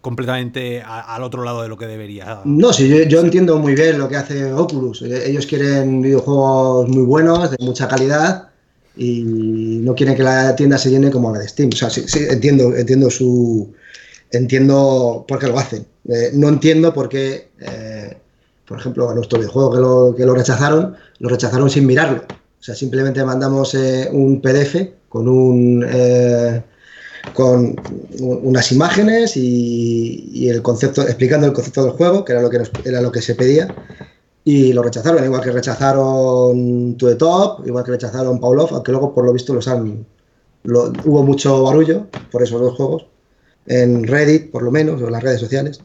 completamente 0.00 0.82
al 0.82 1.22
otro 1.22 1.44
lado 1.44 1.62
de 1.62 1.68
lo 1.68 1.76
que 1.76 1.86
debería. 1.86 2.40
No, 2.44 2.72
sí, 2.72 2.88
yo, 3.08 3.20
entiendo 3.20 3.58
muy 3.58 3.74
bien 3.74 3.98
lo 3.98 4.08
que 4.08 4.16
hace 4.16 4.52
Oculus. 4.52 5.02
Eh, 5.02 5.28
ellos 5.28 5.46
quieren 5.46 6.00
videojuegos 6.00 6.88
muy 6.88 7.02
buenos, 7.02 7.50
de 7.50 7.56
mucha 7.60 7.86
calidad, 7.88 8.48
y 8.96 9.22
no 9.82 9.94
quieren 9.94 10.16
que 10.16 10.22
la 10.22 10.56
tienda 10.56 10.78
se 10.78 10.90
llene 10.90 11.10
como 11.10 11.32
la 11.32 11.40
de 11.40 11.48
Steam. 11.48 11.70
O 11.72 11.76
sea, 11.76 11.90
sí, 11.90 12.04
entiendo, 12.28 12.74
entiendo 12.74 13.10
su. 13.10 13.72
Entiendo 14.32 15.24
por 15.26 15.38
qué 15.38 15.48
lo 15.48 15.58
hacen. 15.58 15.86
Eh, 16.08 16.30
no 16.34 16.48
entiendo 16.48 16.94
por 16.94 17.08
qué, 17.08 17.50
eh, 17.60 18.16
por 18.66 18.78
ejemplo, 18.78 19.10
a 19.10 19.14
nuestro 19.14 19.38
videojuego 19.38 19.72
que 19.72 19.78
lo, 19.78 20.14
que 20.16 20.24
lo 20.24 20.34
rechazaron, 20.34 20.94
lo 21.18 21.28
rechazaron 21.28 21.68
sin 21.68 21.86
mirarlo. 21.86 22.22
O 22.28 22.62
sea, 22.62 22.74
simplemente 22.74 23.24
mandamos 23.24 23.74
un 24.12 24.40
PDF 24.40 24.76
con 25.08 25.28
un 25.28 25.84
con 27.34 27.76
unas 28.20 28.72
imágenes 28.72 29.36
y, 29.36 30.48
el 30.48 30.62
concepto, 30.62 31.02
explicando 31.02 31.46
el 31.46 31.52
concepto 31.52 31.84
del 31.84 31.92
juego, 31.92 32.24
que 32.24 32.32
era 32.32 32.42
lo 32.42 32.50
que, 32.50 32.62
era 32.84 33.00
lo 33.00 33.12
que 33.12 33.22
se 33.22 33.34
pedía, 33.34 33.74
y 34.44 34.72
lo 34.72 34.82
rechazaron, 34.82 35.24
igual 35.24 35.42
que 35.42 35.52
rechazaron 35.52 36.96
To 36.96 37.08
The 37.08 37.14
Top, 37.16 37.66
igual 37.66 37.84
que 37.84 37.92
rechazaron 37.92 38.40
Pavlov, 38.40 38.74
aunque 38.74 38.92
luego 38.92 39.14
por 39.14 39.24
lo 39.24 39.32
visto 39.32 39.54
los 39.54 39.68
han, 39.68 40.06
hubo 40.64 41.22
mucho 41.22 41.62
barullo 41.62 42.06
por 42.30 42.42
esos 42.42 42.60
dos 42.60 42.74
juegos, 42.74 43.06
en 43.66 44.04
Reddit 44.04 44.50
por 44.50 44.62
lo 44.62 44.70
menos, 44.70 45.00
o 45.00 45.06
en 45.06 45.12
las 45.12 45.22
redes 45.22 45.40
sociales, 45.40 45.80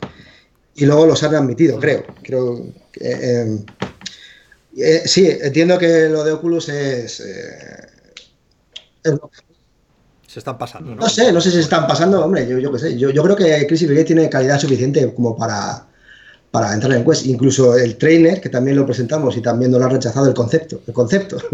y 0.75 0.85
luego 0.85 1.05
los 1.05 1.23
han 1.23 1.35
admitido, 1.35 1.79
creo. 1.79 2.03
creo 2.23 2.65
eh, 2.99 3.59
eh, 4.77 5.03
sí, 5.05 5.27
entiendo 5.41 5.77
que 5.77 6.09
lo 6.09 6.23
de 6.23 6.33
Oculus 6.33 6.67
es, 6.69 7.21
eh, 7.21 7.87
es 9.03 9.13
se 10.35 10.39
están 10.39 10.57
pasando. 10.57 10.95
¿no? 10.95 11.07
sé, 11.07 11.31
no 11.31 11.39
sé 11.39 11.49
si 11.49 11.55
se 11.55 11.61
están 11.61 11.87
pasando, 11.87 12.21
hombre, 12.21 12.45
yo, 12.45 12.59
yo 12.59 12.69
qué 12.73 12.79
sé. 12.79 12.97
Yo, 12.97 13.09
yo 13.09 13.23
creo 13.23 13.37
que 13.37 13.65
Crisis 13.67 13.87
Brigade 13.87 14.05
tiene 14.05 14.29
calidad 14.29 14.59
suficiente 14.59 15.13
como 15.13 15.33
para, 15.33 15.87
para 16.51 16.73
entrar 16.73 16.91
en 16.91 17.05
Quest. 17.05 17.25
Incluso 17.25 17.77
el 17.77 17.95
trainer, 17.95 18.41
que 18.41 18.49
también 18.49 18.75
lo 18.75 18.85
presentamos 18.85 19.37
y 19.37 19.41
también 19.41 19.71
nos 19.71 19.79
lo 19.79 19.85
ha 19.85 19.89
rechazado 19.89 20.27
el 20.27 20.33
concepto. 20.33 20.81
El 20.85 20.93
concepto. 20.93 21.37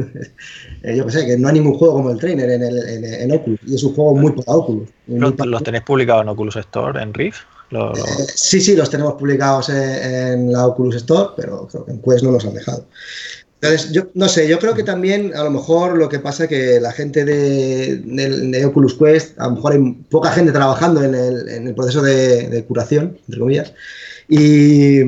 Eh, 0.83 0.97
yo 0.97 1.05
qué 1.05 1.11
sé, 1.11 1.27
que 1.27 1.37
no 1.37 1.47
hay 1.47 1.53
ningún 1.53 1.75
juego 1.75 1.93
como 1.93 2.09
el 2.09 2.17
trainer 2.17 2.49
en, 2.49 2.63
el, 2.63 3.03
en, 3.03 3.31
Oculus. 3.31 3.59
Y 3.67 3.75
es 3.75 3.83
un 3.83 3.93
juego 3.93 4.15
muy 4.15 4.31
para 4.31 4.57
Oculus. 4.57 4.89
¿Los, 5.05 5.63
tenéis 5.63 5.83
publicados 5.83 6.23
en 6.23 6.29
Oculus 6.29 6.55
Store, 6.55 6.99
en 6.99 7.13
Rift? 7.13 7.41
Eh, 7.69 7.91
sí, 8.33 8.59
sí, 8.59 8.75
los 8.75 8.89
tenemos 8.89 9.13
publicados 9.13 9.69
en, 9.69 10.51
la 10.51 10.65
Oculus 10.65 10.95
Store, 10.95 11.33
pero 11.37 11.67
creo 11.67 11.85
que 11.85 11.91
en 11.91 12.01
Quest 12.01 12.23
no 12.23 12.31
los 12.31 12.43
han 12.45 12.55
dejado. 12.55 12.85
Entonces, 13.61 13.91
yo 13.91 14.07
no 14.15 14.27
sé, 14.27 14.47
yo 14.47 14.57
creo 14.57 14.73
que 14.73 14.81
también 14.81 15.35
a 15.35 15.43
lo 15.43 15.51
mejor 15.51 15.95
lo 15.95 16.09
que 16.09 16.17
pasa 16.17 16.45
es 16.45 16.49
que 16.49 16.79
la 16.79 16.91
gente 16.91 17.23
de, 17.23 18.65
Oculus 18.65 18.95
Quest, 18.95 19.39
a 19.39 19.45
lo 19.45 19.51
mejor 19.51 19.73
hay 19.73 19.91
poca 20.09 20.31
gente 20.31 20.51
trabajando 20.51 21.03
en 21.03 21.13
el, 21.13 21.75
proceso 21.75 22.01
de, 22.01 22.65
curación, 22.67 23.19
entre 23.27 23.39
comillas, 23.39 23.73
y, 24.27 25.01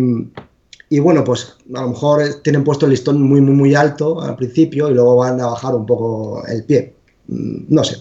y, 0.87 0.99
bueno, 0.99 1.23
pues 1.23 1.55
a 1.73 1.81
lo 1.81 1.89
mejor 1.89 2.41
tienen 2.43 2.63
puesto 2.63 2.85
el 2.85 2.91
listón 2.91 3.19
muy, 3.23 3.41
muy, 3.41 3.55
muy 3.55 3.73
alto 3.73 4.21
al 4.21 4.35
principio 4.35 4.87
y 4.87 4.93
luego 4.93 5.15
van 5.15 5.41
a 5.41 5.47
bajar 5.47 5.73
un 5.73 5.87
poco 5.87 6.45
el 6.45 6.63
pie. 6.63 6.93
Mm, 7.29 7.73
no 7.73 7.83
sé. 7.83 7.97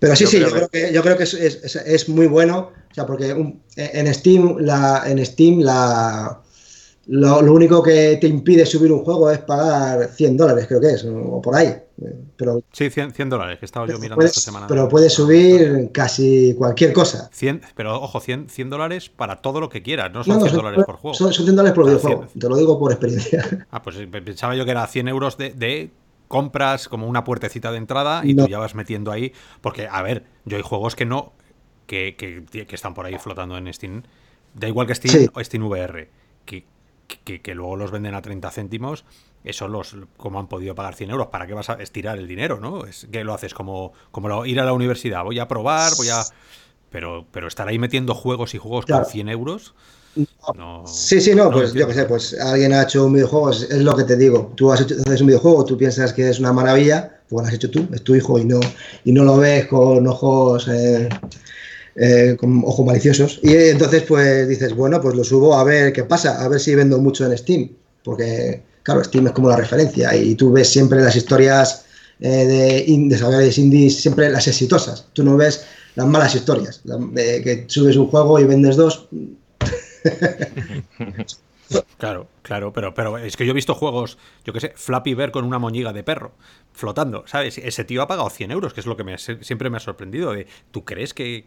Pero 0.00 0.16
sí, 0.16 0.26
sí, 0.26 0.40
yo 0.40 0.50
creo 0.50 0.68
que, 0.68 0.92
yo 0.92 1.00
creo 1.02 1.16
que 1.16 1.22
es, 1.22 1.34
es, 1.34 2.08
muy 2.08 2.26
bueno, 2.26 2.72
o 2.90 2.94
sea, 2.94 3.06
porque 3.06 3.54
en 3.76 4.14
Steam, 4.14 4.56
la, 4.58 5.04
en 5.06 5.24
Steam 5.24 5.60
la 5.60 6.40
lo, 7.10 7.52
único 7.52 7.82
que 7.82 8.18
te 8.20 8.26
impide 8.26 8.66
subir 8.66 8.92
un 8.92 9.02
juego 9.02 9.30
es 9.30 9.38
pagar 9.38 10.08
100 10.08 10.36
dólares, 10.36 10.66
creo 10.66 10.80
que 10.80 10.90
es, 10.90 11.04
o 11.04 11.40
por 11.40 11.56
ahí. 11.56 11.74
Pero, 12.36 12.62
sí, 12.70 12.90
100, 12.90 13.12
100 13.12 13.30
dólares, 13.30 13.58
que 13.58 13.64
estaba 13.64 13.86
yo 13.86 13.98
mirando 13.98 14.24
esta 14.24 14.40
semana. 14.40 14.66
Pero 14.66 14.88
puedes 14.88 15.14
subir 15.14 15.90
casi 15.90 16.54
cualquier 16.56 16.92
cosa. 16.92 17.30
100, 17.32 17.62
pero 17.74 18.00
ojo, 18.00 18.20
100, 18.20 18.50
100 18.50 18.70
dólares 18.70 19.08
para 19.08 19.36
todo 19.36 19.58
lo 19.58 19.70
que 19.70 19.82
quieras, 19.82 20.12
no 20.12 20.22
son 20.22 20.40
100 20.42 20.54
dólares 20.54 20.84
por 20.84 20.96
juego. 20.96 21.14
Son, 21.14 21.32
100 21.32 21.56
dólares 21.56 21.72
por 21.72 21.86
videojuego, 21.86 22.26
te 22.38 22.48
lo 22.48 22.56
digo 22.56 22.78
por 22.78 22.92
experiencia. 22.92 23.44
Ah, 23.70 23.82
pues 23.82 23.96
pensaba 24.24 24.54
yo 24.54 24.64
que 24.64 24.70
era 24.70 24.86
100 24.86 25.08
euros 25.08 25.36
de, 25.36 25.90
compras 26.26 26.88
como 26.88 27.06
una 27.06 27.24
puertecita 27.24 27.70
de 27.72 27.78
entrada 27.78 28.20
y 28.24 28.34
tú 28.34 28.46
ya 28.46 28.58
vas 28.58 28.74
metiendo 28.74 29.10
ahí. 29.10 29.32
Porque, 29.60 29.88
a 29.90 30.02
ver, 30.02 30.24
yo 30.44 30.56
hay 30.56 30.62
juegos 30.62 30.94
que 30.94 31.06
no, 31.06 31.32
que, 31.86 32.16
que, 32.16 32.66
que 32.66 32.74
están 32.74 32.94
por 32.94 33.06
ahí 33.06 33.16
flotando 33.18 33.56
en 33.56 33.72
Steam. 33.72 34.02
Da 34.54 34.68
igual 34.68 34.86
que 34.86 34.94
Steam 34.94 35.28
o 35.32 35.42
Steam 35.42 35.64
VR. 35.64 36.08
Que, 36.44 36.64
que, 37.08 37.54
luego 37.54 37.76
los 37.76 37.90
venden 37.90 38.14
a 38.14 38.22
30 38.22 38.50
céntimos, 38.50 39.04
eso 39.44 39.68
los, 39.68 39.96
como 40.16 40.38
han 40.38 40.48
podido 40.48 40.74
pagar 40.74 40.94
100 40.94 41.10
euros, 41.10 41.28
¿para 41.28 41.46
qué 41.46 41.54
vas 41.54 41.70
a 41.70 41.74
estirar 41.74 42.18
el 42.18 42.28
dinero, 42.28 42.60
no? 42.60 42.84
Es 42.84 43.06
que 43.10 43.24
lo 43.24 43.34
haces 43.34 43.54
como, 43.54 43.92
como 44.10 44.44
ir 44.44 44.60
a 44.60 44.64
la 44.64 44.72
universidad, 44.72 45.24
voy 45.24 45.38
a 45.38 45.48
probar, 45.48 45.92
voy 45.96 46.08
a... 46.08 46.22
Pero, 46.90 47.26
pero 47.32 47.48
estar 47.48 47.68
ahí 47.68 47.78
metiendo 47.78 48.14
juegos 48.14 48.54
y 48.54 48.58
juegos 48.58 48.86
con 48.86 49.04
100 49.04 49.28
euros... 49.28 49.74
No, 50.56 50.84
sí, 50.86 51.20
sí, 51.20 51.34
no, 51.34 51.50
pues 51.50 51.74
yo 51.74 51.86
qué 51.86 51.94
sé, 51.94 52.04
pues 52.06 52.34
alguien 52.40 52.72
ha 52.72 52.82
hecho 52.82 53.06
un 53.06 53.12
videojuego, 53.12 53.50
es, 53.50 53.70
lo 53.70 53.94
que 53.94 54.02
te 54.02 54.16
digo, 54.16 54.52
tú 54.56 54.72
has 54.72 54.80
hecho, 54.80 54.96
haces 55.06 55.20
un 55.20 55.28
videojuego, 55.28 55.64
tú 55.64 55.76
piensas 55.76 56.12
que 56.12 56.28
es 56.28 56.40
una 56.40 56.52
maravilla, 56.52 57.20
pues 57.28 57.42
lo 57.42 57.46
has 57.46 57.54
hecho 57.54 57.70
tú, 57.70 57.86
es 57.92 58.02
tu 58.02 58.16
hijo 58.16 58.36
y 58.38 58.44
no, 58.44 58.58
y 59.04 59.12
no 59.12 59.22
lo 59.24 59.36
ves 59.36 59.66
con 59.66 60.06
ojos... 60.06 60.66
Eh, 60.68 61.08
eh, 62.00 62.36
con 62.38 62.62
ojos 62.64 62.86
maliciosos. 62.86 63.40
Y 63.42 63.54
entonces, 63.54 64.04
pues 64.04 64.48
dices, 64.48 64.72
bueno, 64.74 65.00
pues 65.00 65.16
lo 65.16 65.24
subo 65.24 65.54
a 65.54 65.64
ver 65.64 65.92
qué 65.92 66.04
pasa, 66.04 66.40
a 66.42 66.48
ver 66.48 66.60
si 66.60 66.74
vendo 66.74 66.98
mucho 66.98 67.26
en 67.26 67.36
Steam. 67.36 67.70
Porque, 68.04 68.62
claro, 68.84 69.02
Steam 69.02 69.26
es 69.26 69.32
como 69.32 69.48
la 69.48 69.56
referencia 69.56 70.14
y 70.14 70.36
tú 70.36 70.52
ves 70.52 70.68
siempre 70.68 71.00
las 71.00 71.16
historias 71.16 71.86
eh, 72.20 72.28
de 72.28 72.84
desarrolladores 73.08 73.58
indies, 73.58 74.00
siempre 74.00 74.30
las 74.30 74.46
exitosas. 74.46 75.06
Tú 75.12 75.24
no 75.24 75.36
ves 75.36 75.64
las 75.96 76.06
malas 76.06 76.36
historias, 76.36 76.80
de 76.84 77.42
que 77.42 77.64
subes 77.66 77.96
un 77.96 78.06
juego 78.06 78.38
y 78.38 78.44
vendes 78.44 78.76
dos. 78.76 79.08
Claro, 81.98 82.28
claro, 82.40 82.72
pero, 82.72 82.94
pero 82.94 83.18
es 83.18 83.36
que 83.36 83.44
yo 83.44 83.50
he 83.50 83.54
visto 83.54 83.74
juegos, 83.74 84.16
yo 84.42 84.54
qué 84.54 84.60
sé, 84.60 84.72
Flappy 84.74 85.12
Bear 85.12 85.30
con 85.30 85.44
una 85.44 85.58
moñiga 85.58 85.92
de 85.92 86.02
perro 86.02 86.32
flotando, 86.72 87.24
¿sabes? 87.26 87.58
Ese 87.58 87.84
tío 87.84 88.00
ha 88.00 88.08
pagado 88.08 88.30
100 88.30 88.52
euros, 88.52 88.72
que 88.72 88.80
es 88.80 88.86
lo 88.86 88.96
que 88.96 89.18
siempre 89.18 89.68
me 89.68 89.76
ha 89.76 89.80
sorprendido. 89.80 90.32
De, 90.32 90.46
¿Tú 90.70 90.86
crees 90.86 91.12
que, 91.12 91.44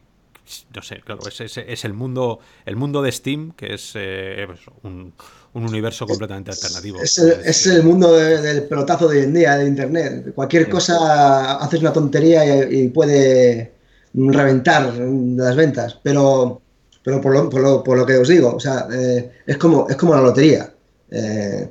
no 0.75 0.81
sé, 0.81 1.01
claro, 1.05 1.21
es, 1.27 1.57
es, 1.57 1.85
el 1.85 1.93
mundo 1.93 2.39
el 2.65 2.75
mundo 2.75 3.01
de 3.01 3.11
Steam, 3.11 3.53
que 3.53 3.73
es 3.73 3.93
eh, 3.95 4.43
pues, 4.47 4.59
un, 4.83 5.13
universo 5.53 6.07
completamente 6.07 6.51
alternativo. 6.51 7.01
Es 7.01 7.67
el, 7.67 7.83
mundo 7.83 8.13
del 8.13 8.63
pelotazo 8.63 9.07
de 9.07 9.19
hoy 9.19 9.23
en 9.25 9.33
día, 9.33 9.57
de 9.57 9.67
Internet. 9.67 10.33
Cualquier 10.33 10.69
cosa 10.69 11.57
haces 11.57 11.81
una 11.81 11.93
tontería 11.93 12.69
y, 12.69 12.87
puede 12.89 13.73
reventar 14.13 14.93
las 14.93 15.55
ventas, 15.55 15.99
pero, 16.01 16.61
pero 17.03 17.21
por, 17.21 17.33
lo, 17.33 17.83
por, 17.83 17.97
lo, 17.97 18.05
que 18.05 18.17
os 18.17 18.27
digo, 18.27 18.55
o 18.55 18.59
sea, 18.59 18.87
eh, 18.93 19.31
es, 19.45 19.57
como, 19.57 19.87
es 19.89 19.95
como 19.95 20.15
la 20.15 20.21
lotería. 20.21 20.73
Eh, 21.09 21.69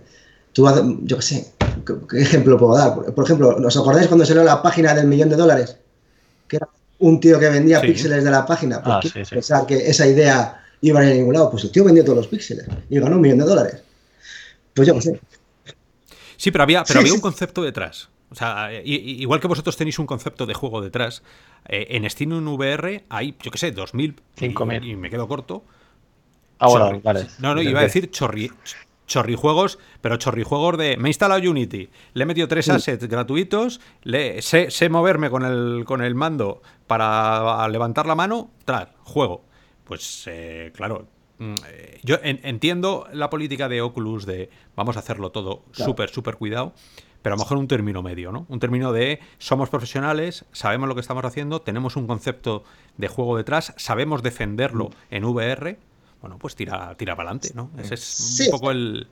tú, 0.53 0.67
yo 1.03 1.17
qué 1.17 1.23
sé, 1.23 1.53
¿qué 2.09 2.21
ejemplo 2.21 2.59
puedo 2.59 2.77
dar? 2.77 2.95
Por, 2.95 3.25
ejemplo, 3.25 3.57
¿os 3.57 3.77
acordáis 3.77 4.09
cuando 4.09 4.27
salió 4.27 4.45
la 4.45 4.63
página 4.63 4.95
del 4.95 5.07
millón 5.07 5.31
de 5.31 5.37
dólares? 5.37 5.77
Que 6.47 6.57
era 6.57 6.69
un 7.01 7.21
tío 7.21 7.39
que 7.39 7.49
vendía 7.49 7.81
píxeles 7.81 8.25
de 8.25 8.31
la 8.31 8.47
página. 8.47 8.83
¿Por 8.83 9.01
pues 9.01 9.17
ah, 9.17 9.31
pensar 9.31 9.67
que 9.67 9.77
esa 9.77 10.07
idea 10.07 10.63
iba 10.81 11.01
a 11.01 11.05
ir 11.05 11.13
a 11.13 11.15
ningún 11.15 11.35
lado? 11.35 11.51
Pues 11.51 11.65
el 11.65 11.73
tío 11.73 11.85
vendió 11.85 12.05
todos 12.05 12.19
los 12.19 12.29
píxeles 12.29 12.67
y 12.89 12.99
ganó 12.99 13.17
un 13.17 13.23
millón 13.23 13.39
de 13.39 13.45
dólares. 13.45 13.83
Pues 14.75 14.87
yo 14.87 14.95
no 14.95 15.01
sé. 15.01 15.21
Sí, 16.37 16.51
pero 16.51 16.63
había, 16.63 16.85
pero 16.85 17.01
había 17.01 17.13
un 17.13 17.21
concepto 17.21 17.63
detrás. 17.63 18.09
O 18.31 18.35
sea, 18.35 18.71
igual 18.85 19.41
que 19.41 19.49
vosotros 19.49 19.77
tenéis 19.77 19.99
un 19.99 20.07
concepto 20.07 20.47
de 20.47 20.55
juego 20.55 20.81
detrás, 20.81 21.23
eh, 21.69 21.89
en 21.91 22.09
Steam 22.09 22.33
en 22.33 22.47
VR 22.47 23.05
hay, 23.09 23.35
yo 23.43 23.51
qué 23.51 23.59
sé, 23.59 23.73
2000 23.73 24.15
y, 24.41 24.47
y 24.91 24.97
me 24.97 25.11
quedo 25.11 25.27
corto. 25.27 25.65
Ah, 26.61 26.69
bueno, 26.69 27.01
vale. 27.03 27.27
No, 27.41 27.55
no, 27.55 27.63
iba 27.63 27.81
a 27.81 27.83
decir 27.83 28.11
chorri, 28.11 28.53
chorrijuegos, 29.11 29.79
pero 30.01 30.17
chorrijuegos 30.17 30.79
de. 30.79 30.97
Me 30.97 31.09
he 31.09 31.11
instalado 31.11 31.51
Unity, 31.51 31.91
le 32.15 32.23
he 32.23 32.27
metido 32.27 32.49
tres 32.49 32.69
assets 32.71 33.07
gratuitos, 33.09 33.81
le, 34.03 34.41
sé, 34.41 34.71
sé, 34.71 34.89
moverme 34.89 35.29
con 35.29 35.45
el, 35.45 35.85
con 35.85 36.01
el 36.01 36.15
mando 36.15 36.63
para 36.87 37.69
levantar 37.69 38.07
la 38.07 38.15
mano, 38.15 38.51
tras, 38.65 38.89
juego. 39.03 39.45
Pues 39.85 40.25
eh, 40.27 40.71
claro, 40.75 41.09
mm, 41.39 41.55
eh, 41.69 42.01
yo 42.05 42.17
entiendo 42.23 43.09
la 43.13 43.29
política 43.29 43.69
de 43.69 43.83
Oculus 43.83 44.25
de 44.25 44.49
vamos 44.77 44.97
a 44.97 45.01
hacerlo 45.01 45.31
todo 45.31 45.65
súper, 45.73 46.11
súper 46.11 46.37
cuidado, 46.37 46.73
pero 47.23 47.35
a 47.35 47.37
lo 47.37 47.43
mejor 47.43 47.59
un 47.59 47.67
término 47.67 48.03
medio, 48.03 48.31
¿no? 48.31 48.47
Un 48.49 48.61
término 48.61 48.93
de 48.93 49.19
somos 49.39 49.69
profesionales, 49.71 50.45
sabemos 50.53 50.89
lo 50.89 50.95
que 50.95 51.01
estamos 51.01 51.25
haciendo, 51.25 51.61
tenemos 51.61 51.97
un 51.97 52.07
concepto 52.07 52.63
de 52.97 53.09
juego 53.09 53.37
detrás, 53.37 53.75
sabemos 53.77 54.23
defenderlo 54.23 54.91
en 55.11 55.25
VR 55.25 55.79
bueno, 56.21 56.39
pues 56.39 56.55
tira, 56.55 56.95
tira 56.97 57.17
para 57.17 57.31
adelante, 57.31 57.51
¿no? 57.55 57.71
Ese 57.79 57.95
es 57.95 58.41
un 58.47 58.51
poco 58.51 58.71
el. 58.71 59.07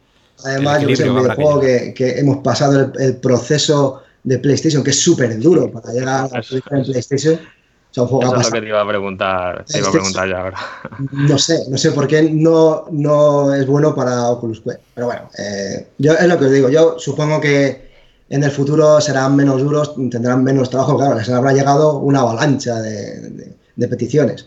Además, 0.45 0.83
yo 0.83 0.95
sé, 0.95 1.09
un 1.09 1.19
videojuego 1.19 1.61
que, 1.61 1.95
que, 1.95 2.19
hemos 2.19 2.39
pasado 2.39 2.93
el, 2.99 3.17
proceso 3.17 4.03
de 4.23 4.39
PlayStation, 4.39 4.85
que 4.85 4.91
es 4.91 5.01
súper 5.01 5.39
duro 5.41 5.71
para 5.73 5.93
llegar 5.93 6.09
a 6.09 6.23
la 6.29 6.83
PlayStation. 6.85 7.35
O 7.91 7.95
sea, 7.95 8.03
un 8.03 8.09
juego 8.11 8.25
Eso 8.25 8.41
es 8.41 8.47
lo 8.47 8.53
que 8.53 8.61
te 8.61 8.69
iba 8.69 8.81
a 8.83 8.87
preguntar, 8.87 9.65
te 9.65 9.79
iba 9.79 9.89
a 9.89 9.93
preguntar 9.93 10.29
ya 10.29 10.41
ahora. 10.41 10.59
No 11.11 11.39
sé, 11.39 11.65
no 11.71 11.79
sé 11.79 11.91
por 11.93 12.07
qué 12.07 12.31
no, 12.31 12.85
no 12.91 13.55
es 13.55 13.67
bueno 13.67 13.95
para 13.95 14.29
Oculus 14.29 14.61
Quest. 14.61 14.81
Pero 14.95 15.07
bueno, 15.07 15.31
eh, 15.39 15.89
yo 15.97 16.13
es 16.13 16.27
lo 16.29 16.39
que 16.39 16.45
os 16.45 16.53
digo. 16.53 16.69
Yo 16.69 16.99
supongo 16.99 17.41
que 17.41 17.89
en 18.29 18.45
el 18.45 18.51
futuro 18.51 19.01
serán 19.01 19.35
menos 19.35 19.63
duros, 19.63 19.95
tendrán 20.11 20.45
menos 20.45 20.69
trabajo. 20.69 20.99
Claro, 20.99 21.17
les 21.17 21.29
habrá 21.31 21.53
llegado 21.53 21.99
una 21.99 22.21
avalancha 22.21 22.81
de, 22.83 23.55
de 23.75 23.89
peticiones 23.89 24.47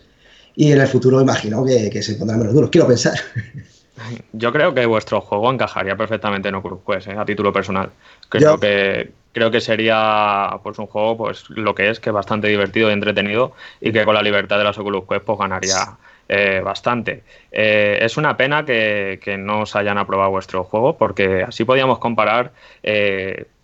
y 0.54 0.72
en 0.72 0.80
el 0.80 0.86
futuro 0.86 1.20
imagino 1.20 1.64
que, 1.64 2.02
se 2.02 2.14
pondrán 2.14 2.40
menos 2.40 2.54
duros. 2.54 2.70
Quiero 2.70 2.86
pensar. 2.86 3.14
Yo 4.32 4.52
creo 4.52 4.74
que 4.74 4.84
vuestro 4.86 5.20
juego 5.20 5.52
encajaría 5.52 5.96
perfectamente 5.96 6.48
en 6.48 6.56
Oculus 6.56 6.80
Quest, 6.86 7.08
¿eh? 7.08 7.16
a 7.16 7.24
título 7.24 7.52
personal. 7.52 7.90
Creo 8.28 8.58
que 8.58 9.10
creo 9.32 9.50
que 9.50 9.60
sería 9.60 10.58
pues 10.62 10.78
un 10.78 10.86
juego 10.86 11.16
pues 11.16 11.48
lo 11.48 11.74
que 11.74 11.88
es 11.88 12.00
que 12.00 12.10
bastante 12.10 12.48
divertido 12.48 12.90
y 12.90 12.92
entretenido 12.92 13.52
y 13.80 13.92
que 13.92 14.04
con 14.04 14.14
la 14.14 14.22
libertad 14.22 14.58
de 14.58 14.64
las 14.64 14.76
Oculus 14.78 15.04
Quest 15.08 15.24
pues 15.24 15.38
ganaría 15.38 15.96
eh, 16.28 16.60
bastante. 16.64 17.22
Eh, 17.50 17.98
es 18.02 18.16
una 18.16 18.36
pena 18.36 18.64
que, 18.64 19.20
que, 19.22 19.36
no 19.36 19.62
os 19.62 19.76
hayan 19.76 19.98
aprobado 19.98 20.30
vuestro 20.30 20.64
juego 20.64 20.96
porque 20.96 21.42
así 21.42 21.64
podíamos 21.64 21.98
comparar 21.98 22.52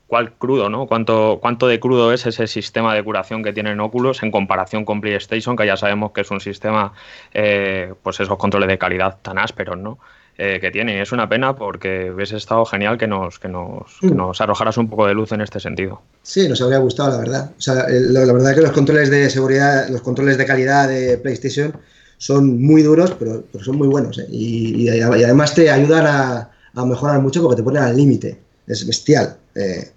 cuál 0.09 0.33
crudo, 0.33 0.69
¿no? 0.69 0.87
¿Cuánto, 0.87 1.39
cuánto 1.41 1.69
de 1.69 1.79
crudo 1.79 2.13
es 2.13 2.27
ese 2.27 2.47
sistema 2.47 2.95
de 2.95 3.05
curación 3.05 3.45
que 3.45 3.53
tienen 3.53 3.79
Oculus 3.79 4.23
en 4.23 4.33
comparación 4.33 4.85
con 4.85 5.01
PlayStation, 5.01 5.55
que 5.55 5.67
ya 5.67 5.77
sabemos 5.77 6.13
que 6.13 6.23
es 6.23 6.31
un 6.31 6.41
sistema, 6.41 6.95
eh, 7.33 7.93
pues 8.03 8.19
esos 8.19 8.37
controles 8.39 8.69
de 8.69 8.79
calidad 8.79 9.19
tan 9.23 9.39
ásperos, 9.39 9.79
¿no? 9.79 9.99
Eh, 10.41 10.59
que 10.61 10.71
tiene. 10.71 11.03
Es 11.03 11.13
una 11.13 11.29
pena 11.29 11.57
porque 11.57 12.13
hubiese 12.13 12.37
estado 12.37 12.65
genial 12.65 12.97
que 12.97 13.07
nos, 13.07 13.39
que 13.39 13.49
nos, 13.49 13.99
mm. 14.01 14.17
nos, 14.17 14.41
arrojaras 14.41 14.79
un 14.79 14.89
poco 14.89 15.07
de 15.07 15.13
luz 15.13 15.33
en 15.33 15.43
este 15.43 15.61
sentido. 15.61 16.01
Sí, 16.23 16.49
nos 16.49 16.63
habría 16.63 16.79
gustado, 16.79 17.11
la 17.11 17.19
verdad. 17.19 17.51
O 17.59 17.61
sea, 17.61 17.75
la, 17.75 18.33
verdad 18.33 18.51
es 18.53 18.57
que 18.57 18.63
los 18.63 18.73
controles 18.73 19.11
de 19.11 19.29
seguridad, 19.31 19.89
los 19.89 20.01
controles 20.01 20.39
de 20.39 20.47
calidad 20.47 20.89
de 20.89 21.19
PlayStation 21.19 21.73
son 22.19 22.63
muy 22.63 22.83
duros, 22.83 23.15
pero, 23.19 23.45
son 23.61 23.77
muy 23.77 23.89
buenos. 23.89 24.17
¿eh? 24.19 24.27
Y, 24.31 24.89
además 24.89 25.55
te 25.55 25.71
ayudan 25.71 26.07
a, 26.07 26.51
a, 26.73 26.87
mejorar 26.87 27.21
mucho 27.21 27.43
porque 27.43 27.57
te 27.57 27.63
ponen 27.65 27.83
al 27.83 27.97
límite. 27.97 28.39
Es 28.69 28.87
bestial. 28.87 29.37
Eh, 29.57 29.91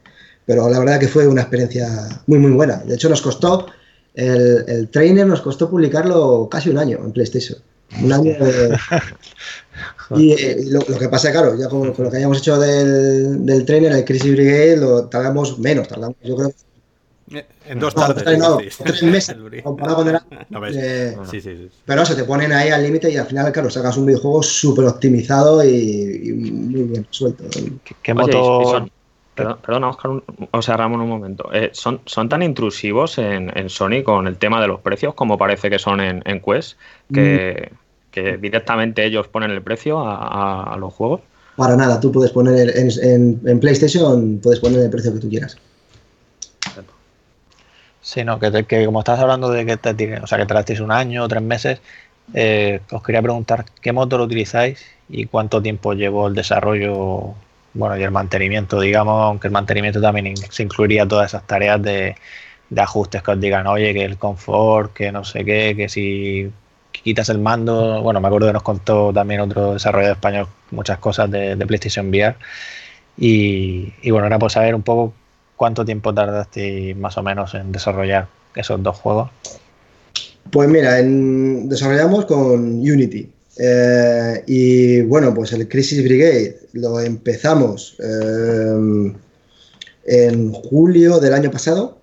pero 0.46 0.70
la 0.70 0.80
verdad 0.80 1.00
que 1.00 1.08
fue 1.08 1.28
una 1.28 1.42
experiencia 1.42 1.88
muy, 2.28 2.40
muy 2.40 2.52
buena. 2.52 2.78
De 2.78 2.96
hecho, 2.96 3.10
nos 3.10 3.22
costó, 3.22 3.68
el, 4.14 4.90
trainer 4.90 5.26
nos 5.26 5.42
costó 5.42 5.70
publicarlo 5.70 6.48
casi 6.50 6.70
un 6.70 6.78
año 6.78 7.00
en 7.04 7.12
PlayStation. 7.12 7.60
Un 8.02 8.14
año 8.14 8.32
y, 10.16 10.32
eh, 10.32 10.64
lo, 10.68 10.82
que 10.82 11.10
pasa, 11.10 11.32
claro, 11.32 11.58
ya 11.58 11.68
con, 11.68 11.88
lo 11.88 12.10
que 12.10 12.18
hayamos 12.18 12.38
hecho 12.38 12.60
del, 12.60 13.46
del 13.46 13.66
trainer, 13.66 13.92
el 13.92 14.06
Crisis 14.06 14.32
Brigade, 14.32 14.78
lo 14.78 15.06
tardamos 15.06 15.60
menos, 15.60 15.88
tardamos, 15.88 16.16
yo 16.24 16.36
creo 16.36 16.54
en 17.66 17.80
dos 17.80 17.96
tardes. 17.96 18.38
No, 18.38 18.60
tres 18.84 19.04
meses 19.04 19.36
comparado 19.64 19.98
con 19.98 20.08
el 20.10 20.76
eh, 20.76 21.18
sí, 21.30 21.42
sí, 21.42 21.56
sí. 21.56 21.70
Pero 21.86 22.06
se 22.06 22.16
te 22.16 22.24
ponen 22.24 22.52
ahí 22.52 22.70
al 22.70 22.84
límite 22.84 23.10
y 23.10 23.18
al 23.18 23.26
final, 23.26 23.52
claro, 23.52 23.70
sacas 23.70 23.98
un 23.98 24.06
videojuego 24.06 24.44
súper 24.44 24.86
optimizado 24.86 25.64
y, 25.64 26.32
muy 26.34 26.84
bien 26.84 27.08
suelto. 27.10 27.46
¿Qué, 28.02 28.14
motor, 28.14 28.90
Perdona, 29.36 29.90
Oscar, 29.90 30.12
o 30.52 30.62
sea, 30.62 30.78
Ramón, 30.78 31.02
un 31.02 31.10
momento. 31.10 31.50
Eh, 31.54 31.70
¿son, 31.74 32.02
¿Son 32.06 32.28
tan 32.28 32.44
intrusivos 32.44 33.18
en, 33.18 33.70
Sony 33.70 34.04
con 34.04 34.28
el 34.28 34.38
tema 34.38 34.62
de 34.62 34.68
los 34.68 34.82
precios 34.82 35.14
como 35.14 35.38
parece 35.38 35.70
que 35.70 35.80
son 35.80 36.02
en, 36.02 36.42
Quest? 36.42 36.78
Que, 37.14 37.72
mm. 38.16 38.42
directamente 38.42 39.06
ellos 39.06 39.28
ponen 39.30 39.52
el 39.52 39.62
precio 39.62 40.04
a, 40.06 40.76
los 40.78 40.94
juegos. 40.94 41.22
Para 41.56 41.76
nada, 41.76 42.00
tú 42.00 42.12
puedes 42.12 42.32
poner 42.32 42.74
en, 42.78 43.60
PlayStation, 43.60 44.40
puedes 44.44 44.60
poner 44.60 44.82
el 44.82 44.90
precio 44.90 45.14
que 45.14 45.20
tú 45.20 45.30
quieras. 45.30 45.58
Sí, 48.02 48.24
no, 48.24 48.40
que, 48.40 48.66
que 48.66 48.86
como 48.86 49.00
estás 49.00 49.20
hablando 49.20 49.50
de 49.50 49.66
que 49.66 49.78
te, 49.78 50.20
o 50.20 50.28
sea, 50.28 50.38
que 50.38 50.46
trasteis 50.46 50.80
un 50.80 50.92
año 50.92 51.24
o 51.24 51.28
tres 51.28 51.42
meses, 51.42 51.80
eh, 52.34 52.82
os 52.92 53.04
quería 53.04 53.22
preguntar 53.22 53.66
qué 53.82 53.92
motor 53.92 54.22
utilizáis 54.22 54.84
y 55.08 55.26
cuánto 55.26 55.62
tiempo 55.62 55.94
llevó 55.94 56.28
el 56.28 56.34
desarrollo 56.34 57.36
bueno, 57.74 57.98
y 57.98 58.04
el 58.04 58.12
mantenimiento, 58.12 58.80
digamos, 58.80 59.24
aunque 59.24 59.48
el 59.48 59.54
mantenimiento 59.54 60.02
también 60.02 60.36
se 60.38 60.64
incluiría 60.64 61.08
todas 61.08 61.32
esas 61.32 61.46
tareas 61.48 61.82
de, 61.82 62.16
ajustes 62.76 63.22
que 63.24 63.32
os 63.32 63.40
digan, 63.40 63.68
oye, 63.68 63.94
que 63.94 64.04
el 64.04 64.18
confort, 64.18 64.94
que 64.94 65.12
no 65.12 65.24
sé 65.24 65.46
qué, 65.46 65.74
que 65.76 65.90
si 65.90 66.52
quitas 66.92 67.30
el 67.30 67.40
mando, 67.40 68.02
bueno, 68.02 68.20
me 68.22 68.28
acuerdo 68.28 68.48
que 68.48 68.54
nos 68.54 68.64
contó 68.64 69.12
también 69.14 69.42
otro 69.42 69.74
desarrollador 69.74 70.16
español 70.18 70.48
muchas 70.72 71.00
cosas 71.00 71.30
de, 71.30 71.56
PlayStation 71.66 72.10
VR. 72.10 72.36
Y, 73.18 74.10
bueno, 74.10 74.26
ahora 74.26 74.40
por 74.40 74.52
saber 74.52 74.74
un 74.74 74.82
poco 74.82 75.14
cuánto 75.56 75.86
tiempo 75.86 76.14
tardaste 76.14 76.96
más 76.96 77.18
o 77.18 77.24
menos 77.24 77.54
en 77.54 77.72
desarrollar 77.72 78.28
esos 78.56 78.82
dos 78.82 78.98
juegos. 78.98 79.30
Pues 80.50 80.70
mira, 80.70 80.96
desarrollamos 80.96 82.26
con 82.26 82.80
Unity. 82.80 83.30
Eh, 83.64 84.44
y 84.48 85.02
bueno, 85.02 85.36
pues 85.36 85.54
el 85.54 85.68
Crisis 85.68 86.04
Brigade 86.04 86.62
lo 86.74 87.00
empezamos 87.00 87.96
eh, 88.00 89.14
en 90.06 90.52
julio 90.52 91.20
del 91.20 91.32
año 91.36 91.52
pasado 91.52 92.00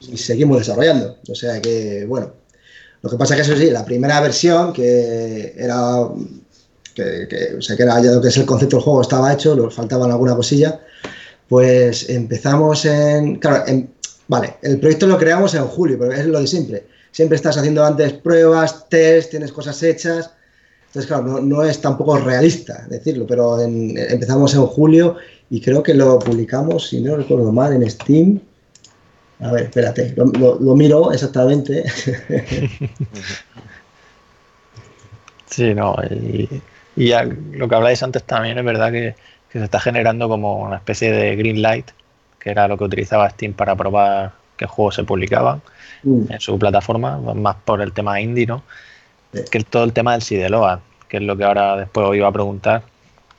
y 0.00 0.16
seguimos 0.16 0.60
desarrollando. 0.60 1.18
O 1.28 1.34
sea 1.34 1.60
que, 1.60 2.06
bueno, 2.08 2.32
lo 3.02 3.10
que 3.10 3.18
pasa 3.18 3.34
es 3.34 3.42
que 3.42 3.52
eso 3.52 3.60
sí, 3.60 3.70
la 3.70 3.84
primera 3.84 4.18
versión 4.22 4.72
que 4.72 5.52
era, 5.58 6.08
que, 6.94 7.56
o 7.58 7.60
sea, 7.60 7.76
que 7.76 7.82
era 7.82 8.00
ya 8.00 8.12
lo 8.12 8.22
que 8.22 8.28
es 8.28 8.36
el 8.38 8.46
concepto 8.46 8.76
del 8.76 8.84
juego 8.84 9.02
estaba 9.02 9.34
hecho, 9.34 9.54
nos 9.54 9.74
faltaban 9.74 10.10
alguna 10.10 10.34
cosilla, 10.34 10.80
pues 11.50 12.08
empezamos 12.08 12.86
en, 12.86 13.36
claro, 13.36 13.62
vale, 14.26 14.54
el 14.62 14.80
proyecto 14.80 15.06
lo 15.06 15.18
creamos 15.18 15.54
en 15.54 15.64
julio, 15.64 15.98
pero 15.98 16.12
es 16.12 16.24
lo 16.24 16.40
de 16.40 16.46
siempre. 16.46 16.86
Siempre 17.12 17.36
estás 17.36 17.58
haciendo 17.58 17.84
antes 17.84 18.14
pruebas, 18.14 18.88
test, 18.88 19.30
tienes 19.30 19.52
cosas 19.52 19.82
hechas 19.82 20.30
entonces, 20.88 21.06
claro, 21.06 21.40
no, 21.42 21.62
es 21.62 21.80
tampoco 21.82 22.16
realista 22.16 22.86
decirlo, 22.88 23.26
pero 23.26 23.60
empezamos 23.60 24.54
en 24.54 24.64
julio 24.66 25.16
y 25.50 25.60
creo 25.60 25.82
que 25.82 25.92
lo 25.92 26.18
publicamos, 26.18 26.88
si 26.88 27.02
no 27.02 27.14
recuerdo 27.16 27.52
mal, 27.52 27.74
en 27.74 27.88
Steam. 27.90 28.40
A 29.40 29.52
ver, 29.52 29.64
espérate, 29.64 30.14
lo, 30.16 30.74
miro 30.74 31.12
exactamente. 31.12 31.84
sí, 35.46 35.74
no, 35.74 35.94
y, 36.10 36.48
ya 36.96 37.24
lo 37.24 37.68
que 37.68 37.74
habláis 37.74 38.02
antes 38.02 38.24
también 38.24 38.58
es 38.58 38.64
verdad 38.64 38.90
que, 38.90 39.14
se 39.52 39.64
está 39.64 39.80
generando 39.80 40.28
como 40.28 40.62
una 40.62 40.76
especie 40.76 41.12
de 41.12 41.36
green 41.36 41.62
light, 41.62 41.90
que 42.38 42.50
era 42.50 42.66
lo 42.66 42.76
que 42.78 42.84
utilizaba 42.84 43.28
Steam 43.30 43.52
para 43.52 43.76
probar 43.76 44.32
qué 44.56 44.66
juegos 44.66 44.96
se 44.96 45.04
publicaban 45.04 45.62
mm. 46.02 46.32
en 46.32 46.40
su 46.40 46.58
plataforma, 46.58 47.18
más 47.18 47.56
por 47.64 47.80
el 47.80 47.92
tema 47.92 48.20
indie, 48.20 48.46
¿no? 48.46 48.62
Que 49.50 49.60
todo 49.64 49.84
el 49.84 49.92
tema 49.92 50.12
del 50.12 50.22
Sideload, 50.22 50.80
que 51.08 51.18
es 51.18 51.22
lo 51.22 51.36
que 51.36 51.44
ahora 51.44 51.76
después 51.76 52.06
os 52.06 52.16
iba 52.16 52.28
a 52.28 52.32
preguntar, 52.32 52.82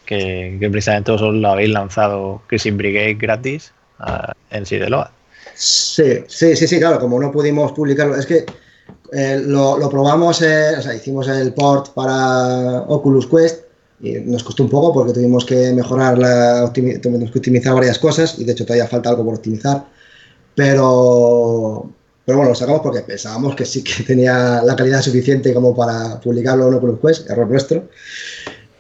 que, 0.06 0.57
precisamente 0.72 1.11
vosotros 1.11 1.36
lo 1.36 1.49
habéis 1.49 1.70
lanzado 1.70 2.41
Crisis 2.48 2.76
Brigade 2.76 3.14
gratis 3.14 3.72
uh, 3.99 4.32
en 4.49 4.66
Sideload. 4.66 5.07
Sí, 5.53 6.24
sí, 6.28 6.56
sí, 6.56 6.68
sí, 6.68 6.80
claro, 6.80 6.99
como 6.99 7.20
no 7.20 7.32
pudimos 7.32 7.72
publicarlo, 7.74 8.16
es 8.16 8.26
que 8.26 8.45
eh, 9.11 9.41
lo, 9.45 9.90
probamos, 9.90 10.41
eh, 10.41 10.76
o 10.78 10.82
sea, 10.82 10.95
hicimos 10.95 11.28
el 11.28 11.53
port 11.53 11.94
para 11.94 12.82
Oculus 12.88 13.28
Quest 13.28 13.66
y 14.02 14.14
nos 14.14 14.44
costó 14.44 14.64
un 14.64 14.70
poco 14.70 14.94
porque 14.94 15.14
tuvimos 15.14 15.45
que 15.45 15.74
mejorar, 15.74 16.18
la, 16.18 16.72
tuvimos 16.74 17.32
que 17.32 17.40
optimizar 17.40 17.74
varias 17.74 17.99
cosas 17.99 18.40
y 18.40 18.45
de 18.45 18.53
hecho 18.53 18.66
todavía 18.66 18.88
falta 18.88 19.10
algo 19.10 19.26
por 19.26 19.36
optimizar, 19.36 19.86
pero, 20.56 21.90
pero 22.25 22.37
bueno, 22.37 22.51
lo 22.51 22.55
sacamos 22.55 22.81
porque 22.81 23.01
pensábamos 23.01 23.55
que 23.55 23.65
sí 23.65 23.83
que 23.83 24.03
tenía 24.07 24.61
la 24.63 24.75
calidad 24.75 25.01
suficiente 25.01 25.53
como 25.53 25.75
para 25.75 26.19
publicarlo 26.19 26.67
en 26.67 26.75
Oculus 26.75 26.99
Quest, 26.99 27.29
error 27.29 27.49
nuestro. 27.49 27.89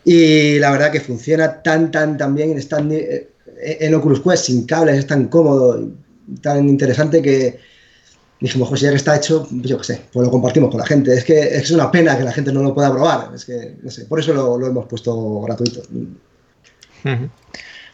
Y 0.03 0.59
la 0.59 0.71
verdad 0.71 0.91
que 0.91 1.01
funciona 1.01 1.61
tan, 1.61 1.91
tan, 1.91 2.17
tan 2.17 2.33
bien, 2.33 2.57
es 2.57 2.67
tan, 2.67 2.91
eh, 2.91 3.29
en 3.61 3.93
Oculus 3.95 4.21
Quest 4.21 4.45
sin 4.45 4.65
cables 4.65 4.97
es 4.97 5.07
tan 5.07 5.27
cómodo, 5.27 5.89
tan 6.41 6.67
interesante 6.69 7.21
que 7.21 7.59
dijimos, 8.39 8.69
pues 8.69 8.81
ya 8.81 8.89
que 8.89 8.95
está 8.95 9.15
hecho, 9.17 9.47
yo 9.51 9.77
qué 9.77 9.83
sé, 9.83 10.01
pues 10.11 10.25
lo 10.25 10.31
compartimos 10.31 10.69
con 10.69 10.79
la 10.79 10.85
gente. 10.85 11.13
Es 11.13 11.25
que 11.25 11.39
es 11.39 11.71
una 11.71 11.91
pena 11.91 12.17
que 12.17 12.23
la 12.23 12.31
gente 12.31 12.51
no 12.51 12.63
lo 12.63 12.73
pueda 12.73 12.91
probar. 12.91 13.31
Es 13.35 13.45
que, 13.45 13.75
no 13.81 13.91
sé, 13.91 14.05
por 14.05 14.19
eso 14.19 14.33
lo, 14.33 14.65
hemos 14.65 14.87
puesto 14.87 15.41
gratuito. 15.41 15.81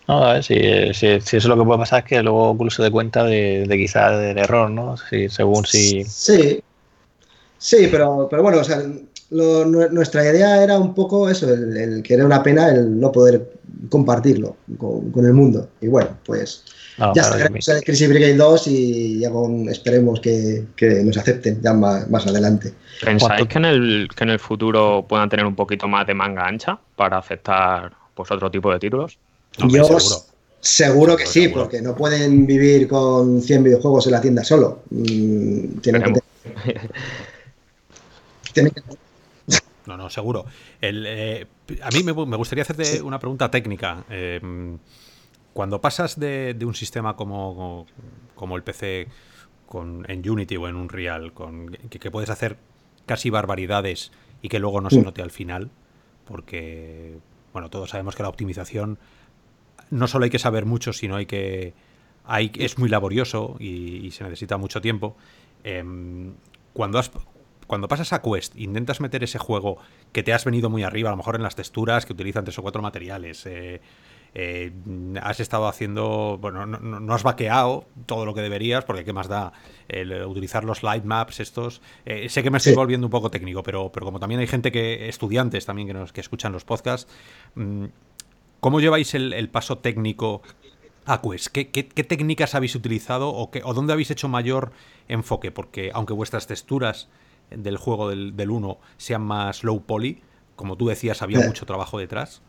No, 0.07 0.23
a 0.23 0.34
ver, 0.34 0.44
si, 0.44 0.56
si, 0.94 1.07
eso 1.07 1.38
es 1.38 1.45
lo 1.45 1.57
que 1.57 1.64
puede 1.64 1.80
pasar 1.80 1.99
es 1.99 2.06
que 2.06 2.22
luego 2.22 2.52
Oculus 2.52 2.76
se 2.76 2.84
dé 2.84 2.91
cuenta 2.91 3.23
de, 3.23 3.65
de 3.68 3.77
quizás 3.77 4.19
del 4.19 4.38
error, 4.38 4.69
¿no? 4.69 4.98
Si, 4.98 5.30
según 5.30 5.65
si... 5.65 6.03
Sí, 6.03 6.61
sí, 7.57 7.88
pero, 7.90 8.27
pero 8.30 8.44
bueno, 8.44 8.60
o 8.60 8.64
sea, 8.64 8.84
nuestra 9.32 10.23
idea 10.23 10.64
era 10.64 10.77
un 10.77 10.94
poco 10.94 11.30
eso, 11.30 11.52
el, 11.52 12.03
que 12.03 12.14
era 12.14 12.26
una 12.26 12.44
pena 12.44 12.69
el 12.69 12.99
no 12.99 13.11
poder 13.11 13.52
compartirlo 13.90 14.57
con, 14.77 15.26
el 15.26 15.34
mundo. 15.34 15.69
Y 15.82 15.88
bueno, 15.88 16.10
pues 16.23 16.64
ya 16.98 17.22
estaremos 17.22 17.68
en 17.68 17.82
Crisis 17.82 18.07
Brigade 18.07 18.36
2 18.36 18.68
y 18.68 19.19
ya 19.19 19.32
con, 19.32 19.68
esperemos 19.69 20.19
que, 20.19 20.65
nos 21.03 21.18
acepten 21.18 21.61
ya 21.61 21.73
más, 21.73 22.07
más 22.10 22.27
adelante. 22.27 22.73
¿Pensáis 23.03 23.48
que 23.48 23.57
en, 23.57 23.65
el, 23.65 24.07
que 24.15 24.23
en 24.23 24.30
el 24.30 24.40
futuro 24.40 25.06
puedan 25.07 25.30
tener 25.30 25.45
un 25.45 25.56
poquito 25.56 25.88
más 25.88 26.06
de 26.06 26.14
manga 26.14 26.45
ancha 26.45 26.80
para 26.95 27.18
aceptar 27.18 27.91
pues, 28.14 28.30
otro 28.30 28.52
tipo 28.52 28.72
de 28.72 28.80
títulos? 28.80 29.18
Yo 29.57 29.98
seguro, 30.60 31.15
que 31.15 31.26
sí, 31.26 31.48
porque 31.48 31.82
no 31.82 31.95
pueden 31.95 32.45
vivir 32.48 32.88
con 32.88 33.41
100 33.41 33.64
videojuegos 33.64 34.07
en 34.07 34.11
la 34.14 34.22
tienda 34.22 34.44
solo. 34.44 34.84
Mm, 34.90 35.80
tienen 35.80 36.03
que... 36.03 36.14
Tienen 38.53 38.72
que 38.72 38.82
no, 39.86 39.98
no, 39.98 40.10
seguro. 40.10 40.45
Eh, 40.82 41.45
a 41.82 41.90
mí 41.91 42.03
me, 42.03 42.11
gustaría 42.11 42.64
hacerte 42.64 43.02
una 43.02 43.19
pregunta 43.19 43.52
técnica. 43.52 44.03
Em, 44.10 44.77
cuando 45.53 45.80
pasas 45.80 46.19
de, 46.19 46.57
un 46.65 46.73
sistema 46.73 47.15
como, 47.15 47.86
como 48.36 48.56
el 48.56 48.64
PC 48.64 49.07
con, 49.68 50.06
en 50.10 50.27
Unity 50.27 50.57
o 50.57 50.68
en 50.68 50.76
Unreal, 50.76 51.34
con, 51.34 51.72
que, 51.90 52.11
puedes 52.11 52.30
hacer 52.30 52.57
casi 53.06 53.30
barbaridades 53.30 54.11
y 54.41 54.49
que 54.49 54.60
luego 54.60 54.82
no 54.82 54.90
se 54.90 55.02
note 55.02 55.22
al 55.22 55.32
final, 55.32 55.69
porque, 56.26 57.18
bueno, 57.53 57.69
todos 57.69 57.91
sabemos 57.91 58.15
que 58.15 58.23
la 58.23 58.30
optimización 58.30 58.98
no 59.90 60.07
solo 60.07 60.26
hay 60.26 60.32
que 60.32 60.40
saber 60.40 60.66
mucho, 60.66 60.94
sino 60.94 61.16
hay 61.16 61.26
que... 61.26 61.74
Hay, 62.28 62.52
es 62.56 62.80
muy 62.80 62.90
laborioso 62.90 63.56
y, 63.60 64.10
se 64.12 64.24
necesita 64.24 64.57
mucho 64.57 64.82
tiempo. 64.82 65.16
Em, 65.64 66.34
cuando 66.74 66.98
has, 66.98 67.12
cuando 67.68 67.88
pasas 67.88 68.14
a 68.14 68.22
Quest, 68.22 68.56
intentas 68.56 69.02
meter 69.02 69.24
ese 69.24 69.40
juego 69.40 69.78
que 70.12 70.24
te 70.24 70.34
has 70.34 70.45
venido 70.45 70.70
muy 70.70 70.84
arriba, 70.84 71.10
a 71.10 71.14
lo 71.14 71.18
mejor 71.18 71.36
en 71.36 71.44
las 71.44 71.56
texturas 71.56 72.06
que 72.06 72.14
utilizan 72.14 72.44
tres 72.44 72.57
o 72.60 72.62
cuatro 72.62 72.82
materiales. 72.82 73.45
Eh, 73.45 73.82
eh, 74.38 74.74
has 75.22 75.40
estado 75.40 75.68
haciendo, 75.68 76.38
bueno, 76.40 76.66
no, 76.66 77.14
has 77.14 77.24
vaqueado 77.24 77.88
todo 78.06 78.26
lo 78.26 78.34
que 78.34 78.41
deberías, 78.41 78.84
porque 78.84 79.06
qué 79.06 79.14
más 79.14 79.30
da 79.30 79.53
el 79.88 80.12
utilizar 80.26 80.66
los 80.66 80.84
light 80.84 81.06
maps 81.06 81.40
estos. 81.40 81.82
Eh, 82.06 82.28
sé 82.30 82.44
que 82.44 82.52
me 82.52 82.57
estoy 82.57 82.76
volviendo 82.76 83.07
un 83.07 83.12
poco 83.12 83.32
técnico, 83.32 83.64
pero, 83.64 83.91
pero 83.91 84.06
como 84.06 84.20
también 84.20 84.41
hay 84.41 84.48
gente 84.48 84.72
que, 84.72 85.07
estudiantes 85.07 85.66
también 85.66 85.88
que, 85.88 85.94
nos, 85.94 86.12
que 86.12 86.20
escuchan 86.20 86.52
los 86.52 86.66
podcasts, 86.66 87.10
mm, 87.56 87.86
¿cómo 88.66 88.80
lleváis 88.80 89.14
el, 89.14 89.48
paso 89.50 89.78
técnico 89.78 90.42
a 91.06 91.22
Quest? 91.22 91.50
¿Qué, 91.50 91.84
técnicas 91.84 92.56
habéis 92.56 92.74
utilizado 92.74 93.30
o, 93.30 93.52
qué, 93.52 93.62
o 93.64 93.76
dónde 93.76 93.94
habéis 93.94 94.10
hecho 94.10 94.28
mayor 94.28 94.72
enfoque? 95.08 95.52
Porque 95.52 95.92
aunque 95.94 96.14
vuestras 96.14 96.48
texturas 96.48 97.08
del 97.52 97.78
juego 97.78 98.10
del, 98.10 98.36
del 98.36 98.50
1 98.50 98.80
sean 98.98 99.22
más 99.22 99.64
low 99.64 99.84
poly. 99.84 100.24
Como 100.56 100.78
tú 100.78 100.88
decías, 100.88 101.22
había 101.22 101.42
eh. 101.42 101.48
mucho 101.48 101.68
trabajo 101.68 102.00
detrás. 102.00 102.42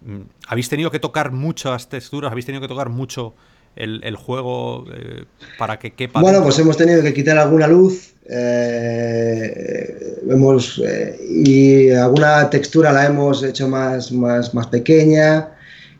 Mm, 0.00 0.22
¿Habéis 0.48 0.68
tenido 0.68 0.90
que 0.90 0.98
tocar 0.98 1.30
muchas 1.30 1.88
texturas? 1.88 2.32
¿Habéis 2.32 2.46
tenido 2.46 2.60
que 2.60 2.66
tocar 2.66 2.88
mucho 2.88 3.36
el, 3.76 4.16
juego 4.16 4.84
eh, 4.94 5.24
para 5.58 5.78
que 5.78 5.92
quepa? 5.92 6.20
Bueno, 6.20 6.42
pues 6.42 6.58
hemos 6.58 6.76
tenido 6.76 7.02
que 7.02 7.14
quitar 7.14 7.38
alguna 7.38 7.66
luz. 7.66 8.12
Eh, 8.28 10.18
hemos, 10.28 10.80
y 11.28 11.90
alguna 11.90 12.48
textura 12.50 12.92
la 12.92 13.06
hemos 13.06 13.42
hecho 13.42 13.68
más, 13.68 14.12
más, 14.12 14.54
más 14.54 14.66
pequeña. 14.68 15.48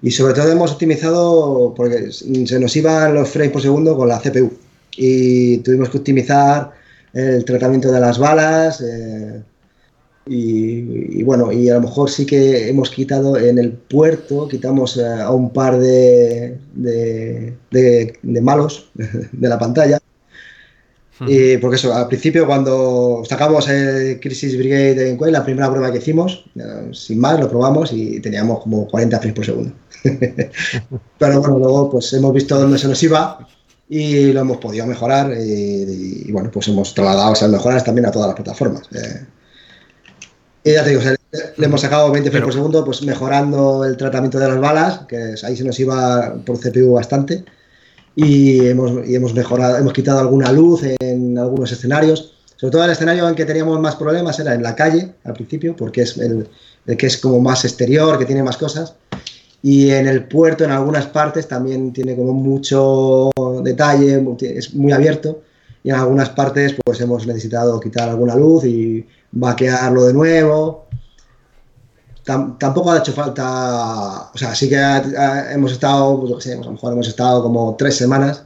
Y 0.03 0.11
sobre 0.11 0.35
todo 0.35 0.51
hemos 0.51 0.73
optimizado 0.73 1.75
porque 1.77 2.11
se 2.11 2.59
nos 2.59 2.77
iban 2.77 3.15
los 3.15 3.29
frames 3.29 3.53
por 3.53 3.63
segundo 3.63 3.97
con 3.97 4.09
la 4.09 4.21
CPU. 4.21 4.53
Y 4.97 5.59
tuvimos 5.59 5.91
que 5.91 5.99
optimizar 5.99 6.73
el 7.13 7.45
tratamiento 7.45 7.91
de 7.93 8.01
las 8.01 8.19
balas. 8.19 8.81
Eh, 8.81 9.43
y, 10.27 11.23
bueno, 11.25 11.51
y 11.51 11.69
a 11.69 11.75
lo 11.75 11.83
mejor 11.83 12.09
sí 12.09 12.25
que 12.25 12.69
hemos 12.69 12.91
quitado 12.91 13.37
en 13.37 13.59
el 13.59 13.73
puerto, 13.73 14.47
quitamos 14.47 14.97
eh, 14.97 15.05
a 15.05 15.31
un 15.33 15.53
par 15.53 15.79
de, 15.79 16.59
de, 16.75 18.41
malos 18.41 18.91
de 18.95 19.49
la 19.49 19.59
pantalla. 19.59 19.99
Y 21.25 21.57
porque 21.59 21.77
eso, 21.77 21.95
al 21.95 22.09
principio 22.09 22.47
cuando 22.47 23.23
sacamos 23.29 23.69
el 23.69 24.19
Crisis 24.19 24.59
Brigade 24.59 25.09
en 25.09 25.17
Quake, 25.17 25.31
la 25.31 25.45
primera 25.45 25.71
prueba 25.71 25.93
que 25.93 25.99
hicimos, 25.99 26.45
eh, 26.57 26.89
sin 26.93 27.21
más, 27.21 27.39
lo 27.39 27.49
probamos 27.49 27.93
y 27.93 28.19
teníamos 28.19 28.61
como 28.61 28.89
40 28.89 29.19
frames 29.19 29.37
por 29.37 29.45
segundo. 29.45 29.73
Pero 31.19 31.41
bueno, 31.41 31.59
luego 31.59 31.91
pues 31.91 32.13
hemos 32.15 32.33
visto 32.33 32.59
dónde 32.59 32.77
se 32.77 32.89
nos 32.89 33.01
iba 33.05 33.47
y 33.89 34.33
lo 34.33 34.41
hemos 34.41 34.57
podido 34.57 34.85
mejorar 34.85 35.33
y, 35.39 36.33
bueno, 36.33 36.51
pues 36.51 36.67
hemos 36.67 36.93
trasladado 36.93 37.35
esas 37.35 37.51
mejoras 37.51 37.85
también 37.85 38.07
a 38.07 38.11
todas 38.11 38.27
las 38.27 38.37
plataformas. 38.37 38.89
Eh. 38.93 39.25
Y 40.65 40.73
ya 40.73 40.85
te 40.85 40.91
digo, 40.91 41.03
le 41.57 41.67
hemos 41.67 41.81
sacado 41.81 42.11
20 42.13 42.31
frames 42.31 42.45
por 42.45 42.55
segundo, 42.55 42.85
pues 42.85 43.03
mejorando 43.03 43.85
el 43.85 43.97
tratamiento 43.97 44.39
de 44.39 44.49
las 44.49 44.61
balas, 44.61 45.01
que 45.09 45.35
ahí 45.43 45.57
se 45.57 45.65
nos 45.65 45.79
iba 45.81 46.35
por 46.45 46.61
CPU 46.61 46.93
bastante, 46.93 47.45
y 48.15 48.67
hemos, 48.67 49.07
y 49.09 49.15
hemos 49.15 49.35
mejorado, 49.35 49.79
hemos 49.79 49.93
quitado 49.93 50.21
alguna 50.21 50.53
luz 50.53 50.83
en 51.01 51.39
algunos 51.39 51.73
escenarios. 51.73 52.35
Sobre 52.57 52.73
todo 52.73 52.85
el 52.85 52.91
escenario 52.93 53.29
en 53.29 53.35
que 53.35 53.45
teníamos 53.45 53.81
más 53.81 53.97
problemas 53.97 54.39
era 54.39 54.55
en 54.55 54.63
la 54.63 54.77
calle 54.77 55.15
al 55.25 55.33
principio, 55.33 55.75
porque 55.75 56.03
es 56.03 56.17
el, 56.19 56.49
el 56.87 56.97
que 56.97 57.07
es 57.07 57.17
como 57.17 57.41
más 57.41 57.65
exterior, 57.65 58.19
que 58.19 58.27
tiene 58.27 58.43
más 58.43 58.57
cosas. 58.57 58.95
Y 59.63 59.91
en 59.91 60.07
el 60.07 60.25
puerto, 60.25 60.65
en 60.65 60.73
algunas 60.73 61.07
partes, 61.07 61.49
también 61.49 61.93
tiene 61.93 62.15
como 62.15 62.33
mucho 62.35 63.31
detalle, 63.63 64.23
es 64.43 64.75
muy 64.75 64.93
abierto. 64.93 65.43
Y 65.85 65.91
en 65.91 65.97
algunas 65.97 66.31
partes, 66.31 66.77
pues 66.85 67.01
hemos 67.01 67.27
necesitado 67.27 67.81
quitar 67.81 68.09
alguna 68.09 68.37
luz 68.37 68.65
y 68.65 69.07
vaquearlo 69.33 70.05
de 70.05 70.13
nuevo. 70.13 70.87
tampoco 72.25 72.93
ha 72.93 72.99
hecho 72.99 73.13
falta, 73.13 74.31
o 74.33 74.39
sea, 74.39 74.55
sí 74.55 74.69
que 74.69 74.77
hemos 75.53 75.73
estado, 75.73 76.21
pues, 76.21 76.31
yo 76.31 76.41
sé, 76.41 76.55
pues, 76.57 76.67
a 76.67 76.71
lo 76.71 76.73
mejor 76.73 76.93
hemos 76.93 77.09
estado 77.09 77.43
como 77.43 77.75
tres 77.77 77.97
semanas, 77.97 78.45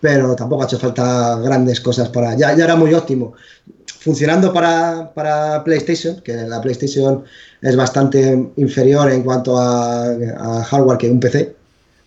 pero 0.00 0.34
tampoco 0.34 0.62
ha 0.62 0.66
hecho 0.66 0.78
falta 0.78 1.36
grandes 1.36 1.80
cosas 1.80 2.08
para, 2.08 2.34
ya, 2.36 2.54
ya 2.56 2.64
era 2.64 2.76
muy 2.76 2.94
óptimo 2.94 3.34
funcionando 4.04 4.52
para, 4.52 5.12
para, 5.14 5.64
PlayStation, 5.64 6.20
que 6.20 6.34
la 6.34 6.60
PlayStation 6.60 7.24
es 7.62 7.74
bastante 7.74 8.50
inferior 8.56 9.10
en 9.10 9.22
cuanto 9.22 9.58
a, 9.58 10.62
hardware 10.64 10.98
que 10.98 11.10
un 11.10 11.18
PC, 11.18 11.56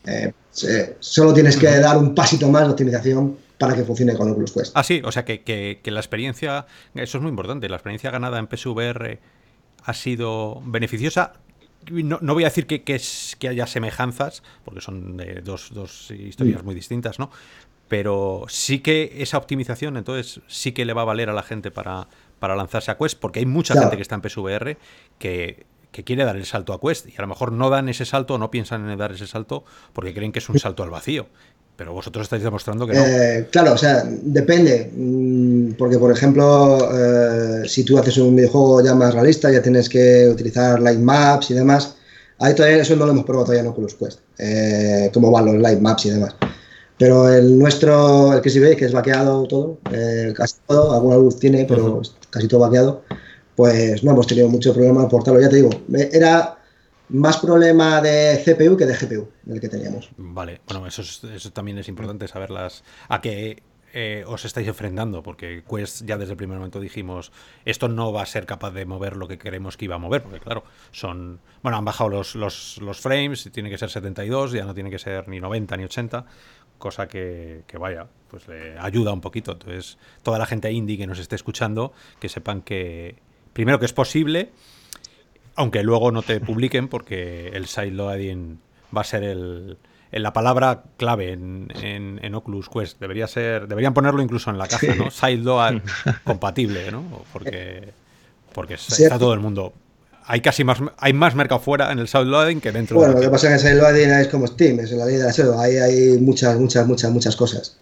eh, 0.05 0.95
solo 0.99 1.33
tienes 1.33 1.57
que 1.57 1.67
dar 1.79 1.97
un 1.97 2.13
pasito 2.13 2.49
más 2.49 2.65
de 2.65 2.69
optimización 2.69 3.35
para 3.57 3.75
que 3.75 3.83
funcione 3.83 4.15
con 4.15 4.29
Oculus 4.29 4.51
Quest. 4.51 4.71
Ah, 4.75 4.83
sí, 4.83 5.01
o 5.03 5.11
sea 5.11 5.25
que, 5.25 5.41
que, 5.43 5.91
la 5.91 5.99
experiencia, 5.99 6.65
eso 6.95 7.17
es 7.17 7.21
muy 7.21 7.29
importante, 7.29 7.69
la 7.69 7.77
experiencia 7.77 8.11
ganada 8.11 8.39
en 8.39 8.47
PSVR 8.47 9.19
ha 9.83 9.93
sido 9.93 10.61
beneficiosa. 10.65 11.33
No, 11.89 12.19
no 12.21 12.33
voy 12.33 12.43
a 12.43 12.47
decir 12.47 12.67
que, 12.67 12.83
que, 12.83 12.95
es, 12.95 13.37
que 13.39 13.47
haya 13.47 13.65
semejanzas, 13.65 14.43
porque 14.65 14.81
son 14.81 15.17
dos, 15.43 15.73
dos 15.73 16.11
historias 16.11 16.61
mm. 16.61 16.65
muy 16.65 16.75
distintas, 16.75 17.17
¿no? 17.17 17.31
pero 17.87 18.45
sí 18.49 18.79
que 18.79 19.13
esa 19.17 19.37
optimización 19.37 19.97
entonces 19.97 20.41
sí 20.47 20.71
que 20.71 20.85
le 20.85 20.93
va 20.93 21.03
a 21.03 21.05
valer 21.05 21.29
a 21.29 21.33
la 21.33 21.43
gente 21.43 21.71
para, 21.71 22.07
para 22.39 22.55
lanzarse 22.55 22.91
a 22.91 22.97
Quest, 22.97 23.19
porque 23.19 23.39
hay 23.39 23.45
mucha 23.45 23.79
gente 23.79 23.95
que 23.95 24.01
está 24.01 24.15
en 24.15 24.21
PSVR 24.21 24.77
que, 25.19 25.65
que, 25.91 26.03
quiere 26.03 26.25
dar 26.25 26.35
el 26.35 26.45
salto 26.45 26.73
a 26.73 26.81
Quest 26.81 27.07
y 27.07 27.15
a 27.17 27.21
lo 27.21 27.27
mejor 27.27 27.51
no 27.51 27.69
dan 27.69 27.89
ese 27.89 28.05
salto 28.05 28.35
o 28.35 28.37
no 28.37 28.51
piensan 28.51 28.89
en 28.89 28.97
dar 28.97 29.13
ese 29.13 29.27
salto 29.27 29.63
porque 29.93 30.13
creen 30.13 30.31
que 30.31 30.39
es 30.39 30.49
un 30.49 30.59
salto 30.59 30.83
al 30.83 30.89
vacío. 30.89 31.27
Pero 31.77 31.93
vosotros 31.93 32.23
estáis 32.23 32.41
demostrando 32.41 32.87
que 32.87 32.93
no. 32.93 33.05
Eh, 33.05 33.47
claro, 33.51 33.73
o 33.73 33.77
sea, 33.77 34.03
depende. 34.05 34.91
Mm, 34.95 35.73
porque, 35.73 35.99
por 35.99 36.11
ejemplo, 36.11 36.89
eh, 36.91 37.67
si 37.67 37.83
tú 37.83 37.99
haces 37.99 38.17
un 38.17 38.35
videojuego 38.35 38.83
ya 38.83 38.95
más 38.95 39.13
realista, 39.13 39.51
ya 39.51 39.61
tienes 39.61 39.87
que 39.87 40.27
utilizar 40.27 40.81
light 40.81 40.99
maps 40.99 41.51
y 41.51 41.53
demás. 41.53 41.95
Ahí 42.39 42.55
todavía 42.55 42.81
eso 42.81 42.95
no 42.95 43.05
lo 43.05 43.11
hemos 43.11 43.25
probado 43.25 43.45
todavía 43.45 43.61
en 43.61 43.67
Oculus 43.67 43.93
Quest. 43.93 44.19
Eh, 44.39 45.11
cómo 45.13 45.29
van 45.31 45.45
los 45.45 45.57
light 45.57 45.79
maps 45.79 46.07
y 46.07 46.09
demás. 46.09 46.35
Pero 46.97 47.31
el 47.31 47.59
nuestro, 47.59 48.33
el 48.33 48.41
que 48.41 48.49
se 48.49 48.59
ve, 48.59 48.75
que 48.75 48.85
es 48.85 48.91
vaqueado 48.91 49.43
todo, 49.43 49.77
eh, 49.91 50.33
casi 50.35 50.55
todo, 50.65 50.93
alguna 50.93 51.17
luz 51.17 51.37
tiene, 51.37 51.65
pero 51.65 52.01
casi 52.31 52.47
todo 52.47 52.61
vaqueado, 52.61 53.03
pues 53.55 54.03
no 54.03 54.11
hemos 54.11 54.25
tenido 54.25 54.49
mucho 54.49 54.73
problema 54.73 55.03
de 55.03 55.09
portarlo. 55.09 55.39
Ya 55.39 55.49
te 55.49 55.57
digo, 55.57 55.69
era 56.11 56.56
más 57.09 57.37
problema 57.37 58.01
de 58.01 58.41
CPU 58.43 58.75
que 58.77 58.85
de 58.85 58.95
GPU 58.95 59.29
el 59.47 59.59
que 59.59 59.69
teníamos. 59.69 60.09
Vale, 60.17 60.61
bueno, 60.67 60.87
eso, 60.87 61.01
eso 61.01 61.51
también 61.51 61.77
es 61.77 61.87
importante 61.87 62.27
saberlas. 62.27 62.83
A 63.07 63.21
que 63.21 63.63
eh, 63.93 64.23
os 64.27 64.43
estáis 64.43 64.67
enfrentando, 64.67 65.23
porque 65.23 65.63
Quest 65.63 66.03
ya 66.05 66.17
desde 66.17 66.33
el 66.33 66.37
primer 66.37 66.57
momento 66.57 66.79
dijimos, 66.79 67.31
esto 67.65 67.87
no 67.87 68.11
va 68.11 68.21
a 68.21 68.25
ser 68.25 68.45
capaz 68.45 68.71
de 68.71 68.85
mover 68.85 69.15
lo 69.15 69.27
que 69.27 69.37
queremos 69.37 69.77
que 69.77 69.85
iba 69.85 69.95
a 69.95 69.97
mover, 69.97 70.21
porque 70.21 70.39
claro, 70.39 70.63
son, 70.91 71.39
bueno, 71.63 71.77
han 71.77 71.85
bajado 71.85 72.09
los, 72.09 72.35
los, 72.35 72.77
los 72.81 72.99
frames, 72.99 73.49
tiene 73.53 73.69
que 73.69 73.77
ser 73.77 73.89
72, 73.89 74.51
ya 74.51 74.65
no 74.65 74.73
tiene 74.73 74.89
que 74.89 74.99
ser 74.99 75.27
ni 75.29 75.39
90 75.39 75.77
ni 75.77 75.85
80, 75.85 76.25
cosa 76.77 77.07
que, 77.07 77.63
que, 77.65 77.77
vaya, 77.77 78.07
pues 78.29 78.47
le 78.47 78.77
ayuda 78.77 79.13
un 79.13 79.21
poquito. 79.21 79.53
Entonces, 79.53 79.97
toda 80.21 80.37
la 80.37 80.45
gente 80.45 80.71
indie 80.71 80.97
que 80.97 81.07
nos 81.07 81.17
esté 81.17 81.35
escuchando, 81.35 81.93
que 82.19 82.29
sepan 82.29 82.61
que, 82.61 83.15
primero 83.53 83.79
que 83.79 83.85
es 83.85 83.93
posible, 83.93 84.51
aunque 85.57 85.83
luego 85.83 86.11
no 86.11 86.21
te 86.21 86.39
publiquen, 86.39 86.87
porque 86.87 87.49
el 87.49 87.65
sideloading 87.65 88.59
va 88.95 89.01
a 89.01 89.03
ser 89.03 89.23
el, 89.23 89.77
la 90.11 90.31
palabra 90.31 90.83
clave 90.97 91.33
en, 91.33 91.73
en, 91.81 92.35
Oculus 92.35 92.69
Quest. 92.69 92.99
Debería 92.99 93.27
ser, 93.27 93.67
deberían 93.67 93.93
ponerlo 93.93 94.21
incluso 94.21 94.49
en 94.49 94.57
la 94.57 94.67
caja, 94.67 94.95
¿no? 94.95 95.11
Sideload 95.11 95.81
compatible, 96.23 96.91
¿no? 96.91 97.03
Porque, 97.33 97.89
porque 98.53 98.75
está 98.75 99.19
todo 99.19 99.33
el 99.33 99.39
mundo 99.39 99.73
hay 100.29 100.41
casi 100.41 100.63
más 100.63 100.79
hay 100.97 101.13
más 101.13 101.35
mercado 101.35 101.61
fuera 101.61 101.91
en 101.91 101.99
el 101.99 102.07
sideloading 102.07 102.59
que 102.59 102.71
dentro 102.73 102.97
bueno 102.97 103.13
lo 103.13 103.21
que 103.21 103.29
pasa 103.29 103.47
es 103.47 103.63
que 103.63 103.69
el 103.69 103.75
sideloading 103.75 104.09
es 104.11 104.27
como 104.27 104.45
Steam 104.45 104.79
es 104.81 104.91
en 104.91 104.99
la 104.99 105.05
vida 105.05 105.31
de 105.31 105.43
la 105.43 105.61
ahí 105.61 105.77
hay 105.77 106.17
muchas 106.19 106.57
muchas 106.57 106.85
muchas 106.85 107.11
muchas 107.11 107.35
cosas 107.37 107.77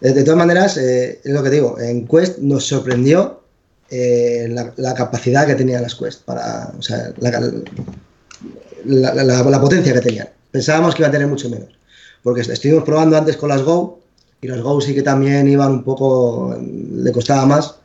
de, 0.00 0.24
todas 0.24 0.36
maneras 0.36 0.76
eh, 0.78 1.20
es 1.24 1.32
lo 1.32 1.42
que 1.44 1.50
digo 1.50 1.78
en 1.78 2.06
Quest 2.08 2.38
nos 2.38 2.66
sorprendió 2.66 3.40
eh, 3.90 4.48
la, 4.48 4.94
capacidad 4.94 5.46
que 5.46 5.54
tenían 5.54 5.82
las 5.82 5.94
Quest 5.94 6.22
para 6.22 6.72
o 6.78 6.82
sea 6.82 7.12
la, 7.18 7.40
la, 8.84 9.60
potencia 9.60 9.92
que 9.92 10.00
tenían 10.00 10.28
pensábamos 10.50 10.94
que 10.94 11.02
iban 11.02 11.10
a 11.10 11.12
tener 11.12 11.28
mucho 11.28 11.48
menos 11.48 11.68
porque 12.22 12.40
estuvimos 12.40 12.84
probando 12.84 13.16
antes 13.16 13.36
con 13.36 13.48
las 13.48 13.62
Go 13.62 14.00
y 14.40 14.48
las 14.48 14.60
Go 14.60 14.80
sí 14.80 14.94
que 14.94 15.02
también 15.02 15.48
iban 15.48 15.72
un 15.72 15.84
poco 15.84 16.56
le 16.60 17.12
costaba 17.12 17.46
más 17.46 17.76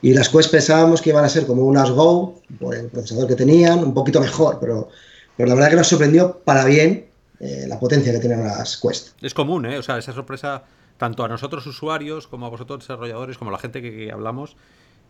y 0.00 0.14
las 0.14 0.28
Quest 0.28 0.50
pensábamos 0.50 1.02
que 1.02 1.10
iban 1.10 1.24
a 1.24 1.28
ser 1.28 1.46
como 1.46 1.62
unas 1.62 1.90
Go, 1.90 2.40
por 2.60 2.74
el 2.74 2.86
procesador 2.86 3.26
que 3.26 3.34
tenían, 3.34 3.80
un 3.80 3.94
poquito 3.94 4.20
mejor, 4.20 4.58
pero, 4.60 4.88
pero 5.36 5.48
la 5.48 5.54
verdad 5.54 5.70
que 5.70 5.76
nos 5.76 5.88
sorprendió 5.88 6.38
para 6.44 6.64
bien 6.64 7.06
eh, 7.40 7.64
la 7.66 7.80
potencia 7.80 8.12
que 8.12 8.18
tienen 8.18 8.44
las 8.44 8.76
Quest. 8.76 9.22
Es 9.22 9.34
común, 9.34 9.66
¿eh? 9.66 9.78
O 9.78 9.82
sea, 9.82 9.98
esa 9.98 10.12
sorpresa, 10.12 10.62
tanto 10.98 11.24
a 11.24 11.28
nosotros 11.28 11.66
usuarios 11.66 12.28
como 12.28 12.46
a 12.46 12.48
vosotros 12.48 12.80
desarrolladores, 12.80 13.38
como 13.38 13.50
a 13.50 13.52
la 13.52 13.58
gente 13.58 13.82
que, 13.82 14.12
hablamos, 14.12 14.56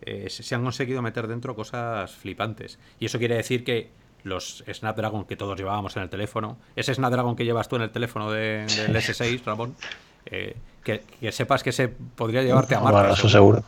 eh, 0.03 0.29
se, 0.29 0.55
han 0.55 0.62
conseguido 0.62 1.03
meter 1.03 1.27
dentro 1.27 1.55
cosas 1.55 2.11
flipantes. 2.12 2.79
Y 3.01 3.07
eso 3.07 3.19
quiere 3.19 3.37
decir 3.37 3.65
que 3.65 3.91
los 4.25 4.65
Snapdragon 4.73 5.25
que 5.25 5.37
todos 5.37 5.59
llevábamos 5.59 5.97
en 5.97 6.03
el 6.03 6.11
teléfono, 6.11 6.59
ese 6.77 6.95
Snapdragon 6.95 7.37
que 7.37 7.45
llevas 7.45 7.69
tú 7.69 7.77
en 7.77 7.83
el 7.83 7.91
teléfono 7.91 8.31
del 8.31 8.66
S6, 8.69 9.45
Ramón, 9.45 9.75
eh, 10.27 10.57
que, 10.83 11.03
sepas 11.33 11.62
que 11.62 11.73
se 11.73 11.89
podría 11.89 12.43
llevarte 12.43 12.75
a 12.75 12.81
marca. 12.81 13.12
eso 13.12 13.29
seguro. 13.29 13.62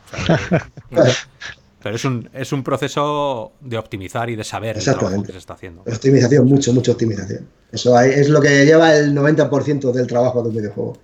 pero 1.81 1.95
es 1.95 2.05
un, 2.05 2.29
es 2.33 2.51
un 2.51 2.63
proceso 2.63 3.53
de 3.59 3.77
optimizar 3.77 4.29
y 4.29 4.35
de 4.35 4.43
saber 4.43 4.77
el 4.77 4.83
trabajo 4.83 5.23
que 5.23 5.31
se 5.31 5.37
está 5.37 5.53
haciendo. 5.53 5.81
Optimización, 5.81 6.45
mucho, 6.47 6.73
mucha 6.73 6.91
optimización. 6.91 7.47
Eso 7.71 7.99
es 7.99 8.29
lo 8.29 8.41
que 8.41 8.65
lleva 8.65 8.95
el 8.95 9.15
90% 9.15 9.91
del 9.91 10.07
trabajo 10.07 10.43
de 10.43 10.49
un 10.49 10.55
videojuego. 10.55 10.97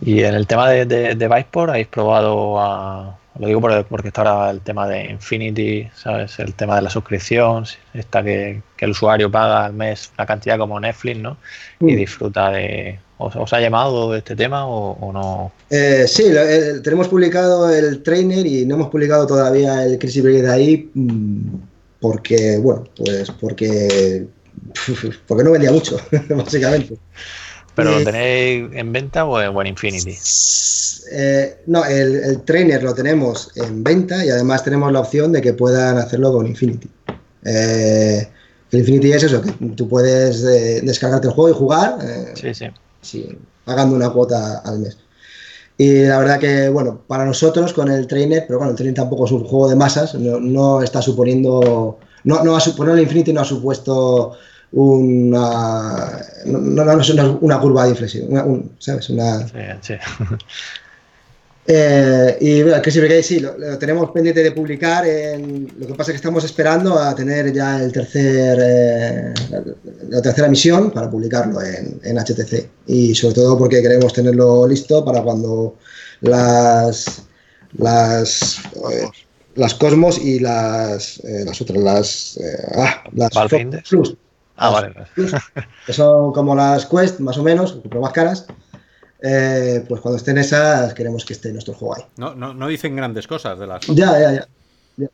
Y 0.00 0.22
en 0.22 0.34
el 0.34 0.46
tema 0.46 0.68
de, 0.70 0.86
de, 0.86 1.14
de 1.14 1.28
Viceport, 1.28 1.70
¿habéis 1.70 1.88
probado 1.88 2.60
a, 2.60 3.18
lo 3.38 3.46
digo 3.46 3.60
porque 3.60 4.08
está 4.08 4.22
ahora 4.22 4.50
el 4.50 4.60
tema 4.60 4.88
de 4.88 5.10
Infinity, 5.10 5.88
¿sabes? 5.94 6.38
El 6.40 6.54
tema 6.54 6.76
de 6.76 6.82
la 6.82 6.90
suscripción, 6.90 7.64
está 7.94 8.22
que, 8.22 8.62
el 8.78 8.90
usuario 8.90 9.30
paga 9.30 9.66
al 9.66 9.74
mes 9.74 10.10
la 10.18 10.26
cantidad 10.26 10.58
como 10.58 10.78
Netflix, 10.80 11.18
¿no? 11.20 11.36
Y 11.80 11.92
mm. 11.92 11.96
disfruta 11.96 12.50
de... 12.50 12.98
¿Os, 13.18 13.52
ha 13.52 13.60
llamado 13.60 14.14
este 14.14 14.36
tema 14.36 14.64
o, 14.66 15.12
no? 15.12 15.50
Eh, 15.70 16.04
sí, 16.06 16.24
eh, 16.28 16.74
tenemos 16.84 17.08
publicado 17.08 17.68
el 17.68 18.00
trainer 18.04 18.46
y 18.46 18.64
no 18.64 18.76
hemos 18.76 18.90
publicado 18.90 19.26
todavía 19.26 19.84
el 19.84 19.98
Crisis 19.98 20.22
de 20.22 20.48
ahí 20.48 20.88
mm, 20.94 21.56
porque, 22.00 22.58
bueno, 22.58 22.84
pues 22.96 23.30
porque, 23.32 24.26
porque 25.26 25.44
no 25.44 25.50
vendía 25.50 25.72
mucho, 25.72 25.96
básicamente. 26.30 26.96
¿Pero 27.78 27.96
lo 27.96 28.04
tenéis 28.04 28.70
en 28.74 28.92
venta 28.92 29.24
o 29.24 29.40
en, 29.40 29.66
Infinity? 29.68 30.16
Eh, 31.12 31.58
no, 31.66 31.84
el, 31.84 32.42
trainer 32.42 32.82
lo 32.82 32.92
tenemos 32.92 33.52
en 33.54 33.84
venta 33.84 34.24
y 34.24 34.30
además 34.30 34.64
tenemos 34.64 34.92
la 34.92 34.98
opción 34.98 35.30
de 35.30 35.40
que 35.40 35.52
puedan 35.52 35.96
hacerlo 35.96 36.32
con 36.32 36.48
Infinity. 36.48 36.90
Eh, 37.44 38.28
el 38.72 38.78
Infinity 38.80 39.12
es 39.12 39.22
eso, 39.22 39.40
que 39.40 39.52
tú 39.76 39.88
puedes 39.88 40.42
eh, 40.42 40.80
descargarte 40.82 41.28
el 41.28 41.34
juego 41.34 41.50
y 41.50 41.58
jugar 41.58 41.98
sí, 42.34 42.52
sí. 43.00 43.38
pagando 43.64 43.94
una 43.94 44.10
cuota 44.10 44.58
al 44.64 44.80
mes. 44.80 44.98
Y 45.76 46.02
la 46.02 46.18
verdad 46.18 46.40
que, 46.40 46.68
bueno, 46.70 47.02
para 47.06 47.24
nosotros 47.24 47.72
con 47.72 47.88
el 47.88 48.08
trainer, 48.08 48.44
pero 48.48 48.58
bueno, 48.58 48.72
el 48.72 48.76
trainer 48.76 48.96
tampoco 48.96 49.26
es 49.26 49.30
un 49.30 49.44
juego 49.44 49.68
de 49.68 49.76
masas, 49.76 50.14
no, 50.14 50.82
está 50.82 51.00
suponiendo, 51.00 52.00
no, 52.24 52.42
no 52.42 52.56
ha 52.56 52.60
supuesto, 52.60 52.92
el 52.92 53.02
Infinity 53.02 53.32
no 53.32 53.42
ha 53.42 53.44
supuesto 53.44 54.36
una, 54.72 56.20
no, 56.46 56.84
no, 56.84 57.38
una 57.40 57.60
curva 57.60 57.84
de 57.84 57.90
inflexión, 57.90 58.70
¿sabes? 58.78 59.10
Una, 59.10 59.46
Eh, 61.70 62.38
y 62.40 62.62
bueno, 62.62 62.80
que 62.80 62.90
siempre 62.90 63.14
que 63.14 63.22
sí, 63.22 63.40
lo, 63.40 63.76
tenemos 63.76 64.10
pendiente 64.10 64.42
de 64.42 64.52
publicar. 64.52 65.06
En, 65.06 65.70
lo 65.78 65.86
que 65.86 65.92
pasa 65.92 66.10
es 66.10 66.14
que 66.14 66.16
estamos 66.16 66.42
esperando 66.42 66.98
a 66.98 67.14
tener 67.14 67.52
ya 67.52 67.82
el 67.82 67.92
tercer, 67.92 68.58
eh, 68.58 69.34
la, 70.08 70.22
tercera 70.22 70.48
misión 70.48 70.90
para 70.90 71.10
publicarlo 71.10 71.60
en, 71.60 72.00
en, 72.02 72.16
HTC. 72.16 72.70
Y 72.86 73.14
sobre 73.14 73.34
todo 73.34 73.58
porque 73.58 73.82
queremos 73.82 74.14
tenerlo 74.14 74.66
listo 74.66 75.04
para 75.04 75.20
cuando 75.20 75.76
las 76.22 77.24
las 77.76 78.60
eh, 78.90 79.06
las 79.56 79.74
Cosmos 79.74 80.16
y 80.24 80.38
las 80.38 81.20
las 81.22 81.60
otras 81.60 81.82
las 81.82 82.40
ah, 82.76 83.04
las 83.12 83.30
Plus. 83.86 84.16
Ah, 84.58 84.70
vale. 84.70 84.92
que 85.86 85.92
son 85.92 86.32
como 86.32 86.54
las 86.54 86.86
Quest, 86.86 87.20
más 87.20 87.38
o 87.38 87.42
menos, 87.42 87.78
pero 87.88 88.00
más 88.00 88.12
caras. 88.12 88.46
Eh, 89.20 89.84
pues 89.88 90.00
cuando 90.00 90.16
estén 90.16 90.38
esas, 90.38 90.94
queremos 90.94 91.24
que 91.24 91.32
esté 91.32 91.52
nuestro 91.52 91.74
juego 91.74 91.96
ahí. 91.96 92.02
No, 92.16 92.34
no, 92.34 92.54
no 92.54 92.68
dicen 92.68 92.94
grandes 92.94 93.26
cosas 93.26 93.58
de 93.58 93.66
las. 93.66 93.86
Ya, 93.86 94.18
ya, 94.18 94.32
ya. 94.32 95.08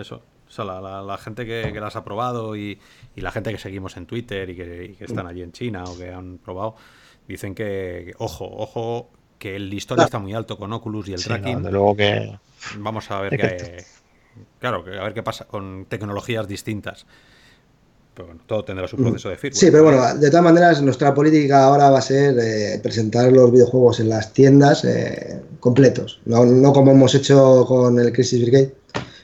Eso. 0.00 0.22
O 0.48 0.50
sea, 0.50 0.64
la, 0.64 1.18
gente 1.18 1.44
que, 1.44 1.72
las 1.80 1.96
ha 1.96 2.04
probado 2.04 2.56
y, 2.56 2.78
la 3.16 3.30
gente 3.30 3.50
que 3.52 3.58
seguimos 3.58 3.96
en 3.96 4.06
Twitter 4.06 4.48
y 4.50 4.56
que, 4.56 4.96
están 5.04 5.26
allí 5.26 5.42
en 5.42 5.52
China 5.52 5.84
o 5.84 5.98
que 5.98 6.12
han 6.12 6.38
probado, 6.38 6.76
dicen 7.26 7.54
que, 7.54 8.14
ojo, 8.18 8.46
ojo, 8.46 9.10
que 9.38 9.56
el 9.56 9.68
listón 9.68 10.00
está 10.00 10.18
muy 10.18 10.34
alto 10.34 10.56
con 10.56 10.72
Oculus 10.72 11.08
y 11.08 11.14
el 11.14 11.22
tracking. 11.22 11.62
luego 11.62 11.96
que. 11.96 12.38
Vamos 12.78 13.10
a 13.10 13.20
ver 13.20 13.36
qué. 13.36 13.84
Claro, 14.60 14.78
a 14.78 15.04
ver 15.04 15.14
qué 15.14 15.22
pasa 15.22 15.46
con 15.46 15.86
tecnologías 15.88 16.46
distintas. 16.46 17.06
Pero 18.16 18.28
bueno, 18.28 18.40
todo 18.46 18.64
tendrá 18.64 18.88
su 18.88 18.96
proceso 18.96 19.28
de 19.28 19.36
firmware. 19.36 19.60
Sí, 19.60 19.70
pero 19.70 19.84
bueno, 19.84 20.14
de 20.14 20.30
todas 20.30 20.42
maneras, 20.42 20.80
nuestra 20.80 21.12
política 21.12 21.64
ahora 21.64 21.90
va 21.90 21.98
a 21.98 22.02
ser 22.02 22.34
eh, 22.40 22.80
presentar 22.82 23.30
los 23.30 23.52
videojuegos 23.52 24.00
en 24.00 24.08
las 24.08 24.32
tiendas 24.32 24.86
eh, 24.86 25.42
completos. 25.60 26.18
No, 26.24 26.72
como 26.72 26.92
hemos 26.92 27.14
hecho 27.14 27.66
con 27.68 27.98
el 27.98 28.14
Crisis 28.14 28.40
Brigade, 28.40 28.74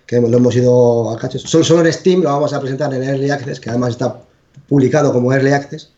que 0.05 0.21
lo 0.21 0.37
hemos 0.37 0.55
ido 0.55 1.09
a 1.09 1.17
cachos. 1.17 1.41
Solo, 1.41 1.65
solo 1.65 1.87
en 1.87 1.93
Steam 1.95 2.21
lo 2.21 2.29
vamos 2.29 2.53
a 2.53 2.61
presentar 2.61 2.93
en 2.93 3.03
Early 3.03 3.31
Access, 3.31 3.61
que 3.61 3.71
además 3.71 3.93
está 3.93 4.21
publicado 4.69 5.11
como 5.11 5.33
Early 5.33 5.53
Access, 5.53 5.91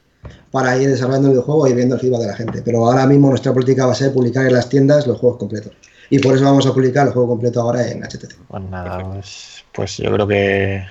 para 0.52 0.80
ir 0.80 0.88
desarrollando 0.88 1.26
el 1.26 1.32
videojuego 1.32 1.66
y 1.66 1.74
viendo 1.74 1.96
el 1.96 2.00
feedback 2.00 2.20
de 2.20 2.26
la 2.28 2.36
gente. 2.36 2.62
Pero 2.64 2.86
ahora 2.86 3.08
mismo 3.08 3.28
nuestra 3.28 3.52
política 3.52 3.86
va 3.86 3.92
a 3.92 3.96
ser 3.96 4.12
publicar 4.12 4.46
en 4.46 4.52
las 4.52 4.68
tiendas 4.68 5.08
los 5.08 5.18
juegos 5.18 5.40
completos. 5.40 5.72
Y 6.10 6.20
por 6.20 6.36
eso 6.36 6.44
vamos 6.44 6.64
a 6.64 6.72
publicar 6.72 7.08
el 7.08 7.12
juego 7.12 7.30
completo 7.30 7.60
ahora 7.60 7.90
en 7.90 8.04
HTC. 8.04 8.36
Pues 8.46 8.62
nada, 8.70 9.04
pues, 9.04 9.64
pues 9.72 9.96
yo 9.96 10.12
creo 10.12 10.28
que 10.28 10.84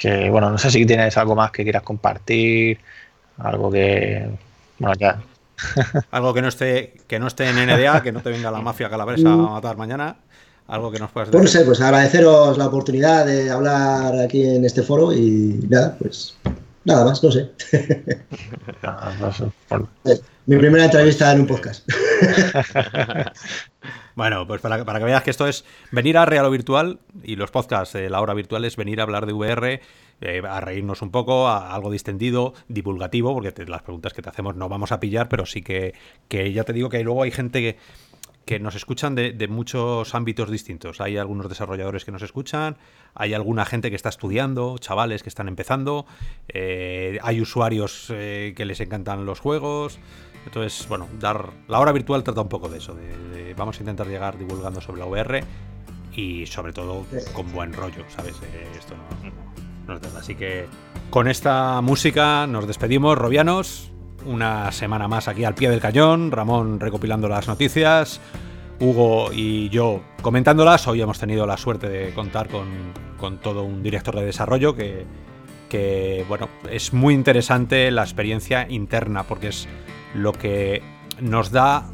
que 0.00 0.30
bueno, 0.30 0.50
no 0.50 0.56
sé 0.56 0.70
si 0.70 0.86
tienes 0.86 1.14
algo 1.18 1.36
más 1.36 1.50
que 1.50 1.62
quieras 1.62 1.82
compartir, 1.82 2.78
algo 3.36 3.70
que, 3.70 4.30
bueno, 4.78 4.94
ya. 4.98 5.20
algo 6.10 6.32
que 6.32 6.40
no 6.40 6.48
esté 6.48 6.94
que 7.06 7.18
no 7.18 7.26
esté 7.26 7.50
en 7.50 7.66
NDA, 7.66 8.02
que 8.02 8.10
no 8.10 8.22
te 8.22 8.30
venga 8.30 8.50
la 8.50 8.62
mafia 8.62 8.88
calabresa 8.88 9.30
a 9.30 9.36
matar 9.36 9.76
mañana. 9.76 10.16
Algo 10.68 10.90
que 10.90 10.98
nos 10.98 11.10
puedas 11.10 11.28
decir. 11.28 11.38
Pues 11.38 11.54
no 11.54 11.60
sé, 11.60 11.66
pues 11.66 11.82
agradeceros 11.82 12.56
la 12.56 12.68
oportunidad 12.68 13.26
de 13.26 13.50
hablar 13.50 14.18
aquí 14.20 14.42
en 14.42 14.64
este 14.64 14.82
foro 14.82 15.12
y 15.12 15.60
nada, 15.68 15.94
pues 15.98 16.34
nada 16.84 17.04
más, 17.04 17.22
no 17.22 17.30
sé. 17.30 17.50
Mi 20.46 20.56
primera 20.56 20.84
entrevista 20.84 21.30
en 21.32 21.40
un 21.40 21.46
podcast. 21.46 21.86
Bueno, 24.14 24.46
pues 24.46 24.60
para, 24.60 24.84
que 24.84 25.04
veas 25.04 25.22
que 25.22 25.30
esto 25.30 25.46
es 25.46 25.64
venir 25.92 26.18
a 26.18 26.26
Real 26.26 26.44
o 26.46 26.50
Virtual 26.50 26.98
y 27.22 27.36
los 27.36 27.50
podcasts 27.50 27.94
de 27.94 28.10
la 28.10 28.20
hora 28.20 28.34
virtual 28.34 28.64
es 28.64 28.76
venir 28.76 29.00
a 29.00 29.04
hablar 29.04 29.26
de 29.26 29.32
VR, 29.32 29.80
eh, 30.20 30.42
a 30.48 30.60
reírnos 30.60 31.02
un 31.02 31.10
poco, 31.10 31.48
a 31.48 31.74
algo 31.74 31.90
distendido, 31.90 32.54
divulgativo, 32.68 33.32
porque 33.32 33.64
las 33.66 33.82
preguntas 33.82 34.12
que 34.12 34.22
te 34.22 34.28
hacemos 34.28 34.56
no 34.56 34.68
vamos 34.68 34.92
a 34.92 35.00
pillar, 35.00 35.28
pero 35.28 35.46
sí 35.46 35.62
que, 35.62 35.94
que 36.28 36.52
ya 36.52 36.64
te 36.64 36.72
digo 36.72 36.88
que 36.88 37.02
luego 37.02 37.22
hay 37.22 37.30
gente 37.30 37.62
que, 37.62 37.78
nos 38.58 38.74
escuchan 38.74 39.14
de, 39.14 39.48
muchos 39.48 40.12
ámbitos 40.12 40.50
distintos. 40.50 41.00
Hay 41.00 41.16
algunos 41.16 41.48
desarrolladores 41.48 42.04
que 42.04 42.10
nos 42.10 42.22
escuchan, 42.22 42.78
hay 43.14 43.32
alguna 43.32 43.64
gente 43.64 43.90
que 43.90 43.96
está 43.96 44.08
estudiando, 44.08 44.76
chavales 44.78 45.22
que 45.22 45.28
están 45.28 45.46
empezando, 45.46 46.04
eh, 46.48 47.20
hay 47.22 47.40
usuarios 47.40 48.08
eh, 48.10 48.52
que 48.56 48.64
les 48.64 48.80
encantan 48.80 49.24
los 49.24 49.38
juegos. 49.38 50.00
Entonces, 50.46 50.86
bueno, 50.88 51.08
dar 51.18 51.50
la 51.68 51.78
hora 51.80 51.92
virtual 51.92 52.22
trata 52.22 52.40
un 52.40 52.48
poco 52.48 52.68
de 52.68 52.78
eso, 52.78 52.94
de, 52.94 53.54
vamos 53.56 53.76
a 53.78 53.80
intentar 53.80 54.06
llegar 54.06 54.38
divulgando 54.38 54.80
sobre 54.80 55.00
la 55.00 55.06
VR 55.06 55.44
y 56.14 56.46
sobre 56.46 56.72
todo 56.72 57.04
con 57.32 57.52
buen 57.52 57.72
rollo, 57.72 58.04
¿sabes? 58.08 58.36
Eh, 58.42 58.68
esto 58.78 58.94
no, 59.86 59.94
no, 59.94 60.00
Así 60.18 60.34
que 60.34 60.66
con 61.10 61.28
esta 61.28 61.80
música 61.80 62.46
nos 62.46 62.66
despedimos, 62.66 63.18
Robianos. 63.18 63.90
Una 64.24 64.70
semana 64.70 65.08
más 65.08 65.28
aquí 65.28 65.44
al 65.44 65.54
pie 65.54 65.70
del 65.70 65.80
cañón, 65.80 66.30
Ramón 66.30 66.78
recopilando 66.78 67.26
las 67.26 67.48
noticias, 67.48 68.20
Hugo 68.78 69.30
y 69.32 69.70
yo 69.70 70.02
comentándolas. 70.20 70.86
Hoy 70.88 71.00
hemos 71.00 71.18
tenido 71.18 71.46
la 71.46 71.56
suerte 71.56 71.88
de 71.88 72.12
contar 72.12 72.48
con, 72.48 72.68
con 73.18 73.38
todo 73.38 73.62
un 73.62 73.82
director 73.82 74.14
de 74.14 74.24
desarrollo 74.26 74.76
que, 74.76 75.06
que, 75.70 76.26
bueno, 76.28 76.48
es 76.70 76.92
muy 76.92 77.14
interesante 77.14 77.90
la 77.90 78.02
experiencia 78.02 78.66
interna 78.68 79.22
porque 79.22 79.48
es 79.48 79.68
lo 80.14 80.32
que 80.32 80.82
nos 81.20 81.50
da 81.50 81.90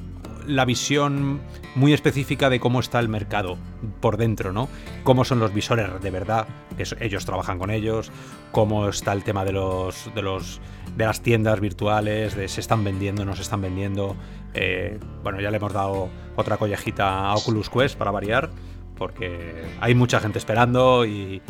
la 0.46 0.64
visión 0.64 1.40
muy 1.74 1.92
específica 1.92 2.48
de 2.48 2.60
cómo 2.60 2.80
está 2.80 3.00
el 3.00 3.08
mercado 3.08 3.58
por 4.00 4.16
dentro, 4.16 4.52
¿no? 4.52 4.68
Cómo 5.04 5.24
son 5.24 5.40
los 5.40 5.52
visores 5.52 6.00
de 6.00 6.10
verdad, 6.10 6.46
que 6.76 6.84
ellos 7.00 7.26
trabajan 7.26 7.58
con 7.58 7.70
ellos, 7.70 8.10
cómo 8.52 8.88
está 8.88 9.12
el 9.12 9.24
tema 9.24 9.44
de 9.44 9.52
los 9.52 10.10
de 10.14 10.22
los 10.22 10.60
de 10.96 11.04
las 11.04 11.20
tiendas 11.20 11.60
virtuales, 11.60 12.34
de 12.34 12.48
se 12.48 12.60
están 12.60 12.84
vendiendo, 12.84 13.24
no 13.24 13.36
se 13.36 13.42
están 13.42 13.60
vendiendo. 13.60 14.16
Eh, 14.54 14.98
bueno, 15.22 15.40
ya 15.40 15.50
le 15.50 15.58
hemos 15.58 15.72
dado 15.72 16.08
otra 16.36 16.56
collejita 16.56 17.26
a 17.26 17.34
Oculus 17.34 17.68
Quest 17.68 17.98
para 17.98 18.10
variar, 18.10 18.50
porque 18.96 19.64
hay 19.80 19.94
mucha 19.94 20.20
gente 20.20 20.38
esperando 20.38 21.04
y, 21.04 21.42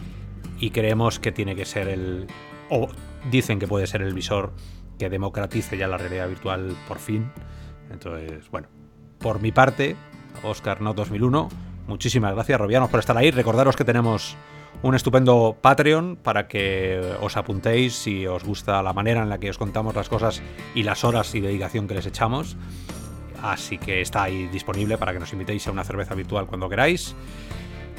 y 0.59 0.70
creemos 0.70 1.20
que 1.20 1.30
tiene 1.30 1.55
que 1.55 1.64
ser 1.64 1.88
el 1.88 2.26
o 2.68 2.88
dicen 3.30 3.59
que 3.59 3.68
puede 3.68 3.86
ser 3.86 4.02
el 4.02 4.14
visor 4.14 4.52
que 4.98 5.09
democratice 5.09 5.77
ya 5.77 5.89
la 5.89 5.98
realidad 5.98 6.28
virtual 6.28 6.77
por 6.89 6.98
fin. 6.98 7.31
Entonces, 7.90 8.51
bueno, 8.51 8.68
por 9.18 9.40
mi 9.40 9.52
parte, 9.52 9.97
Oscar 10.43 10.81
No 10.81 10.94
2001, 10.94 11.48
muchísimas 11.86 12.35
gracias, 12.35 12.60
Robianos, 12.60 12.90
por 12.90 13.01
estar 13.01 13.16
ahí. 13.16 13.31
Recordaros 13.31 13.77
que 13.77 13.85
tenemos 13.85 14.36
un 14.82 14.94
estupendo 14.94 15.56
Patreon 15.60 16.16
para 16.16 16.48
que 16.48 17.01
os 17.20 17.36
apuntéis 17.36 17.94
si 17.94 18.27
os 18.27 18.44
gusta 18.44 18.82
la 18.82 18.93
manera 18.93 19.23
en 19.23 19.28
la 19.28 19.39
que 19.39 19.51
os 19.51 19.59
contamos 19.59 19.94
las 19.94 20.09
cosas 20.09 20.43
y 20.74 20.82
las 20.82 21.05
horas 21.05 21.35
y 21.35 21.40
dedicación 21.40 21.89
que 21.89 21.94
les 21.94 22.06
echamos. 22.06 22.56
Así 23.43 23.78
que 23.78 24.01
está 24.01 24.24
ahí 24.24 24.48
disponible 24.48 24.98
para 24.98 25.12
que 25.12 25.18
nos 25.18 25.32
invitéis 25.32 25.66
a 25.68 25.70
una 25.70 25.85
cerveza 25.85 26.14
virtual 26.14 26.47
cuando 26.47 26.68
queráis. 26.68 27.14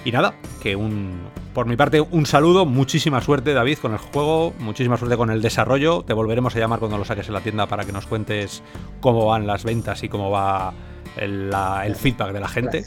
Y 0.05 0.11
nada, 0.11 0.33
que 0.61 0.75
un. 0.75 1.19
Por 1.53 1.65
mi 1.65 1.75
parte, 1.75 2.01
un 2.01 2.25
saludo, 2.25 2.65
muchísima 2.65 3.19
suerte, 3.19 3.53
David, 3.53 3.79
con 3.79 3.91
el 3.93 3.97
juego, 3.97 4.53
muchísima 4.59 4.95
suerte 4.97 5.17
con 5.17 5.31
el 5.31 5.41
desarrollo. 5.41 6.03
Te 6.03 6.13
volveremos 6.13 6.55
a 6.55 6.59
llamar 6.59 6.79
cuando 6.79 6.97
lo 6.99 7.05
saques 7.05 7.27
en 7.27 7.33
la 7.33 7.41
tienda 7.41 7.65
para 7.65 7.83
que 7.83 7.91
nos 7.91 8.05
cuentes 8.05 8.61
cómo 9.01 9.25
van 9.25 9.47
las 9.47 9.63
ventas 9.63 10.03
y 10.03 10.09
cómo 10.09 10.29
va 10.29 10.73
el, 11.17 11.95
feedback 11.95 12.31
de 12.31 12.39
la 12.39 12.47
gente. 12.47 12.83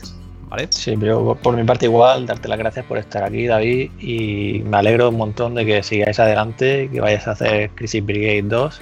¿Vale? 0.48 0.68
Sí, 0.70 0.96
pero 0.98 1.36
por 1.40 1.56
mi 1.56 1.64
parte 1.64 1.86
igual, 1.86 2.26
darte 2.26 2.48
las 2.48 2.58
gracias 2.58 2.84
por 2.86 2.98
estar 2.98 3.22
aquí, 3.22 3.46
David, 3.46 3.90
y 4.00 4.62
me 4.64 4.78
alegro 4.78 5.08
un 5.08 5.16
montón 5.16 5.54
de 5.54 5.64
que 5.64 5.82
sigáis 5.82 6.18
adelante, 6.18 6.88
que 6.92 7.00
vayáis 7.00 7.26
a 7.28 7.32
hacer 7.32 7.70
Crisis 7.70 8.04
Brigade 8.04 8.42
2 8.42 8.80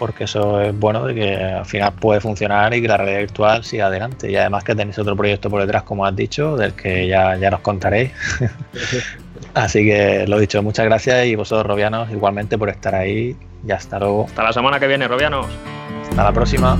porque 0.00 0.24
eso 0.24 0.60
es 0.62 0.76
bueno 0.76 1.04
de 1.04 1.14
que 1.14 1.34
al 1.36 1.66
final 1.66 1.92
puede 1.92 2.20
funcionar 2.20 2.72
y 2.72 2.80
que 2.80 2.88
la 2.88 2.96
realidad 2.96 3.18
virtual 3.20 3.62
siga 3.62 3.86
adelante. 3.86 4.30
Y 4.30 4.34
además 4.34 4.64
que 4.64 4.74
tenéis 4.74 4.98
otro 4.98 5.14
proyecto 5.14 5.50
por 5.50 5.60
detrás, 5.60 5.82
como 5.82 6.06
has 6.06 6.16
dicho, 6.16 6.56
del 6.56 6.72
que 6.72 7.06
ya, 7.06 7.36
ya 7.36 7.50
nos 7.50 7.60
contaréis. 7.60 8.10
Así 9.54 9.84
que 9.84 10.26
lo 10.26 10.38
dicho, 10.38 10.62
muchas 10.62 10.86
gracias 10.86 11.26
y 11.26 11.34
vosotros, 11.34 11.66
Robianos, 11.66 12.10
igualmente 12.10 12.56
por 12.56 12.70
estar 12.70 12.94
ahí. 12.94 13.36
Y 13.66 13.70
hasta 13.70 13.98
luego. 13.98 14.24
Hasta 14.24 14.42
la 14.42 14.52
semana 14.54 14.80
que 14.80 14.86
viene, 14.86 15.06
Robianos. 15.06 15.46
Hasta 16.08 16.24
la 16.24 16.32
próxima. 16.32 16.78